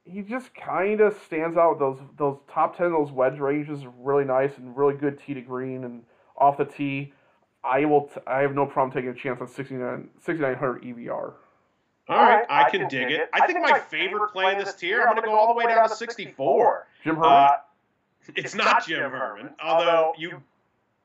he 0.05 0.21
just 0.21 0.53
kind 0.55 1.01
of 1.01 1.17
stands 1.25 1.57
out. 1.57 1.79
Those 1.79 1.99
those 2.17 2.37
top 2.49 2.77
10 2.77 2.91
those 2.91 3.11
wedge 3.11 3.39
ranges 3.39 3.83
are 3.83 3.93
really 3.99 4.23
nice 4.23 4.57
and 4.57 4.77
really 4.77 4.95
good 4.95 5.19
tee 5.19 5.33
to 5.33 5.41
green 5.41 5.83
and 5.83 6.03
off 6.37 6.57
the 6.57 6.65
tee. 6.65 7.13
I 7.63 7.83
will. 7.83 8.03
T- 8.03 8.21
I 8.25 8.39
have 8.39 8.55
no 8.55 8.65
problem 8.65 8.93
taking 8.93 9.09
a 9.09 9.13
chance 9.13 9.41
on 9.41 9.47
69, 9.47 10.09
6,900 10.23 10.83
EVR. 10.83 11.33
All 12.09 12.15
right, 12.15 12.45
I, 12.49 12.63
I 12.63 12.69
can, 12.69 12.81
can 12.81 12.89
dig 12.89 13.11
it. 13.11 13.21
it. 13.21 13.29
I, 13.33 13.45
think, 13.45 13.59
think 13.59 13.69
my 13.69 13.79
favorite 13.79 14.31
play 14.31 14.53
in 14.53 14.59
this 14.59 14.73
tier, 14.75 15.01
I'm 15.01 15.15
going 15.15 15.23
to 15.23 15.27
go 15.27 15.35
all 15.35 15.47
the 15.47 15.53
way 15.53 15.65
down 15.65 15.89
to 15.89 15.93
64. 15.93 16.87
Jim 17.03 17.15
Herman? 17.15 17.29
Uh, 17.29 17.49
it's, 18.21 18.45
it's 18.45 18.55
not 18.55 18.87
Jim 18.87 19.11
Herman, 19.11 19.49
although 19.61 20.13
you 20.17 20.41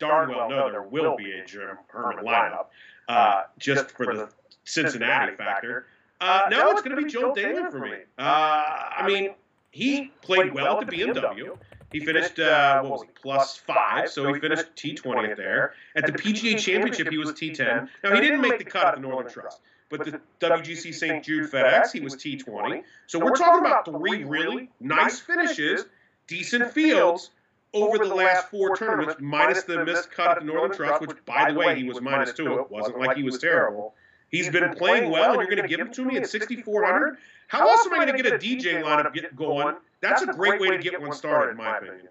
darn 0.03 0.29
well 0.31 0.51
know 0.51 0.71
there 0.71 0.83
will 0.83 1.17
be 1.17 1.31
a 1.33 1.45
Jim 1.47 1.79
Herman 1.87 2.25
lineup, 2.25 2.67
uh, 3.09 3.13
uh 3.13 3.43
just 3.59 3.93
for 3.93 4.15
the 4.15 4.29
Cincinnati 4.65 5.37
factor. 5.37 5.87
Uh, 6.21 6.25
uh 6.25 6.49
no, 6.51 6.71
it's 6.73 6.83
going 6.83 6.97
to 6.97 7.03
be 7.03 7.09
Joe 7.11 7.33
Dahmen 7.33 7.71
for 7.71 7.79
me. 7.79 7.93
Uh, 8.19 8.23
I 8.23 9.05
mean, 9.07 9.35
he 9.71 10.11
played 10.21 10.53
well 10.53 10.81
at 10.81 10.91
the 10.91 10.97
BMW. 10.97 11.57
He 11.93 12.01
finished, 12.01 12.39
uh, 12.39 12.81
what 12.83 12.91
was 12.91 13.03
he, 13.03 13.09
plus 13.15 13.57
five, 13.57 14.09
so 14.11 14.33
he 14.33 14.41
finished 14.41 14.75
T20 14.77 15.37
there. 15.37 15.75
At 15.95 16.07
the 16.07 16.13
PGA 16.13 16.59
Championship, 16.59 17.11
he 17.11 17.19
was 17.19 17.31
T10. 17.33 17.89
Now, 18.03 18.15
he 18.15 18.21
didn't 18.21 18.41
make 18.41 18.59
the 18.59 18.65
cut 18.65 18.87
at 18.87 18.95
the 18.97 19.01
Northern 19.01 19.31
Trust 19.31 19.61
but 19.91 20.07
the 20.07 20.19
WGC 20.41 20.95
St. 20.95 21.23
Jude 21.23 21.51
FedEx, 21.51 21.93
he 21.93 22.01
was 22.01 22.17
T20. 22.17 22.83
So 23.07 23.19
we're 23.19 23.37
talking 23.37 23.61
about 23.61 23.85
three 23.85 24.25
really 24.25 24.71
nice 24.81 25.21
finishes, 25.21 25.85
decent 26.27 26.73
fields 26.73 27.31
over 27.75 27.99
the 27.99 28.15
last 28.15 28.49
four 28.49 28.77
tournaments, 28.77 29.17
minus 29.21 29.63
the 29.65 29.85
missed 29.85 30.11
cut 30.11 30.31
at 30.31 30.39
the 30.41 30.45
Northern 30.45 30.77
Trust, 30.77 31.01
which, 31.01 31.25
by 31.25 31.51
the 31.51 31.59
way, 31.59 31.77
he 31.77 31.85
was 31.85 32.01
minus 32.01 32.33
two. 32.33 32.59
It 32.59 32.71
wasn't 32.71 32.99
like 32.99 33.17
he 33.17 33.23
was 33.23 33.39
terrible. 33.39 33.95
He's 34.29 34.49
been 34.49 34.75
playing 34.75 35.11
well, 35.11 35.33
and 35.33 35.41
you're 35.41 35.51
going 35.51 35.63
to 35.63 35.69
give 35.69 35.87
it 35.87 35.93
to 35.95 36.05
me 36.05 36.17
at 36.17 36.29
6,400? 36.29 37.19
How 37.49 37.69
else 37.69 37.87
am 37.87 37.93
I 37.93 38.07
going 38.07 38.17
to 38.17 38.23
get 38.23 38.33
a 38.33 38.39
DJ 38.39 38.83
lineup 38.83 39.13
get 39.13 39.37
going? 39.37 39.77
That's 40.01 40.23
a 40.23 40.27
great 40.27 40.61
way 40.61 40.71
to 40.71 40.79
get 40.79 41.01
one 41.01 41.13
started, 41.13 41.53
in 41.53 41.59
my 41.59 41.77
opinion. 41.77 42.09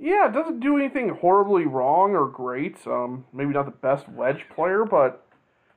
Yeah, 0.00 0.26
it 0.26 0.32
doesn't 0.32 0.60
do 0.60 0.76
anything 0.76 1.10
horribly 1.10 1.66
wrong 1.66 2.16
or 2.16 2.26
great. 2.28 2.78
Um, 2.86 3.24
maybe 3.32 3.50
not 3.50 3.66
the 3.66 3.72
best 3.72 4.08
wedge 4.08 4.46
player, 4.54 4.84
but 4.84 5.24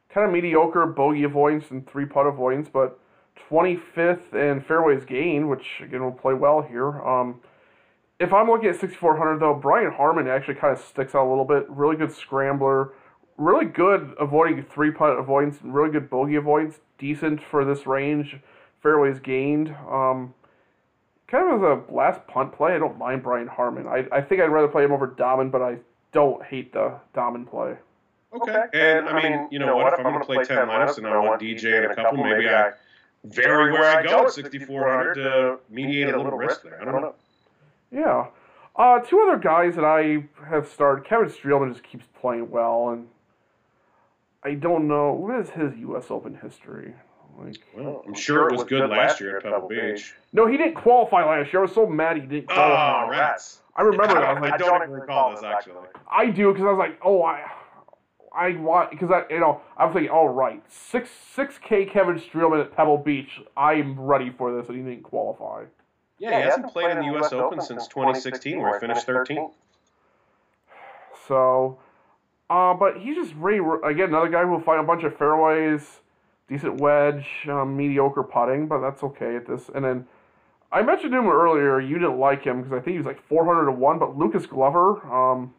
kind 0.09 0.25
of 0.25 0.31
mediocre 0.31 0.85
bogey 0.85 1.23
avoidance 1.23 1.69
and 1.69 1.87
three 1.87 2.05
putt 2.05 2.25
avoidance, 2.25 2.69
but 2.71 2.97
25th 3.49 4.33
and 4.33 4.65
fairways 4.65 5.03
gain, 5.03 5.49
which 5.49 5.81
again 5.81 6.01
will 6.01 6.11
play 6.11 6.33
well 6.33 6.61
here. 6.61 7.01
Um, 7.01 7.41
if 8.19 8.33
I'm 8.33 8.47
looking 8.47 8.69
at 8.69 8.79
6,400 8.79 9.39
though, 9.39 9.53
Brian 9.53 9.91
Harman 9.91 10.27
actually 10.27 10.55
kind 10.55 10.77
of 10.77 10.83
sticks 10.83 11.15
out 11.15 11.27
a 11.27 11.29
little 11.29 11.45
bit. 11.45 11.69
Really 11.69 11.95
good 11.95 12.13
scrambler, 12.13 12.93
really 13.37 13.65
good 13.65 14.13
avoiding 14.19 14.63
three 14.63 14.91
putt 14.91 15.17
avoidance, 15.17 15.57
really 15.63 15.91
good 15.91 16.09
bogey 16.09 16.35
avoidance, 16.35 16.79
decent 16.97 17.41
for 17.43 17.65
this 17.65 17.85
range. 17.85 18.37
Fairways 18.81 19.19
gained. 19.19 19.69
Um, 19.89 20.33
kind 21.27 21.51
of 21.51 21.63
as 21.63 21.83
a 21.89 21.93
last 21.93 22.25
punt 22.27 22.53
play, 22.53 22.73
I 22.73 22.77
don't 22.77 22.97
mind 22.97 23.23
Brian 23.23 23.47
Harman. 23.47 23.87
I, 23.87 24.05
I 24.11 24.21
think 24.21 24.41
I'd 24.41 24.45
rather 24.45 24.67
play 24.67 24.83
him 24.83 24.91
over 24.91 25.07
Dahmen, 25.07 25.51
but 25.51 25.61
I 25.61 25.77
don't 26.11 26.43
hate 26.43 26.71
the 26.71 26.93
Dahmen 27.13 27.49
play. 27.49 27.75
Okay. 28.33 28.63
And, 28.73 29.09
I 29.09 29.21
mean, 29.21 29.47
you 29.49 29.59
know 29.59 29.77
what? 29.77 29.93
If 29.93 30.05
I'm 30.05 30.13
going 30.13 30.19
to 30.19 30.25
play 30.25 30.43
10 30.43 30.57
lineups 30.67 30.97
and 30.97 31.07
I 31.07 31.17
want 31.17 31.41
DJ 31.41 31.83
and 31.83 31.91
a 31.91 31.95
couple, 31.95 32.23
maybe 32.23 32.47
I 32.49 32.71
vary 33.23 33.71
where 33.71 33.97
I 33.97 34.03
go 34.03 34.25
at 34.25 34.33
6,400 34.33 35.13
to 35.15 35.59
mediate 35.69 36.13
a 36.13 36.17
little 36.17 36.37
risk 36.37 36.63
there. 36.63 36.81
I 36.81 36.85
don't 36.85 37.01
know. 37.01 37.15
Yeah. 37.91 38.27
Uh, 38.75 38.99
two 38.99 39.19
other 39.21 39.37
guys 39.37 39.75
that 39.75 39.85
I 39.85 40.25
have 40.49 40.67
started. 40.67 41.05
Kevin 41.05 41.29
Streelman 41.29 41.71
just 41.71 41.83
keeps 41.83 42.05
playing 42.19 42.51
well, 42.51 42.89
and 42.89 43.07
I 44.43 44.53
don't 44.55 44.87
know 44.87 45.13
what 45.13 45.39
is 45.39 45.49
his 45.51 45.77
U.S. 45.77 46.05
Open 46.09 46.37
history. 46.41 46.93
Like, 47.37 47.57
well, 47.75 48.03
I'm 48.05 48.13
sure 48.13 48.49
it 48.49 48.53
was 48.53 48.63
good 48.63 48.89
last 48.89 49.19
year 49.19 49.37
at 49.37 49.43
Pebble 49.43 49.67
Beach. 49.67 50.13
No, 50.33 50.47
he 50.47 50.57
didn't 50.57 50.75
qualify 50.75 51.25
last 51.25 51.51
year. 51.51 51.61
I 51.61 51.65
was 51.65 51.73
so 51.73 51.85
mad 51.85 52.17
he 52.17 52.23
didn't 52.23 52.47
qualify. 52.47 53.05
Oh, 53.05 53.09
rats! 53.09 53.61
I 53.75 53.81
remember 53.81 54.13
that. 54.13 54.23
I, 54.23 54.33
was 54.33 54.41
like, 54.41 54.53
I 54.53 54.57
don't 54.57 54.83
even 54.83 54.91
recall 54.91 55.31
this 55.31 55.43
actually. 55.43 55.75
I 56.09 56.27
do 56.27 56.51
because 56.51 56.65
I 56.65 56.69
was 56.69 56.77
like, 56.77 56.97
oh, 57.03 57.23
I 57.23 57.45
I 58.35 58.51
want 58.57 58.91
because 58.91 59.11
I 59.11 59.23
you 59.29 59.39
know 59.39 59.61
I'm 59.77 59.91
thinking 59.93 60.11
all 60.11 60.29
right 60.29 60.61
six 60.69 61.09
six 61.33 61.57
K 61.57 61.85
Kevin 61.85 62.19
Streelman 62.19 62.61
at 62.61 62.75
Pebble 62.75 62.97
Beach 62.97 63.41
I'm 63.57 63.99
ready 63.99 64.29
for 64.29 64.55
this 64.55 64.69
and 64.69 64.77
he 64.77 64.83
didn't 64.83 65.03
qualify. 65.03 65.65
Yeah, 66.19 66.37
he 66.37 66.45
hasn't 66.45 66.71
played 66.71 66.91
in 66.91 66.99
the 66.99 67.05
U.S. 67.05 67.33
Open 67.33 67.59
since 67.59 67.87
2016 67.87 68.59
where 68.59 68.73
he 68.73 68.79
finished 68.79 69.05
13th. 69.05 69.51
So, 71.27 71.79
uh, 72.49 72.73
but 72.73 72.97
he's 72.97 73.15
just 73.15 73.33
ready 73.35 73.59
again 73.83 74.09
another 74.09 74.29
guy 74.29 74.43
who 74.43 74.51
will 74.51 74.61
find 74.61 74.79
a 74.79 74.83
bunch 74.83 75.03
of 75.03 75.17
fairways, 75.17 75.99
decent 76.47 76.79
wedge, 76.79 77.25
um, 77.49 77.75
mediocre 77.75 78.23
putting, 78.23 78.67
but 78.67 78.79
that's 78.79 79.03
okay 79.03 79.35
at 79.35 79.47
this. 79.47 79.69
And 79.73 79.83
then 79.83 80.07
I 80.71 80.83
mentioned 80.83 81.13
him 81.13 81.27
earlier. 81.27 81.79
You 81.79 81.95
didn't 81.95 82.19
like 82.19 82.43
him 82.43 82.61
because 82.61 82.73
I 82.73 82.81
think 82.81 82.93
he 82.93 82.97
was 82.97 83.05
like 83.05 83.21
400 83.27 83.65
to 83.65 83.71
one. 83.71 83.99
But 83.99 84.17
Lucas 84.17 84.45
Glover, 84.45 85.01
um, 85.11 85.53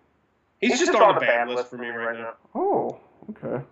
he's, 0.61 0.73
he's 0.73 0.81
just, 0.81 0.93
just 0.93 1.03
on, 1.03 1.11
on 1.11 1.15
the 1.17 1.21
bad 1.21 1.49
list 1.49 1.69
for 1.69 1.79
me 1.79 1.89
right 1.89 2.17
now. 2.17 2.35
Oh, 2.55 2.99
okay. 3.31 3.65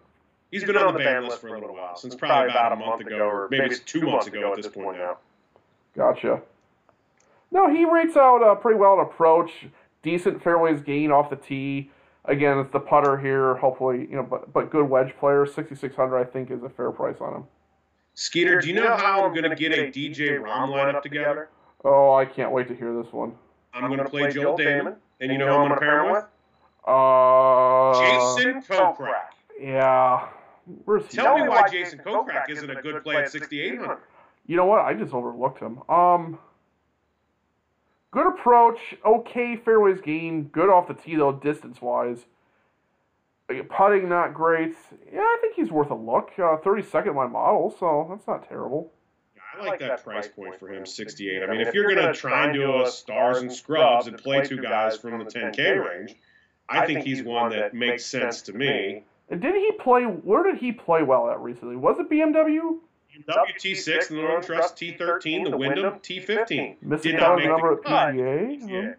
he's, 0.51 0.63
he's 0.63 0.65
been, 0.65 0.77
been 0.77 0.87
on 0.87 0.95
the 0.95 1.01
ban 1.01 1.25
list 1.25 1.41
for 1.41 1.49
a 1.49 1.61
little 1.61 1.75
while, 1.75 1.97
since 1.97 2.15
probably 2.15 2.51
about 2.51 2.73
a 2.73 2.77
month 2.77 3.01
ago, 3.01 3.29
or 3.29 3.49
maybe 3.51 3.67
it's 3.67 3.81
two 3.81 4.03
months 4.03 4.27
ago 4.27 4.53
at 4.53 4.57
this 4.57 4.69
point 4.69 4.99
now. 4.99 5.19
Gotcha. 5.97 6.43
No, 7.55 7.71
he 7.71 7.85
rates 7.85 8.17
out 8.17 8.43
uh, 8.43 8.57
pretty 8.57 8.79
well 8.79 8.95
an 8.95 9.01
approach, 9.01 9.51
decent 10.03 10.43
fairways 10.43 10.81
gain 10.81 11.13
off 11.13 11.31
the 11.31 11.37
tee. 11.37 11.91
Again, 12.25 12.59
it's 12.59 12.73
the 12.73 12.81
putter 12.81 13.17
here. 13.17 13.55
Hopefully, 13.55 14.09
you 14.11 14.17
know, 14.17 14.25
but 14.25 14.53
but 14.53 14.71
good 14.71 14.91
wedge 14.91 15.15
player. 15.19 15.47
Sixty 15.47 15.77
six 15.77 15.95
hundred, 15.95 16.19
I 16.19 16.25
think, 16.25 16.51
is 16.51 16.65
a 16.65 16.69
fair 16.69 16.91
price 16.91 17.17
on 17.21 17.35
him. 17.35 17.45
Skeeter, 18.15 18.61
do 18.61 18.69
you 18.69 18.75
know 18.75 18.97
how 18.97 19.25
I'm 19.25 19.33
going 19.35 19.49
to 19.49 19.57
get 19.57 19.73
a 19.73 19.91
DJ 19.91 20.41
Rahm 20.41 20.69
lineup 20.69 21.03
together? 21.03 21.49
Oh, 21.85 22.15
I 22.15 22.25
can't 22.25 22.51
wait 22.51 22.67
to 22.69 22.75
hear 22.75 23.01
this 23.01 23.13
one. 23.13 23.35
I'm 23.73 23.89
going 23.89 23.99
to 23.99 24.09
play 24.09 24.31
Joel 24.31 24.57
Dahmen, 24.57 24.97
and 25.21 25.33
you 25.33 25.39
know 25.39 25.47
who 25.47 25.53
I'm 25.53 25.69
going 25.69 25.71
to 25.71 25.81
pair 25.81 26.05
him 26.05 26.13
with? 26.13 26.25
Uh, 26.87 28.35
Jason 28.35 28.63
Kokrak. 28.63 29.35
Yeah. 29.61 30.29
Where's 30.85 31.07
he? 31.11 31.17
Tell 31.17 31.37
me 31.37 31.49
why 31.49 31.69
Jason 31.69 31.99
Kokrak 31.99 32.49
isn't 32.49 32.71
a 32.71 32.81
good 32.81 33.03
play 33.03 33.17
at 33.17 33.31
6,800. 33.31 33.99
You 34.47 34.57
know 34.57 34.67
what? 34.67 34.81
I 34.81 34.95
just 34.95 35.13
overlooked 35.13 35.61
him. 35.61 35.81
Um, 35.89 36.39
good 38.15 38.29
approach, 38.29 38.79
okay 39.05 39.57
fairways 39.57 40.01
game, 40.01 40.45
good 40.45 40.71
off 40.71 40.87
the 40.87 40.95
tee 40.95 41.17
though, 41.17 41.33
distance 41.33 41.83
wise. 41.83 42.25
Putting 43.69 44.09
not 44.09 44.33
great. 44.33 44.75
Yeah, 45.13 45.21
I 45.21 45.39
think 45.43 45.55
he's 45.55 45.71
worth 45.71 45.91
a 45.91 45.95
look. 45.95 46.31
Uh, 46.39 46.57
32nd 46.65 47.15
my 47.15 47.27
model, 47.27 47.75
so 47.79 48.07
that's 48.09 48.27
not 48.27 48.49
terrible. 48.49 48.91
I 49.55 49.67
like 49.67 49.81
that 49.81 50.03
price 50.03 50.27
point 50.27 50.59
for 50.59 50.73
him, 50.73 50.87
68. 50.87 51.43
I 51.43 51.47
mean, 51.47 51.61
if 51.61 51.75
you're 51.75 51.95
going 51.95 52.07
to 52.07 52.15
try 52.15 52.45
and 52.45 52.55
do 52.55 52.83
a 52.83 52.91
stars 52.91 53.39
and 53.39 53.53
scrubs 53.53 54.07
and 54.07 54.17
play 54.17 54.45
two 54.45 54.63
guys 54.63 54.97
from 54.97 55.19
the 55.19 55.27
10K 55.27 55.85
range, 55.85 56.17
I 56.69 56.87
think 56.87 57.05
he's 57.05 57.23
one 57.23 57.51
that 57.51 57.75
makes 57.75 58.07
sense 58.07 58.43
to 58.43 58.53
me. 58.53 59.05
And 59.29 59.41
did 59.41 59.55
he 59.55 59.73
play? 59.73 60.05
Where 60.05 60.43
did 60.43 60.57
he 60.57 60.73
play 60.73 61.03
well 61.03 61.31
at 61.31 61.39
recently? 61.41 61.77
Was 61.77 61.99
it 61.99 62.11
BMW? 62.11 62.79
WT6, 63.23 64.09
the 64.09 64.15
Northern 64.15 64.43
Trust 64.43 64.77
T13, 64.77 65.51
the 65.51 65.57
Wyndham 65.57 65.95
T15. 65.95 66.77
Missing 66.83 67.13
Did 67.13 67.21
not 67.21 67.37
make 67.37 67.47
number 67.47 67.73
at 67.73 67.83
PGA. 67.83 68.61
Mm-hmm. 68.61 68.91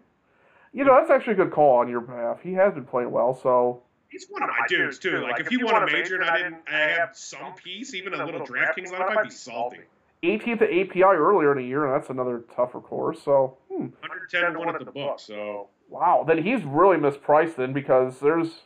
You 0.72 0.84
know, 0.84 0.96
that's 0.98 1.10
actually 1.10 1.34
a 1.34 1.36
good 1.36 1.52
call 1.52 1.78
on 1.78 1.88
your 1.88 2.00
behalf. 2.00 2.40
He 2.42 2.52
has 2.54 2.74
been 2.74 2.84
playing 2.84 3.10
well, 3.10 3.38
so. 3.42 3.82
He's 4.08 4.26
one 4.28 4.42
of 4.42 4.48
my 4.48 4.66
dudes 4.68 4.98
too. 4.98 5.18
Like, 5.18 5.40
if 5.40 5.50
you 5.50 5.64
want 5.64 5.88
a 5.88 5.92
major 5.92 6.16
and 6.16 6.24
I 6.24 6.38
didn't, 6.38 6.58
I 6.68 6.78
have 6.78 7.10
some 7.14 7.54
piece, 7.54 7.94
even 7.94 8.14
a 8.14 8.24
little 8.24 8.40
DraftKings 8.40 8.90
lineup, 8.90 9.16
I'd 9.16 9.24
be 9.24 9.30
salty. 9.30 9.78
18th 10.22 10.62
at 10.62 10.70
API 10.70 11.02
earlier 11.02 11.52
in 11.52 11.58
the 11.58 11.68
year, 11.68 11.86
and 11.86 11.94
that's 11.94 12.10
another 12.10 12.44
tougher 12.54 12.80
course. 12.80 13.20
So, 13.22 13.58
hmm. 13.68 13.86
110 14.00 14.52
to 14.52 14.58
one 14.58 14.74
at 14.74 14.84
the 14.84 14.90
book. 14.90 15.20
So. 15.20 15.68
Wow, 15.88 16.24
then 16.26 16.42
he's 16.42 16.62
really 16.64 16.96
mispriced 16.96 17.56
then 17.56 17.72
because 17.72 18.18
there's 18.20 18.62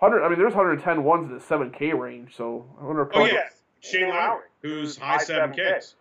hundred. 0.00 0.24
I 0.24 0.28
mean, 0.28 0.38
there's 0.38 0.54
110 0.54 1.04
ones 1.04 1.30
in 1.30 1.38
the 1.38 1.42
7K 1.42 1.96
range. 1.98 2.36
So 2.36 2.66
I 2.80 2.84
wonder. 2.84 3.02
If 3.02 3.08
oh 3.14 3.26
yeah, 3.26 3.48
Shane 3.80 4.08
Lowry, 4.08 4.44
who's 4.62 4.96
high 4.96 5.18
7Ks. 5.18 5.94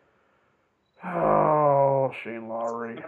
Oh, 1.03 2.11
Shane 2.23 2.47
Lowry. 2.49 3.01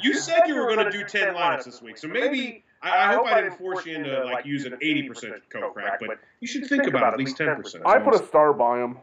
You 0.00 0.14
said 0.14 0.42
you 0.46 0.56
were 0.56 0.74
going 0.74 0.84
to 0.84 0.90
do 0.90 1.04
10 1.04 1.34
lineups 1.34 1.64
this 1.64 1.80
week, 1.80 1.96
so 1.96 2.06
maybe 2.06 2.62
I, 2.82 3.08
I, 3.08 3.14
hope 3.14 3.26
I 3.26 3.40
didn't 3.40 3.56
force 3.56 3.86
you 3.86 3.96
into 3.96 4.24
like 4.24 4.44
using 4.44 4.72
80% 4.72 5.40
Kokrak, 5.50 5.98
but 6.00 6.18
you 6.40 6.46
should 6.46 6.66
think 6.66 6.86
about 6.86 7.14
at 7.14 7.18
least 7.18 7.38
10%. 7.38 7.86
I 7.86 7.98
put 7.98 8.14
a 8.14 8.26
star 8.26 8.52
by 8.52 8.82
him. 8.82 8.98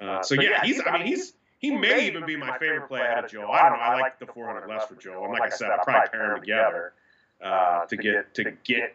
Uh, 0.00 0.22
so 0.22 0.34
yeah, 0.34 0.62
he's. 0.62 0.80
I 0.84 0.98
mean, 0.98 1.06
he's. 1.06 1.32
He 1.58 1.70
may 1.70 2.06
even 2.06 2.26
be 2.26 2.36
my 2.36 2.58
favorite 2.58 2.86
play 2.86 3.00
ahead 3.00 3.24
of 3.24 3.30
Joe. 3.30 3.50
I 3.50 3.70
don't 3.70 3.78
know. 3.78 3.84
I 3.84 3.98
like 3.98 4.18
the 4.18 4.26
400 4.26 4.68
less 4.68 4.86
for 4.86 4.94
Joe. 4.94 5.24
And 5.24 5.32
like 5.32 5.40
I 5.40 5.48
said, 5.48 5.70
I'll 5.70 5.82
probably 5.82 6.10
pair 6.10 6.28
them 6.28 6.40
together 6.40 6.92
uh, 7.42 7.86
to 7.86 7.96
get 7.96 8.34
to 8.34 8.52
get 8.62 8.94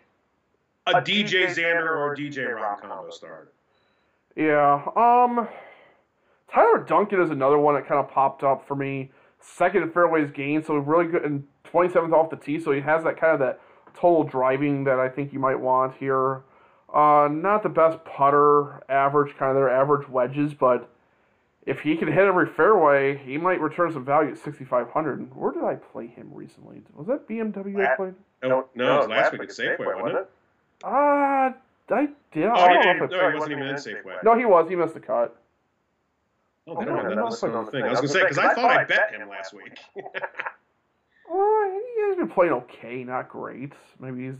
a 0.85 0.93
DJ 0.93 1.47
Xander 1.47 1.89
or 1.89 2.15
DJ 2.15 2.47
Rahm 2.49 2.79
combo 2.79 3.09
started. 3.09 3.49
Yeah. 4.35 4.81
Um. 4.95 5.47
Tyler 6.53 6.83
Duncan 6.83 7.21
is 7.21 7.29
another 7.29 7.57
one 7.57 7.75
that 7.75 7.87
kind 7.87 7.99
of 7.99 8.09
popped 8.09 8.43
up 8.43 8.67
for 8.67 8.75
me. 8.75 9.11
Second 9.39 9.83
in 9.83 9.91
fairways 9.91 10.29
gain, 10.31 10.63
so 10.63 10.75
really 10.75 11.09
good 11.09 11.23
and 11.23 11.43
27th 11.71 12.13
off 12.13 12.29
the 12.29 12.35
tee, 12.35 12.59
so 12.59 12.71
he 12.71 12.81
has 12.81 13.03
that 13.03 13.19
kind 13.19 13.33
of 13.33 13.39
that 13.39 13.59
total 13.95 14.23
driving 14.23 14.83
that 14.83 14.99
I 14.99 15.09
think 15.09 15.33
you 15.33 15.39
might 15.39 15.59
want 15.59 15.95
here. 15.95 16.43
Uh, 16.93 17.29
not 17.31 17.63
the 17.63 17.69
best 17.69 18.03
putter, 18.03 18.83
average 18.91 19.35
kind 19.37 19.49
of 19.49 19.55
their 19.55 19.69
average 19.69 20.07
wedges, 20.09 20.53
but 20.53 20.89
if 21.65 21.79
he 21.79 21.95
can 21.95 22.07
hit 22.09 22.25
every 22.25 22.47
fairway, 22.47 23.17
he 23.17 23.37
might 23.37 23.61
return 23.61 23.93
some 23.93 24.03
value 24.03 24.31
at 24.31 24.37
6,500. 24.37 25.35
Where 25.35 25.51
did 25.53 25.63
I 25.63 25.75
play 25.75 26.07
him 26.07 26.29
recently? 26.33 26.81
Was 26.95 27.07
that 27.07 27.27
BMW 27.27 27.77
last, 27.77 27.91
I 27.91 27.95
played? 27.95 28.13
No, 28.43 28.65
no, 28.75 28.95
it 28.95 28.97
was 28.97 29.07
last 29.07 29.31
week 29.31 29.41
at 29.43 29.49
Safeway, 29.49 30.01
wasn't 30.01 30.19
it? 30.19 30.29
Uh, 30.83 31.51
I 31.93 32.07
did. 32.31 32.45
Oh, 32.45 32.51
I 32.53 32.73
don't 32.73 32.97
know 32.97 33.05
if 33.05 33.11
no, 33.11 33.29
he 33.29 33.33
wasn't 33.35 33.51
even 33.53 33.67
in 33.67 33.75
Safeway. 33.75 34.23
No, 34.23 34.37
he 34.37 34.45
was. 34.45 34.69
He 34.69 34.75
missed 34.75 34.93
the 34.93 34.99
cut. 34.99 35.40
Oh, 36.67 36.79
they 36.79 36.85
don't 36.85 36.97
have 36.97 37.15
that 37.15 37.25
listed 37.25 37.55
on 37.55 37.65
the 37.65 37.71
thing. 37.71 37.83
I 37.83 37.89
was 37.89 37.99
going 37.99 38.09
to 38.09 38.13
say, 38.13 38.21
because 38.21 38.37
I 38.37 38.53
thought 38.53 38.69
I 38.69 38.83
bet 38.83 39.11
him 39.11 39.27
last 39.27 39.53
week. 39.53 39.77
well, 39.95 41.71
he 41.71 42.01
has 42.07 42.17
been 42.17 42.29
playing 42.29 42.53
okay, 42.53 43.03
not 43.03 43.29
great. 43.29 43.73
Maybe 43.99 44.25
he's, 44.25 44.35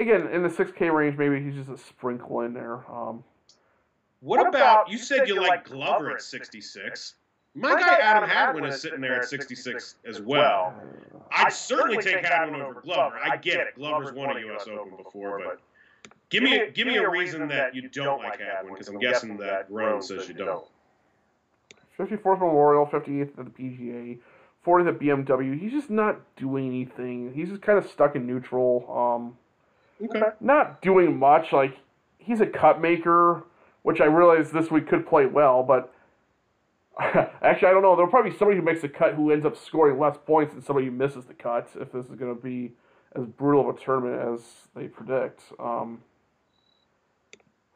again, 0.00 0.28
in 0.28 0.42
the 0.42 0.48
6K 0.48 0.92
range, 0.92 1.18
maybe 1.18 1.42
he's 1.42 1.54
just 1.54 1.68
a 1.68 1.76
sprinkle 1.76 2.40
in 2.40 2.54
there. 2.54 2.90
Um, 2.90 3.22
what, 4.20 4.38
what 4.38 4.48
about, 4.48 4.90
you 4.90 4.98
said 4.98 5.28
you 5.28 5.40
like 5.40 5.66
Glover 5.66 6.10
at 6.10 6.22
66. 6.22 7.14
My, 7.54 7.74
My 7.74 7.80
guy 7.80 7.96
Adam 7.96 8.28
Hadwin 8.28 8.64
is 8.64 8.80
sitting 8.80 9.00
there 9.00 9.18
at 9.18 9.28
66 9.28 9.96
as 10.06 10.20
well. 10.20 10.74
I'd 11.30 11.52
certainly 11.52 12.02
take 12.02 12.24
Hadwin 12.24 12.62
over 12.62 12.80
Glover. 12.80 13.18
I 13.22 13.36
get 13.36 13.60
it. 13.60 13.74
Glover's 13.74 14.12
won 14.12 14.36
a 14.36 14.40
U.S. 14.40 14.66
Open 14.68 14.96
before, 14.96 15.40
but 15.44 15.60
give 16.30 16.42
me 16.42 16.58
a, 16.58 16.70
give 16.70 16.86
me 16.86 16.96
a 16.96 17.08
reason 17.08 17.46
that 17.48 17.74
you 17.74 17.88
don't 17.88 18.22
like 18.22 18.40
Hadwin 18.40 18.72
because 18.72 18.88
I'm 18.88 18.98
guessing 18.98 19.36
that 19.38 19.70
Roan 19.70 20.00
says 20.02 20.28
you 20.28 20.34
don't. 20.34 20.64
54th 21.98 22.40
Memorial, 22.40 22.86
58th 22.86 23.38
at 23.38 23.44
the 23.44 23.50
PGA, 23.50 24.18
40th 24.66 24.88
at 24.88 24.98
BMW. 24.98 25.58
He's 25.58 25.72
just 25.72 25.90
not 25.90 26.20
doing 26.36 26.68
anything. 26.68 27.32
He's 27.34 27.48
just 27.48 27.62
kind 27.62 27.78
of 27.78 27.88
stuck 27.90 28.16
in 28.16 28.26
neutral. 28.26 28.84
Um, 30.00 30.06
okay. 30.06 30.28
Not 30.40 30.82
doing 30.82 31.18
much. 31.18 31.52
Like 31.52 31.76
he's 32.18 32.40
a 32.40 32.46
cut 32.46 32.80
maker, 32.80 33.44
which 33.82 34.00
I 34.00 34.04
realize 34.04 34.50
this 34.50 34.70
week 34.70 34.88
could 34.88 35.06
play 35.06 35.26
well, 35.26 35.62
but 35.62 35.92
Actually, 37.42 37.68
I 37.68 37.70
don't 37.72 37.82
know. 37.82 37.94
There'll 37.94 38.10
probably 38.10 38.32
be 38.32 38.36
somebody 38.36 38.58
who 38.58 38.64
makes 38.64 38.80
the 38.80 38.88
cut 38.88 39.14
who 39.14 39.30
ends 39.30 39.46
up 39.46 39.56
scoring 39.56 40.00
less 40.00 40.16
points 40.26 40.54
than 40.54 40.62
somebody 40.62 40.86
who 40.86 40.92
misses 40.92 41.26
the 41.26 41.34
cut 41.34 41.68
if 41.80 41.92
this 41.92 42.06
is 42.06 42.16
going 42.16 42.34
to 42.34 42.42
be 42.42 42.72
as 43.14 43.24
brutal 43.24 43.68
of 43.68 43.76
a 43.76 43.78
tournament 43.78 44.34
as 44.34 44.40
they 44.74 44.88
predict. 44.88 45.40
Um, 45.60 46.00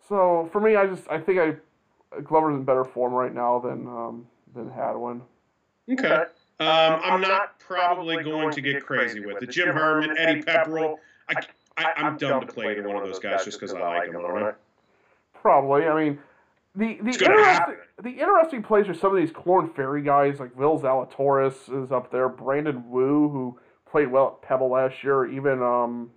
so 0.08 0.48
for 0.50 0.60
me, 0.60 0.74
I 0.74 0.86
just 0.86 1.08
I 1.08 1.20
think 1.20 1.38
I 1.38 1.54
Glover's 2.24 2.56
in 2.56 2.64
better 2.64 2.84
form 2.84 3.12
right 3.12 3.34
now 3.34 3.58
than 3.58 3.86
um, 3.86 4.26
than 4.54 4.70
Hadwin. 4.70 5.22
Okay. 5.90 6.24
Um, 6.60 7.00
I'm 7.02 7.20
not 7.20 7.58
probably 7.58 8.22
going 8.22 8.52
to 8.52 8.60
get 8.60 8.84
crazy 8.84 9.20
with 9.20 9.42
it. 9.42 9.50
Jim 9.50 9.68
Herman, 9.68 10.16
Eddie 10.16 10.42
Pepperell. 10.42 10.96
I, 11.28 11.34
I, 11.76 11.92
I'm 11.96 12.16
dumb 12.16 12.40
to 12.40 12.46
play 12.46 12.72
either 12.72 12.86
one 12.86 13.02
of 13.02 13.04
those 13.04 13.18
guys 13.18 13.44
just 13.44 13.58
because 13.58 13.74
I 13.74 13.80
like 13.80 14.12
them, 14.12 14.24
aren't 14.24 14.46
I? 14.46 14.52
Probably. 15.40 15.86
I 15.86 16.04
mean, 16.04 16.18
the 16.74 16.98
the 17.02 17.10
interesting 17.10 17.76
the 18.02 18.10
interesting 18.10 18.62
plays 18.62 18.88
are 18.88 18.94
some 18.94 19.14
of 19.14 19.20
these 19.20 19.32
Korn 19.32 19.68
Ferry 19.68 20.02
guys 20.02 20.40
like 20.40 20.56
Will 20.56 20.78
Zalatoris 20.78 21.84
is 21.84 21.92
up 21.92 22.10
there, 22.10 22.28
Brandon 22.28 22.88
Wu 22.88 23.28
who 23.28 23.58
played 23.90 24.10
well 24.10 24.38
at 24.40 24.48
Pebble 24.48 24.70
last 24.70 25.02
year, 25.04 25.26
even 25.26 25.62
um 25.62 26.10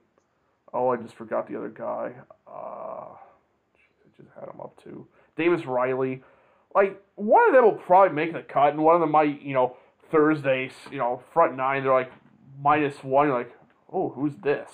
oh 0.73 0.89
I 0.89 0.97
just 0.97 1.15
forgot 1.15 1.47
the 1.47 1.57
other 1.57 1.69
guy. 1.69 2.11
Uh 2.47 3.11
I 3.11 4.07
just 4.17 4.29
had 4.39 4.47
him 4.47 4.61
up 4.61 4.81
too. 4.81 5.05
Davis 5.35 5.65
Riley. 5.65 6.23
Like 6.73 7.01
one 7.15 7.47
of 7.47 7.53
them 7.53 7.63
will 7.63 7.73
probably 7.73 8.15
make 8.15 8.33
the 8.33 8.41
cut 8.41 8.73
and 8.73 8.83
one 8.83 8.95
of 8.95 9.01
them 9.01 9.11
might, 9.11 9.41
you 9.41 9.53
know, 9.53 9.77
Thursdays, 10.11 10.73
you 10.91 10.97
know, 10.97 11.21
front 11.33 11.55
nine, 11.55 11.83
they're 11.83 11.93
like 11.93 12.11
minus 12.61 13.03
one, 13.03 13.27
you're 13.27 13.37
like, 13.37 13.55
oh, 13.91 14.09
who's 14.09 14.35
this? 14.43 14.69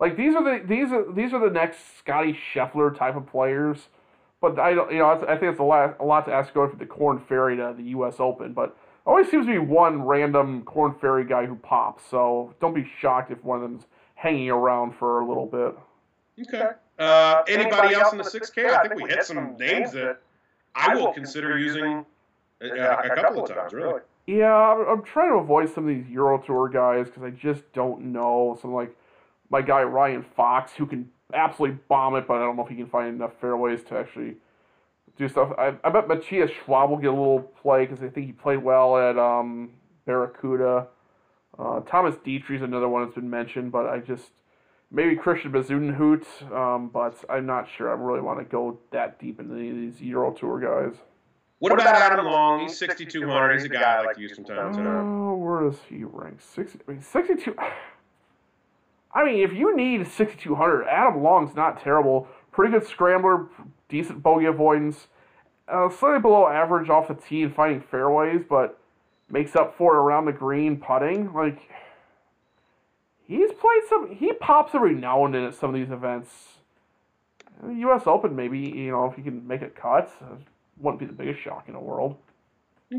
Like 0.00 0.16
these 0.16 0.34
are 0.34 0.44
the 0.44 0.66
these 0.66 0.92
are 0.92 1.12
these 1.12 1.32
are 1.32 1.40
the 1.40 1.52
next 1.52 1.98
Scottie 1.98 2.38
Scheffler 2.54 2.96
type 2.96 3.16
of 3.16 3.26
players 3.26 3.88
but 4.40 4.58
I 4.58 4.74
don't, 4.74 4.92
you 4.92 4.98
know, 4.98 5.10
I 5.10 5.36
think 5.36 5.50
it's 5.50 5.60
a 5.60 5.64
lot, 5.64 5.96
a 5.98 6.04
lot 6.04 6.26
to 6.26 6.32
ask 6.32 6.54
going 6.54 6.70
from 6.70 6.78
the 6.78 6.86
Korn 6.86 7.20
Ferry 7.28 7.56
to 7.56 7.74
the 7.76 7.82
U.S. 7.90 8.16
Open. 8.20 8.52
But 8.52 8.76
always 9.04 9.28
seems 9.30 9.46
to 9.46 9.52
be 9.52 9.58
one 9.58 10.02
random 10.02 10.62
Korn 10.62 10.94
Ferry 11.00 11.24
guy 11.24 11.46
who 11.46 11.56
pops. 11.56 12.04
So 12.08 12.54
don't 12.60 12.74
be 12.74 12.88
shocked 13.00 13.32
if 13.32 13.42
one 13.42 13.62
of 13.62 13.68
them's 13.68 13.86
hanging 14.14 14.50
around 14.50 14.94
for 14.96 15.20
a 15.20 15.28
little 15.28 15.46
bit. 15.46 15.76
Okay. 16.46 16.70
Uh, 16.98 17.42
anybody 17.46 17.94
else 17.94 18.12
in 18.12 18.18
the 18.18 18.24
6K? 18.24 18.70
I 18.70 18.82
think 18.82 19.00
we 19.00 19.08
hit 19.08 19.24
some 19.24 19.56
names 19.56 19.92
that 19.92 20.18
I 20.74 20.96
will 20.96 21.12
consider 21.12 21.58
using 21.58 22.04
a, 22.60 22.66
a 22.66 23.14
couple 23.14 23.44
of 23.44 23.54
times, 23.54 23.72
really. 23.72 24.00
Yeah, 24.26 24.54
I'm 24.54 25.02
trying 25.02 25.30
to 25.30 25.36
avoid 25.36 25.72
some 25.72 25.88
of 25.88 25.94
these 25.94 26.06
Euro 26.10 26.38
Tour 26.38 26.68
guys 26.68 27.06
because 27.06 27.22
I 27.22 27.30
just 27.30 27.72
don't 27.72 28.12
know. 28.12 28.58
Some 28.60 28.74
like 28.74 28.94
my 29.48 29.62
guy 29.62 29.82
Ryan 29.82 30.22
Fox, 30.36 30.72
who 30.72 30.86
can 30.86 31.10
absolutely 31.32 31.78
bomb 31.88 32.16
it, 32.16 32.26
but 32.26 32.34
I 32.34 32.40
don't 32.40 32.56
know 32.56 32.62
if 32.62 32.68
he 32.68 32.76
can 32.76 32.88
find 32.88 33.08
enough 33.08 33.32
fairways 33.40 33.82
to 33.84 33.96
actually 33.96 34.34
do 35.16 35.28
stuff. 35.28 35.52
I, 35.58 35.74
I 35.82 35.90
bet 35.90 36.08
Matthias 36.08 36.50
Schwab 36.50 36.90
will 36.90 36.98
get 36.98 37.08
a 37.08 37.12
little 37.12 37.40
play 37.40 37.86
because 37.86 38.02
I 38.02 38.08
think 38.08 38.26
he 38.26 38.32
played 38.32 38.62
well 38.62 38.98
at 38.98 39.18
um, 39.18 39.70
Barracuda. 40.04 40.88
Uh, 41.58 41.80
Thomas 41.80 42.14
Dietrich's 42.16 42.62
another 42.62 42.88
one 42.88 43.04
that's 43.04 43.14
been 43.14 43.30
mentioned, 43.30 43.72
but 43.72 43.86
I 43.86 43.98
just 43.98 44.30
maybe 44.90 45.16
Christian 45.16 45.52
Bezuidenhout, 45.52 46.52
um, 46.52 46.88
but 46.88 47.16
I'm 47.28 47.46
not 47.46 47.68
sure. 47.68 47.90
I 47.90 47.94
really 47.94 48.20
want 48.20 48.38
to 48.38 48.44
go 48.44 48.78
that 48.90 49.18
deep 49.18 49.40
into 49.40 49.54
any 49.54 49.70
of 49.70 49.76
these 49.76 50.00
Euro 50.02 50.32
Tour 50.32 50.60
guys. 50.60 50.98
What, 51.58 51.72
what 51.72 51.80
about, 51.80 51.96
about 51.96 52.12
Adam 52.12 52.26
Long? 52.26 52.60
He's 52.60 52.78
6,200. 52.78 53.54
He's 53.54 53.64
a 53.64 53.68
guy 53.68 53.96
I 53.96 54.02
like 54.02 54.16
to 54.16 54.22
use 54.22 54.34
from 54.34 54.44
time 54.44 54.72
to 54.72 54.78
time. 54.78 55.28
Oh, 55.28 55.34
where 55.34 55.68
does 55.68 55.78
he 55.88 56.04
rank? 56.04 56.40
60, 56.40 56.78
I 56.86 56.90
mean, 56.92 57.02
62. 57.02 57.54
I 59.14 59.24
mean, 59.24 59.42
if 59.42 59.52
you 59.52 59.74
need 59.74 60.06
6,200, 60.06 60.86
Adam 60.86 61.22
Long's 61.22 61.56
not 61.56 61.82
terrible. 61.82 62.28
Pretty 62.52 62.72
good 62.72 62.86
scrambler, 62.86 63.48
decent 63.88 64.22
bogey 64.22 64.46
avoidance. 64.46 65.08
Uh, 65.66 65.88
slightly 65.90 66.20
below 66.20 66.46
average 66.46 66.88
off 66.88 67.08
the 67.08 67.14
tee 67.14 67.42
and 67.42 67.54
finding 67.54 67.80
fairways, 67.80 68.42
but 68.48 68.78
makes 69.28 69.56
up 69.56 69.76
for 69.76 69.96
it 69.96 69.98
around 69.98 70.26
the 70.26 70.32
green 70.32 70.76
putting. 70.76 71.32
Like, 71.32 71.58
he's 73.28 73.52
played 73.52 73.82
some. 73.88 74.16
He 74.16 74.32
pops 74.32 74.74
every 74.74 74.94
now 74.94 75.24
and 75.24 75.34
then 75.34 75.44
at 75.44 75.54
some 75.54 75.70
of 75.70 75.76
these 75.76 75.90
events. 75.90 76.30
U.S. 77.64 78.02
Open, 78.06 78.34
maybe 78.34 78.58
you 78.58 78.90
know 78.90 79.06
if 79.06 79.14
he 79.14 79.22
can 79.22 79.46
make 79.46 79.62
it 79.62 79.76
cut, 79.76 80.10
uh, 80.22 80.34
wouldn't 80.78 80.98
be 80.98 81.06
the 81.06 81.12
biggest 81.12 81.40
shock 81.40 81.64
in 81.68 81.74
the 81.74 81.80
world. 81.80 82.16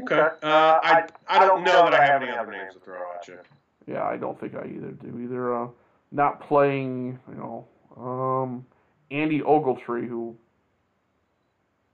Okay. 0.03 0.29
Uh, 0.43 0.79
I 0.83 1.05
I 1.27 1.39
don't 1.45 1.63
know 1.63 1.83
that 1.89 1.93
I 1.93 2.05
have 2.05 2.21
any 2.21 2.31
other 2.31 2.51
names 2.51 2.73
to 2.75 2.79
throw 2.79 2.99
at 3.15 3.27
you. 3.27 3.39
Yeah, 3.87 4.03
I 4.03 4.17
don't 4.17 4.39
think 4.39 4.55
I 4.55 4.65
either 4.65 4.91
do 4.91 5.19
either. 5.19 5.63
Uh, 5.63 5.67
not 6.11 6.41
playing, 6.41 7.19
you 7.29 7.35
know, 7.35 7.67
um, 7.95 8.65
Andy 9.11 9.41
Ogletree, 9.41 10.07
who 10.07 10.35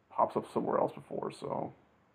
pops 0.10 0.36
up 0.36 0.46
somewhere 0.54 0.78
else 0.78 0.94
before. 0.94 1.32
So. 1.32 1.74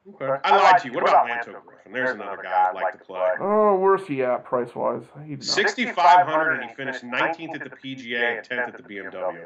Okay. 0.08 0.40
I 0.44 0.56
lied 0.56 0.80
to 0.82 0.88
you. 0.88 0.94
What 0.94 1.02
about 1.04 1.26
Lanto 1.28 1.62
Griffin? 1.64 1.92
There's 1.92 2.14
another 2.14 2.42
guy 2.42 2.68
I'd 2.68 2.74
like 2.74 2.98
to 2.98 3.04
play. 3.04 3.30
Oh, 3.38 3.78
where's 3.78 4.06
he 4.06 4.22
at 4.22 4.44
price 4.44 4.74
wise? 4.74 5.02
Sixty-five 5.40 6.26
hundred, 6.26 6.60
and 6.60 6.70
he 6.70 6.74
finished 6.74 7.04
nineteenth 7.04 7.54
at 7.54 7.64
the 7.64 7.70
PGA 7.70 8.38
and 8.38 8.44
tenth 8.44 8.74
at 8.74 8.76
the 8.76 8.82
BMW. 8.82 9.44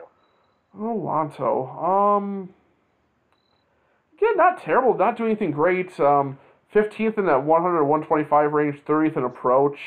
Oh, 0.76 0.78
Lanto. 0.78 1.84
Um, 1.84 2.50
again, 4.16 4.36
not 4.36 4.62
terrible. 4.62 4.94
Not 4.96 5.16
doing 5.16 5.30
anything 5.30 5.50
great. 5.50 5.98
Um, 5.98 6.38
fifteenth 6.68 7.18
in 7.18 7.26
that 7.26 7.42
100 7.42 7.84
125 7.84 8.52
range. 8.52 8.80
Thirtieth 8.86 9.16
in 9.16 9.24
approach. 9.24 9.78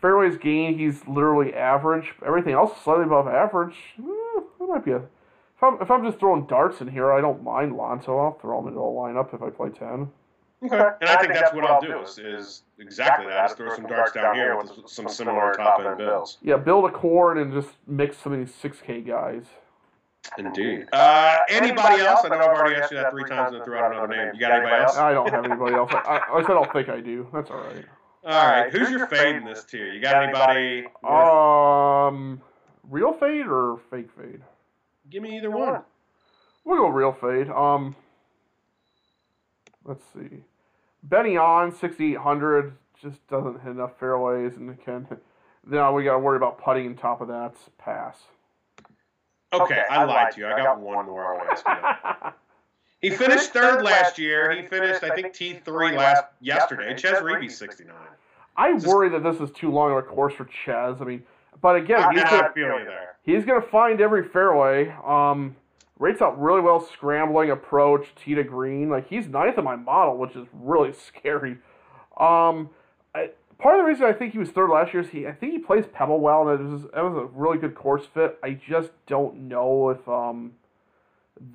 Fairways 0.00 0.36
gain, 0.36 0.78
he's 0.78 1.06
literally 1.08 1.54
average. 1.54 2.12
Everything 2.24 2.52
else 2.52 2.72
slightly 2.82 3.04
above 3.04 3.26
average. 3.26 3.74
Eh, 3.98 4.40
that 4.60 4.68
might 4.68 4.84
be 4.84 4.92
a 4.92 5.02
if 5.56 5.62
I'm, 5.62 5.80
if 5.80 5.90
I'm 5.90 6.04
just 6.04 6.18
throwing 6.18 6.46
darts 6.46 6.80
in 6.80 6.88
here, 6.88 7.12
I 7.12 7.20
don't 7.20 7.42
mind 7.42 7.72
Lanto. 7.72 8.22
I'll 8.22 8.38
throw 8.38 8.60
him 8.60 8.68
into 8.68 8.80
a 8.80 8.82
lineup 8.82 9.32
if 9.34 9.42
I 9.42 9.48
play 9.48 9.70
10. 9.70 10.08
Okay. 10.64 10.88
And 11.00 11.10
I 11.10 11.16
think 11.20 11.34
that's 11.34 11.52
what 11.54 11.64
I'll 11.64 11.80
do 11.80 12.00
is, 12.00 12.18
is 12.18 12.62
exactly 12.78 13.26
that. 13.26 13.50
Is 13.50 13.56
throw 13.56 13.74
some 13.74 13.86
darts 13.86 14.12
down 14.12 14.34
here 14.34 14.56
with 14.56 14.70
some 14.86 15.08
similar 15.08 15.52
top 15.52 15.80
end 15.80 15.98
builds. 15.98 16.38
Yeah, 16.42 16.56
build 16.56 16.84
a 16.86 16.90
cord 16.90 17.38
and 17.38 17.52
just 17.52 17.74
mix 17.86 18.18
some 18.18 18.32
of 18.32 18.38
these 18.38 18.54
6K 18.54 19.06
guys. 19.06 19.44
Indeed. 20.38 20.88
Uh, 20.92 21.36
anybody 21.48 22.02
else? 22.02 22.20
I 22.24 22.28
know 22.28 22.36
I've 22.36 22.58
already 22.58 22.76
asked 22.76 22.90
you 22.90 22.98
that 22.98 23.10
three 23.10 23.24
times 23.24 23.54
and 23.54 23.64
threw 23.64 23.76
out 23.76 23.92
another 23.92 24.08
name. 24.08 24.34
You 24.34 24.40
got 24.40 24.52
anybody 24.52 24.82
else? 24.82 24.96
I 24.96 25.12
don't 25.12 25.30
have 25.30 25.44
anybody 25.44 25.74
else. 25.74 25.90
I, 25.92 26.20
I 26.32 26.42
said 26.42 26.50
I 26.50 26.54
don't 26.54 26.72
think 26.72 26.88
I 26.88 27.00
do. 27.00 27.28
That's 27.32 27.50
all 27.50 27.58
right. 27.58 27.84
All 28.24 28.44
right. 28.44 28.72
Who's 28.72 28.90
your 28.90 29.06
fade 29.06 29.36
in 29.36 29.44
this 29.44 29.62
tier? 29.62 29.92
You 29.92 30.00
got 30.00 30.24
anybody? 30.24 30.84
Um, 31.04 32.42
real 32.90 33.12
fade 33.12 33.46
or 33.46 33.78
fake 33.88 34.08
fade? 34.18 34.40
Give 35.10 35.22
me 35.22 35.36
either 35.36 35.50
one. 35.50 35.82
We'll 36.64 36.78
go 36.78 36.88
real 36.88 37.12
fade. 37.12 37.48
Um, 37.48 37.94
let's 39.84 40.02
see. 40.12 40.44
Benny 41.02 41.36
on 41.36 41.72
6,800 41.72 42.72
just 43.00 43.26
doesn't 43.28 43.60
hit 43.60 43.70
enough 43.70 43.98
fairways, 43.98 44.56
and 44.56 44.80
can 44.82 45.06
now 45.64 45.92
we 45.92 46.04
got 46.04 46.14
to 46.14 46.18
worry 46.18 46.36
about 46.36 46.58
putting 46.58 46.86
on 46.86 46.94
top 46.96 47.20
of 47.20 47.28
that. 47.28 47.54
Pass. 47.78 48.16
Okay, 49.52 49.62
okay 49.62 49.82
I, 49.90 50.02
I 50.02 50.04
lied 50.04 50.32
to 50.32 50.40
you. 50.40 50.46
I 50.46 50.56
got 50.62 50.80
one 50.80 51.06
more 51.06 51.34
I 51.34 51.36
want 51.36 51.58
to 51.58 51.68
ask 51.70 52.24
you. 52.24 52.30
He 53.00 53.10
finished 53.10 53.52
third 53.52 53.82
last 53.82 54.18
year. 54.18 54.50
He 54.50 54.66
finished, 54.66 55.04
I 55.04 55.14
think, 55.14 55.32
T 55.34 55.60
three 55.64 55.96
last 55.96 56.24
yesterday. 56.40 56.96
Chez 56.96 57.20
Reavie 57.20 57.50
sixty 57.50 57.84
nine. 57.84 57.94
I 58.56 58.72
worry 58.72 59.10
that 59.10 59.22
this 59.22 59.38
is 59.40 59.50
too 59.54 59.70
long 59.70 59.92
of 59.92 59.98
a 59.98 60.02
course 60.02 60.34
for 60.34 60.46
Chez. 60.46 60.96
I 61.00 61.04
mean, 61.04 61.22
but 61.60 61.76
again, 61.76 62.12
he's 62.12 62.22
gonna, 62.22 62.52
he's 63.22 63.44
gonna 63.44 63.66
find 63.66 64.00
every 64.00 64.28
fairway. 64.28 64.94
Um, 65.04 65.56
rates 65.98 66.20
out 66.20 66.40
really 66.40 66.60
well 66.60 66.80
scrambling, 66.80 67.50
approach, 67.50 68.08
tee 68.16 68.34
to 68.34 68.44
green. 68.44 68.90
Like 68.90 69.08
he's 69.08 69.26
ninth 69.28 69.58
in 69.58 69.64
my 69.64 69.76
model, 69.76 70.16
which 70.16 70.36
is 70.36 70.46
really 70.52 70.92
scary. 71.06 71.58
Um, 72.18 72.70
I, 73.14 73.30
part 73.58 73.78
of 73.78 73.84
the 73.84 73.88
reason 73.88 74.04
I 74.04 74.12
think 74.12 74.32
he 74.32 74.38
was 74.38 74.50
third 74.50 74.70
last 74.70 74.92
year 74.92 75.02
is 75.02 75.10
he 75.10 75.26
I 75.26 75.32
think 75.32 75.52
he 75.52 75.58
plays 75.58 75.84
Pebble 75.92 76.20
well, 76.20 76.48
and 76.48 76.60
it 76.60 76.70
was 76.70 76.84
it 76.84 77.02
was 77.02 77.16
a 77.16 77.26
really 77.38 77.58
good 77.58 77.74
course 77.74 78.04
fit. 78.12 78.38
I 78.42 78.50
just 78.50 78.90
don't 79.06 79.48
know 79.48 79.90
if 79.90 80.06
um 80.08 80.52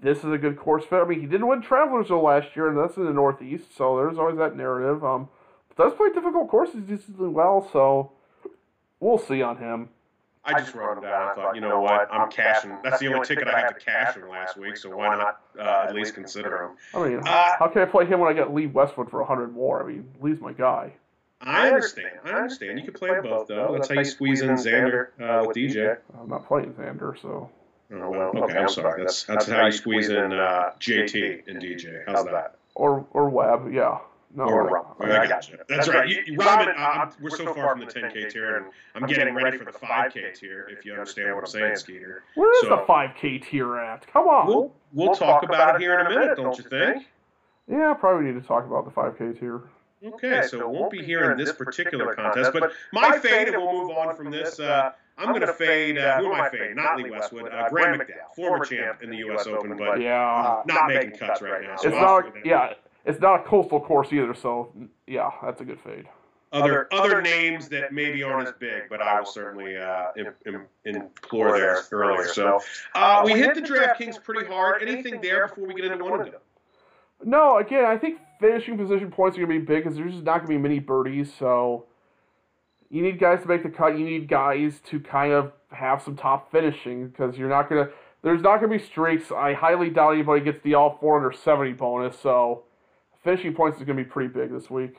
this 0.01 0.19
is 0.19 0.31
a 0.31 0.37
good 0.37 0.57
course 0.57 0.85
fit. 0.85 1.01
I 1.01 1.05
mean, 1.05 1.21
he 1.21 1.25
didn't 1.25 1.47
win 1.47 1.61
Travelers 1.61 2.09
though 2.09 2.21
last 2.21 2.55
year, 2.55 2.69
and 2.69 2.77
that's 2.77 2.97
in 2.97 3.05
the 3.05 3.13
Northeast, 3.13 3.75
so 3.75 3.97
there's 3.97 4.17
always 4.17 4.37
that 4.37 4.55
narrative. 4.55 5.03
Um, 5.03 5.29
does 5.77 5.93
play 5.93 6.09
difficult 6.09 6.49
courses 6.49 6.83
decently 6.83 7.29
well, 7.29 7.67
so 7.71 8.11
we'll 9.01 9.17
see 9.17 9.41
on 9.41 9.57
him. 9.57 9.89
I 10.43 10.59
just 10.59 10.73
wrote 10.73 10.97
him 10.97 11.03
down. 11.03 11.29
I 11.29 11.35
thought, 11.35 11.55
you 11.55 11.61
know 11.61 11.81
what, 11.81 12.11
I'm 12.11 12.31
cashing. 12.31 12.75
That's 12.83 12.99
the 12.99 13.13
only 13.13 13.27
ticket 13.27 13.47
I 13.47 13.59
had 13.59 13.67
to 13.67 13.73
cash 13.75 14.15
in 14.15 14.27
last 14.27 14.57
week, 14.57 14.75
so 14.75 14.95
why 14.95 15.15
not 15.15 15.41
uh, 15.59 15.85
at 15.87 15.93
least 15.93 16.15
consider 16.15 16.63
him? 16.63 16.71
I 16.95 17.07
mean, 17.07 17.19
uh, 17.19 17.51
how 17.59 17.67
can 17.67 17.83
I 17.83 17.85
play 17.85 18.05
him 18.05 18.19
when 18.19 18.29
I 18.29 18.33
get 18.33 18.51
Lee 18.53 18.65
Westwood 18.65 19.11
for 19.11 19.19
100 19.19 19.53
more? 19.53 19.83
I 19.83 19.87
mean, 19.87 20.09
Lee's 20.19 20.39
my 20.39 20.53
guy. 20.53 20.93
I 21.41 21.67
understand. 21.67 22.19
I 22.23 22.31
understand. 22.31 22.79
You 22.79 22.85
can 22.85 22.93
play 22.93 23.19
both, 23.21 23.47
though. 23.47 23.73
That's 23.73 23.87
how 23.87 23.95
you 23.95 24.05
squeeze 24.05 24.41
in 24.41 24.51
Xander 24.51 25.07
uh, 25.19 25.45
with 25.45 25.57
DJ. 25.57 25.97
I'm 26.19 26.29
not 26.29 26.47
playing 26.47 26.73
Xander, 26.73 27.19
so. 27.21 27.49
Oh, 27.93 28.09
well, 28.09 28.31
okay, 28.43 28.57
I'm 28.57 28.69
sorry. 28.69 29.03
That's 29.03 29.23
that's 29.23 29.47
how 29.47 29.65
you 29.65 29.71
squeeze 29.71 30.09
in 30.09 30.31
uh, 30.31 30.71
JT 30.79 31.47
and 31.47 31.61
DJ. 31.61 32.03
How's 32.07 32.25
that? 32.25 32.55
Or 32.73 33.05
or 33.11 33.29
Webb, 33.29 33.73
yeah. 33.73 33.99
No, 34.33 34.43
or 34.45 34.77
I 35.01 35.27
got 35.27 35.49
you. 35.49 35.57
That's, 35.57 35.87
That's 35.87 35.89
right. 35.89 36.07
You, 36.07 36.23
you, 36.25 36.37
Robin, 36.37 36.73
I'm, 36.77 37.11
we're 37.19 37.31
so 37.31 37.53
far 37.53 37.71
from 37.75 37.81
the 37.81 37.87
10K 37.87 38.31
tier, 38.31 38.57
and 38.57 38.65
I'm 38.95 39.05
getting 39.05 39.33
ready 39.35 39.57
for 39.57 39.65
the 39.65 39.71
5K 39.71 40.33
tier. 40.35 40.67
If 40.71 40.85
you 40.85 40.93
understand 40.93 41.35
what 41.35 41.43
I'm 41.43 41.49
saying, 41.49 41.75
Skeeter. 41.75 42.23
Where 42.35 42.51
is 42.51 42.61
so, 42.61 42.69
the 42.69 42.77
5K 42.77 43.43
tier 43.43 43.77
at? 43.77 44.07
Come 44.07 44.27
on. 44.27 44.47
We'll, 44.47 44.57
we'll, 44.57 44.73
we'll 44.93 45.07
talk, 45.15 45.41
talk 45.41 45.43
about 45.43 45.75
it 45.75 45.81
here 45.81 45.99
in 45.99 46.05
a 46.05 46.09
minute, 46.09 46.37
don't 46.37 46.57
you 46.57 46.63
think? 46.63 47.05
Yeah, 47.67 47.93
probably 47.93 48.31
need 48.31 48.41
to 48.41 48.47
talk 48.47 48.65
about 48.65 48.85
the 48.85 48.91
5K 48.91 49.39
tier. 49.39 49.63
Okay, 50.03 50.41
so 50.47 50.59
it 50.59 50.69
won't 50.69 50.91
be 50.91 51.03
here 51.03 51.31
in 51.31 51.37
this 51.37 51.53
particular 51.53 52.15
contest, 52.15 52.51
but 52.53 52.71
my 52.91 53.19
fade, 53.19 53.49
and 53.49 53.57
we'll 53.57 53.71
move 53.71 53.95
on 53.95 54.15
from 54.15 54.31
this. 54.31 54.59
Uh, 54.59 54.91
I'm 55.17 55.29
going 55.29 55.41
to 55.41 55.53
fade. 55.53 55.99
Uh, 55.99 56.17
who 56.17 56.33
am 56.33 56.41
I 56.41 56.49
fading? 56.49 56.75
Not 56.75 56.97
Lee 56.97 57.09
Westwood. 57.11 57.51
Uh, 57.51 57.69
Graham 57.69 57.99
McDowell, 57.99 58.33
former 58.35 58.65
champ 58.65 59.03
in 59.03 59.11
the 59.11 59.17
U.S. 59.17 59.45
Open, 59.45 59.77
but 59.77 60.01
yeah, 60.01 60.63
not 60.65 60.87
making 60.87 61.11
cuts 61.11 61.41
right 61.41 61.61
now. 61.61 61.75
So 61.75 61.89
it's 61.89 61.97
not. 61.97 62.25
Yeah, 62.43 62.73
it's 63.05 63.19
not 63.19 63.41
a 63.41 63.43
coastal 63.43 63.79
course 63.79 64.11
either, 64.11 64.33
so 64.33 64.73
yeah, 65.07 65.31
that's 65.43 65.61
a 65.61 65.65
good 65.65 65.79
fade. 65.79 66.07
Other 66.53 66.87
other 66.91 67.21
names 67.21 67.69
that 67.69 67.93
maybe 67.93 68.23
aren't 68.23 68.49
as 68.49 68.53
big, 68.59 68.83
but 68.89 69.01
I 69.01 69.19
will 69.19 69.25
certainly 69.25 69.77
uh, 69.77 70.07
Im- 70.17 70.33
Im- 70.45 70.65
implore 70.83 71.57
there 71.57 71.81
earlier. 71.93 72.27
So 72.27 72.59
uh, 72.93 73.21
we 73.23 73.31
hit 73.33 73.55
the 73.55 73.61
DraftKings 73.61 74.21
pretty 74.21 74.45
hard. 74.47 74.81
Anything 74.81 75.21
there 75.21 75.47
before 75.47 75.65
we 75.65 75.73
get 75.73 75.85
into 75.85 76.03
one 76.03 76.19
of 76.19 76.25
them? 76.25 76.41
No, 77.23 77.59
again, 77.59 77.85
I 77.85 77.97
think 77.97 78.19
finishing 78.41 78.77
position 78.77 79.11
points 79.11 79.37
are 79.37 79.45
going 79.45 79.59
to 79.59 79.65
be 79.65 79.65
big 79.65 79.83
because 79.83 79.97
there's 79.97 80.11
just 80.11 80.25
not 80.25 80.39
going 80.39 80.47
to 80.47 80.55
be 80.55 80.57
many 80.57 80.79
birdies. 80.79 81.31
So 81.33 81.85
you 82.89 83.01
need 83.01 83.17
guys 83.17 83.41
to 83.43 83.47
make 83.47 83.63
the 83.63 83.69
cut. 83.69 83.97
You 83.97 84.03
need 84.03 84.27
guys 84.27 84.81
to 84.89 84.99
kind 84.99 85.31
of 85.31 85.53
have 85.71 86.01
some 86.01 86.17
top 86.17 86.51
finishing 86.51 87.07
because 87.07 87.37
you're 87.37 87.49
not 87.49 87.69
going 87.69 87.85
to. 87.85 87.93
There's 88.23 88.41
not 88.41 88.59
going 88.59 88.71
to 88.71 88.77
be 88.77 88.83
streaks. 88.83 89.31
I 89.31 89.53
highly 89.53 89.89
doubt 89.89 90.11
anybody 90.11 90.41
gets 90.41 90.61
the 90.63 90.75
all 90.75 90.97
470 90.99 91.73
bonus. 91.73 92.19
So 92.19 92.63
finishing 93.23 93.53
points 93.53 93.79
is 93.79 93.85
going 93.85 93.97
to 93.97 94.03
be 94.03 94.09
pretty 94.09 94.33
big 94.33 94.51
this 94.51 94.69
week. 94.69 94.95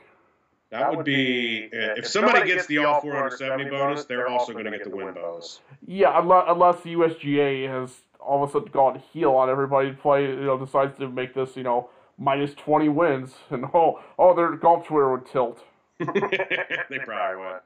That 0.71 0.97
would 0.97 1.05
be 1.05 1.69
if 1.71 2.07
somebody 2.07 2.47
gets 2.47 2.67
the 2.67 2.79
all 2.79 3.01
470 3.03 3.69
bonus, 3.69 4.05
they're 4.07 4.27
also 4.27 4.53
going 4.53 4.65
to 4.65 4.71
get 4.71 4.85
the 4.85 4.91
win 4.91 5.13
bonus. 5.13 5.61
Yeah, 5.87 6.19
unless, 6.19 6.45
unless 6.49 6.81
the 6.83 6.95
USGA 6.95 7.69
has 7.69 7.93
all 8.19 8.43
of 8.43 8.49
a 8.49 8.53
sudden 8.53 8.71
gone 8.73 9.03
heel 9.13 9.33
on 9.33 9.51
everybody 9.51 9.91
to 9.91 9.97
play, 9.97 10.25
you 10.25 10.45
know, 10.45 10.59
decides 10.59 10.97
to 10.99 11.11
make 11.11 11.35
this, 11.35 11.57
you 11.57 11.63
know, 11.63 11.91
minus 12.19 12.55
20 12.55 12.89
wins, 12.89 13.35
and 13.51 13.67
oh, 13.75 14.01
oh, 14.19 14.35
their 14.35 14.53
golf 14.57 14.87
Twitter 14.87 15.11
would 15.11 15.27
tilt. 15.27 15.63
they 15.99 16.99
probably 17.05 17.45
would. 17.45 17.61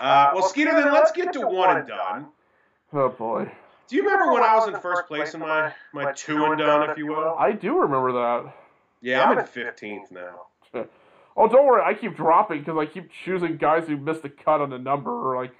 Uh, 0.00 0.30
well, 0.34 0.48
Skeeter, 0.48 0.74
then 0.74 0.92
let's 0.92 1.12
get 1.12 1.32
to 1.34 1.40
one 1.46 1.76
and 1.76 1.88
done. 1.88 2.26
Oh 2.92 3.08
boy. 3.08 3.50
Do 3.88 3.96
you 3.96 4.02
remember 4.02 4.32
when 4.32 4.42
I 4.42 4.54
was 4.56 4.68
in 4.68 4.78
first 4.80 5.06
place 5.06 5.34
in 5.34 5.40
my 5.40 5.72
my 5.92 6.12
two 6.12 6.44
and 6.44 6.58
done, 6.58 6.90
if 6.90 6.98
you 6.98 7.06
will? 7.06 7.34
I 7.38 7.52
do 7.52 7.78
remember 7.78 8.12
that. 8.12 8.52
Yeah, 9.00 9.22
I'm 9.24 9.38
in 9.38 9.44
15th 9.44 10.10
now. 10.12 10.84
Oh, 11.40 11.46
don't 11.46 11.66
worry. 11.66 11.82
I 11.84 11.94
keep 11.94 12.16
dropping 12.16 12.58
because 12.64 12.76
I 12.76 12.84
keep 12.84 13.12
choosing 13.24 13.58
guys 13.58 13.86
who 13.86 13.96
missed 13.96 14.22
the 14.22 14.28
cut 14.28 14.60
on 14.60 14.70
the 14.70 14.78
number. 14.78 15.36
Like, 15.36 15.54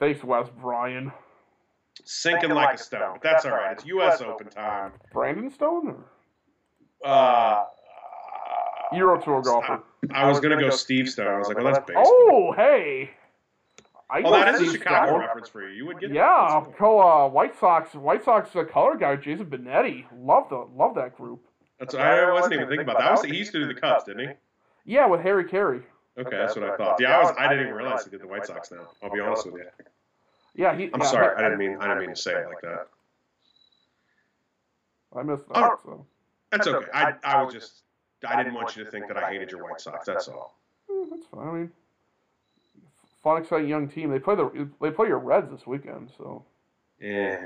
thanks, 0.00 0.24
Wes 0.24 0.48
Bryan. 0.62 1.12
Sinking 2.04 2.48
like 2.52 2.76
a 2.76 2.78
stone. 2.78 3.12
But 3.12 3.22
that's 3.22 3.44
all 3.44 3.50
right. 3.50 3.72
It's 3.72 3.84
U.S. 3.84 4.22
Open 4.22 4.48
time. 4.48 4.92
Brandon 5.12 5.50
Stone? 5.50 5.88
Or? 7.04 7.06
Uh, 7.06 7.64
Euro 8.94 9.20
Tour 9.20 9.42
golfer. 9.42 9.82
I 10.10 10.26
was 10.26 10.40
gonna 10.40 10.58
go 10.58 10.70
Steve 10.70 11.10
Stone. 11.10 11.26
I 11.34 11.38
was 11.38 11.48
like, 11.48 11.58
oh, 11.60 11.64
that's 11.64 11.84
baseball. 11.86 12.04
Oh, 12.06 12.52
hey. 12.56 13.10
I 14.08 14.18
Oh, 14.20 14.22
know 14.22 14.30
that 14.30 14.54
is 14.54 14.68
a 14.68 14.72
Chicago 14.72 15.08
Stone. 15.08 15.20
reference 15.20 15.48
for 15.50 15.68
you. 15.68 15.74
You 15.74 15.86
would 15.86 16.00
get. 16.00 16.12
Yeah, 16.14 16.62
That's 16.64 16.78
cool. 16.78 17.00
uh, 17.00 17.28
White 17.28 17.58
Sox 17.60 17.94
White 17.94 18.24
Sox 18.24 18.56
uh, 18.56 18.64
color 18.64 18.96
guy 18.96 19.16
Jason 19.16 19.46
Benetti. 19.46 20.04
Love 20.16 20.48
the 20.48 20.66
love 20.74 20.94
that 20.94 21.14
group. 21.16 21.44
That's 21.78 21.94
I 21.94 22.30
wasn't 22.30 22.54
even 22.54 22.68
thinking 22.68 22.84
about 22.84 22.98
that. 22.98 23.08
I 23.08 23.10
was, 23.12 23.24
he 23.24 23.36
used 23.36 23.52
to 23.52 23.60
do 23.60 23.66
the 23.66 23.78
Cubs, 23.78 24.04
didn't 24.04 24.28
he? 24.28 24.34
Yeah, 24.84 25.06
with 25.06 25.20
Harry 25.20 25.44
Caray. 25.44 25.82
Okay, 26.16 26.36
that's 26.36 26.54
what 26.54 26.64
I 26.64 26.76
thought. 26.76 27.00
Yeah, 27.00 27.18
I 27.18 27.22
was. 27.22 27.34
I 27.36 27.48
didn't 27.48 27.64
even 27.64 27.74
realize 27.74 28.04
he 28.04 28.10
did 28.10 28.20
the 28.20 28.28
White 28.28 28.46
Sox 28.46 28.70
now. 28.70 28.86
I'll 29.02 29.10
be 29.10 29.20
honest 29.20 29.46
with 29.46 29.56
you. 29.56 29.64
Yeah, 30.54 30.76
he. 30.76 30.90
I'm 30.94 31.00
yeah, 31.00 31.06
sorry. 31.06 31.36
I 31.36 31.42
didn't 31.42 31.58
mean. 31.58 31.76
I 31.80 31.88
didn't 31.88 32.00
mean 32.00 32.10
to 32.10 32.16
say 32.16 32.32
it 32.32 32.46
like 32.46 32.60
that. 32.62 32.86
I 35.16 35.22
missed 35.22 35.48
that. 35.48 35.56
Oh. 35.56 35.78
So. 35.84 36.06
That's 36.52 36.66
okay. 36.68 36.86
I, 36.94 37.14
I 37.24 37.42
was 37.42 37.52
just. 37.52 37.82
I 38.26 38.36
didn't 38.36 38.54
want 38.54 38.76
you 38.76 38.84
to 38.84 38.90
think 38.90 39.08
that 39.08 39.16
I 39.16 39.30
hated 39.30 39.50
your 39.50 39.64
White 39.64 39.80
Sox. 39.80 40.06
That's 40.06 40.28
all. 40.28 40.56
That's 41.10 41.26
fine. 41.26 41.48
I 41.48 41.52
mean, 41.52 41.72
fun, 43.22 43.42
exciting 43.42 43.68
young 43.68 43.88
team. 43.88 44.10
They 44.10 44.20
play 44.20 44.36
the 44.36 44.68
they 44.80 44.90
play 44.90 45.08
your 45.08 45.18
Reds 45.18 45.50
this 45.50 45.66
weekend, 45.66 46.12
so 46.16 46.44
Yeah, 47.04 47.36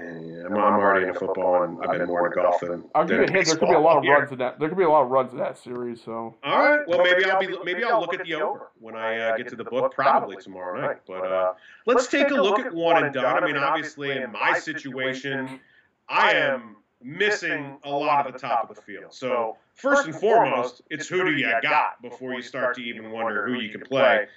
I'm, 0.46 0.52
I'm 0.52 0.74
already 0.74 1.08
into 1.08 1.18
football, 1.18 1.64
and 1.64 1.78
I've 1.82 1.98
been 1.98 2.06
more 2.06 2.28
into 2.28 2.40
golf 2.40 2.60
than. 2.60 2.84
I'll 2.94 3.04
give 3.04 3.16
you 3.16 3.24
a 3.24 3.30
hint. 3.32 3.46
There 3.46 3.56
could 3.56 3.68
be 3.68 3.74
a 3.74 3.80
lot 3.80 3.96
of 3.96 4.04
runs 4.04 4.30
in 4.30 4.38
that. 4.38 4.60
There 4.60 4.68
could 4.68 4.78
be 4.78 4.84
a 4.84 4.88
lot 4.88 5.02
of 5.02 5.10
runs 5.10 5.32
in 5.32 5.38
that 5.38 5.58
series. 5.58 6.00
So 6.00 6.36
All 6.44 6.58
right. 6.64 6.86
Well, 6.86 7.02
maybe 7.02 7.24
I'll 7.24 7.40
be. 7.40 7.48
Maybe 7.64 7.82
I'll 7.82 8.00
look 8.00 8.14
at 8.14 8.24
the 8.24 8.34
over 8.34 8.70
when 8.78 8.94
I 8.94 9.18
uh, 9.18 9.36
get 9.36 9.48
to 9.48 9.56
the 9.56 9.64
book, 9.64 9.92
probably 9.92 10.36
tomorrow 10.36 10.80
night. 10.80 10.98
But 11.08 11.26
uh, 11.26 11.54
let's 11.86 12.06
take 12.06 12.30
a 12.30 12.34
look 12.34 12.60
at 12.60 12.72
one 12.72 13.02
and 13.02 13.12
done. 13.12 13.42
I 13.42 13.44
mean, 13.44 13.56
obviously, 13.56 14.12
in 14.12 14.30
my 14.30 14.56
situation, 14.60 15.58
I 16.08 16.34
am 16.34 16.76
missing 17.02 17.78
a 17.82 17.90
lot 17.90 18.28
of 18.28 18.32
the 18.32 18.38
top 18.38 18.70
of 18.70 18.76
the 18.76 18.82
field. 18.82 19.12
So 19.12 19.56
first 19.74 20.06
and 20.06 20.14
foremost, 20.14 20.82
it's 20.88 21.08
who 21.08 21.24
do 21.24 21.32
you 21.32 21.52
got 21.62 22.00
before 22.00 22.34
you 22.34 22.42
start 22.42 22.76
to 22.76 22.82
even 22.82 23.10
wonder 23.10 23.44
who 23.48 23.54
you 23.54 23.70
can 23.70 23.80
play. 23.80 24.28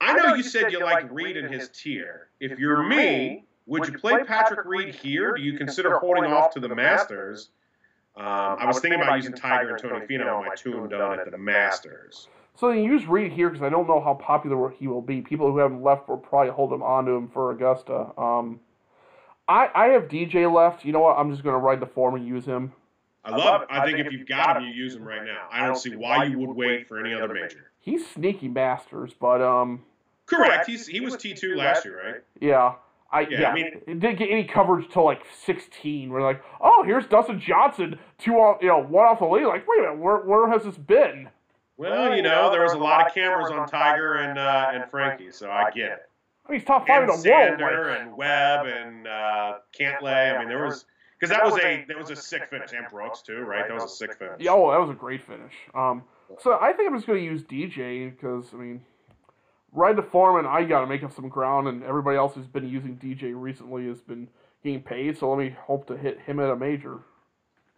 I 0.00 0.14
know 0.14 0.34
you 0.34 0.42
said 0.42 0.72
you 0.72 0.80
like 0.80 1.10
Reed 1.10 1.36
in 1.36 1.52
his 1.52 1.68
tier. 1.68 2.28
If 2.40 2.58
you're 2.58 2.82
me, 2.82 3.44
would 3.66 3.88
you 3.88 3.98
play 3.98 4.22
Patrick 4.24 4.66
Reed 4.66 4.94
here? 4.94 5.34
Do 5.34 5.42
you 5.42 5.56
consider 5.58 5.98
holding 5.98 6.24
off 6.24 6.52
to 6.54 6.60
the 6.60 6.74
Masters? 6.74 7.50
Um, 8.16 8.24
I 8.24 8.66
was 8.66 8.78
thinking 8.78 9.00
about 9.00 9.16
using 9.16 9.32
Tiger 9.32 9.70
and 9.70 9.78
Tony 9.82 10.06
Finau 10.06 10.38
on 10.38 10.46
my 10.46 10.54
two 10.54 10.78
and 10.78 10.90
done 10.90 11.18
at 11.18 11.30
the 11.30 11.38
Masters. 11.38 12.28
so 12.54 12.68
then 12.68 12.78
you 12.78 12.92
use 12.92 13.06
Reed 13.06 13.32
here 13.32 13.50
because 13.50 13.64
I 13.64 13.68
don't 13.70 13.88
know 13.88 14.00
how 14.00 14.14
popular 14.14 14.70
he 14.70 14.86
will 14.86 15.02
be. 15.02 15.20
People 15.20 15.50
who 15.50 15.58
haven't 15.58 15.82
left 15.82 16.08
will 16.08 16.18
probably 16.18 16.52
hold 16.52 16.72
him 16.72 16.82
onto 16.82 17.16
him 17.16 17.28
for 17.28 17.50
Augusta. 17.50 18.16
Um, 18.16 18.60
I 19.48 19.68
I 19.74 19.86
have 19.88 20.04
DJ 20.04 20.52
left. 20.52 20.84
You 20.84 20.92
know 20.92 21.00
what? 21.00 21.18
I'm 21.18 21.30
just 21.32 21.42
gonna 21.42 21.58
ride 21.58 21.80
the 21.80 21.86
form 21.86 22.14
and 22.14 22.26
use 22.26 22.44
him. 22.44 22.72
I 23.24 23.34
love 23.34 23.62
it. 23.62 23.68
I 23.70 23.84
think 23.86 23.98
if 23.98 24.12
you've 24.12 24.28
got 24.28 24.58
him, 24.58 24.64
you 24.64 24.70
use 24.74 24.94
him 24.94 25.02
right 25.02 25.24
now. 25.24 25.48
I 25.50 25.66
don't 25.66 25.76
see 25.76 25.96
why 25.96 26.24
you 26.24 26.38
would 26.40 26.54
wait 26.54 26.86
for 26.86 27.00
any 27.00 27.14
other 27.14 27.32
major. 27.32 27.70
He's 27.80 28.06
sneaky 28.06 28.48
Masters, 28.48 29.12
but 29.18 29.40
um, 29.42 29.82
Correct. 30.26 30.66
He's 30.66 30.86
he 30.86 31.00
was 31.00 31.16
T 31.16 31.34
two 31.34 31.54
last 31.56 31.84
year, 31.84 32.00
right? 32.04 32.22
yeah. 32.40 32.74
I, 33.14 33.20
Yeah, 33.22 33.40
yeah, 33.40 33.50
I 33.50 33.54
mean- 33.54 33.80
it 33.86 34.00
didn't 34.00 34.18
get 34.18 34.30
any 34.30 34.44
coverage 34.44 34.88
till 34.90 35.04
like 35.04 35.22
16. 35.44 36.10
We're 36.10 36.22
like, 36.22 36.42
oh, 36.60 36.82
here's 36.84 37.06
Dustin 37.06 37.40
Johnson, 37.40 37.98
two 38.18 38.34
off, 38.34 38.58
you 38.60 38.68
know, 38.68 38.82
one 38.82 39.04
off 39.06 39.20
the 39.20 39.26
lead. 39.26 39.46
Like, 39.46 39.66
wait 39.66 39.78
a 39.78 39.82
minute, 39.82 39.98
where, 39.98 40.18
where 40.18 40.50
has 40.50 40.64
this 40.64 40.76
been? 40.76 41.28
Well, 41.76 42.14
you 42.14 42.22
know, 42.22 42.50
there 42.50 42.62
was 42.62 42.72
a 42.72 42.78
lot 42.78 43.06
of 43.06 43.14
cameras 43.14 43.50
on 43.50 43.66
Tiger 43.66 44.14
and 44.14 44.38
uh, 44.38 44.70
and 44.72 44.88
Frankie, 44.90 45.32
so 45.32 45.50
I 45.50 45.70
get 45.70 45.90
it. 45.90 46.08
I 46.46 46.52
mean, 46.52 46.60
he's 46.60 46.66
top 46.66 46.86
five 46.86 47.02
And 47.02 47.10
in 47.10 47.20
the 47.20 47.30
world. 47.30 47.58
Xander 47.58 47.90
Like, 47.90 48.00
and 48.00 48.16
Webb 48.16 48.66
and 48.66 49.08
uh, 49.08 49.54
Cantlay. 49.78 50.34
I 50.34 50.38
mean, 50.38 50.48
there 50.48 50.64
was 50.64 50.84
because 51.18 51.30
that 51.34 51.44
was 51.44 51.58
a 51.64 51.84
that 51.88 51.98
was 51.98 52.10
a 52.10 52.16
sick 52.16 52.46
finish. 52.48 52.72
And 52.72 52.86
Brooks 52.90 53.22
too, 53.22 53.38
right? 53.40 53.66
That 53.66 53.74
was 53.74 53.84
a 53.84 53.88
sick 53.88 54.14
finish. 54.18 54.36
yeah, 54.38 54.52
oh, 54.52 54.70
that 54.70 54.78
was 54.80 54.90
a 54.90 54.94
great 54.94 55.22
finish. 55.22 55.54
Um, 55.74 56.04
so 56.40 56.58
I 56.60 56.72
think 56.72 56.88
I'm 56.90 56.96
just 56.96 57.06
gonna 57.08 57.18
use 57.18 57.42
DJ 57.42 58.10
because 58.10 58.52
I 58.52 58.56
mean, 58.56 58.80
ride 59.74 59.96
the 59.96 60.02
form 60.02 60.38
and 60.38 60.46
I 60.48 60.64
gotta 60.64 60.86
make 60.86 61.02
up 61.02 61.12
some 61.12 61.28
ground, 61.28 61.68
and 61.68 61.82
everybody 61.84 62.16
else 62.16 62.34
who's 62.34 62.46
been 62.46 62.66
using 62.68 62.96
DJ 62.96 63.32
recently 63.34 63.86
has 63.88 64.00
been 64.00 64.28
getting 64.62 64.82
paid. 64.82 65.18
So 65.18 65.28
let 65.30 65.38
me 65.38 65.54
hope 65.66 65.86
to 65.88 65.96
hit 65.96 66.20
him 66.20 66.40
at 66.40 66.48
a 66.50 66.56
major. 66.56 67.00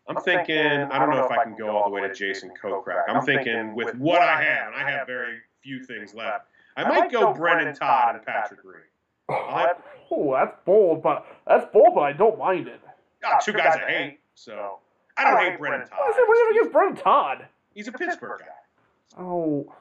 I'm 0.08 0.16
thinking, 0.20 0.56
I 0.56 0.98
don't 1.00 1.10
know 1.10 1.24
if 1.24 1.30
I 1.32 1.42
can 1.42 1.56
go 1.56 1.76
all 1.76 1.84
the 1.84 1.90
way 1.90 2.00
to 2.06 2.14
Jason 2.14 2.52
Kokrak. 2.62 3.02
I'm 3.08 3.24
thinking 3.24 3.74
with 3.74 3.96
what 3.96 4.22
I 4.22 4.40
have, 4.40 4.68
and 4.72 4.76
I 4.76 4.88
have 4.88 5.06
very 5.08 5.38
few 5.62 5.82
things 5.84 6.14
left, 6.14 6.46
I 6.76 6.84
might 6.88 7.10
go 7.10 7.32
Brendon 7.34 7.74
Todd 7.74 8.14
and 8.14 8.24
Patrick 8.24 8.60
Reed. 8.62 8.84
I'll 9.28 9.56
have- 9.58 9.82
Oh, 10.08 10.34
that's 10.34 10.54
bold, 10.64 11.02
but 11.02 11.26
that's 11.48 11.66
bold, 11.72 11.96
but 11.96 12.02
I 12.02 12.12
don't 12.12 12.38
mind 12.38 12.68
it. 12.68 12.80
Ah, 13.24 13.38
two 13.42 13.52
guys 13.52 13.74
I 13.74 13.90
hate, 13.90 14.20
so 14.34 14.78
I 15.16 15.24
don't 15.24 15.40
hate 15.40 15.58
Brendon 15.58 15.88
Todd. 15.88 15.98
What 15.98 16.10
is 16.10 16.16
it? 16.18 16.28
What 16.28 16.34
do 16.34 16.38
you 16.38 16.46
have 16.46 16.56
against 16.56 16.72
Brendon 16.72 17.02
Todd? 17.02 17.46
He's 17.74 17.88
a 17.88 17.92
Pittsburgh 17.92 18.42
guy. 18.42 19.20
Oh, 19.20 19.74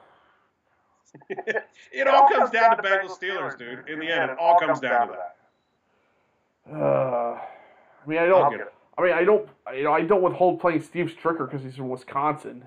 it 1.91 2.07
all 2.07 2.27
comes 2.29 2.49
down 2.51 2.75
to 2.77 2.83
Bengals 2.83 3.17
Steelers, 3.19 3.57
dude. 3.57 3.87
In 3.89 3.99
the 3.99 4.07
end, 4.11 4.31
it 4.31 4.37
all 4.39 4.59
comes 4.59 4.79
down 4.79 5.07
to 5.07 5.13
that. 5.13 6.75
uh, 6.75 7.39
I 7.39 8.07
mean, 8.07 8.19
I 8.19 8.25
don't. 8.25 8.51
get 8.51 8.61
it. 8.61 8.73
I 8.97 9.01
mean, 9.03 9.13
I 9.13 9.23
don't. 9.23 9.47
You 9.75 9.83
know, 9.83 9.93
I 9.93 10.01
don't 10.01 10.21
withhold 10.21 10.59
playing 10.59 10.81
Steve 10.81 11.13
Stricker 11.21 11.49
because 11.49 11.63
he's 11.63 11.75
from 11.75 11.89
Wisconsin, 11.89 12.63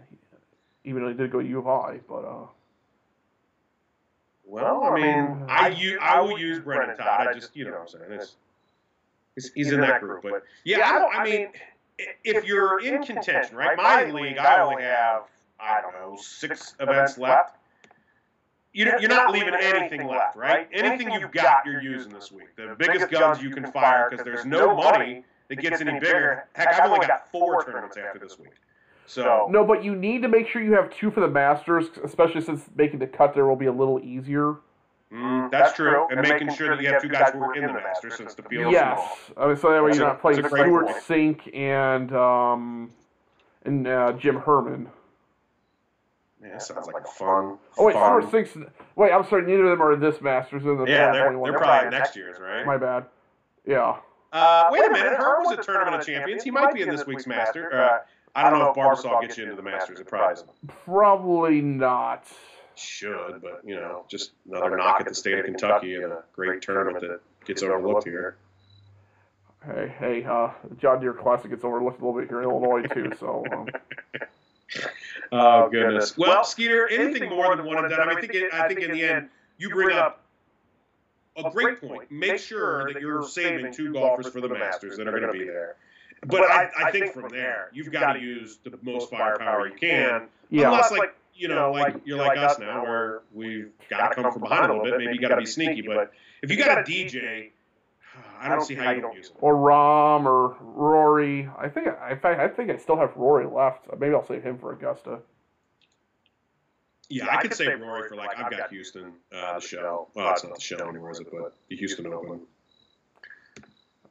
even 0.84 1.02
though 1.02 1.08
he 1.08 1.14
did 1.14 1.30
go 1.32 1.40
to 1.40 1.46
U 1.48 1.58
of 1.60 1.66
I. 1.68 2.00
But 2.08 2.24
uh, 2.24 2.46
Well, 4.44 4.84
I 4.84 4.94
mean, 4.94 5.44
I 5.48 5.68
u- 5.68 5.98
I 6.00 6.20
will 6.20 6.38
use 6.38 6.58
Brendon 6.60 6.96
Todd. 6.96 7.26
I 7.28 7.32
just, 7.34 7.54
you 7.56 7.64
know 7.64 7.72
what 7.72 7.80
I'm 7.82 7.88
saying. 7.88 8.04
It's, 8.12 8.36
it's, 9.36 9.50
he's 9.54 9.72
in 9.72 9.80
that 9.80 10.00
group. 10.00 10.22
But 10.22 10.42
yeah, 10.64 10.88
I 10.88 10.98
don't, 10.98 11.14
I 11.14 11.24
mean, 11.24 11.48
i- 12.00 12.04
if 12.24 12.44
you're 12.44 12.80
in 12.80 13.02
contention, 13.02 13.56
right? 13.56 13.76
My 13.76 14.04
league, 14.04 14.38
I 14.38 14.60
only 14.60 14.82
have, 14.82 15.22
I 15.60 15.80
don't 15.80 15.92
know, 15.94 16.16
six 16.20 16.74
events 16.80 17.16
left. 17.18 17.56
You- 18.72 18.92
You're 19.00 19.08
not 19.08 19.32
leaving 19.32 19.54
anything 19.54 20.06
left, 20.06 20.36
right? 20.36 20.68
Anything 20.72 21.10
you've 21.12 21.32
got, 21.32 21.64
you're 21.66 21.82
using 21.82 22.12
this 22.12 22.30
week. 22.30 22.54
The 22.56 22.74
biggest 22.78 23.10
guns 23.10 23.42
you 23.42 23.50
can 23.50 23.70
fire 23.72 24.08
because 24.10 24.24
there's 24.24 24.44
no 24.46 24.74
money 24.76 25.24
that 25.48 25.56
gets 25.56 25.80
any 25.80 25.98
bigger. 25.98 26.44
Heck, 26.54 26.74
I've 26.80 26.90
only 26.90 27.06
got 27.06 27.30
four 27.32 27.64
tournaments 27.64 27.96
after 27.96 28.18
this 28.18 28.38
week. 28.38 28.52
So, 29.06 29.46
no, 29.50 29.64
but 29.64 29.82
you 29.82 29.96
need 29.96 30.20
to 30.20 30.28
make 30.28 30.46
sure 30.48 30.60
you 30.62 30.74
have 30.74 30.90
two 30.90 31.10
for 31.10 31.20
the 31.20 31.28
Masters, 31.28 31.86
especially 32.04 32.42
since 32.42 32.66
making 32.76 32.98
the 32.98 33.06
cut 33.06 33.32
there 33.34 33.46
will 33.46 33.56
be 33.56 33.64
a 33.66 33.72
little 33.72 33.98
easier. 34.00 34.56
mm, 35.10 35.50
that's 35.50 35.72
true. 35.72 36.06
And 36.10 36.20
making 36.20 36.52
sure 36.52 36.76
that 36.76 36.82
you 36.82 36.88
have 36.92 37.00
two 37.00 37.08
guys 37.08 37.30
who 37.32 37.40
are 37.42 37.54
in 37.54 37.66
the 37.66 37.72
Masters 37.72 38.16
since 38.16 38.34
the 38.34 38.42
field 38.42 38.66
is 38.66 38.72
Yes. 38.72 39.00
I 39.38 39.46
mean, 39.46 39.56
so 39.56 39.70
that 39.72 39.82
way 39.82 39.88
That's 39.88 39.98
you're 39.98 40.06
a- 40.06 40.10
not 40.10 40.20
playing 40.20 40.42
that's 40.42 40.52
a 40.52 40.56
great 40.56 40.64
Stewart 40.66 40.86
point. 40.88 41.02
Cink 41.04 41.56
and 41.56 42.12
um 42.14 42.90
and 43.64 43.88
uh, 43.88 44.12
Jim 44.12 44.36
Herman. 44.40 44.90
Yeah, 46.42 46.50
that 46.50 46.62
sounds 46.62 46.86
like 46.86 47.02
a 47.02 47.06
fun. 47.06 47.58
Oh 47.76 47.84
wait, 47.84 47.94
fun. 47.94 48.28
Stewart 48.28 48.48
Cink's. 48.52 48.70
Wait, 48.96 49.12
I'm 49.12 49.26
sorry. 49.28 49.42
Neither 49.42 49.64
of 49.64 49.78
them 49.78 49.82
are 49.82 49.92
in 49.94 50.00
this 50.00 50.20
Masters. 50.20 50.62
They're 50.62 50.76
the 50.76 50.84
Yeah, 50.84 51.12
they're, 51.12 51.30
2021. 51.32 51.50
they're 51.50 51.58
probably 51.58 51.90
next 51.90 52.16
year's, 52.16 52.38
right? 52.38 52.64
My 52.64 52.76
bad. 52.76 53.06
Yeah. 53.66 53.96
Uh, 54.32 54.64
wait 54.70 54.84
a 54.84 54.90
minute, 54.90 55.14
Herb 55.14 55.44
was 55.44 55.58
a 55.58 55.62
tournament 55.62 55.96
of 55.96 56.06
champions. 56.06 56.42
He 56.44 56.50
might 56.50 56.74
be 56.74 56.82
in 56.82 56.90
this 56.90 57.06
week's 57.06 57.26
Master. 57.26 57.72
Uh, 57.72 57.98
I 58.34 58.50
don't 58.50 58.58
know 58.58 58.70
if 58.70 58.76
Barbasol 58.76 59.20
gets 59.22 59.38
you 59.38 59.44
into 59.44 59.56
the 59.56 59.62
Masters. 59.62 60.00
It 60.00 60.06
probably 60.06 60.34
doesn't. 60.34 60.50
Probably 60.84 61.60
not. 61.60 62.24
Should, 62.74 63.40
but 63.42 63.62
you 63.64 63.74
know, 63.74 64.04
just 64.08 64.32
another 64.48 64.76
knock 64.76 65.00
at 65.00 65.08
the 65.08 65.14
state 65.14 65.38
of 65.38 65.44
Kentucky 65.46 65.96
and 65.96 66.12
a 66.12 66.22
great 66.32 66.62
tournament 66.62 67.00
that 67.00 67.20
gets 67.44 67.62
overlooked 67.62 68.04
here. 68.04 68.36
Hey, 69.66 69.92
hey, 69.98 70.24
uh, 70.24 70.50
John 70.78 71.00
Deere 71.00 71.14
Classic 71.14 71.50
gets 71.50 71.64
overlooked 71.64 72.00
a 72.00 72.04
little 72.06 72.20
bit 72.20 72.28
here 72.28 72.42
in 72.42 72.48
Illinois 72.48 72.82
too. 72.86 73.10
So 73.18 73.44
um, 73.52 73.66
Oh, 75.30 75.64
oh 75.64 75.68
goodness. 75.68 76.16
Well, 76.16 76.42
Skeeter, 76.42 76.88
anything 76.88 77.28
more 77.28 77.54
than 77.54 77.66
one 77.66 77.76
and 77.76 77.90
done. 77.90 78.00
I 78.00 78.06
mean, 78.06 78.16
I 78.16 78.20
think 78.22 78.34
it, 78.34 78.54
I 78.54 78.66
think 78.66 78.80
in 78.80 78.92
the 78.92 79.02
end 79.02 79.28
you 79.58 79.68
bring 79.68 79.94
up 79.94 80.22
a 81.36 81.50
great 81.50 81.80
point. 81.80 82.10
Make 82.10 82.38
sure 82.38 82.90
that 82.92 83.02
you're 83.02 83.22
saving 83.24 83.72
two 83.72 83.92
golfers 83.92 84.28
for 84.28 84.40
the 84.40 84.48
Masters 84.48 84.96
that 84.96 85.06
are 85.06 85.20
going 85.20 85.30
to 85.30 85.38
be 85.38 85.44
there. 85.44 85.76
But 86.26 86.50
I, 86.50 86.70
I 86.78 86.90
think 86.90 87.12
from 87.12 87.28
there 87.28 87.68
you've 87.72 87.92
got 87.92 88.14
to 88.14 88.20
use 88.20 88.58
the 88.64 88.78
most 88.82 89.10
firepower 89.10 89.68
you 89.68 89.74
can. 89.74 90.28
yeah, 90.50 90.66
Unless, 90.66 90.92
like 90.92 91.14
you 91.34 91.48
know, 91.48 91.70
like 91.70 92.00
you're 92.04 92.18
like 92.18 92.38
us 92.38 92.58
now, 92.58 92.82
where 92.82 93.20
we've 93.32 93.70
got 93.88 94.08
to 94.08 94.14
come 94.14 94.32
from 94.32 94.42
behind 94.42 94.70
a 94.70 94.74
little 94.74 94.84
bit. 94.84 94.98
Maybe 94.98 95.14
you 95.14 95.20
got 95.20 95.28
to 95.28 95.36
be 95.36 95.46
sneaky. 95.46 95.82
But 95.82 96.12
if 96.42 96.50
you 96.50 96.56
got 96.56 96.78
a 96.78 96.82
DJ, 96.82 97.50
I 98.40 98.48
don't 98.48 98.64
see 98.64 98.74
how 98.74 98.90
you 98.90 99.00
don't 99.00 99.14
use 99.16 99.28
him. 99.30 99.36
or 99.40 99.54
Rahm 99.54 100.24
or 100.26 100.56
Rory. 100.60 101.48
I 101.58 101.68
think 101.68 101.88
I, 101.88 102.12
in 102.12 102.18
fact, 102.18 102.40
I 102.40 102.48
think 102.48 102.70
I 102.70 102.76
still 102.76 102.96
have 102.96 103.16
Rory 103.16 103.46
left. 103.46 103.86
Maybe 103.98 104.14
I'll 104.14 104.26
save 104.26 104.42
him 104.42 104.58
for 104.58 104.72
Augusta. 104.72 105.20
Yeah, 107.10 107.26
I 107.30 107.40
could 107.40 107.54
save 107.54 107.80
Rory 107.80 108.08
for 108.08 108.16
like 108.16 108.30
I've 108.38 108.50
got 108.50 108.70
Houston, 108.70 109.12
uh, 109.32 109.54
the 109.54 109.60
show. 109.60 110.08
Well, 110.14 110.32
it's 110.32 110.44
not 110.44 110.54
the 110.56 110.60
show 110.60 110.88
anymore, 110.88 111.10
is 111.10 111.20
it? 111.20 111.28
But 111.30 111.54
the 111.68 111.76
Houston 111.76 112.06
Open. 112.06 112.40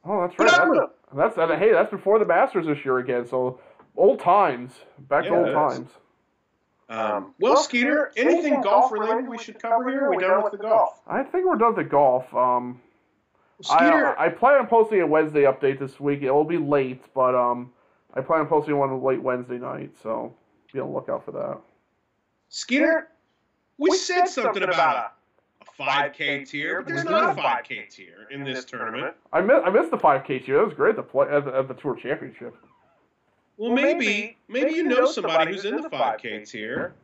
Oh, 0.04 0.20
that's 0.26 0.38
right. 0.38 0.52
I 0.52 0.64
don't. 0.64 0.90
That's, 1.14 1.36
that's 1.36 1.52
hey, 1.58 1.72
that's 1.72 1.90
before 1.90 2.18
the 2.18 2.24
Masters 2.24 2.66
this 2.66 2.84
year 2.84 2.98
again. 2.98 3.26
So 3.26 3.60
old 3.96 4.20
times, 4.20 4.72
back 5.08 5.24
Yeah, 5.24 5.30
to 5.30 5.36
old 5.36 5.46
it 5.46 5.50
is. 5.50 5.54
times. 5.54 5.90
Um, 6.90 7.34
well, 7.38 7.56
Skeeter, 7.56 8.12
anything 8.16 8.62
golf 8.62 8.90
related 8.90 9.28
we 9.28 9.36
should 9.38 9.60
cover 9.60 9.90
here? 9.90 10.06
Are 10.06 10.10
we 10.10 10.18
done 10.18 10.42
with 10.42 10.52
the 10.52 10.58
golf? 10.58 11.00
I 11.06 11.22
think 11.22 11.46
we're 11.46 11.56
done 11.56 11.76
with 11.76 11.84
the 11.84 11.90
golf. 11.90 12.32
Um, 12.34 12.80
I, 12.80 12.87
Skeeter, 13.60 14.18
I 14.18 14.28
plan 14.28 14.60
on 14.60 14.66
posting 14.68 15.00
a 15.00 15.06
Wednesday 15.06 15.42
update 15.42 15.80
this 15.80 15.98
week. 15.98 16.22
It 16.22 16.30
will 16.30 16.44
be 16.44 16.58
late, 16.58 17.02
but 17.12 17.34
um, 17.34 17.72
I 18.14 18.20
plan 18.20 18.40
on 18.40 18.46
posting 18.46 18.76
one 18.76 19.02
late 19.02 19.20
Wednesday 19.20 19.58
night, 19.58 19.90
so 20.00 20.32
be 20.72 20.78
on 20.78 20.88
the 20.88 20.94
lookout 20.94 21.24
for 21.24 21.32
that. 21.32 21.58
Skinner, 22.48 23.08
we, 23.76 23.90
we 23.90 23.96
said, 23.96 24.28
said 24.28 24.42
something 24.44 24.62
about 24.62 25.12
a 25.60 25.82
5K 25.82 26.48
tier, 26.48 26.82
but 26.82 26.94
there's 26.94 27.04
not 27.04 27.36
a 27.36 27.40
5K 27.40 27.90
tier 27.90 28.28
in 28.30 28.44
this 28.44 28.64
tournament. 28.64 29.14
I 29.32 29.40
missed, 29.40 29.66
I 29.66 29.70
missed 29.70 29.90
the 29.90 29.98
5K 29.98 30.44
tier. 30.44 30.58
That 30.58 30.64
was 30.66 30.74
great 30.74 30.90
at 30.90 30.96
the, 30.96 31.02
play, 31.02 31.26
at 31.28 31.44
the, 31.44 31.54
at 31.54 31.68
the 31.68 31.74
Tour 31.74 31.96
Championship. 31.96 32.56
Well, 33.56 33.72
maybe, 33.72 34.36
maybe 34.46 34.72
you 34.72 34.84
know 34.84 35.06
somebody 35.06 35.52
who's 35.52 35.64
in 35.64 35.80
the 35.80 35.88
5K 35.88 36.48
tier. 36.48 36.94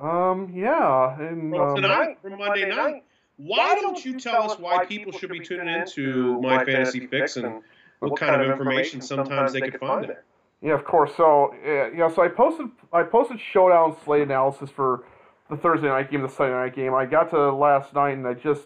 Um, 0.00 0.50
yeah. 0.54 1.20
And, 1.20 1.52
from 1.52 1.60
um, 1.60 1.76
tonight, 1.76 2.18
from 2.22 2.38
Monday 2.38 2.66
night. 2.66 3.04
Why 3.44 3.74
don't 3.74 4.04
you 4.04 4.20
tell 4.20 4.50
us 4.50 4.58
why 4.58 4.84
people 4.84 5.12
should 5.12 5.30
be 5.30 5.40
tuning 5.40 5.68
into 5.68 6.40
My 6.40 6.64
Fantasy 6.64 7.06
Fix 7.06 7.36
and 7.36 7.62
what 7.98 8.18
kind 8.18 8.40
of 8.40 8.48
information 8.48 9.00
sometimes 9.00 9.52
they 9.52 9.60
could 9.62 9.80
find 9.80 10.08
there? 10.08 10.24
Yeah, 10.60 10.74
of 10.74 10.84
course. 10.84 11.12
So 11.16 11.54
yeah, 11.64 12.08
so 12.08 12.22
I 12.22 12.28
posted 12.28 12.68
I 12.92 13.02
posted 13.02 13.40
showdown 13.40 13.96
slate 14.04 14.22
analysis 14.22 14.70
for 14.70 15.04
the 15.50 15.56
Thursday 15.56 15.88
night 15.88 16.10
game, 16.10 16.22
the 16.22 16.28
Sunday 16.28 16.54
night 16.54 16.74
game. 16.76 16.94
I 16.94 17.04
got 17.04 17.30
to 17.30 17.52
last 17.52 17.94
night 17.94 18.12
and 18.12 18.26
I 18.26 18.34
just 18.34 18.62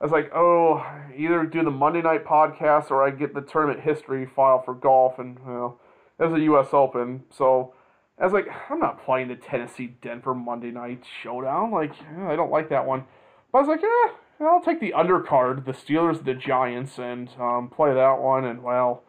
I 0.00 0.04
was 0.04 0.12
like, 0.12 0.30
oh, 0.34 0.84
either 1.14 1.44
do 1.44 1.62
the 1.62 1.70
Monday 1.70 2.00
night 2.00 2.24
podcast 2.24 2.90
or 2.90 3.02
I 3.02 3.10
get 3.10 3.34
the 3.34 3.42
tournament 3.42 3.80
history 3.80 4.26
file 4.26 4.62
for 4.62 4.74
golf, 4.74 5.18
and 5.18 5.38
you 5.46 5.52
know, 5.52 5.78
it 6.18 6.24
was 6.24 6.40
a 6.40 6.44
U.S. 6.44 6.68
Open, 6.72 7.24
so 7.30 7.74
I 8.18 8.24
was 8.24 8.32
like, 8.32 8.48
I'm 8.70 8.78
not 8.78 9.04
playing 9.04 9.28
the 9.28 9.36
Tennessee 9.36 9.94
Denver 10.00 10.34
Monday 10.34 10.70
night 10.70 11.04
showdown. 11.22 11.70
Like, 11.70 11.92
I 12.18 12.34
don't 12.34 12.50
like 12.50 12.70
that 12.70 12.86
one. 12.86 13.04
But 13.52 13.58
I 13.58 13.60
was 13.62 13.68
like, 13.68 13.82
yeah, 13.82 14.46
I'll 14.46 14.62
take 14.62 14.80
the 14.80 14.92
undercard, 14.96 15.64
the 15.64 15.72
Steelers, 15.72 16.24
the 16.24 16.34
Giants, 16.34 16.98
and 16.98 17.28
um, 17.38 17.68
play 17.68 17.92
that 17.92 18.18
one. 18.18 18.44
And 18.44 18.62
well, 18.62 19.02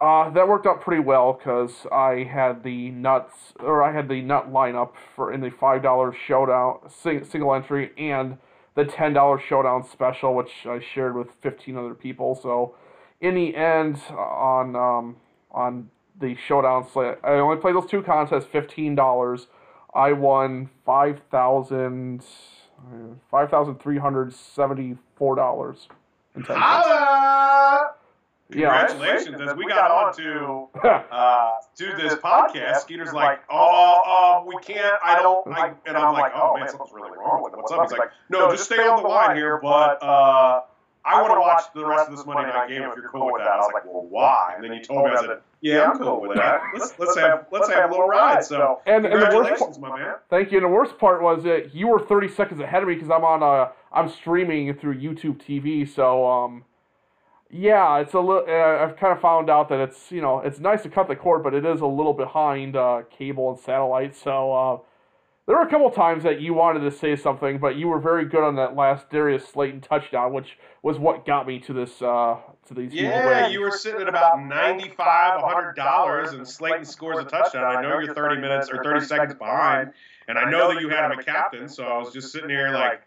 uh, 0.00 0.30
that 0.30 0.48
worked 0.48 0.66
out 0.66 0.80
pretty 0.80 1.02
well 1.02 1.34
because 1.34 1.86
I 1.92 2.24
had 2.24 2.64
the 2.64 2.90
nuts, 2.90 3.52
or 3.60 3.82
I 3.82 3.92
had 3.92 4.08
the 4.08 4.20
nut 4.20 4.52
lineup 4.52 4.92
for 5.14 5.32
in 5.32 5.40
the 5.40 5.50
five 5.50 5.82
dollar 5.82 6.12
showdown 6.12 6.80
sing, 6.88 7.24
single 7.24 7.54
entry 7.54 7.92
and 7.96 8.38
the 8.74 8.84
ten 8.84 9.12
dollar 9.12 9.38
showdown 9.38 9.86
special, 9.88 10.34
which 10.34 10.66
I 10.66 10.80
shared 10.80 11.14
with 11.14 11.28
fifteen 11.40 11.76
other 11.76 11.94
people. 11.94 12.34
So, 12.34 12.74
in 13.20 13.34
the 13.34 13.54
end, 13.54 13.98
on 14.10 14.74
um, 14.74 15.16
on 15.50 15.90
the 16.18 16.34
showdown 16.34 16.88
slate, 16.90 17.18
I 17.22 17.34
only 17.34 17.58
played 17.58 17.76
those 17.76 17.88
two 17.88 18.02
contests, 18.02 18.46
fifteen 18.46 18.94
dollars. 18.94 19.46
I 19.94 20.14
won 20.14 20.70
five 20.84 21.20
thousand 21.30 22.24
five 23.30 23.50
thousand 23.50 23.80
three 23.80 23.98
hundred 23.98 24.32
seventy 24.34 24.96
four 25.16 25.36
dollars. 25.36 25.88
Holla! 26.46 27.94
Congratulations, 28.50 29.40
as 29.40 29.56
we 29.56 29.66
got 29.66 29.90
on 29.90 30.14
to 30.16 30.68
uh, 31.10 31.52
do 31.76 31.96
this 31.96 32.14
podcast. 32.14 32.80
Skeeter's 32.80 33.12
like, 33.12 33.40
"Oh, 33.50 34.42
uh, 34.42 34.46
we 34.46 34.56
can't. 34.62 34.94
I 35.02 35.18
don't." 35.20 35.46
I, 35.48 35.72
and 35.86 35.96
I'm 35.96 36.12
like, 36.12 36.32
"Oh 36.34 36.56
man, 36.58 36.68
something's 36.68 36.92
really 36.92 37.16
wrong 37.16 37.42
with 37.42 37.54
it. 37.54 37.56
What's 37.56 37.72
up?" 37.72 37.82
He's 37.82 37.98
like, 37.98 38.10
"No, 38.28 38.50
just 38.50 38.64
stay 38.64 38.86
on 38.86 39.02
the 39.02 39.08
line 39.08 39.36
here, 39.36 39.58
but 39.62 40.02
uh, 40.02 40.62
I 41.04 41.20
want 41.20 41.34
to 41.34 41.40
watch 41.40 41.62
the 41.74 41.84
rest 41.84 42.08
of 42.08 42.16
this 42.16 42.26
Monday 42.26 42.52
night 42.52 42.68
game 42.68 42.82
if 42.82 42.96
you're 42.96 43.08
cool 43.08 43.32
with 43.32 43.42
that." 43.42 43.50
I 43.50 43.58
was 43.58 43.70
like, 43.74 43.84
"Well, 43.84 44.06
why?" 44.08 44.54
And 44.54 44.64
then 44.64 44.72
you 44.72 44.82
told 44.82 45.04
me, 45.04 45.12
I 45.12 45.20
said, 45.20 45.40
"Yeah, 45.60 45.90
I'm 45.90 45.98
cool 45.98 46.20
with 46.20 46.36
that. 46.36 46.60
Let's 46.74 46.98
let's 46.98 47.16
have 47.18 47.46
let's 47.50 47.68
have 47.68 47.90
a 47.90 47.92
little 47.92 48.08
ride." 48.08 48.44
So, 48.44 48.80
and, 48.86 49.06
and 49.06 49.20
the 49.22 49.36
worst, 49.36 49.80
my 49.80 49.98
man. 49.98 50.14
Thank 50.30 50.52
you. 50.52 50.58
And 50.58 50.64
the 50.64 50.70
worst 50.70 50.98
part 50.98 51.22
was 51.22 51.42
that 51.44 51.74
you 51.74 51.88
were 51.88 52.00
30 52.00 52.28
seconds 52.28 52.60
ahead 52.60 52.82
of 52.82 52.88
me 52.88 52.94
because 52.94 53.10
I'm 53.10 53.24
on 53.24 53.42
uh 53.42 53.70
I'm 53.92 54.08
streaming 54.08 54.72
through 54.74 54.98
YouTube 54.98 55.42
TV, 55.42 55.88
so 55.88 56.26
um 56.26 56.64
yeah, 57.52 57.98
it's 57.98 58.14
a 58.14 58.18
little. 58.18 58.44
Uh, 58.48 58.82
I've 58.82 58.96
kind 58.96 59.12
of 59.12 59.20
found 59.20 59.50
out 59.50 59.68
that 59.68 59.78
it's 59.78 60.10
you 60.10 60.22
know 60.22 60.40
it's 60.40 60.58
nice 60.58 60.82
to 60.84 60.88
cut 60.88 61.06
the 61.06 61.14
cord, 61.14 61.42
but 61.42 61.52
it 61.52 61.66
is 61.66 61.82
a 61.82 61.86
little 61.86 62.14
behind 62.14 62.76
uh, 62.76 63.02
cable 63.10 63.50
and 63.50 63.60
satellite. 63.60 64.16
So 64.16 64.52
uh, 64.52 64.78
there 65.46 65.56
were 65.56 65.62
a 65.62 65.70
couple 65.70 65.90
times 65.90 66.22
that 66.22 66.40
you 66.40 66.54
wanted 66.54 66.80
to 66.80 66.90
say 66.90 67.16
something, 67.16 67.58
but 67.58 67.76
you 67.76 67.88
were 67.88 67.98
very 67.98 68.24
good 68.24 68.44
on 68.44 68.56
that 68.56 68.76
last 68.76 69.10
Darius 69.10 69.46
Slayton 69.48 69.80
touchdown, 69.80 70.32
which 70.32 70.56
was 70.82 70.98
what 70.98 71.26
got 71.26 71.48
me 71.48 71.58
to 71.60 71.72
this 71.72 72.00
uh, 72.00 72.36
to 72.68 72.74
these. 72.74 72.94
Yeah, 72.94 73.48
you 73.48 73.60
were 73.60 73.72
sitting 73.72 74.00
at 74.00 74.08
about 74.08 74.40
ninety 74.40 74.88
five, 74.90 75.40
hundred 75.42 75.74
dollars, 75.74 76.32
and 76.32 76.46
Slayton 76.46 76.84
scores 76.84 77.18
a 77.18 77.24
touchdown. 77.24 77.64
I 77.64 77.82
know 77.82 77.98
you're 77.98 78.14
thirty 78.14 78.40
minutes 78.40 78.70
or 78.70 78.84
thirty 78.84 79.04
seconds 79.04 79.34
behind, 79.34 79.92
and 80.28 80.38
I 80.38 80.48
know 80.48 80.72
that 80.72 80.80
you 80.80 80.88
had 80.88 81.10
him 81.10 81.18
a 81.18 81.22
captain, 81.22 81.68
so 81.68 81.84
I 81.84 81.98
was 81.98 82.12
just 82.12 82.32
sitting 82.32 82.50
here 82.50 82.70
like. 82.70 83.02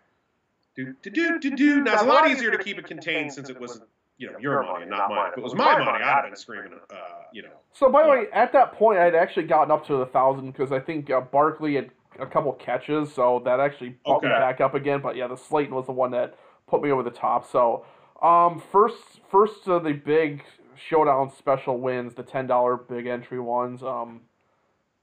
Do, 0.75 0.93
do, 1.03 1.09
do, 1.09 1.39
do, 1.39 1.55
do. 1.55 1.79
Now, 1.79 1.93
it's 1.93 2.01
a 2.01 2.05
lot 2.05 2.29
easier 2.29 2.51
to 2.51 2.57
keep 2.57 2.77
it 2.77 2.85
contained 2.85 3.31
since 3.31 3.49
it 3.49 3.57
was 3.57 3.79
you 4.17 4.31
know 4.31 4.37
your 4.39 4.61
money 4.63 4.81
and 4.81 4.91
not 4.91 5.09
mine. 5.09 5.31
If 5.31 5.37
it 5.37 5.43
was 5.43 5.53
my 5.53 5.77
money, 5.77 6.03
I'd 6.03 6.03
have 6.03 6.25
been 6.25 6.35
screaming, 6.35 6.73
uh, 6.89 6.95
you 7.33 7.43
know. 7.43 7.49
So 7.73 7.89
by 7.89 8.03
the 8.03 8.09
way, 8.09 8.25
at 8.33 8.53
that 8.53 8.73
point, 8.73 8.99
I 8.99 9.05
had 9.05 9.15
actually 9.15 9.47
gotten 9.47 9.71
up 9.71 9.85
to 9.87 9.97
the 9.97 10.05
thousand 10.05 10.51
because 10.51 10.71
I 10.71 10.79
think 10.79 11.09
uh, 11.09 11.21
Barkley 11.21 11.75
had 11.75 11.91
a 12.19 12.25
couple 12.25 12.51
catches, 12.53 13.13
so 13.13 13.41
that 13.45 13.59
actually 13.59 13.95
brought 14.05 14.17
okay. 14.17 14.27
me 14.27 14.33
back 14.33 14.61
up 14.61 14.73
again. 14.73 15.01
But 15.01 15.15
yeah, 15.15 15.27
the 15.27 15.35
Slayton 15.35 15.73
was 15.73 15.85
the 15.85 15.91
one 15.91 16.11
that 16.11 16.37
put 16.67 16.81
me 16.81 16.91
over 16.91 17.03
the 17.03 17.11
top. 17.11 17.49
So 17.49 17.85
um, 18.21 18.61
first, 18.71 19.21
first 19.29 19.67
of 19.67 19.83
the 19.83 19.93
big 19.93 20.43
showdown 20.75 21.31
special 21.35 21.79
wins, 21.79 22.15
the 22.15 22.23
ten 22.23 22.47
dollar 22.47 22.77
big 22.77 23.07
entry 23.07 23.39
ones. 23.39 23.83
Um, 23.83 24.21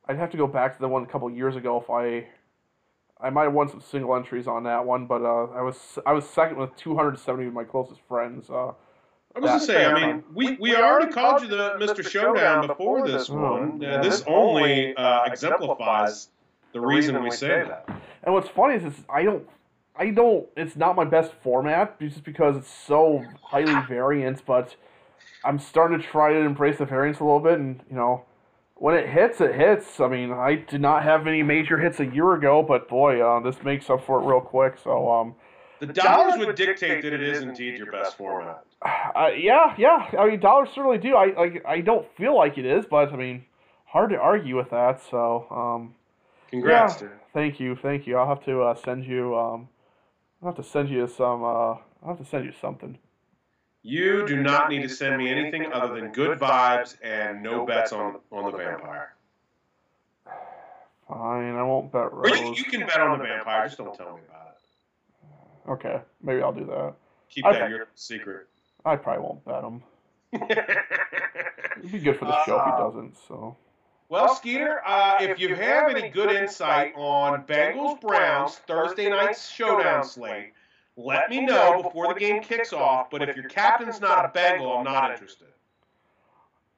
I'd 0.09 0.19
have 0.19 0.31
to 0.31 0.37
go 0.37 0.47
back 0.47 0.75
to 0.75 0.81
the 0.81 0.89
one 0.89 1.03
a 1.03 1.07
couple 1.07 1.31
years 1.31 1.57
ago 1.57 1.81
if 1.81 1.91
I. 1.91 2.27
I 3.25 3.31
might 3.31 3.45
have 3.45 3.53
won 3.53 3.69
some 3.69 3.81
single 3.81 4.17
entries 4.17 4.49
on 4.49 4.65
that 4.65 4.85
one, 4.85 5.07
but 5.07 5.23
uh, 5.23 5.45
I 5.53 5.63
was 5.63 5.97
I 6.05 6.13
was 6.13 6.29
second 6.29 6.57
with 6.57 6.75
270 6.75 7.47
of 7.47 7.55
my 7.55 7.63
closest 7.63 8.01
friends. 8.09 8.51
Uh, 8.51 8.73
I 9.35 9.39
was 9.39 9.49
gonna 9.49 9.61
say, 9.61 9.87
I 9.87 9.95
mean, 9.95 10.25
we, 10.35 10.57
we 10.57 10.77
already 10.77 11.11
called 11.11 11.43
you 11.43 11.49
the 11.49 11.77
Mr. 11.79 12.07
Showdown 12.07 12.67
before 12.67 13.07
this 13.07 13.31
one. 13.31 13.81
Yeah, 13.81 14.01
this 14.03 14.23
only 14.27 14.95
uh, 14.97 15.25
exemplifies 15.25 16.29
the 16.73 16.81
reason 16.81 17.23
we 17.23 17.31
say 17.31 17.65
that. 17.67 17.89
And 18.23 18.35
what's 18.35 18.49
funny 18.49 18.77
is, 18.77 18.85
is 18.85 19.05
I 19.09 19.23
don't, 19.23 19.49
I 19.97 20.11
don't. 20.11 20.47
It's 20.57 20.77
not 20.77 20.97
my 20.97 21.05
best 21.05 21.33
format 21.43 22.01
just 22.01 22.25
because 22.25 22.57
it's 22.57 22.73
so 22.73 23.25
highly 23.43 23.75
variant. 23.87 24.45
But 24.47 24.77
I'm 25.45 25.59
starting 25.59 26.01
to 26.01 26.05
try 26.05 26.33
to 26.33 26.39
embrace 26.39 26.79
the 26.79 26.87
variance 26.87 27.21
a 27.21 27.25
little 27.25 27.41
bit, 27.41 27.59
and 27.59 27.81
you 27.91 27.97
know, 27.97 28.25
when 28.75 28.97
it 28.97 29.09
hits, 29.09 29.41
it 29.41 29.55
hits. 29.55 30.01
I 30.01 30.09
mean, 30.09 30.33
I 30.33 30.57
did 30.57 30.81
not 30.81 31.03
have 31.03 31.27
any 31.27 31.43
major 31.43 31.79
hits 31.79 32.01
a 32.01 32.07
year 32.07 32.35
ago, 32.35 32.63
but 32.63 32.89
boy, 32.89 33.21
uh, 33.21 33.41
this 33.41 33.63
makes 33.63 33.89
up 33.91 34.05
for 34.05 34.21
it 34.21 34.25
real 34.25 34.41
quick. 34.41 34.77
So, 34.83 35.11
um, 35.11 35.35
the 35.81 35.87
dollars 35.87 36.39
would 36.39 36.55
dictate 36.57 37.03
that 37.03 37.13
it 37.13 37.23
is 37.23 37.43
indeed 37.43 37.79
your 37.79 37.91
best 37.91 38.17
format. 38.17 38.65
Uh, 39.15 39.29
yeah, 39.29 39.75
yeah. 39.79 40.09
I 40.19 40.27
mean, 40.27 40.41
dollars 40.41 40.71
certainly 40.75 40.99
do. 40.99 41.15
I 41.15 41.33
like. 41.39 41.63
I 41.65 41.81
don't 41.81 42.05
feel 42.17 42.35
like 42.35 42.59
it 42.59 42.65
is, 42.65 42.85
but 42.91 43.13
I 43.13 43.17
mean, 43.17 43.45
hard 43.85 44.11
to 44.11 44.17
argue 44.17 44.57
with 44.57 44.71
that. 44.71 45.01
So, 45.09 45.47
um, 45.51 45.95
congrats, 46.53 47.01
yeah, 47.01 47.09
Thank 47.33 47.59
you, 47.59 47.75
thank 47.75 48.07
you. 48.07 48.19
I'll 48.19 48.29
have 48.29 48.45
to 48.45 48.63
uh, 48.63 48.75
send 48.75 49.05
you. 49.05 49.37
Um, 49.37 49.69
I'll 50.43 50.53
have 50.53 50.65
to 50.65 50.71
send 50.71 50.91
you 50.91 51.09
some. 51.09 51.43
Uh, 51.43 51.47
I'll 51.47 52.09
have 52.09 52.19
to 52.19 52.25
send 52.25 52.45
you 52.45 52.53
something. 52.61 52.99
You 53.83 54.27
do 54.27 54.41
not 54.41 54.71
need 54.71 54.83
to 54.83 54.89
send 54.89 55.17
me 55.17 55.29
anything 55.29 55.73
other 55.73 55.95
than 55.95 56.13
good 56.13 56.39
vibes 56.39 56.97
and 57.03 57.43
no 57.43 57.67
bets 57.67 57.93
on 57.93 58.21
on 58.31 58.53
the 58.53 58.57
vampire. 58.57 59.15
Fine, 61.09 61.57
I 61.57 61.63
won't 61.63 61.91
bet 61.91 62.13
Rose. 62.13 62.33
Or 62.33 62.37
you, 62.45 62.55
you 62.55 62.65
can 62.65 62.87
bet 62.87 63.01
on 63.01 63.19
the 63.19 63.25
vampire. 63.25 63.67
Just 63.67 63.79
don't 63.79 63.95
tell 63.95 64.15
me 64.15 64.21
about 64.29 64.55
it. 64.55 65.71
Okay, 65.71 66.01
maybe 66.23 66.43
I'll 66.43 66.53
do 66.53 66.67
that. 66.67 66.95
Keep 67.29 67.45
that 67.45 67.71
your 67.71 67.89
secret. 67.95 68.47
I 68.85 68.97
probably 68.97 69.23
won't 69.23 69.45
bet 69.45 69.65
him. 69.65 69.83
It'd 71.79 71.93
be 71.93 71.99
good 71.99 72.19
for 72.19 72.27
the 72.27 72.45
show 72.45 72.59
uh, 72.59 72.61
if 72.61 72.67
he 72.67 72.73
uh, 72.73 72.79
doesn't. 72.79 73.17
So. 73.27 73.57
Well, 74.13 74.35
Skeeter, 74.35 74.83
uh, 74.87 75.17
if 75.23 75.41
you 75.41 75.55
have 75.55 75.89
any 75.89 76.11
good 76.11 76.31
insight 76.31 76.93
on 76.97 77.45
Bengals 77.45 77.99
Browns 77.99 78.57
Thursday 78.57 79.09
night's 79.09 79.49
showdown 79.49 80.05
slate, 80.05 80.53
let 80.99 81.31
me 81.31 81.41
know 81.41 81.83
before 81.83 82.13
the 82.13 82.21
game 82.21 82.43
kicks 82.43 82.75
off. 82.75 83.09
But 83.09 83.23
if 83.27 83.35
your 83.35 83.49
captain's 83.49 84.03
not 84.03 84.27
a 84.27 84.29
Bengal, 84.29 84.71
I'm 84.71 84.85
not 84.85 85.13
interested. 85.13 85.47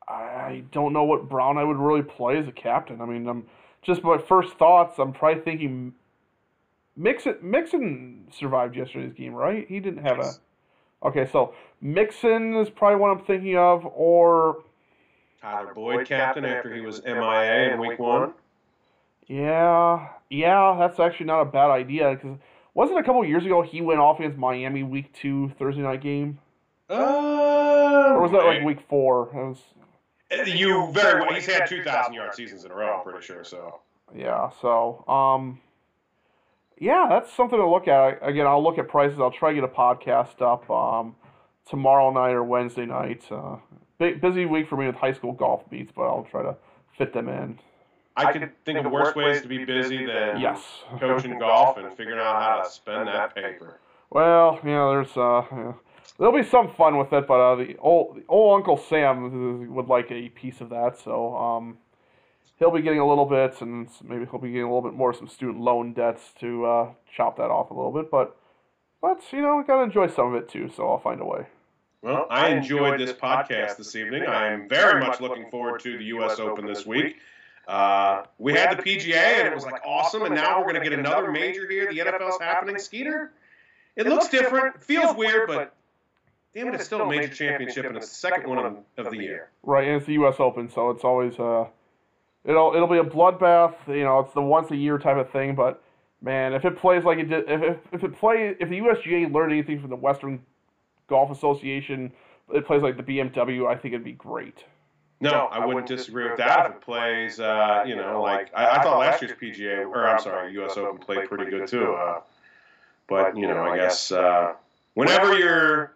I 0.07 0.63
don't 0.71 0.93
know 0.93 1.03
what 1.03 1.29
Brown 1.29 1.59
I 1.59 1.65
would 1.65 1.77
really 1.77 2.03
play 2.03 2.39
as 2.39 2.47
a 2.47 2.53
captain. 2.53 3.01
I 3.01 3.05
mean, 3.05 3.27
I'm 3.27 3.47
just 3.83 4.05
my 4.05 4.17
first 4.17 4.57
thoughts. 4.57 5.01
I'm 5.01 5.13
probably 5.13 5.43
thinking 5.43 5.93
Mixon. 6.97 7.39
Mixon 7.43 8.29
survived 8.31 8.77
yesterday's 8.77 9.13
game, 9.13 9.35
right? 9.35 9.67
He 9.69 9.81
didn't 9.81 10.05
have 10.05 10.19
yes. 10.19 10.39
a. 11.03 11.09
Okay, 11.09 11.29
so 11.33 11.53
Mixon 11.81 12.55
is 12.59 12.71
probably 12.71 13.01
what 13.01 13.11
I'm 13.11 13.25
thinking 13.25 13.57
of, 13.57 13.85
or 13.93 14.63
Tyler 15.45 15.75
Boyd 15.75 16.07
captain 16.07 16.47
after 16.47 16.75
he 16.75 16.81
was 16.81 17.03
MIA 17.05 17.75
in 17.75 17.79
week 17.79 17.99
one. 17.99 18.33
Yeah, 19.27 20.09
yeah, 20.31 20.77
that's 20.79 20.99
actually 20.99 21.27
not 21.27 21.43
a 21.43 21.45
bad 21.45 21.71
idea 21.71 22.15
because 22.15 22.39
wasn't 22.73 22.99
a 22.99 23.03
couple 23.03 23.23
years 23.27 23.45
ago 23.45 23.61
he 23.61 23.83
went 23.83 24.01
off 24.01 24.19
against 24.19 24.39
Miami 24.39 24.83
week 24.83 25.13
two 25.13 25.51
Thursday 25.59 25.83
night 25.83 26.01
game? 26.01 26.39
Uh, 26.89 26.95
or 26.95 28.23
was 28.23 28.33
that 28.33 28.45
like 28.45 28.65
week 28.65 28.81
four? 28.89 29.29
It 29.35 30.41
was. 30.41 30.55
You 30.57 30.91
very 30.93 31.21
well. 31.21 31.35
He's 31.35 31.47
had 31.47 31.67
two 31.67 31.85
thousand 31.85 32.15
yard 32.15 32.35
seasons 32.35 32.65
in 32.65 32.71
a 32.71 32.75
row. 32.75 32.97
I'm 32.97 33.05
pretty 33.05 33.25
sure. 33.25 33.45
So. 33.45 33.81
Yeah. 34.15 34.51
So. 34.63 35.05
Um. 35.07 35.61
Yeah, 36.79 37.07
that's 37.09 37.33
something 37.33 37.59
to 37.59 37.69
look 37.69 37.87
at. 37.87 38.19
Again, 38.27 38.47
I'll 38.47 38.63
look 38.63 38.79
at 38.79 38.89
prices. 38.89 39.19
I'll 39.21 39.31
try 39.31 39.51
to 39.51 39.55
get 39.61 39.65
a 39.65 39.69
podcast 39.69 40.41
up. 40.41 40.69
Um 40.71 41.17
tomorrow 41.69 42.11
night 42.13 42.33
or 42.33 42.45
Wednesday 42.45 42.87
night. 42.87 43.25
Uh, 43.31 43.57
big, 43.57 43.84
busy 43.99 44.47
week 44.47 44.69
for 44.69 44.77
me 44.77 44.87
with 44.87 44.97
high 44.97 45.13
school 45.13 45.33
golf 45.33 45.63
meets, 45.71 45.93
but 45.95 46.03
I'll 46.03 46.27
try 46.31 46.43
to 46.43 46.57
fit 46.97 47.13
them 47.13 47.29
in. 47.29 47.59
I 48.17 48.33
could 48.33 48.53
think 48.65 48.85
of 48.85 48.93
worse 48.93 49.15
ways 49.15 49.43
to 49.43 49.49
be 49.49 49.65
busy 49.65 50.07
than 50.07 50.41
Yes. 50.41 50.63
coaching 51.01 51.39
golf 51.39 51.79
and 51.79 51.91
figuring 51.97 52.21
out 52.21 52.41
how 52.41 52.63
to 52.63 52.71
spend 52.71 53.09
that 53.09 53.35
paper. 53.35 53.81
Well, 54.11 54.61
you 54.63 54.71
know, 54.71 54.91
there's 54.91 55.17
uh, 55.17 55.43
yeah. 55.51 55.73
there'll 56.19 56.33
be 56.33 56.45
some 56.49 56.73
fun 56.75 56.97
with 56.99 57.13
it, 57.13 57.27
but 57.27 57.41
uh, 57.41 57.57
the 57.57 57.77
old 57.79 58.17
the 58.17 58.23
old 58.29 58.59
Uncle 58.61 58.77
Sam 58.77 59.75
would 59.75 59.89
like 59.89 60.11
a 60.13 60.29
piece 60.29 60.61
of 60.61 60.69
that, 60.69 60.99
so 60.99 61.35
um, 61.37 61.79
he'll 62.59 62.71
be 62.71 62.83
getting 62.83 63.01
a 63.01 63.09
little 63.09 63.25
bit, 63.27 63.61
and 63.61 63.89
maybe 64.05 64.25
he'll 64.31 64.39
be 64.39 64.51
getting 64.51 64.63
a 64.63 64.73
little 64.73 64.89
bit 64.89 64.95
more 64.97 65.11
of 65.11 65.17
some 65.17 65.27
student 65.27 65.61
loan 65.61 65.93
debts 65.93 66.33
to 66.39 66.65
uh, 66.65 66.91
chop 67.13 67.37
that 67.39 67.51
off 67.51 67.71
a 67.71 67.75
little 67.75 67.93
bit, 67.93 68.11
but 68.11 68.37
but 69.03 69.21
you 69.33 69.43
know, 69.43 69.65
gotta 69.67 69.83
enjoy 69.83 70.07
some 70.07 70.33
of 70.33 70.41
it 70.41 70.49
too, 70.49 70.71
so 70.75 70.89
I'll 70.89 71.01
find 71.01 71.21
a 71.21 71.25
way. 71.25 71.47
Well, 72.05 72.27
I 72.29 72.51
enjoyed 72.51 73.01
this 73.01 73.15
podcast 73.15 73.79
this 73.79 73.97
evening. 73.97 74.27
I 74.27 74.53
am 74.53 74.69
very 74.69 75.01
much 75.01 75.23
looking 75.23 75.49
forward 75.51 75.81
to 75.85 75.97
the 75.97 76.05
U.S. 76.05 76.39
Open 76.39 76.67
this 76.67 76.85
week. 76.85 77.17
Uh, 77.67 78.25
we 78.37 78.53
had 78.53 78.77
the 78.77 78.83
PGA, 78.83 79.15
and 79.15 79.49
it 79.49 79.55
was 79.55 79.65
like 79.65 79.81
awesome, 79.87 80.21
and 80.25 80.35
now 80.35 80.59
we're 80.59 80.71
going 80.71 80.85
to 80.85 80.91
get 80.91 80.93
another 80.93 81.33
major 81.33 81.67
here. 81.67 81.91
The 81.91 82.01
NFL's 82.01 82.39
happening. 82.39 82.79
Skeeter, 82.79 83.33
it 83.97 84.07
looks 84.07 84.29
different, 84.29 84.85
feels 84.85 85.17
weird, 85.17 85.49
but 85.49 85.75
damn 86.55 86.69
it, 86.69 86.75
it's 86.75 86.85
still 86.85 87.01
a 87.01 87.09
major 87.09 87.33
championship, 87.33 87.87
and 87.87 87.97
it's 87.97 88.11
the 88.11 88.15
second 88.15 88.51
one 88.51 88.59
of, 88.59 89.07
of 89.07 89.11
the 89.11 89.17
year. 89.17 89.49
Right, 89.63 89.89
and 89.89 89.97
it's 89.97 90.05
the 90.05 90.13
U.S. 90.13 90.35
Open, 90.41 90.69
so 90.71 90.91
it's 90.91 91.05
always 91.05 91.39
uh, 91.39 91.69
it'll 92.45 92.75
it'll 92.75 92.87
be 92.87 92.99
a 92.99 93.03
bloodbath. 93.03 93.77
You 93.89 94.05
know, 94.05 94.19
it's 94.19 94.35
the 94.35 94.43
once 94.43 94.71
a 94.71 94.77
year 94.77 94.99
type 94.99 95.17
of 95.17 95.31
thing. 95.31 95.55
But 95.55 95.83
man, 96.21 96.53
if 96.53 96.67
it 96.67 96.77
plays 96.77 97.05
like 97.05 97.17
it 97.17 97.31
did, 97.31 97.49
if 97.49 97.63
if, 97.63 97.77
if 97.93 98.05
it 98.05 98.15
play, 98.15 98.55
if 98.61 98.69
the 98.69 98.81
USGA 98.81 99.33
learned 99.33 99.53
anything 99.53 99.81
from 99.81 99.89
the 99.89 99.97
Western 99.97 100.43
Golf 101.09 101.31
Association, 101.31 102.13
it 102.53 102.67
plays 102.67 102.83
like 102.83 102.97
the 102.97 103.03
BMW. 103.03 103.67
I 103.67 103.75
think 103.77 103.95
it'd 103.95 104.05
be 104.05 104.13
great. 104.13 104.65
No, 105.21 105.49
I 105.51 105.65
wouldn't 105.65 105.87
disagree 105.87 106.29
with 106.29 106.39
that. 106.39 106.67
If 106.67 106.77
it 106.77 106.81
plays, 106.83 107.41
uh, 107.41 107.85
you 107.87 107.97
know, 107.97 108.21
like 108.21 108.51
I, 108.55 108.79
I 108.79 108.83
thought 108.83 108.99
last 108.99 109.23
year's 109.23 109.33
PGA, 109.33 109.87
or 109.87 110.07
I'm 110.07 110.19
sorry, 110.19 110.53
U.S. 110.55 110.77
Open 110.77 110.99
played 110.99 111.29
pretty 111.29 111.51
good 111.51 111.67
too. 111.67 111.95
Uh, 111.95 112.21
but 113.07 113.37
you 113.37 113.47
know, 113.47 113.63
I 113.65 113.77
guess 113.77 114.13
uh, 114.13 114.55
whenever 114.95 115.39
you're 115.39 115.93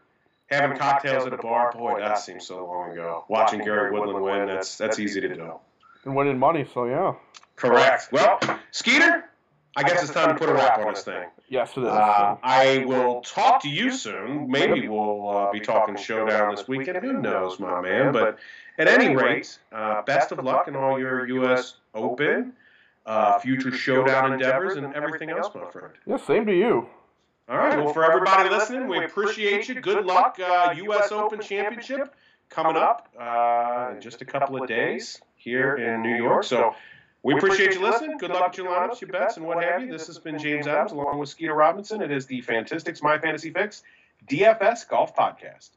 having 0.51 0.78
cocktails 0.78 1.26
at 1.26 1.32
a 1.32 1.36
bar, 1.36 1.72
boy, 1.72 1.98
that 1.98 2.18
seems 2.18 2.47
so 2.47 2.64
long 2.64 2.93
ago. 2.93 3.24
Watching 3.28 3.60
Gary 3.60 3.90
Woodland 3.90 4.22
win, 4.22 4.47
that's 4.47 4.78
that's 4.78 4.98
easy 4.98 5.20
to 5.20 5.35
do. 5.35 5.55
And 6.05 6.14
winning 6.14 6.39
money, 6.39 6.66
so 6.72 6.86
yeah. 6.86 7.14
Correct. 7.56 8.09
Well, 8.12 8.39
Skeeter, 8.70 9.28
I 9.76 9.82
guess 9.84 10.02
it's 10.02 10.12
time 10.12 10.28
to 10.30 10.34
put 10.34 10.48
a 10.48 10.54
wrap 10.54 10.78
on 10.78 10.92
this 10.92 11.04
thing. 11.04 11.24
Yes, 11.48 11.76
it 11.76 11.80
is. 11.82 11.86
Uh, 11.86 12.36
I 12.42 12.84
will 12.86 13.20
talk 13.20 13.62
to 13.62 13.68
you 13.68 13.92
soon. 13.92 14.50
Maybe 14.50 14.88
we'll 14.88 15.28
uh, 15.28 15.52
be 15.52 15.60
talking 15.60 15.96
showdown 15.96 16.54
this 16.54 16.66
weekend. 16.66 16.98
Who 16.98 17.14
knows, 17.14 17.60
my 17.60 17.80
man? 17.80 18.12
But 18.12 18.38
at 18.78 18.88
any 18.88 19.14
rate, 19.14 19.58
uh, 19.72 20.02
best 20.02 20.32
of 20.32 20.42
luck 20.44 20.68
in 20.68 20.76
all 20.76 20.98
your 20.98 21.26
U.S. 21.28 21.76
Open, 21.94 22.54
uh, 23.06 23.38
future 23.38 23.70
showdown 23.72 24.32
endeavors, 24.32 24.76
and 24.76 24.92
everything 24.94 25.30
else, 25.30 25.54
my 25.54 25.70
friend. 25.70 25.92
yeah, 26.06 26.16
same 26.16 26.46
to 26.46 26.54
you. 26.54 26.88
All 27.48 27.56
right. 27.56 27.78
Well, 27.82 27.92
for 27.94 28.04
everybody 28.04 28.50
listening, 28.50 28.88
we 28.88 29.04
appreciate 29.04 29.68
you. 29.68 29.80
Good 29.80 30.04
luck, 30.04 30.38
uh, 30.38 30.74
U.S. 30.76 31.12
Open 31.12 31.40
Championship 31.40 32.14
coming 32.50 32.76
up 32.76 33.08
uh, 33.18 33.92
in 33.94 34.00
just 34.00 34.20
a 34.22 34.24
couple 34.24 34.60
of 34.60 34.68
days 34.68 35.20
here 35.36 35.76
in 35.76 36.02
New 36.02 36.14
York. 36.16 36.44
So 36.44 36.74
we 37.22 37.34
appreciate 37.34 37.74
you 37.74 37.82
listening. 37.82 38.18
Good 38.18 38.30
luck 38.30 38.48
with 38.48 38.58
your 38.58 38.68
lineups, 38.68 39.00
your 39.00 39.10
bets, 39.10 39.36
and 39.36 39.46
what 39.46 39.62
have 39.62 39.82
you. 39.82 39.90
This 39.90 40.06
has 40.06 40.18
been 40.18 40.38
James 40.38 40.66
Adams 40.66 40.92
along 40.92 41.18
with 41.18 41.28
Skeeter 41.28 41.54
Robinson. 41.54 42.00
It 42.00 42.10
is 42.10 42.26
the 42.26 42.40
Fantastics 42.40 43.02
My 43.02 43.18
Fantasy 43.18 43.50
Fix 43.50 43.82
DFS 44.28 44.88
Golf 44.88 45.14
Podcast. 45.16 45.70